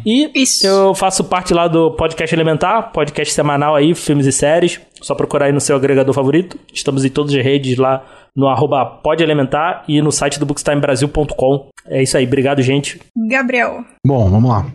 E 0.05 0.31
Isso. 0.33 0.65
eu 0.65 0.93
faço 0.93 1.23
parte 1.23 1.53
lá 1.53 1.67
do 1.67 1.91
Podcast 1.91 2.33
Elementar, 2.33 2.91
podcast 2.91 3.33
semanal 3.33 3.75
aí, 3.75 3.93
filmes 3.93 4.25
e 4.25 4.31
séries. 4.31 4.79
Só 5.05 5.13
procurar 5.13 5.45
aí 5.45 5.51
no 5.51 5.61
seu 5.61 5.75
agregador 5.75 6.15
favorito. 6.15 6.57
Estamos 6.73 7.05
em 7.05 7.09
todas 7.09 7.31
as 7.31 7.43
redes 7.43 7.77
lá 7.77 8.03
no 8.35 8.47
arroba 8.47 8.83
podelementar 8.83 9.83
e 9.87 10.01
no 10.01 10.11
site 10.11 10.39
do 10.39 10.47
bookstimebrasil.com. 10.47 11.69
É 11.87 12.01
isso 12.01 12.17
aí, 12.17 12.25
obrigado, 12.25 12.59
gente. 12.63 12.99
Gabriel. 13.15 13.85
Bom, 14.03 14.27
vamos 14.27 14.49
lá. 14.49 14.65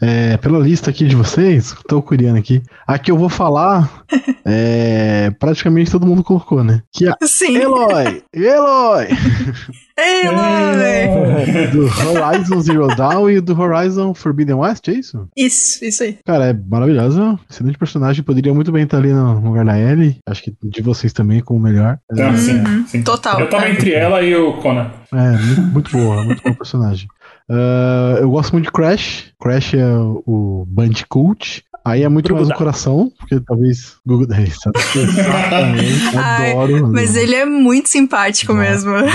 É, 0.00 0.38
pela 0.38 0.58
lista 0.58 0.88
aqui 0.88 1.06
de 1.06 1.14
vocês, 1.14 1.74
tô 1.86 2.00
curiando 2.00 2.38
aqui. 2.38 2.62
Aqui 2.86 3.10
eu 3.10 3.18
vou 3.18 3.28
falar. 3.28 4.02
é, 4.46 5.30
praticamente 5.38 5.90
todo 5.90 6.06
mundo 6.06 6.24
colocou, 6.24 6.64
né? 6.64 6.82
Que 6.90 7.06
a 7.06 7.16
Sim. 7.22 7.58
Eloy! 7.58 8.22
Eloy! 8.32 9.08
Eloy! 10.24 11.68
Do 11.72 11.84
Horizon 11.84 12.60
Zero 12.60 12.88
Dawn 12.96 13.28
e 13.28 13.40
do 13.40 13.60
Horizon 13.60 14.14
Forbidden 14.14 14.56
West, 14.56 14.88
é 14.88 14.92
isso? 14.92 15.28
Isso, 15.36 15.84
isso 15.84 16.02
aí. 16.02 16.18
Cara, 16.24 16.46
é 16.46 16.52
maravilhosa. 16.54 17.38
Excelente 17.48 17.78
personagem. 17.78 18.24
Poderia 18.24 18.54
muito 18.54 18.72
bem 18.72 18.84
estar 18.84 18.96
ali 18.96 19.12
no 19.12 19.49
lugar 19.50 19.64
da 19.64 19.78
Ellie. 19.78 20.18
Acho 20.26 20.42
que 20.42 20.54
de 20.62 20.82
vocês 20.82 21.12
também, 21.12 21.40
como 21.40 21.60
melhor. 21.60 21.98
É, 22.10 22.14
Tá, 22.16 22.36
sim, 22.36 22.58
Uhum, 22.60 22.86
sim. 22.86 23.02
total. 23.02 23.40
Eu 23.40 23.48
tava 23.48 23.66
É. 23.66 23.72
entre 23.72 23.92
ela 23.92 24.22
e 24.22 24.34
o 24.34 24.54
Conan. 24.54 24.90
É, 25.12 25.30
muito, 25.38 25.60
muito 25.62 25.90
boa, 25.92 26.24
muito 26.24 26.42
bom 26.42 26.54
personagem. 26.54 27.08
Ah, 27.48 28.18
eu 28.20 28.30
gosto 28.30 28.52
muito 28.52 28.66
de 28.66 28.72
Crash. 28.72 29.32
Crash 29.40 29.74
é 29.74 29.84
o, 30.26 30.64
Bandicoot. 30.68 31.64
Aí 31.84 32.02
é 32.02 32.08
muito 32.10 32.28
Google 32.28 32.44
mais 32.46 32.54
o 32.54 32.58
coração, 32.58 33.10
porque 33.18 33.40
talvez. 33.40 33.96
Google 34.06 34.26
é, 34.34 34.42
Exatamente. 34.44 36.00
Ai, 36.16 36.52
Adoro. 36.52 36.88
Mas 36.92 37.16
ele 37.16 37.34
é 37.34 37.44
muito 37.46 37.88
simpático 37.88 38.52
mesmo. 38.52 38.94
É. 38.94 39.08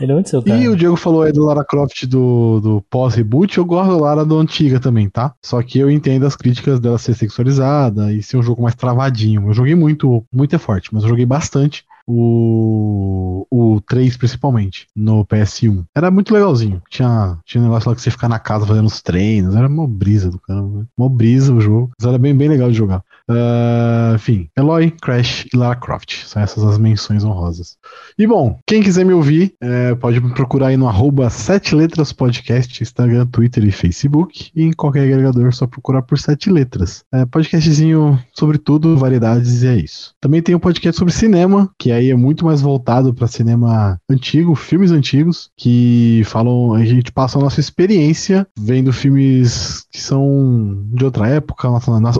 Ele 0.00 0.12
é 0.12 0.14
muito 0.14 0.28
seu, 0.28 0.42
cara. 0.42 0.58
E 0.58 0.68
o 0.68 0.76
Diego 0.76 0.96
falou 0.96 1.22
aí 1.22 1.32
do 1.32 1.44
Lara 1.44 1.64
Croft 1.64 2.04
do, 2.06 2.60
do 2.60 2.84
pós-reboot. 2.90 3.58
Eu 3.58 3.64
gosto 3.64 3.90
da 3.90 3.96
Lara 3.96 4.24
do 4.24 4.38
antiga 4.38 4.78
também, 4.78 5.08
tá? 5.08 5.34
Só 5.42 5.62
que 5.62 5.78
eu 5.78 5.90
entendo 5.90 6.26
as 6.26 6.36
críticas 6.36 6.80
dela 6.80 6.98
ser 6.98 7.14
sexualizada 7.14 8.12
e 8.12 8.22
ser 8.22 8.36
um 8.36 8.42
jogo 8.42 8.62
mais 8.62 8.74
travadinho. 8.74 9.48
Eu 9.48 9.54
joguei 9.54 9.74
muito, 9.74 10.24
muito 10.32 10.54
é 10.54 10.58
forte, 10.58 10.92
mas 10.92 11.02
eu 11.02 11.08
joguei 11.08 11.26
bastante 11.26 11.84
o, 12.06 13.46
o 13.50 13.80
3 13.80 14.16
principalmente, 14.16 14.86
no 14.94 15.26
PS1. 15.26 15.84
Era 15.94 16.10
muito 16.10 16.32
legalzinho. 16.32 16.80
Tinha, 16.88 17.38
tinha 17.44 17.60
um 17.60 17.64
negócio 17.64 17.88
lá 17.88 17.96
que 17.96 18.00
você 18.00 18.10
ficar 18.10 18.28
na 18.28 18.38
casa 18.38 18.66
fazendo 18.66 18.86
os 18.86 19.02
treinos. 19.02 19.56
Era 19.56 19.66
uma 19.66 19.88
brisa 19.88 20.30
do 20.30 20.38
caramba. 20.38 20.80
né? 20.80 20.86
Uma 20.96 21.10
brisa 21.10 21.52
o 21.52 21.60
jogo. 21.60 21.90
Mas 21.98 22.08
era 22.08 22.18
bem, 22.18 22.34
bem 22.34 22.48
legal 22.48 22.70
de 22.70 22.76
jogar. 22.76 23.02
Ah, 23.28 24.12
enfim, 24.14 24.48
Eloy, 24.56 24.90
Crash 24.90 25.46
e 25.52 25.56
Lara 25.56 25.76
Croft. 25.76 26.24
São 26.26 26.40
essas 26.42 26.62
as 26.64 26.78
menções 26.78 27.24
honrosas. 27.24 27.76
E 28.18 28.26
bom, 28.26 28.58
quem 28.66 28.82
quiser 28.82 29.04
me 29.04 29.12
ouvir, 29.12 29.54
é, 29.60 29.94
pode 29.94 30.20
me 30.20 30.32
procurar 30.32 30.68
aí 30.68 30.76
no 30.76 30.88
arroba 30.88 31.28
Sete 31.28 31.74
Letras 31.74 32.12
Podcast, 32.12 32.82
Instagram, 32.82 33.26
Twitter 33.26 33.64
e 33.64 33.72
Facebook. 33.72 34.50
E 34.54 34.62
em 34.62 34.72
qualquer 34.72 35.02
agregador, 35.02 35.52
só 35.52 35.66
procurar 35.66 36.02
por 36.02 36.18
Sete 36.18 36.50
Letras. 36.50 37.04
É, 37.12 37.24
podcastzinho 37.26 38.18
sobre 38.32 38.58
tudo, 38.58 38.96
variedades 38.96 39.62
e 39.62 39.66
é 39.66 39.76
isso. 39.76 40.14
Também 40.20 40.40
tem 40.42 40.54
um 40.54 40.60
podcast 40.60 40.98
sobre 40.98 41.12
cinema, 41.12 41.70
que 41.78 41.90
aí 41.92 42.10
é 42.10 42.16
muito 42.16 42.44
mais 42.44 42.60
voltado 42.60 43.12
para 43.12 43.26
cinema 43.26 43.98
antigo, 44.08 44.54
filmes 44.54 44.90
antigos, 44.92 45.50
que 45.56 46.22
falam, 46.24 46.74
a 46.74 46.84
gente 46.84 47.10
passa 47.12 47.38
a 47.38 47.42
nossa 47.42 47.60
experiência 47.60 48.46
vendo 48.58 48.92
filmes 48.92 49.84
que 49.92 50.00
são 50.00 50.84
de 50.92 51.04
outra 51.04 51.28
época, 51.28 51.68
naciona- 51.70 52.12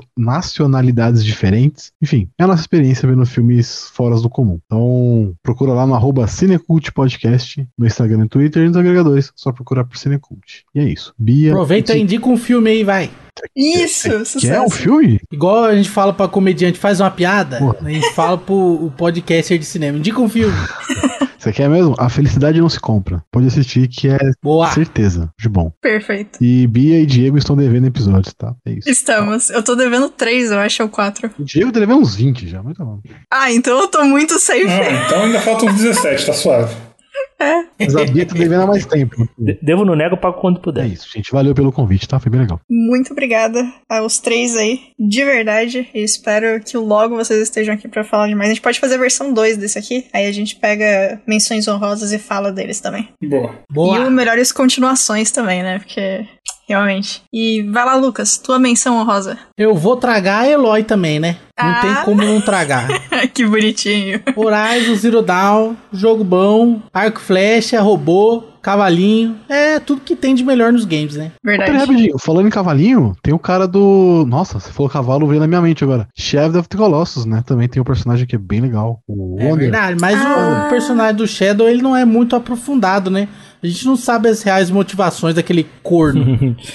diferentes. 1.24 1.92
Enfim, 2.02 2.28
é 2.38 2.44
a 2.44 2.46
nossa 2.46 2.60
experiência 2.62 3.08
vendo 3.08 3.24
filmes 3.26 3.88
fora 3.92 4.16
do 4.16 4.28
comum. 4.28 4.58
Então, 4.66 5.34
procura 5.42 5.72
lá 5.72 5.86
no 5.86 5.94
arroba 5.94 6.26
Cinecult 6.26 6.90
Podcast, 6.92 7.66
no 7.78 7.86
Instagram 7.86 8.24
e 8.24 8.28
Twitter 8.28 8.62
e 8.64 8.68
nos 8.68 8.76
agregadores. 8.76 9.32
Só 9.36 9.52
procurar 9.52 9.84
por 9.84 9.96
Cinecult. 9.96 10.64
E 10.74 10.80
é 10.80 10.84
isso. 10.84 11.12
Bia. 11.18 11.52
Aproveita 11.52 11.96
e 11.96 12.00
indica 12.02 12.28
um 12.28 12.36
filme 12.36 12.70
aí, 12.70 12.84
vai. 12.84 13.10
Isso, 13.54 14.08
Que 14.08 14.14
é 14.14 14.18
um 14.18 14.24
sucesso. 14.24 14.70
filme? 14.70 15.20
Igual 15.30 15.64
a 15.64 15.76
gente 15.76 15.90
fala 15.90 16.12
pra 16.12 16.26
comediante, 16.26 16.78
faz 16.78 17.00
uma 17.00 17.10
piada, 17.10 17.58
Porra. 17.58 17.76
a 17.84 17.90
gente 17.90 18.10
fala 18.14 18.38
pro 18.38 18.54
o 18.54 18.90
podcaster 18.96 19.58
de 19.58 19.64
cinema, 19.66 19.98
indica 19.98 20.18
um 20.20 20.28
filme. 20.28 20.54
Você 21.46 21.52
quer 21.52 21.70
mesmo? 21.70 21.94
A 21.96 22.08
felicidade 22.08 22.60
não 22.60 22.68
se 22.68 22.80
compra. 22.80 23.22
Pode 23.30 23.46
assistir 23.46 23.86
que 23.86 24.08
é 24.08 24.18
Boa. 24.42 24.68
certeza 24.72 25.30
de 25.38 25.48
bom. 25.48 25.70
Perfeito. 25.80 26.42
E 26.42 26.66
Bia 26.66 27.00
e 27.00 27.06
Diego 27.06 27.38
estão 27.38 27.54
devendo 27.54 27.86
episódios, 27.86 28.34
tá? 28.34 28.52
É 28.66 28.72
isso. 28.72 28.90
Estamos. 28.90 29.48
Eu 29.50 29.62
tô 29.62 29.76
devendo 29.76 30.08
três, 30.08 30.50
eu 30.50 30.58
acho, 30.58 30.82
ou 30.82 30.88
quatro. 30.88 31.30
O 31.38 31.44
Diego 31.44 31.70
deve 31.70 31.92
uns 31.92 32.16
20 32.16 32.48
já, 32.48 32.60
mas 32.64 32.76
tá 32.76 32.84
bom. 32.84 32.98
Ah, 33.32 33.52
então 33.52 33.78
eu 33.80 33.86
tô 33.86 34.02
muito 34.02 34.40
safe. 34.40 34.66
Ah, 34.66 35.06
então 35.06 35.22
ainda 35.22 35.40
faltam 35.40 35.68
uns 35.68 35.76
17, 35.76 36.26
tá 36.26 36.32
suave. 36.32 36.74
Mas 37.78 37.94
a 37.94 38.04
Bia 38.04 38.24
tá 38.26 38.34
devendo 38.34 38.62
há 38.62 38.66
mais 38.66 38.86
tempo. 38.86 39.28
De- 39.38 39.58
Devo 39.62 39.84
no 39.84 39.94
nego, 39.94 40.16
pago 40.16 40.40
quando 40.40 40.58
É 40.58 40.62
puder. 40.62 40.86
isso, 40.86 41.08
gente. 41.12 41.30
Valeu 41.30 41.54
pelo 41.54 41.70
convite, 41.72 42.08
tá? 42.08 42.18
Foi 42.18 42.30
bem 42.30 42.40
legal. 42.40 42.60
Muito 42.68 43.12
obrigada 43.12 43.62
aos 43.88 44.18
três 44.18 44.56
aí, 44.56 44.80
de 44.98 45.24
verdade. 45.24 45.88
E 45.94 46.02
espero 46.02 46.60
que 46.62 46.76
logo 46.76 47.16
vocês 47.16 47.40
estejam 47.42 47.74
aqui 47.74 47.86
pra 47.88 48.02
falar 48.04 48.28
demais. 48.28 48.50
A 48.50 48.54
gente 48.54 48.62
pode 48.62 48.80
fazer 48.80 48.94
a 48.94 48.98
versão 48.98 49.32
2 49.32 49.56
desse 49.56 49.78
aqui, 49.78 50.06
aí 50.12 50.26
a 50.26 50.32
gente 50.32 50.56
pega 50.56 51.20
menções 51.26 51.68
honrosas 51.68 52.12
e 52.12 52.18
fala 52.18 52.50
deles 52.52 52.80
também. 52.80 53.08
Boa. 53.22 53.54
E 53.70 53.72
Boa. 53.74 54.06
o 54.06 54.10
melhores 54.10 54.50
continuações 54.52 55.30
também, 55.30 55.62
né? 55.62 55.78
Porque, 55.78 56.26
realmente. 56.68 57.22
E 57.32 57.62
vai 57.70 57.84
lá, 57.84 57.94
Lucas, 57.96 58.36
tua 58.38 58.58
menção 58.58 58.96
honrosa. 58.98 59.38
Eu 59.56 59.74
vou 59.74 59.96
tragar 59.96 60.40
a 60.40 60.48
Eloy 60.48 60.82
também, 60.84 61.18
né? 61.20 61.36
Não 61.58 61.68
Ah. 61.70 61.80
tem 61.80 61.94
como 62.04 62.22
não 62.22 62.40
tragar. 62.40 62.86
que 63.32 63.46
bonitinho. 63.46 64.20
Horizon 64.36 64.94
Zero 64.96 65.22
Dawn, 65.22 65.74
jogo 65.92 66.22
bom, 66.22 66.82
arco 66.92 67.18
flecha, 67.20 67.80
robô, 67.80 68.42
cavalinho. 68.60 69.36
É 69.48 69.78
tudo 69.80 70.02
que 70.02 70.14
tem 70.14 70.34
de 70.34 70.44
melhor 70.44 70.70
nos 70.72 70.84
games, 70.84 71.14
né? 71.16 71.32
Peraí, 71.42 71.58
Verdade. 71.58 71.78
rapidinho. 71.78 72.18
Falando 72.18 72.46
em 72.48 72.50
cavalinho, 72.50 73.14
tem 73.22 73.32
o 73.32 73.38
cara 73.38 73.66
do. 73.66 74.26
Nossa, 74.28 74.58
você 74.60 74.70
falou 74.70 74.90
cavalo, 74.90 75.26
veio 75.26 75.40
na 75.40 75.46
minha 75.46 75.62
mente 75.62 75.82
agora. 75.82 76.08
Shadow 76.14 76.60
of 76.60 76.68
the 76.68 76.76
Colossus, 76.76 77.24
né? 77.24 77.42
Também 77.46 77.68
tem 77.68 77.80
um 77.80 77.84
personagem 77.86 78.26
que 78.26 78.34
é 78.36 78.38
bem 78.38 78.60
legal. 78.60 79.00
O 79.08 79.36
É 79.38 79.44
Wonder. 79.44 79.70
verdade, 79.70 79.98
mas 80.00 80.18
Ah. 80.20 80.64
o 80.66 80.68
personagem 80.70 81.16
do 81.16 81.26
Shadow 81.26 81.66
ele 81.68 81.80
não 81.80 81.96
é 81.96 82.04
muito 82.04 82.36
aprofundado, 82.36 83.10
né? 83.10 83.28
A 83.62 83.66
gente 83.66 83.86
não 83.86 83.96
sabe 83.96 84.28
as 84.28 84.42
reais 84.42 84.70
motivações 84.70 85.34
daquele 85.34 85.66
corno. 85.82 86.56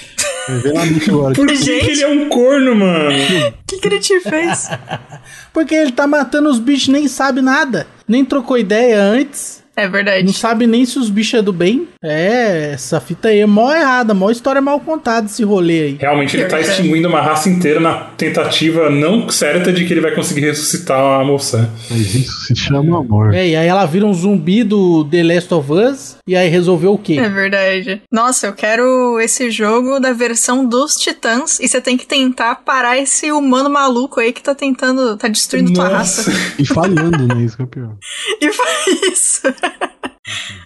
Por 1.34 1.46
que, 1.46 1.56
Gente. 1.56 1.84
que 1.84 1.90
ele 1.92 2.02
é 2.02 2.08
um 2.08 2.28
corno, 2.28 2.74
mano? 2.74 3.10
O 3.10 3.54
que, 3.66 3.78
que 3.78 3.88
ele 3.88 4.00
te 4.00 4.18
fez? 4.20 4.68
Porque 5.52 5.74
ele 5.74 5.92
tá 5.92 6.06
matando 6.06 6.50
os 6.50 6.58
bichos 6.58 6.88
nem 6.88 7.06
sabe 7.06 7.40
nada. 7.40 7.86
Nem 8.08 8.24
trocou 8.24 8.58
ideia 8.58 9.00
antes. 9.00 9.61
É 9.74 9.84
Não 9.84 9.90
verdade. 9.92 10.32
sabe 10.34 10.66
nem 10.66 10.84
se 10.84 10.98
os 10.98 11.08
bichos 11.08 11.38
é 11.38 11.42
do 11.42 11.52
bem. 11.52 11.88
É, 12.04 12.72
essa 12.74 13.00
fita 13.00 13.28
aí 13.28 13.38
é 13.40 13.46
mó 13.46 13.72
errada, 13.72 14.12
mó 14.12 14.30
história 14.30 14.60
mal 14.60 14.78
contada 14.80 15.26
esse 15.26 15.42
rolê 15.42 15.82
aí. 15.82 15.96
Realmente 15.98 16.36
ele 16.36 16.44
tá 16.44 16.56
Verdade. 16.56 16.78
extinguindo 16.78 17.08
uma 17.08 17.20
raça 17.22 17.48
inteira 17.48 17.80
na 17.80 17.94
tentativa 18.16 18.90
não 18.90 19.28
certa 19.30 19.72
de 19.72 19.86
que 19.86 19.92
ele 19.94 20.00
vai 20.02 20.14
conseguir 20.14 20.42
ressuscitar 20.42 20.98
a 21.20 21.24
moça. 21.24 21.70
Mas 21.90 22.14
isso 22.14 22.32
se 22.46 22.54
chama 22.56 22.98
amor. 22.98 23.32
É, 23.34 23.48
e 23.48 23.56
aí 23.56 23.66
ela 23.66 23.86
vira 23.86 24.04
um 24.04 24.12
zumbi 24.12 24.62
do 24.62 25.04
The 25.06 25.22
Last 25.22 25.54
of 25.54 25.72
Us. 25.72 26.16
E 26.26 26.36
aí 26.36 26.48
resolveu 26.48 26.92
o 26.92 26.98
quê? 26.98 27.14
É 27.14 27.28
verdade. 27.28 28.02
Nossa, 28.12 28.46
eu 28.48 28.52
quero 28.52 29.18
esse 29.20 29.50
jogo 29.50 29.98
da 29.98 30.12
versão 30.12 30.66
dos 30.66 30.94
titãs 30.96 31.58
e 31.60 31.66
você 31.68 31.80
tem 31.80 31.96
que 31.96 32.06
tentar 32.06 32.56
parar 32.56 32.98
esse 32.98 33.32
humano 33.32 33.70
maluco 33.70 34.20
aí 34.20 34.32
que 34.32 34.42
tá 34.42 34.54
tentando, 34.54 35.16
tá 35.16 35.28
destruindo 35.28 35.72
tua 35.72 35.88
raça. 35.88 36.30
E 36.58 36.66
falhando, 36.66 37.26
né? 37.26 37.42
Isso 37.42 37.56
que 37.56 37.62
é 37.62 37.66
pior. 37.66 37.96
E 38.40 38.52
foi 38.52 38.66
isso. 39.12 39.42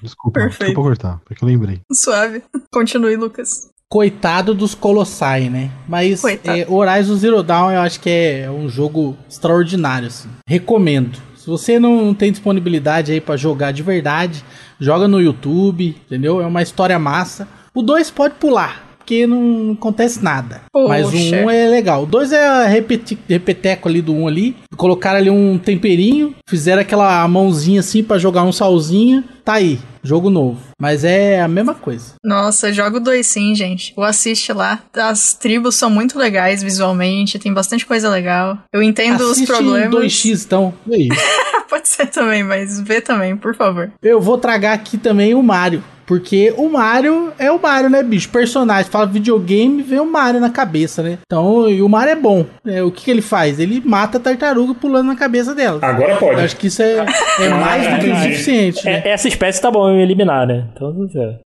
Desculpa, 0.03 0.41
Perfeito. 0.41 0.67
desculpa 0.67 0.89
cortar, 0.89 1.21
porque 1.25 1.43
eu 1.43 1.49
lembrei. 1.49 1.81
Suave. 1.93 2.43
Continue, 2.71 3.17
Lucas. 3.17 3.71
Coitado 3.89 4.53
dos 4.55 4.75
Colossai, 4.75 5.49
né? 5.49 5.71
Mas 5.89 6.23
é, 6.25 6.67
Horizon 6.69 7.17
Zero 7.17 7.43
Dawn 7.43 7.71
eu 7.71 7.81
acho 7.81 8.01
que 8.01 8.11
é 8.11 8.51
um 8.51 8.69
jogo 8.69 9.17
extraordinário, 9.29 10.09
assim. 10.09 10.29
Recomendo. 10.47 11.19
Se 11.37 11.47
você 11.47 11.79
não 11.79 12.13
tem 12.13 12.33
disponibilidade 12.33 13.13
aí 13.13 13.21
pra 13.21 13.37
jogar 13.37 13.71
de 13.73 13.83
verdade, 13.85 14.45
joga 14.81 15.07
no 15.07 15.21
YouTube, 15.21 15.97
entendeu? 16.05 16.41
É 16.41 16.47
uma 16.47 16.63
história 16.63 16.99
massa. 16.99 17.47
O 17.73 17.83
2 17.83 18.11
pode 18.11 18.35
pular, 18.35 18.85
porque 19.07 19.25
não 19.25 19.75
acontece 19.79 20.23
nada. 20.23 20.63
Mas 20.75 21.07
o 21.07 21.13
Poxa. 21.13 21.37
1 21.37 21.45
um 21.45 21.51
é 21.51 21.69
legal. 21.69 22.03
O 22.03 22.07
2 22.07 22.33
é 22.33 22.67
repeti 22.67 23.17
repeteco 23.29 23.89
ali 23.89 24.03
do 24.03 24.13
1 24.13 24.21
um 24.21 24.27
ali. 24.27 24.57
Colocaram 24.77 25.19
ali 25.19 25.31
um 25.31 25.57
temperinho, 25.57 26.35
fizeram 26.49 26.83
aquela 26.83 27.27
mãozinha 27.29 27.79
assim 27.79 28.03
pra 28.03 28.19
jogar 28.19 28.43
um 28.43 28.51
salzinho. 28.51 29.23
Tá 29.45 29.55
aí, 29.55 29.79
jogo 30.03 30.29
novo. 30.29 30.59
Mas 30.81 31.05
é 31.05 31.41
a 31.41 31.47
mesma 31.47 31.73
coisa. 31.73 32.15
Nossa, 32.25 32.73
jogo 32.73 32.99
2 32.99 33.25
sim, 33.25 33.55
gente. 33.55 33.95
O 33.97 34.03
assiste 34.03 34.53
lá. 34.53 34.83
As 34.93 35.35
tribos 35.35 35.77
são 35.77 35.89
muito 35.89 36.19
legais 36.19 36.61
visualmente, 36.61 37.39
tem 37.39 37.55
bastante 37.55 37.87
coisa 37.87 38.11
legal. 38.11 38.59
Eu 38.73 38.83
entendo 38.83 39.23
Assiste 39.23 39.43
os 39.43 39.57
problemas. 39.57 39.91
2x 39.95 40.45
então. 40.45 40.75
E 40.89 40.95
aí? 40.95 41.09
Pode 41.71 41.89
ser 41.89 42.07
também, 42.07 42.43
mas 42.43 42.81
vê 42.81 43.01
também, 43.01 43.37
por 43.37 43.55
favor. 43.55 43.93
Eu 44.03 44.21
vou 44.21 44.39
tragar 44.39 44.73
aqui 44.73 44.99
também 44.99 45.35
o 45.35 45.43
Mario. 45.43 45.83
Porque 46.07 46.55
o 46.57 46.69
Mario 46.69 47.33
é 47.39 47.51
o 47.51 47.61
Mario, 47.61 47.91
né, 47.91 48.03
bicho? 48.03 48.29
Personagem, 48.29 48.91
fala 48.91 49.07
videogame, 49.07 49.83
vem 49.83 49.99
o 50.01 50.07
Mario 50.11 50.41
na 50.41 50.51
cabeça, 50.51 51.03
né? 51.03 51.19
Então, 51.27 51.69
e 51.69 51.83
o 51.83 51.89
Mario 51.89 52.13
é 52.13 52.17
bom. 52.17 52.47
É, 52.65 52.83
o 52.83 52.91
que, 52.91 53.05
que 53.05 53.11
ele 53.11 53.23
faz? 53.23 53.59
Ele 53.59 53.83
mata 53.85 54.19
a 54.19 54.21
tartaruga 54.21 54.75
pulando 54.75 55.09
na 55.09 55.17
cabeça 55.17 55.55
dela. 55.55 55.81
Agora 55.83 56.13
Eu 56.13 56.19
pode. 56.19 56.41
acho 56.41 56.57
que 56.57 56.69
isso 56.69 56.81
é, 56.83 57.05
é 57.41 57.49
mais 57.49 57.83
do 57.89 57.99
que 58.01 58.07
o 58.07 58.11
entendi. 58.11 58.23
suficiente, 58.23 58.85
né? 58.85 59.03
É- 59.05 59.09
essa 59.11 59.27
espécie 59.29 59.61
tá 59.61 59.71
bom 59.71 59.91
em 59.91 60.01
eliminar, 60.01 60.47
né? 60.47 60.65
Então, 60.75 60.95
é. 61.17 61.37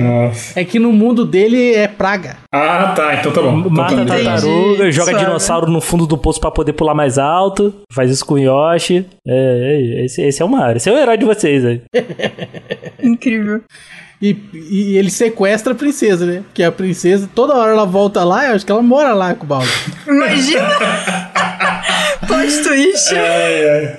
Nossa. 0.00 0.60
É 0.60 0.64
que 0.64 0.78
no 0.78 0.92
mundo 0.92 1.24
dele 1.24 1.74
é 1.74 1.88
praga. 1.88 2.36
Ah, 2.52 2.92
tá. 2.94 3.14
Então 3.14 3.32
tá 3.32 3.40
bom. 3.42 3.58
Então 3.58 3.70
Mata 3.70 3.96
tá 3.96 4.04
tartaruga, 4.04 4.90
joga 4.90 5.10
Suave. 5.10 5.24
dinossauro 5.24 5.70
no 5.70 5.80
fundo 5.80 6.06
do 6.06 6.16
poço 6.18 6.40
pra 6.40 6.50
poder 6.50 6.72
pular 6.72 6.94
mais 6.94 7.18
alto. 7.18 7.74
Faz 7.92 8.10
isso 8.10 8.24
com 8.24 8.34
o 8.34 8.38
Yoshi. 8.38 9.06
É, 9.26 9.98
é, 10.00 10.04
esse, 10.04 10.22
esse 10.22 10.42
é 10.42 10.44
o 10.44 10.48
Mario. 10.48 10.76
Esse 10.76 10.88
é 10.88 10.92
o 10.92 10.98
herói 10.98 11.16
de 11.16 11.24
vocês 11.24 11.64
aí. 11.64 11.82
Incrível. 13.02 13.62
E, 14.20 14.36
e 14.54 14.96
ele 14.96 15.10
sequestra 15.10 15.72
a 15.72 15.76
princesa, 15.76 16.24
né? 16.24 16.42
Porque 16.46 16.62
a 16.62 16.70
princesa, 16.70 17.28
toda 17.34 17.54
hora 17.54 17.72
ela 17.72 17.84
volta 17.84 18.22
lá, 18.22 18.46
eu 18.48 18.54
acho 18.54 18.64
que 18.64 18.70
ela 18.70 18.82
mora 18.82 19.12
lá 19.12 19.34
com 19.34 19.44
o 19.44 19.48
Bowser. 19.48 19.68
Imagina! 20.06 20.68
Plot 22.28 22.62
twist. 22.62 23.12
Ai, 23.16 23.68
ai. 23.68 23.96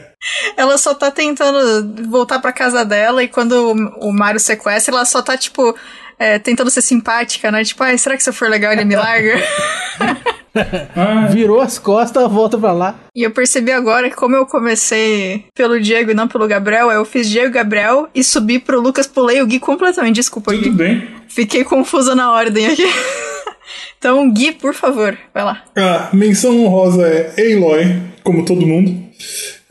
Ela 0.55 0.77
só 0.77 0.93
tá 0.93 1.11
tentando 1.11 2.09
voltar 2.09 2.39
pra 2.39 2.53
casa 2.53 2.85
dela 2.85 3.23
e 3.23 3.27
quando 3.27 3.73
o 3.99 4.11
Mario 4.11 4.39
sequestra, 4.39 4.93
ela 4.93 5.05
só 5.05 5.21
tá, 5.21 5.35
tipo, 5.37 5.75
é, 6.17 6.39
tentando 6.39 6.69
ser 6.69 6.81
simpática, 6.81 7.51
né? 7.51 7.63
Tipo, 7.63 7.83
ai, 7.83 7.97
será 7.97 8.15
que 8.15 8.23
se 8.23 8.29
eu 8.29 8.33
for 8.33 8.49
legal 8.49 8.71
ele 8.71 8.85
me 8.85 8.95
larga? 8.95 9.41
Virou 11.31 11.59
as 11.61 11.79
costas, 11.79 12.31
volta 12.31 12.57
pra 12.57 12.71
lá. 12.71 12.95
e 13.15 13.23
eu 13.23 13.31
percebi 13.31 13.71
agora 13.71 14.09
que 14.09 14.15
como 14.15 14.35
eu 14.35 14.45
comecei 14.45 15.45
pelo 15.55 15.79
Diego 15.81 16.11
e 16.11 16.13
não 16.13 16.27
pelo 16.27 16.47
Gabriel, 16.47 16.91
eu 16.91 17.03
fiz 17.03 17.27
Diego 17.27 17.47
e 17.47 17.51
Gabriel 17.51 18.07
e 18.13 18.23
subi 18.23 18.59
pro 18.59 18.79
Lucas, 18.79 19.07
pulei 19.07 19.41
o 19.41 19.47
Gui 19.47 19.59
completamente. 19.59 20.15
Desculpa, 20.15 20.51
tudo 20.51 20.63
Gui. 20.63 20.71
bem. 20.71 21.07
Fiquei 21.27 21.63
confusa 21.63 22.13
na 22.13 22.31
ordem 22.31 22.67
aqui. 22.67 22.85
então, 23.97 24.31
Gui, 24.31 24.51
por 24.51 24.75
favor, 24.75 25.17
vai 25.33 25.43
lá. 25.43 25.63
Ah, 25.75 26.09
menção 26.13 26.63
honrosa 26.63 27.07
é 27.07 27.33
Aloy, 27.55 28.01
como 28.23 28.45
todo 28.45 28.65
mundo. 28.65 28.95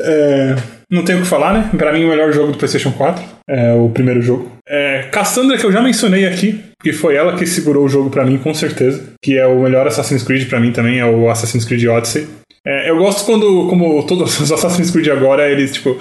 É, 0.03 0.57
não 0.91 1.05
tenho 1.05 1.21
o 1.21 1.23
que 1.23 1.29
falar, 1.29 1.55
né? 1.55 1.71
Pra 1.77 1.93
mim, 1.93 2.05
o 2.05 2.09
melhor 2.09 2.33
jogo 2.33 2.53
do 2.53 2.59
PlayStation 2.59 2.93
4. 2.93 3.25
É 3.49 3.73
o 3.73 3.89
primeiro 3.89 4.21
jogo. 4.21 4.53
É, 4.69 5.09
Cassandra, 5.11 5.57
que 5.57 5.65
eu 5.65 5.73
já 5.73 5.81
mencionei 5.81 6.27
aqui, 6.27 6.63
que 6.83 6.93
foi 6.93 7.17
ela 7.17 7.37
que 7.37 7.47
segurou 7.47 7.85
o 7.85 7.89
jogo 7.89 8.11
pra 8.11 8.25
mim, 8.25 8.39
com 8.39 8.53
certeza. 8.53 9.03
Que 9.23 9.39
é 9.39 9.47
o 9.47 9.61
melhor 9.61 9.87
Assassin's 9.87 10.23
Creed 10.23 10.49
pra 10.49 10.61
mim 10.61 10.73
também, 10.73 10.99
é 11.01 11.07
o 11.07 11.31
Assassin's 11.31 11.65
Creed 11.65 11.85
Odyssey. 11.87 12.29
É, 12.65 12.91
eu 12.91 12.99
gosto 12.99 13.25
quando, 13.25 13.67
como 13.69 14.03
todos 14.07 14.39
os 14.39 14.51
Assassin's 14.53 14.91
Creed 14.91 15.09
agora, 15.09 15.49
eles, 15.51 15.73
tipo, 15.73 15.99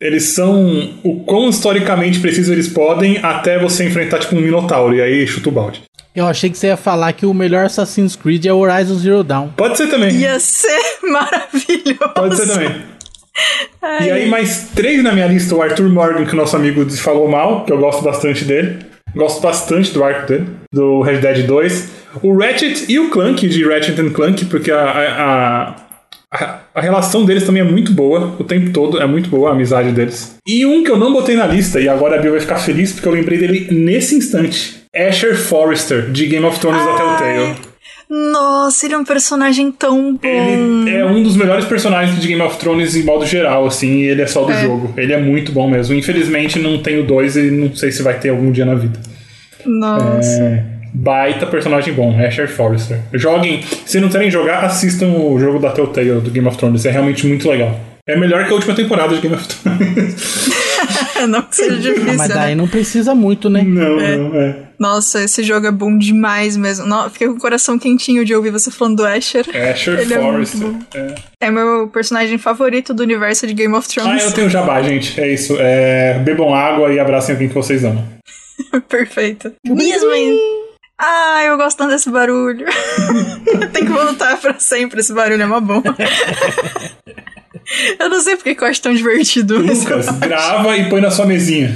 eles 0.00 0.24
são 0.24 0.94
o 1.02 1.20
quão 1.24 1.48
historicamente 1.48 2.20
preciso 2.20 2.52
eles 2.52 2.68
podem 2.68 3.18
até 3.22 3.58
você 3.58 3.84
enfrentar, 3.84 4.18
tipo, 4.18 4.36
um 4.36 4.40
Minotauro, 4.40 4.94
e 4.94 5.00
aí 5.00 5.26
chuta 5.26 5.48
o 5.48 5.52
balde. 5.52 5.82
Eu 6.14 6.26
achei 6.26 6.50
que 6.50 6.58
você 6.58 6.66
ia 6.66 6.76
falar 6.76 7.12
que 7.14 7.24
o 7.24 7.32
melhor 7.32 7.64
Assassin's 7.64 8.14
Creed 8.14 8.44
é 8.44 8.52
o 8.52 8.58
Horizon 8.58 8.96
Zero 8.96 9.24
Dawn. 9.24 9.48
Pode 9.56 9.78
ser 9.78 9.86
também. 9.86 10.14
Ia 10.16 10.38
ser 10.38 10.78
maravilhoso. 11.02 12.14
Pode 12.14 12.36
ser 12.36 12.48
também. 12.48 12.82
E 14.00 14.10
aí, 14.10 14.28
mais 14.28 14.68
três 14.74 15.02
na 15.02 15.12
minha 15.12 15.26
lista: 15.26 15.54
o 15.54 15.62
Arthur 15.62 15.88
Morgan, 15.88 16.24
que 16.24 16.34
o 16.34 16.36
nosso 16.36 16.56
amigo 16.56 16.88
falou 16.90 17.28
mal, 17.28 17.64
que 17.64 17.72
eu 17.72 17.78
gosto 17.78 18.02
bastante 18.02 18.44
dele. 18.44 18.78
Gosto 19.14 19.42
bastante 19.42 19.92
do 19.92 20.02
arco 20.02 20.26
dele, 20.26 20.46
do 20.72 21.02
Red 21.02 21.18
Dead 21.18 21.46
2. 21.46 21.88
O 22.22 22.36
Ratchet 22.38 22.90
e 22.90 22.98
o 22.98 23.10
Clank, 23.10 23.46
de 23.46 23.64
Ratchet 23.64 24.00
and 24.00 24.10
Clank, 24.10 24.46
porque 24.46 24.70
a, 24.70 24.84
a, 24.84 25.76
a, 26.32 26.60
a 26.74 26.80
relação 26.80 27.24
deles 27.24 27.44
também 27.44 27.60
é 27.60 27.64
muito 27.64 27.92
boa, 27.92 28.34
o 28.38 28.44
tempo 28.44 28.70
todo 28.70 29.00
é 29.00 29.06
muito 29.06 29.28
boa 29.28 29.50
a 29.50 29.52
amizade 29.52 29.92
deles. 29.92 30.36
E 30.46 30.64
um 30.64 30.82
que 30.82 30.90
eu 30.90 30.96
não 30.96 31.12
botei 31.12 31.36
na 31.36 31.46
lista, 31.46 31.78
e 31.78 31.88
agora 31.88 32.16
a 32.16 32.22
Bill 32.22 32.32
vai 32.32 32.40
ficar 32.40 32.56
feliz 32.56 32.92
porque 32.92 33.06
eu 33.06 33.12
lembrei 33.12 33.38
dele 33.38 33.68
nesse 33.70 34.14
instante: 34.14 34.82
Asher 34.94 35.36
Forrester, 35.36 36.10
de 36.10 36.26
Game 36.26 36.46
of 36.46 36.58
Thrones 36.58 36.84
da 36.84 36.96
Telltale. 36.96 37.71
Nossa, 38.14 38.84
ele 38.84 38.92
é 38.94 38.98
um 38.98 39.04
personagem 39.04 39.72
tão 39.72 40.12
bom. 40.16 40.18
Ele 40.28 40.90
é 40.96 41.04
um 41.06 41.22
dos 41.22 41.34
melhores 41.34 41.64
personagens 41.64 42.20
de 42.20 42.28
Game 42.28 42.42
of 42.42 42.58
Thrones 42.58 42.94
em 42.94 43.02
modo 43.04 43.24
geral, 43.24 43.66
assim, 43.66 44.00
e 44.00 44.02
ele 44.04 44.20
é 44.20 44.26
só 44.26 44.44
do 44.44 44.52
É. 44.52 44.60
jogo. 44.62 44.92
Ele 44.98 45.14
é 45.14 45.18
muito 45.18 45.50
bom 45.50 45.70
mesmo. 45.70 45.94
Infelizmente 45.94 46.58
não 46.58 46.76
tenho 46.82 47.04
dois 47.06 47.36
e 47.36 47.50
não 47.50 47.74
sei 47.74 47.90
se 47.90 48.02
vai 48.02 48.18
ter 48.18 48.28
algum 48.28 48.52
dia 48.52 48.66
na 48.66 48.74
vida. 48.74 49.00
Nossa. 49.64 50.42
É, 50.42 50.62
baita 50.92 51.46
personagem 51.46 51.94
bom, 51.94 52.14
Asher 52.22 52.48
Forrester. 52.48 52.98
Joguem, 53.14 53.62
se 53.86 53.98
não 53.98 54.10
querem 54.10 54.30
jogar, 54.30 54.62
assistam 54.64 55.06
o 55.06 55.38
jogo 55.38 55.58
da 55.58 55.70
Telltale 55.70 56.20
do 56.20 56.30
Game 56.30 56.46
of 56.46 56.58
Thrones. 56.58 56.84
É 56.84 56.90
realmente 56.90 57.26
muito 57.26 57.48
legal. 57.48 57.80
É 58.06 58.14
melhor 58.16 58.44
que 58.44 58.50
a 58.50 58.54
última 58.54 58.74
temporada 58.74 59.14
de 59.14 59.22
Game 59.22 59.34
of 59.36 59.46
Thrones. 59.48 60.50
não 61.28 61.40
que 61.42 61.56
seja 61.56 61.76
difícil, 61.78 62.14
Mas 62.16 62.28
né? 62.28 62.34
daí 62.34 62.54
não 62.54 62.66
precisa 62.68 63.14
muito, 63.14 63.48
né? 63.48 63.62
Não, 63.62 63.96
não, 63.96 64.40
é. 64.40 64.56
Nossa, 64.82 65.22
esse 65.22 65.44
jogo 65.44 65.64
é 65.66 65.70
bom 65.70 65.96
demais 65.96 66.56
mesmo. 66.56 66.84
No- 66.86 67.08
fiquei 67.08 67.28
com 67.28 67.34
o 67.34 67.38
coração 67.40 67.78
quentinho 67.78 68.24
de 68.24 68.34
ouvir 68.34 68.50
você 68.50 68.68
falando 68.68 68.96
do 68.96 69.06
Asher. 69.06 69.46
Asher 69.70 69.96
Ele 70.00 70.12
é 70.14 70.18
Forrest. 70.20 70.54
muito 70.56 70.86
É. 70.96 71.14
É 71.42 71.50
meu 71.52 71.86
personagem 71.86 72.36
favorito 72.36 72.92
do 72.92 73.04
universo 73.04 73.46
de 73.46 73.54
Game 73.54 73.72
of 73.74 73.86
Ah, 73.88 73.92
Thrones. 74.02 74.24
eu 74.24 74.32
tenho 74.32 74.50
jabá, 74.50 74.82
gente. 74.82 75.20
É 75.20 75.32
isso. 75.32 75.56
É, 75.60 76.18
bebam 76.18 76.52
água 76.52 76.92
e 76.92 76.98
abracem 76.98 77.34
alguém 77.34 77.46
que 77.48 77.54
vocês 77.54 77.84
amam. 77.84 78.04
Perfeito. 78.88 79.52
Mesmo 79.64 80.10
aí. 80.10 80.36
Ah, 80.98 81.44
eu 81.46 81.56
gosto 81.56 81.78
tanto 81.78 81.90
desse 81.90 82.10
barulho. 82.10 82.66
Tem 83.72 83.84
que 83.84 83.90
voltar 83.92 84.36
pra 84.40 84.58
sempre 84.58 84.98
esse 85.00 85.12
barulho, 85.12 85.42
é 85.42 85.46
uma 85.46 85.60
bom. 85.60 85.80
eu 87.98 88.08
não 88.08 88.20
sei 88.20 88.36
porque 88.36 88.54
que 88.54 88.62
eu 88.64 88.68
acho 88.68 88.82
tão 88.82 88.92
divertido. 88.94 89.58
Lucas, 89.58 90.08
grava 90.18 90.76
e 90.76 90.88
põe 90.88 91.00
na 91.00 91.10
sua 91.10 91.26
mesinha. 91.26 91.72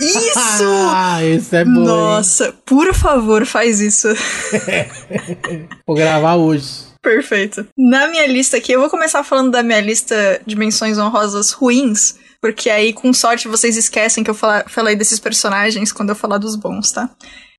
Isso! 0.00 0.64
Ah, 0.90 1.18
esse 1.24 1.56
é 1.56 1.64
bom. 1.64 1.70
hein? 1.80 1.84
Nossa, 1.86 2.54
por 2.64 2.94
favor, 2.94 3.44
faz 3.44 3.80
isso. 3.80 4.08
Vou 5.86 5.96
gravar 5.96 6.36
hoje. 6.36 6.86
Perfeito. 7.02 7.66
Na 7.76 8.08
minha 8.08 8.26
lista 8.26 8.56
aqui, 8.56 8.72
eu 8.72 8.80
vou 8.80 8.90
começar 8.90 9.22
falando 9.24 9.50
da 9.50 9.62
minha 9.62 9.80
lista 9.80 10.40
de 10.46 10.56
menções 10.56 10.98
honrosas 10.98 11.52
ruins, 11.52 12.16
porque 12.40 12.68
aí, 12.68 12.92
com 12.92 13.12
sorte, 13.12 13.48
vocês 13.48 13.76
esquecem 13.76 14.22
que 14.24 14.30
eu 14.30 14.34
fala- 14.34 14.64
falei 14.68 14.94
desses 14.96 15.18
personagens 15.18 15.92
quando 15.92 16.10
eu 16.10 16.16
falar 16.16 16.38
dos 16.38 16.54
bons, 16.56 16.90
tá? 16.92 17.08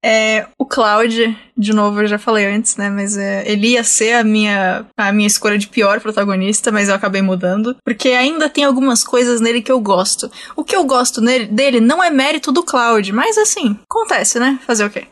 É, 0.04 0.48
o 0.58 0.66
Cloud, 0.66 1.38
de 1.58 1.74
novo, 1.74 2.02
eu 2.02 2.08
já 2.08 2.18
falei 2.18 2.46
antes, 2.46 2.78
né? 2.78 2.90
Mas 2.90 3.18
é, 3.18 3.44
ele 3.50 3.70
ia 3.70 3.84
ser 3.84 4.14
a 4.14 4.24
minha, 4.24 4.86
a 4.98 5.12
minha 5.12 5.28
escolha 5.28 5.58
de 5.58 5.68
pior 5.68 6.00
protagonista, 6.00 6.72
mas 6.72 6.88
eu 6.88 6.96
acabei 6.96 7.22
mudando. 7.22 7.76
Porque 7.84 8.10
ainda 8.10 8.50
tem 8.50 8.64
algumas 8.64 9.04
coisas 9.04 9.42
nele 9.42 9.62
que 9.62 9.72
eu 9.72 9.80
gosto. 9.80 10.32
O 10.56 10.64
que 10.64 10.76
eu 10.76 10.86
gosto 10.86 11.22
nele, 11.22 11.48
dele 11.48 11.82
não 11.82 12.04
é 12.04 12.10
mérito 12.10 12.52
do 12.52 12.64
Cloud, 12.64 13.12
mas 13.12 13.38
assim, 13.38 13.78
acontece, 13.90 14.40
né? 14.40 14.58
Fazer 14.66 14.86
o 14.86 14.90
quê? 14.90 15.06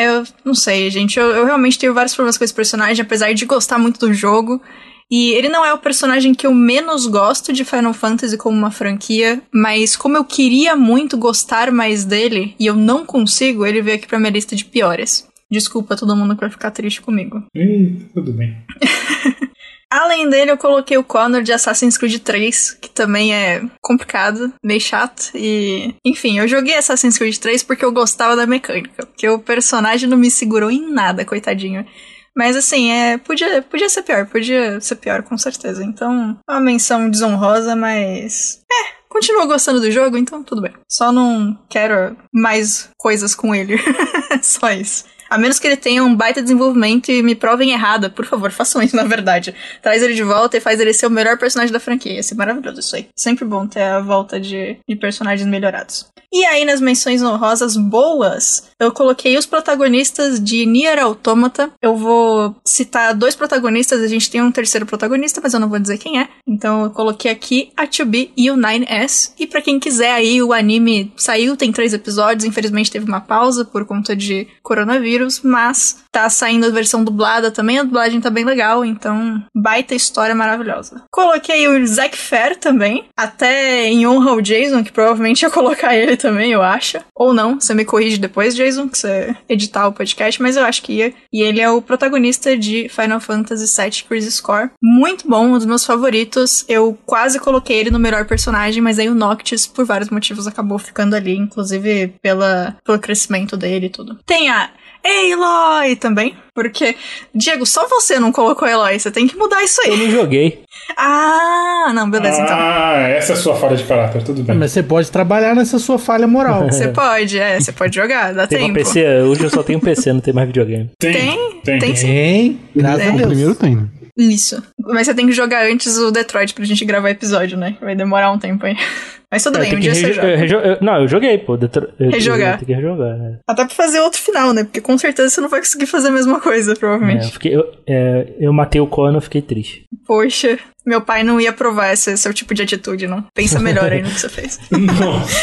Eu 0.00 0.24
não 0.44 0.54
sei, 0.54 0.90
gente. 0.90 1.18
Eu, 1.18 1.26
eu 1.26 1.44
realmente 1.44 1.78
tenho 1.78 1.92
vários 1.92 2.14
problemas 2.14 2.38
com 2.38 2.44
esse 2.44 2.54
personagem, 2.54 3.02
apesar 3.02 3.32
de 3.34 3.44
gostar 3.44 3.78
muito 3.78 4.00
do 4.00 4.14
jogo. 4.14 4.62
E 5.10 5.32
ele 5.32 5.48
não 5.48 5.64
é 5.64 5.72
o 5.72 5.78
personagem 5.78 6.34
que 6.34 6.46
eu 6.46 6.54
menos 6.54 7.06
gosto 7.06 7.52
de 7.52 7.64
Final 7.64 7.92
Fantasy 7.92 8.36
como 8.36 8.56
uma 8.56 8.70
franquia, 8.70 9.40
mas 9.52 9.96
como 9.96 10.16
eu 10.16 10.24
queria 10.24 10.74
muito 10.74 11.16
gostar 11.16 11.70
mais 11.70 12.04
dele 12.04 12.54
e 12.58 12.66
eu 12.66 12.74
não 12.74 13.04
consigo, 13.04 13.66
ele 13.66 13.82
veio 13.82 13.96
aqui 13.96 14.06
pra 14.06 14.18
minha 14.18 14.32
lista 14.32 14.56
de 14.56 14.64
piores. 14.64 15.28
Desculpa 15.50 15.96
todo 15.96 16.16
mundo 16.16 16.34
que 16.34 16.40
vai 16.40 16.50
ficar 16.50 16.70
triste 16.70 17.00
comigo. 17.00 17.44
Ih, 17.54 18.06
tudo 18.12 18.32
bem. 18.32 18.56
Além 19.90 20.28
dele, 20.28 20.50
eu 20.50 20.58
coloquei 20.58 20.98
o 20.98 21.04
Connor 21.04 21.40
de 21.40 21.52
Assassin's 21.52 21.96
Creed 21.96 22.18
3, 22.18 22.72
que 22.80 22.90
também 22.90 23.32
é 23.32 23.62
complicado, 23.80 24.52
meio 24.60 24.80
chato. 24.80 25.30
E. 25.36 25.94
Enfim, 26.04 26.40
eu 26.40 26.48
joguei 26.48 26.74
Assassin's 26.74 27.16
Creed 27.16 27.36
3 27.36 27.62
porque 27.62 27.84
eu 27.84 27.92
gostava 27.92 28.34
da 28.34 28.44
mecânica. 28.44 29.06
Porque 29.06 29.28
o 29.28 29.38
personagem 29.38 30.08
não 30.08 30.16
me 30.16 30.32
segurou 30.32 30.68
em 30.68 30.90
nada, 30.90 31.24
coitadinho. 31.24 31.86
Mas 32.36 32.56
assim, 32.56 32.90
é, 32.90 33.18
podia, 33.18 33.62
podia 33.62 33.88
ser 33.88 34.02
pior, 34.02 34.26
podia 34.26 34.80
ser 34.80 34.96
pior, 34.96 35.22
com 35.22 35.38
certeza. 35.38 35.84
Então, 35.84 36.38
uma 36.48 36.60
menção 36.60 37.08
desonrosa, 37.08 37.76
mas. 37.76 38.62
É, 38.70 39.04
continuo 39.08 39.46
gostando 39.46 39.80
do 39.80 39.90
jogo, 39.90 40.16
então 40.16 40.42
tudo 40.42 40.62
bem. 40.62 40.72
Só 40.90 41.12
não 41.12 41.56
quero 41.68 42.16
mais 42.32 42.90
coisas 42.98 43.34
com 43.34 43.54
ele. 43.54 43.76
Só 44.42 44.70
isso. 44.72 45.04
A 45.28 45.38
menos 45.38 45.58
que 45.58 45.66
ele 45.66 45.76
tenha 45.76 46.02
um 46.04 46.14
baita 46.14 46.42
desenvolvimento 46.42 47.10
e 47.10 47.22
me 47.22 47.34
provem 47.34 47.72
errada. 47.72 48.10
Por 48.10 48.26
favor, 48.26 48.50
façam 48.50 48.82
isso, 48.82 48.94
na 48.96 49.04
verdade. 49.04 49.54
Traz 49.82 50.02
ele 50.02 50.14
de 50.14 50.22
volta 50.22 50.56
e 50.56 50.60
faz 50.60 50.80
ele 50.80 50.92
ser 50.92 51.06
o 51.06 51.10
melhor 51.10 51.38
personagem 51.38 51.72
da 51.72 51.80
franquia. 51.80 52.14
Ia 52.14 52.22
ser 52.22 52.34
maravilhoso 52.34 52.80
isso 52.80 52.96
aí. 52.96 53.08
Sempre 53.16 53.44
bom 53.44 53.66
ter 53.66 53.82
a 53.82 54.00
volta 54.00 54.40
de, 54.40 54.78
de 54.88 54.96
personagens 54.96 55.48
melhorados. 55.48 56.06
E 56.36 56.44
aí, 56.46 56.64
nas 56.64 56.80
menções 56.80 57.22
honrosas 57.22 57.76
boas, 57.76 58.64
eu 58.80 58.90
coloquei 58.90 59.38
os 59.38 59.46
protagonistas 59.46 60.42
de 60.42 60.66
Nier 60.66 60.98
Automata. 60.98 61.70
Eu 61.80 61.94
vou 61.96 62.56
citar 62.66 63.14
dois 63.14 63.36
protagonistas, 63.36 64.02
a 64.02 64.08
gente 64.08 64.28
tem 64.28 64.42
um 64.42 64.50
terceiro 64.50 64.84
protagonista, 64.84 65.40
mas 65.40 65.54
eu 65.54 65.60
não 65.60 65.68
vou 65.68 65.78
dizer 65.78 65.96
quem 65.96 66.20
é. 66.20 66.28
Então 66.44 66.82
eu 66.82 66.90
coloquei 66.90 67.30
aqui 67.30 67.70
a 67.76 67.86
2B 67.86 68.30
e 68.36 68.50
o 68.50 68.56
9S. 68.56 69.32
E 69.38 69.46
pra 69.46 69.62
quem 69.62 69.78
quiser 69.78 70.10
aí, 70.10 70.42
o 70.42 70.52
anime 70.52 71.12
saiu, 71.16 71.56
tem 71.56 71.70
três 71.70 71.94
episódios, 71.94 72.44
infelizmente 72.44 72.90
teve 72.90 73.06
uma 73.06 73.20
pausa 73.20 73.64
por 73.64 73.84
conta 73.84 74.16
de 74.16 74.48
coronavírus, 74.60 75.04
mas 75.42 76.04
tá 76.10 76.30
saindo 76.30 76.66
a 76.66 76.70
versão 76.70 77.02
dublada 77.02 77.50
também, 77.50 77.78
a 77.78 77.82
dublagem 77.82 78.20
tá 78.20 78.30
bem 78.30 78.44
legal, 78.44 78.84
então 78.84 79.44
baita 79.54 79.94
história 79.94 80.34
maravilhosa. 80.34 81.02
Coloquei 81.10 81.66
o 81.66 81.86
Zack 81.86 82.16
Fair 82.16 82.56
também, 82.56 83.06
até 83.16 83.86
em 83.86 84.06
honra 84.06 84.30
ao 84.30 84.40
Jason, 84.40 84.84
que 84.84 84.92
provavelmente 84.92 85.42
ia 85.42 85.50
colocar 85.50 85.94
ele 85.94 86.16
também, 86.16 86.52
eu 86.52 86.62
acho. 86.62 86.98
Ou 87.14 87.34
não, 87.34 87.60
você 87.60 87.74
me 87.74 87.84
corrige 87.84 88.18
depois, 88.18 88.54
Jason, 88.54 88.88
que 88.88 88.98
você 88.98 89.34
editar 89.48 89.88
o 89.88 89.92
podcast, 89.92 90.40
mas 90.40 90.56
eu 90.56 90.64
acho 90.64 90.82
que 90.82 90.92
ia. 90.92 91.12
E 91.32 91.42
ele 91.42 91.60
é 91.60 91.68
o 91.70 91.82
protagonista 91.82 92.56
de 92.56 92.88
Final 92.88 93.20
Fantasy 93.20 93.66
VII 93.80 94.04
Crisis 94.08 94.40
Core. 94.40 94.70
Muito 94.80 95.28
bom, 95.28 95.46
um 95.46 95.52
dos 95.58 95.66
meus 95.66 95.84
favoritos. 95.84 96.64
Eu 96.68 96.96
quase 97.04 97.38
coloquei 97.40 97.78
ele 97.78 97.90
no 97.90 97.98
melhor 97.98 98.24
personagem, 98.26 98.82
mas 98.82 98.98
aí 98.98 99.08
o 99.08 99.14
Noctis, 99.14 99.66
por 99.66 99.84
vários 99.84 100.10
motivos, 100.10 100.46
acabou 100.46 100.78
ficando 100.78 101.16
ali, 101.16 101.36
inclusive 101.36 102.14
pela, 102.22 102.76
pelo 102.84 102.98
crescimento 102.98 103.56
dele 103.56 103.86
e 103.86 103.90
tudo. 103.90 104.18
Tem 104.24 104.48
a 104.48 104.70
Aloy 105.06 105.96
também, 105.96 106.34
porque, 106.54 106.96
Diego, 107.34 107.66
só 107.66 107.86
você 107.88 108.18
não 108.18 108.32
colocou 108.32 108.66
Eloy, 108.66 108.98
você 108.98 109.10
tem 109.10 109.26
que 109.26 109.36
mudar 109.36 109.62
isso 109.62 109.80
Eu 109.84 109.92
aí. 109.92 109.98
não 110.04 110.10
joguei. 110.10 110.62
Ah, 110.96 111.92
não, 111.94 112.08
beleza, 112.10 112.40
então. 112.40 112.56
Ah, 112.58 113.00
essa 113.08 113.32
é 113.32 113.36
a 113.36 113.38
sua 113.38 113.54
falha 113.54 113.76
de 113.76 113.84
caráter, 113.84 114.22
tudo 114.22 114.42
bem. 114.42 114.56
Mas 114.56 114.72
você 114.72 114.82
pode 114.82 115.10
trabalhar 115.10 115.54
nessa 115.54 115.78
sua 115.78 115.98
falha 115.98 116.26
moral. 116.26 116.64
Você 116.72 116.88
pode, 116.88 117.38
é, 117.38 117.60
você 117.60 117.72
pode 117.72 117.94
jogar, 117.94 118.32
dá 118.34 118.46
Tem 118.46 118.58
tempo. 118.60 118.74
PC, 118.74 119.22
hoje 119.22 119.44
eu 119.44 119.50
só 119.50 119.62
tenho 119.62 119.80
PC, 119.80 120.12
não 120.12 120.20
tem 120.20 120.32
mais 120.34 120.46
videogame. 120.46 120.90
Tem, 120.98 121.60
tem. 121.62 121.78
tem 121.78 121.96
sim. 121.96 122.06
Tem, 122.06 122.60
graças 122.74 123.06
a 123.06 123.10
O 123.12 123.16
Deus. 123.16 123.26
primeiro 123.28 123.54
tem, 123.54 123.76
né? 123.76 123.86
Isso. 124.16 124.62
Mas 124.78 125.06
você 125.06 125.14
tem 125.14 125.26
que 125.26 125.32
jogar 125.32 125.66
antes 125.66 125.96
o 125.98 126.10
Detroit 126.12 126.54
pra 126.54 126.64
gente 126.64 126.84
gravar 126.84 127.10
episódio, 127.10 127.58
né? 127.58 127.76
Vai 127.80 127.96
demorar 127.96 128.30
um 128.30 128.38
tempo 128.38 128.64
aí. 128.66 128.76
Mas 129.30 129.42
tudo 129.42 129.56
Eu 129.58 129.62
bem, 129.62 129.74
um 129.74 129.80
dia 129.80 129.92
você 129.92 130.12
joga. 130.12 130.28
eu 130.28 130.36
rejo- 130.38 130.56
eu- 130.58 130.78
Não, 130.80 131.00
eu 131.02 131.08
joguei, 131.08 131.36
pô. 131.38 131.56
Detro... 131.56 131.88
Rejogar. 131.98 132.64
Que 132.64 132.72
rejogar. 132.72 133.16
né? 133.18 133.38
Até 133.48 133.64
pra 133.64 133.74
fazer 133.74 133.98
outro 133.98 134.20
final, 134.22 134.52
né? 134.52 134.62
Porque 134.62 134.80
com 134.80 134.96
certeza 134.96 135.28
você 135.30 135.40
não 135.40 135.48
vai 135.48 135.58
conseguir 135.58 135.86
fazer 135.86 136.08
a 136.08 136.12
mesma 136.12 136.40
coisa, 136.40 136.72
É, 136.72 136.76
provavelmente. 136.76 137.24
eu, 137.24 137.30
fiquei, 137.32 137.56
eu, 137.56 137.72
é, 137.88 138.28
eu 138.38 138.52
matei 138.52 138.80
o 138.80 138.86
Conan, 138.86 139.20
fiquei 139.20 139.42
triste. 139.42 139.84
Poxa, 140.06 140.56
meu 140.86 141.00
pai 141.00 141.24
não 141.24 141.40
ia 141.40 141.50
aprovar 141.50 141.92
esse 141.92 142.16
seu 142.16 142.32
tipo 142.32 142.54
de 142.54 142.62
atitude, 142.62 143.08
não. 143.08 143.24
Pensa 143.34 143.58
melhor 143.58 143.90
aí 143.90 144.02
no 144.02 144.10
que 144.10 144.20
você 144.20 144.28
fez. 144.28 144.60
Nossa. 144.70 145.34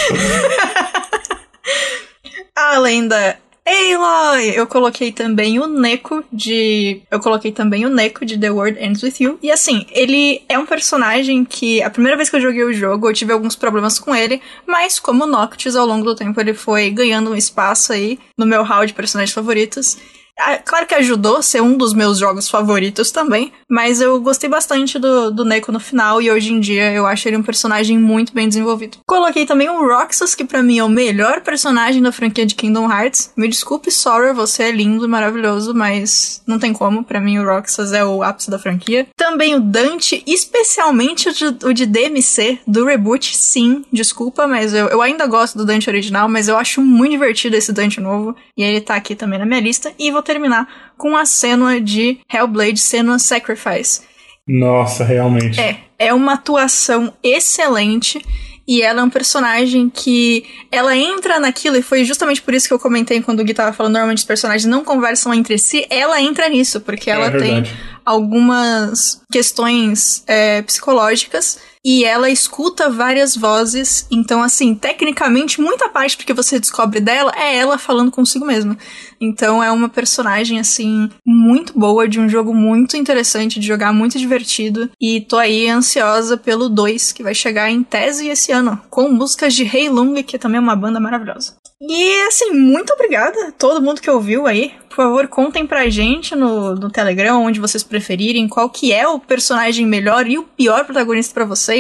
Além 2.56 3.08
da 3.08 3.36
Aloy, 3.64 4.54
eu 4.56 4.66
coloquei 4.66 5.12
também 5.12 5.60
o 5.60 5.68
Neko 5.68 6.24
de. 6.34 7.02
Eu 7.12 7.20
coloquei 7.20 7.52
também 7.52 7.86
o 7.86 7.90
Neko 7.90 8.26
de 8.26 8.38
The 8.38 8.50
World 8.50 8.84
Ends 8.84 9.04
With 9.04 9.16
You. 9.20 9.40
E 9.42 9.52
assim, 9.52 9.86
ele 9.92 10.42
é 10.50 10.58
um 10.58 10.66
personagem 10.66 11.46
que 11.46 11.82
a 11.82 11.90
primeira 11.90 12.18
vez 12.18 12.30
que 12.30 12.36
eu 12.36 12.42
joguei 12.42 12.64
o 12.64 12.74
jogo 12.74 13.08
eu 13.08 13.14
tive 13.14 13.32
alguns 13.32 13.56
problemas 13.56 14.00
com 14.00 14.16
ele, 14.16 14.42
mas 14.66 15.00
como 15.00 15.28
Noctis, 15.28 15.76
ao 15.76 15.86
longo 15.86 16.04
do 16.04 16.16
tempo 16.16 16.40
ele 16.42 16.54
foi 16.54 16.90
ganhando 16.90 17.30
um 17.30 17.36
espaço 17.36 17.94
aí 17.94 18.20
no 18.38 18.46
meu 18.46 18.64
hall 18.64 18.86
de 18.86 18.94
personagens 18.94 19.34
favoritos. 19.34 19.98
Ah, 20.38 20.58
Claro 20.58 20.86
que 20.88 20.96
ajudou 20.96 21.42
ser 21.42 21.62
um 21.62 21.78
dos 21.78 21.94
meus 21.94 22.18
jogos 22.18 22.50
favoritos 22.50 23.12
também, 23.12 23.52
mas 23.70 24.02
eu 24.02 24.20
gostei 24.22 24.50
bastante 24.50 24.98
do, 24.98 25.32
do 25.32 25.46
Neko 25.46 25.72
no 25.72 25.80
final 25.80 26.22
e 26.22 26.32
hoje 26.32 26.54
em 26.54 26.60
dia 26.60 26.92
eu 26.94 27.06
acho 27.06 27.28
ele 27.28 27.38
um 27.38 27.44
personagem 27.44 27.98
muito 27.98 28.34
bem 28.34 28.48
desenvolvido. 28.48 28.98
Coloquei 29.06 29.46
também 29.46 29.70
o 29.70 29.86
Roxas, 29.86 30.34
que 30.34 30.46
pra 30.46 30.64
mim 30.64 30.80
é 30.80 30.84
o 30.84 30.90
melhor 30.90 31.42
personagem 31.42 32.02
da 32.02 32.12
franquia 32.12 32.46
de 32.46 32.56
Kingdom 32.56 32.92
Hearts. 32.92 33.32
Me 33.36 33.48
desculpe, 33.48 33.92
Sora, 33.92 34.34
você 34.34 34.64
é 34.64 34.72
lindo 34.72 35.06
e 35.06 35.08
maravilhoso, 35.08 35.74
mas 35.74 36.42
não 36.48 36.58
tem 36.58 36.74
como, 36.74 37.04
pra 37.04 37.20
mim 37.20 37.38
o 37.38 37.46
Roxas 37.46 37.92
é 37.92 38.04
o 38.04 38.24
ápice 38.24 38.50
da 38.50 38.60
franquia. 38.60 39.08
Também 39.16 39.56
o 39.56 39.60
Dante, 39.60 40.24
especialmente 40.26 41.30
o 41.30 41.34
de, 41.34 41.66
o 41.66 41.74
de 41.74 41.86
DMC, 41.86 42.60
do 42.66 42.86
reboot, 42.86 43.36
sim, 43.36 43.84
desculpa, 43.92 44.48
mas 44.48 44.74
eu, 44.74 44.88
eu 44.88 45.02
ainda 45.02 45.26
gosto 45.28 45.58
do 45.58 45.66
Dante 45.66 45.90
original, 45.90 46.30
mas 46.30 46.48
eu 46.48 46.58
acho 46.58 46.82
muito 46.82 47.12
divertido 47.12 47.56
esse 47.56 47.72
Dante 47.72 48.00
novo, 48.00 48.36
e 48.58 48.64
ele 48.64 48.82
tá 48.82 48.96
aqui 48.96 49.16
também 49.16 49.40
na 49.40 49.46
minha 49.46 49.60
lista. 49.60 49.92
E 50.00 50.12
vou 50.12 50.21
terminar 50.22 50.94
com 50.98 51.16
a 51.16 51.26
Senua 51.26 51.80
de 51.80 52.20
Hellblade 52.32 52.80
Senua 52.80 53.20
Sacrifice. 53.20 54.02
Nossa, 54.48 55.04
realmente. 55.04 55.60
É, 55.60 55.80
é 55.98 56.14
uma 56.14 56.34
atuação 56.34 57.14
excelente. 57.24 58.24
E 58.68 58.82
ela 58.82 59.02
é 59.02 59.04
um 59.04 59.10
personagem 59.10 59.90
que 59.90 60.46
ela 60.72 60.96
entra 60.96 61.40
naquilo, 61.40 61.78
e 61.78 61.82
foi 61.82 62.06
justamente 62.06 62.42
por 62.42 62.54
isso 62.54 62.68
que 62.68 62.74
eu 62.74 62.80
comentei 62.80 63.22
quando 63.22 63.40
o 63.40 63.44
Gui 63.44 63.54
tava 63.54 63.74
falando, 63.74 63.94
normalmente 63.94 64.20
os 64.20 64.24
personagens 64.24 64.66
não 64.66 64.84
conversam 64.84 65.34
entre 65.34 65.58
si, 65.58 65.86
ela 65.90 66.22
entra 66.22 66.48
nisso, 66.48 66.80
porque 66.80 67.10
ela 67.10 67.26
É 67.26 67.38
tem 67.38 67.64
algumas 68.06 69.22
questões 69.32 70.24
é, 70.28 70.62
psicológicas 70.62 71.60
e 71.84 72.04
ela 72.06 72.30
escuta 72.30 72.90
várias 72.90 73.36
vozes. 73.36 74.06
Então, 74.12 74.42
assim, 74.44 74.76
tecnicamente, 74.76 75.60
muita 75.60 75.90
parte 75.90 76.18
do 76.18 76.24
que 76.24 76.34
você 76.34 76.60
descobre 76.60 77.00
dela 77.00 77.32
é 77.36 77.58
ela 77.58 77.78
falando 77.78 78.12
consigo 78.12 78.46
mesma. 78.46 78.78
Então, 79.20 79.64
é 79.64 79.72
uma 79.72 79.90
personagem, 79.90 80.60
assim, 80.60 81.10
muito 81.26 81.78
boa, 81.78 82.08
de 82.08 82.20
um 82.20 82.30
jogo 82.30 82.54
muito 82.54 82.98
interessante 82.98 83.60
de 83.60 83.68
jogar, 83.68 83.94
muito 83.94 84.18
divertido. 84.18 84.90
E 85.00 85.22
tô 85.22 85.38
aí 85.38 85.70
ansiosa 85.70 86.38
pelo 86.38 86.70
2, 86.70 87.12
que 87.12 87.24
vai 87.24 87.34
chegar 87.34 87.70
em 87.70 87.84
tese 87.84 88.28
esse 88.28 88.52
ano, 88.52 88.80
com 88.90 89.10
músicas 89.10 89.54
de 89.54 89.64
Rei 89.64 89.90
Lung, 89.90 90.22
que 90.24 90.38
também 90.38 90.58
é 90.58 90.62
uma 90.62 90.76
banda 90.76 91.00
maravilhosa. 91.00 91.56
E, 91.82 92.22
assim, 92.28 92.52
muito 92.52 92.94
obrigada 92.94 93.48
a 93.48 93.52
todo 93.52 93.82
mundo 93.82 94.02
que 94.02 94.10
ouviu 94.10 94.46
aí. 94.46 94.72
Por 94.88 94.98
favor, 94.98 95.28
contem 95.30 95.66
pra 95.66 95.90
gente 95.90 96.36
no, 96.36 96.76
no 96.76 96.92
Telegram, 96.92 97.42
onde 97.42 97.62
vocês 97.62 97.82
preferirem, 97.82 98.48
qual 98.48 98.70
que 98.70 98.92
é 98.92 99.08
o 99.08 99.20
personagem 99.20 99.86
melhor 99.86 100.28
e 100.28 100.38
o 100.38 100.44
pior 100.44 100.84
protagonista 100.84 101.34
para 101.34 101.46
vocês. 101.46 101.71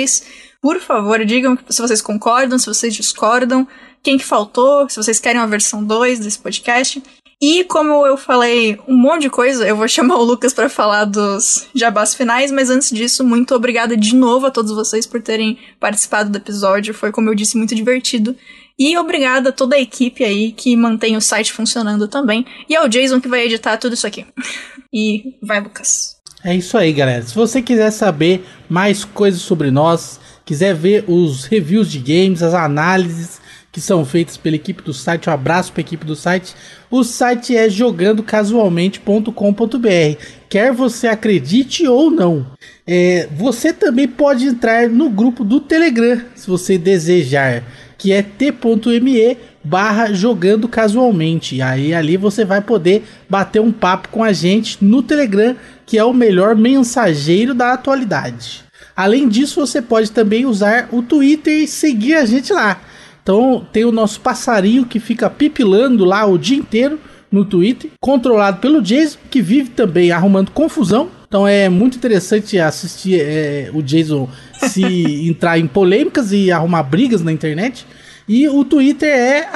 Por 0.61 0.79
favor, 0.79 1.25
digam 1.25 1.57
se 1.69 1.81
vocês 1.81 2.01
concordam, 2.01 2.59
se 2.59 2.67
vocês 2.67 2.93
discordam, 2.93 3.67
quem 4.03 4.17
que 4.17 4.23
faltou, 4.23 4.87
se 4.89 4.95
vocês 4.97 5.19
querem 5.19 5.41
uma 5.41 5.47
versão 5.47 5.83
2 5.83 6.19
desse 6.19 6.39
podcast. 6.39 7.01
E 7.41 7.63
como 7.63 8.05
eu 8.05 8.15
falei 8.15 8.79
um 8.87 8.95
monte 8.95 9.23
de 9.23 9.29
coisa, 9.31 9.67
eu 9.67 9.75
vou 9.75 9.87
chamar 9.89 10.17
o 10.17 10.23
Lucas 10.23 10.53
para 10.53 10.69
falar 10.69 11.05
dos 11.05 11.67
jabás 11.73 12.13
finais, 12.13 12.51
mas 12.51 12.69
antes 12.69 12.91
disso, 12.91 13.23
muito 13.23 13.55
obrigada 13.55 13.97
de 13.97 14.15
novo 14.15 14.45
a 14.45 14.51
todos 14.51 14.71
vocês 14.71 15.07
por 15.07 15.21
terem 15.21 15.57
participado 15.79 16.29
do 16.29 16.37
episódio. 16.37 16.93
Foi, 16.93 17.11
como 17.11 17.29
eu 17.29 17.35
disse, 17.35 17.57
muito 17.57 17.73
divertido. 17.73 18.35
E 18.77 18.95
obrigada 18.97 19.49
a 19.49 19.51
toda 19.51 19.75
a 19.75 19.81
equipe 19.81 20.23
aí 20.23 20.51
que 20.51 20.75
mantém 20.75 21.17
o 21.17 21.21
site 21.21 21.51
funcionando 21.51 22.07
também. 22.07 22.45
E 22.69 22.75
ao 22.75 22.87
Jason 22.87 23.19
que 23.19 23.27
vai 23.27 23.45
editar 23.45 23.77
tudo 23.77 23.93
isso 23.93 24.05
aqui. 24.05 24.25
e 24.93 25.35
vai, 25.41 25.59
Lucas. 25.59 26.20
É 26.43 26.55
isso 26.55 26.75
aí, 26.77 26.91
galera. 26.91 27.23
Se 27.23 27.35
você 27.35 27.61
quiser 27.61 27.91
saber 27.91 28.43
mais 28.67 29.05
coisas 29.05 29.41
sobre 29.41 29.69
nós, 29.69 30.19
quiser 30.43 30.73
ver 30.73 31.05
os 31.07 31.45
reviews 31.45 31.91
de 31.91 31.99
games, 31.99 32.41
as 32.41 32.53
análises 32.53 33.39
que 33.71 33.79
são 33.79 34.03
feitas 34.03 34.35
pela 34.35 34.57
equipe 34.57 34.83
do 34.83 34.93
site, 34.93 35.29
um 35.29 35.33
abraço 35.33 35.71
para 35.71 35.79
a 35.79 35.85
equipe 35.85 36.05
do 36.05 36.15
site. 36.15 36.53
O 36.89 37.05
site 37.05 37.55
é 37.55 37.69
jogandocasualmente.com.br. 37.69 40.17
Quer 40.49 40.73
você 40.73 41.07
acredite 41.07 41.87
ou 41.87 42.11
não. 42.11 42.45
É, 42.85 43.29
você 43.33 43.71
também 43.71 44.09
pode 44.09 44.45
entrar 44.45 44.89
no 44.89 45.09
grupo 45.09 45.45
do 45.45 45.61
Telegram, 45.61 46.21
se 46.35 46.47
você 46.47 46.77
desejar 46.77 47.63
que 48.01 48.11
é 48.11 48.23
t.me 48.23 49.37
barra 49.63 50.11
jogando 50.11 50.67
casualmente. 50.67 51.61
Aí 51.61 51.93
ali 51.93 52.17
você 52.17 52.43
vai 52.43 52.59
poder 52.59 53.03
bater 53.29 53.61
um 53.61 53.71
papo 53.71 54.09
com 54.09 54.23
a 54.23 54.33
gente 54.33 54.83
no 54.83 55.03
Telegram, 55.03 55.55
que 55.91 55.97
é 55.97 56.05
o 56.05 56.13
melhor 56.13 56.55
mensageiro 56.55 57.53
da 57.53 57.73
atualidade. 57.73 58.63
Além 58.95 59.27
disso, 59.27 59.59
você 59.59 59.81
pode 59.81 60.09
também 60.09 60.45
usar 60.45 60.87
o 60.89 61.01
Twitter 61.01 61.63
e 61.63 61.67
seguir 61.67 62.13
a 62.13 62.25
gente 62.25 62.53
lá. 62.53 62.79
Então 63.21 63.67
tem 63.73 63.83
o 63.83 63.91
nosso 63.91 64.21
passarinho 64.21 64.85
que 64.85 65.01
fica 65.01 65.29
pipilando 65.29 66.05
lá 66.05 66.25
o 66.25 66.37
dia 66.37 66.57
inteiro 66.57 66.97
no 67.29 67.43
Twitter, 67.43 67.91
controlado 67.99 68.61
pelo 68.61 68.81
Jason, 68.81 69.19
que 69.29 69.41
vive 69.41 69.71
também 69.71 70.13
arrumando 70.13 70.51
confusão. 70.51 71.09
Então 71.27 71.45
é 71.45 71.67
muito 71.67 71.97
interessante 71.97 72.57
assistir 72.57 73.19
é, 73.19 73.69
o 73.73 73.81
Jason 73.81 74.29
se 74.59 74.85
entrar 75.27 75.59
em 75.59 75.67
polêmicas 75.67 76.31
e 76.31 76.53
arrumar 76.53 76.83
brigas 76.83 77.21
na 77.21 77.33
internet. 77.33 77.85
E 78.29 78.47
o 78.47 78.63
Twitter 78.63 79.09
é 79.09 79.49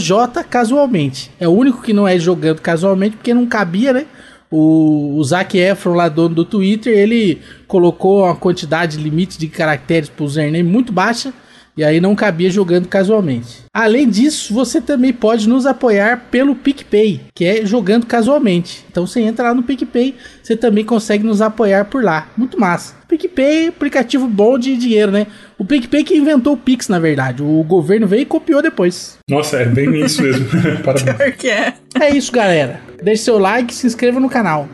jcasualmente. 0.00 1.30
É 1.38 1.46
o 1.46 1.52
único 1.52 1.80
que 1.80 1.92
não 1.92 2.08
é 2.08 2.18
jogando 2.18 2.60
casualmente, 2.60 3.14
porque 3.14 3.32
não 3.32 3.46
cabia, 3.46 3.92
né? 3.92 4.06
O, 4.50 5.16
o 5.16 5.24
Zac 5.24 5.58
Efron, 5.58 5.94
lá 5.94 6.08
dono 6.08 6.34
do 6.34 6.44
Twitter, 6.44 6.96
ele 6.96 7.40
colocou 7.66 8.24
uma 8.24 8.36
quantidade 8.36 8.96
limite 8.96 9.38
de 9.38 9.48
caracteres 9.48 10.08
para 10.08 10.22
o 10.22 10.26
username 10.26 10.68
muito 10.68 10.92
baixa. 10.92 11.32
E 11.76 11.84
aí 11.84 12.00
não 12.00 12.14
cabia 12.14 12.48
jogando 12.48 12.88
casualmente. 12.88 13.64
Além 13.72 14.08
disso, 14.08 14.54
você 14.54 14.80
também 14.80 15.12
pode 15.12 15.46
nos 15.46 15.66
apoiar 15.66 16.26
pelo 16.30 16.54
PicPay, 16.54 17.20
que 17.34 17.44
é 17.44 17.66
jogando 17.66 18.06
casualmente. 18.06 18.82
Então 18.90 19.06
você 19.06 19.20
entra 19.20 19.48
lá 19.48 19.54
no 19.54 19.62
PicPay, 19.62 20.14
você 20.42 20.56
também 20.56 20.84
consegue 20.84 21.22
nos 21.22 21.42
apoiar 21.42 21.84
por 21.84 22.02
lá. 22.02 22.28
Muito 22.34 22.58
massa. 22.58 22.94
PicPay, 23.06 23.68
aplicativo 23.68 24.26
bom 24.26 24.58
de 24.58 24.74
dinheiro, 24.76 25.12
né? 25.12 25.26
O 25.58 25.64
PicPay 25.64 26.02
que 26.02 26.16
inventou 26.16 26.54
o 26.54 26.56
Pix, 26.56 26.88
na 26.88 26.98
verdade. 26.98 27.42
O 27.42 27.62
governo 27.62 28.06
veio 28.06 28.22
e 28.22 28.26
copiou 28.26 28.62
depois. 28.62 29.18
Nossa, 29.28 29.58
é 29.58 29.66
bem 29.66 30.00
isso 30.00 30.22
mesmo. 30.22 30.46
Parabéns. 30.82 31.44
é. 31.44 31.74
É 32.00 32.16
isso, 32.16 32.32
galera. 32.32 32.80
Deixe 33.02 33.22
seu 33.24 33.38
like, 33.38 33.74
se 33.74 33.86
inscreva 33.86 34.18
no 34.18 34.30
canal. 34.30 34.66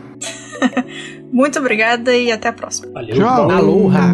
Muito 1.31 1.59
obrigada 1.59 2.15
e 2.15 2.31
até 2.31 2.47
a 2.47 2.53
próxima. 2.53 2.91
Valeu. 2.93 3.15
Tchau. 3.15 3.51
Aloha! 3.51 4.13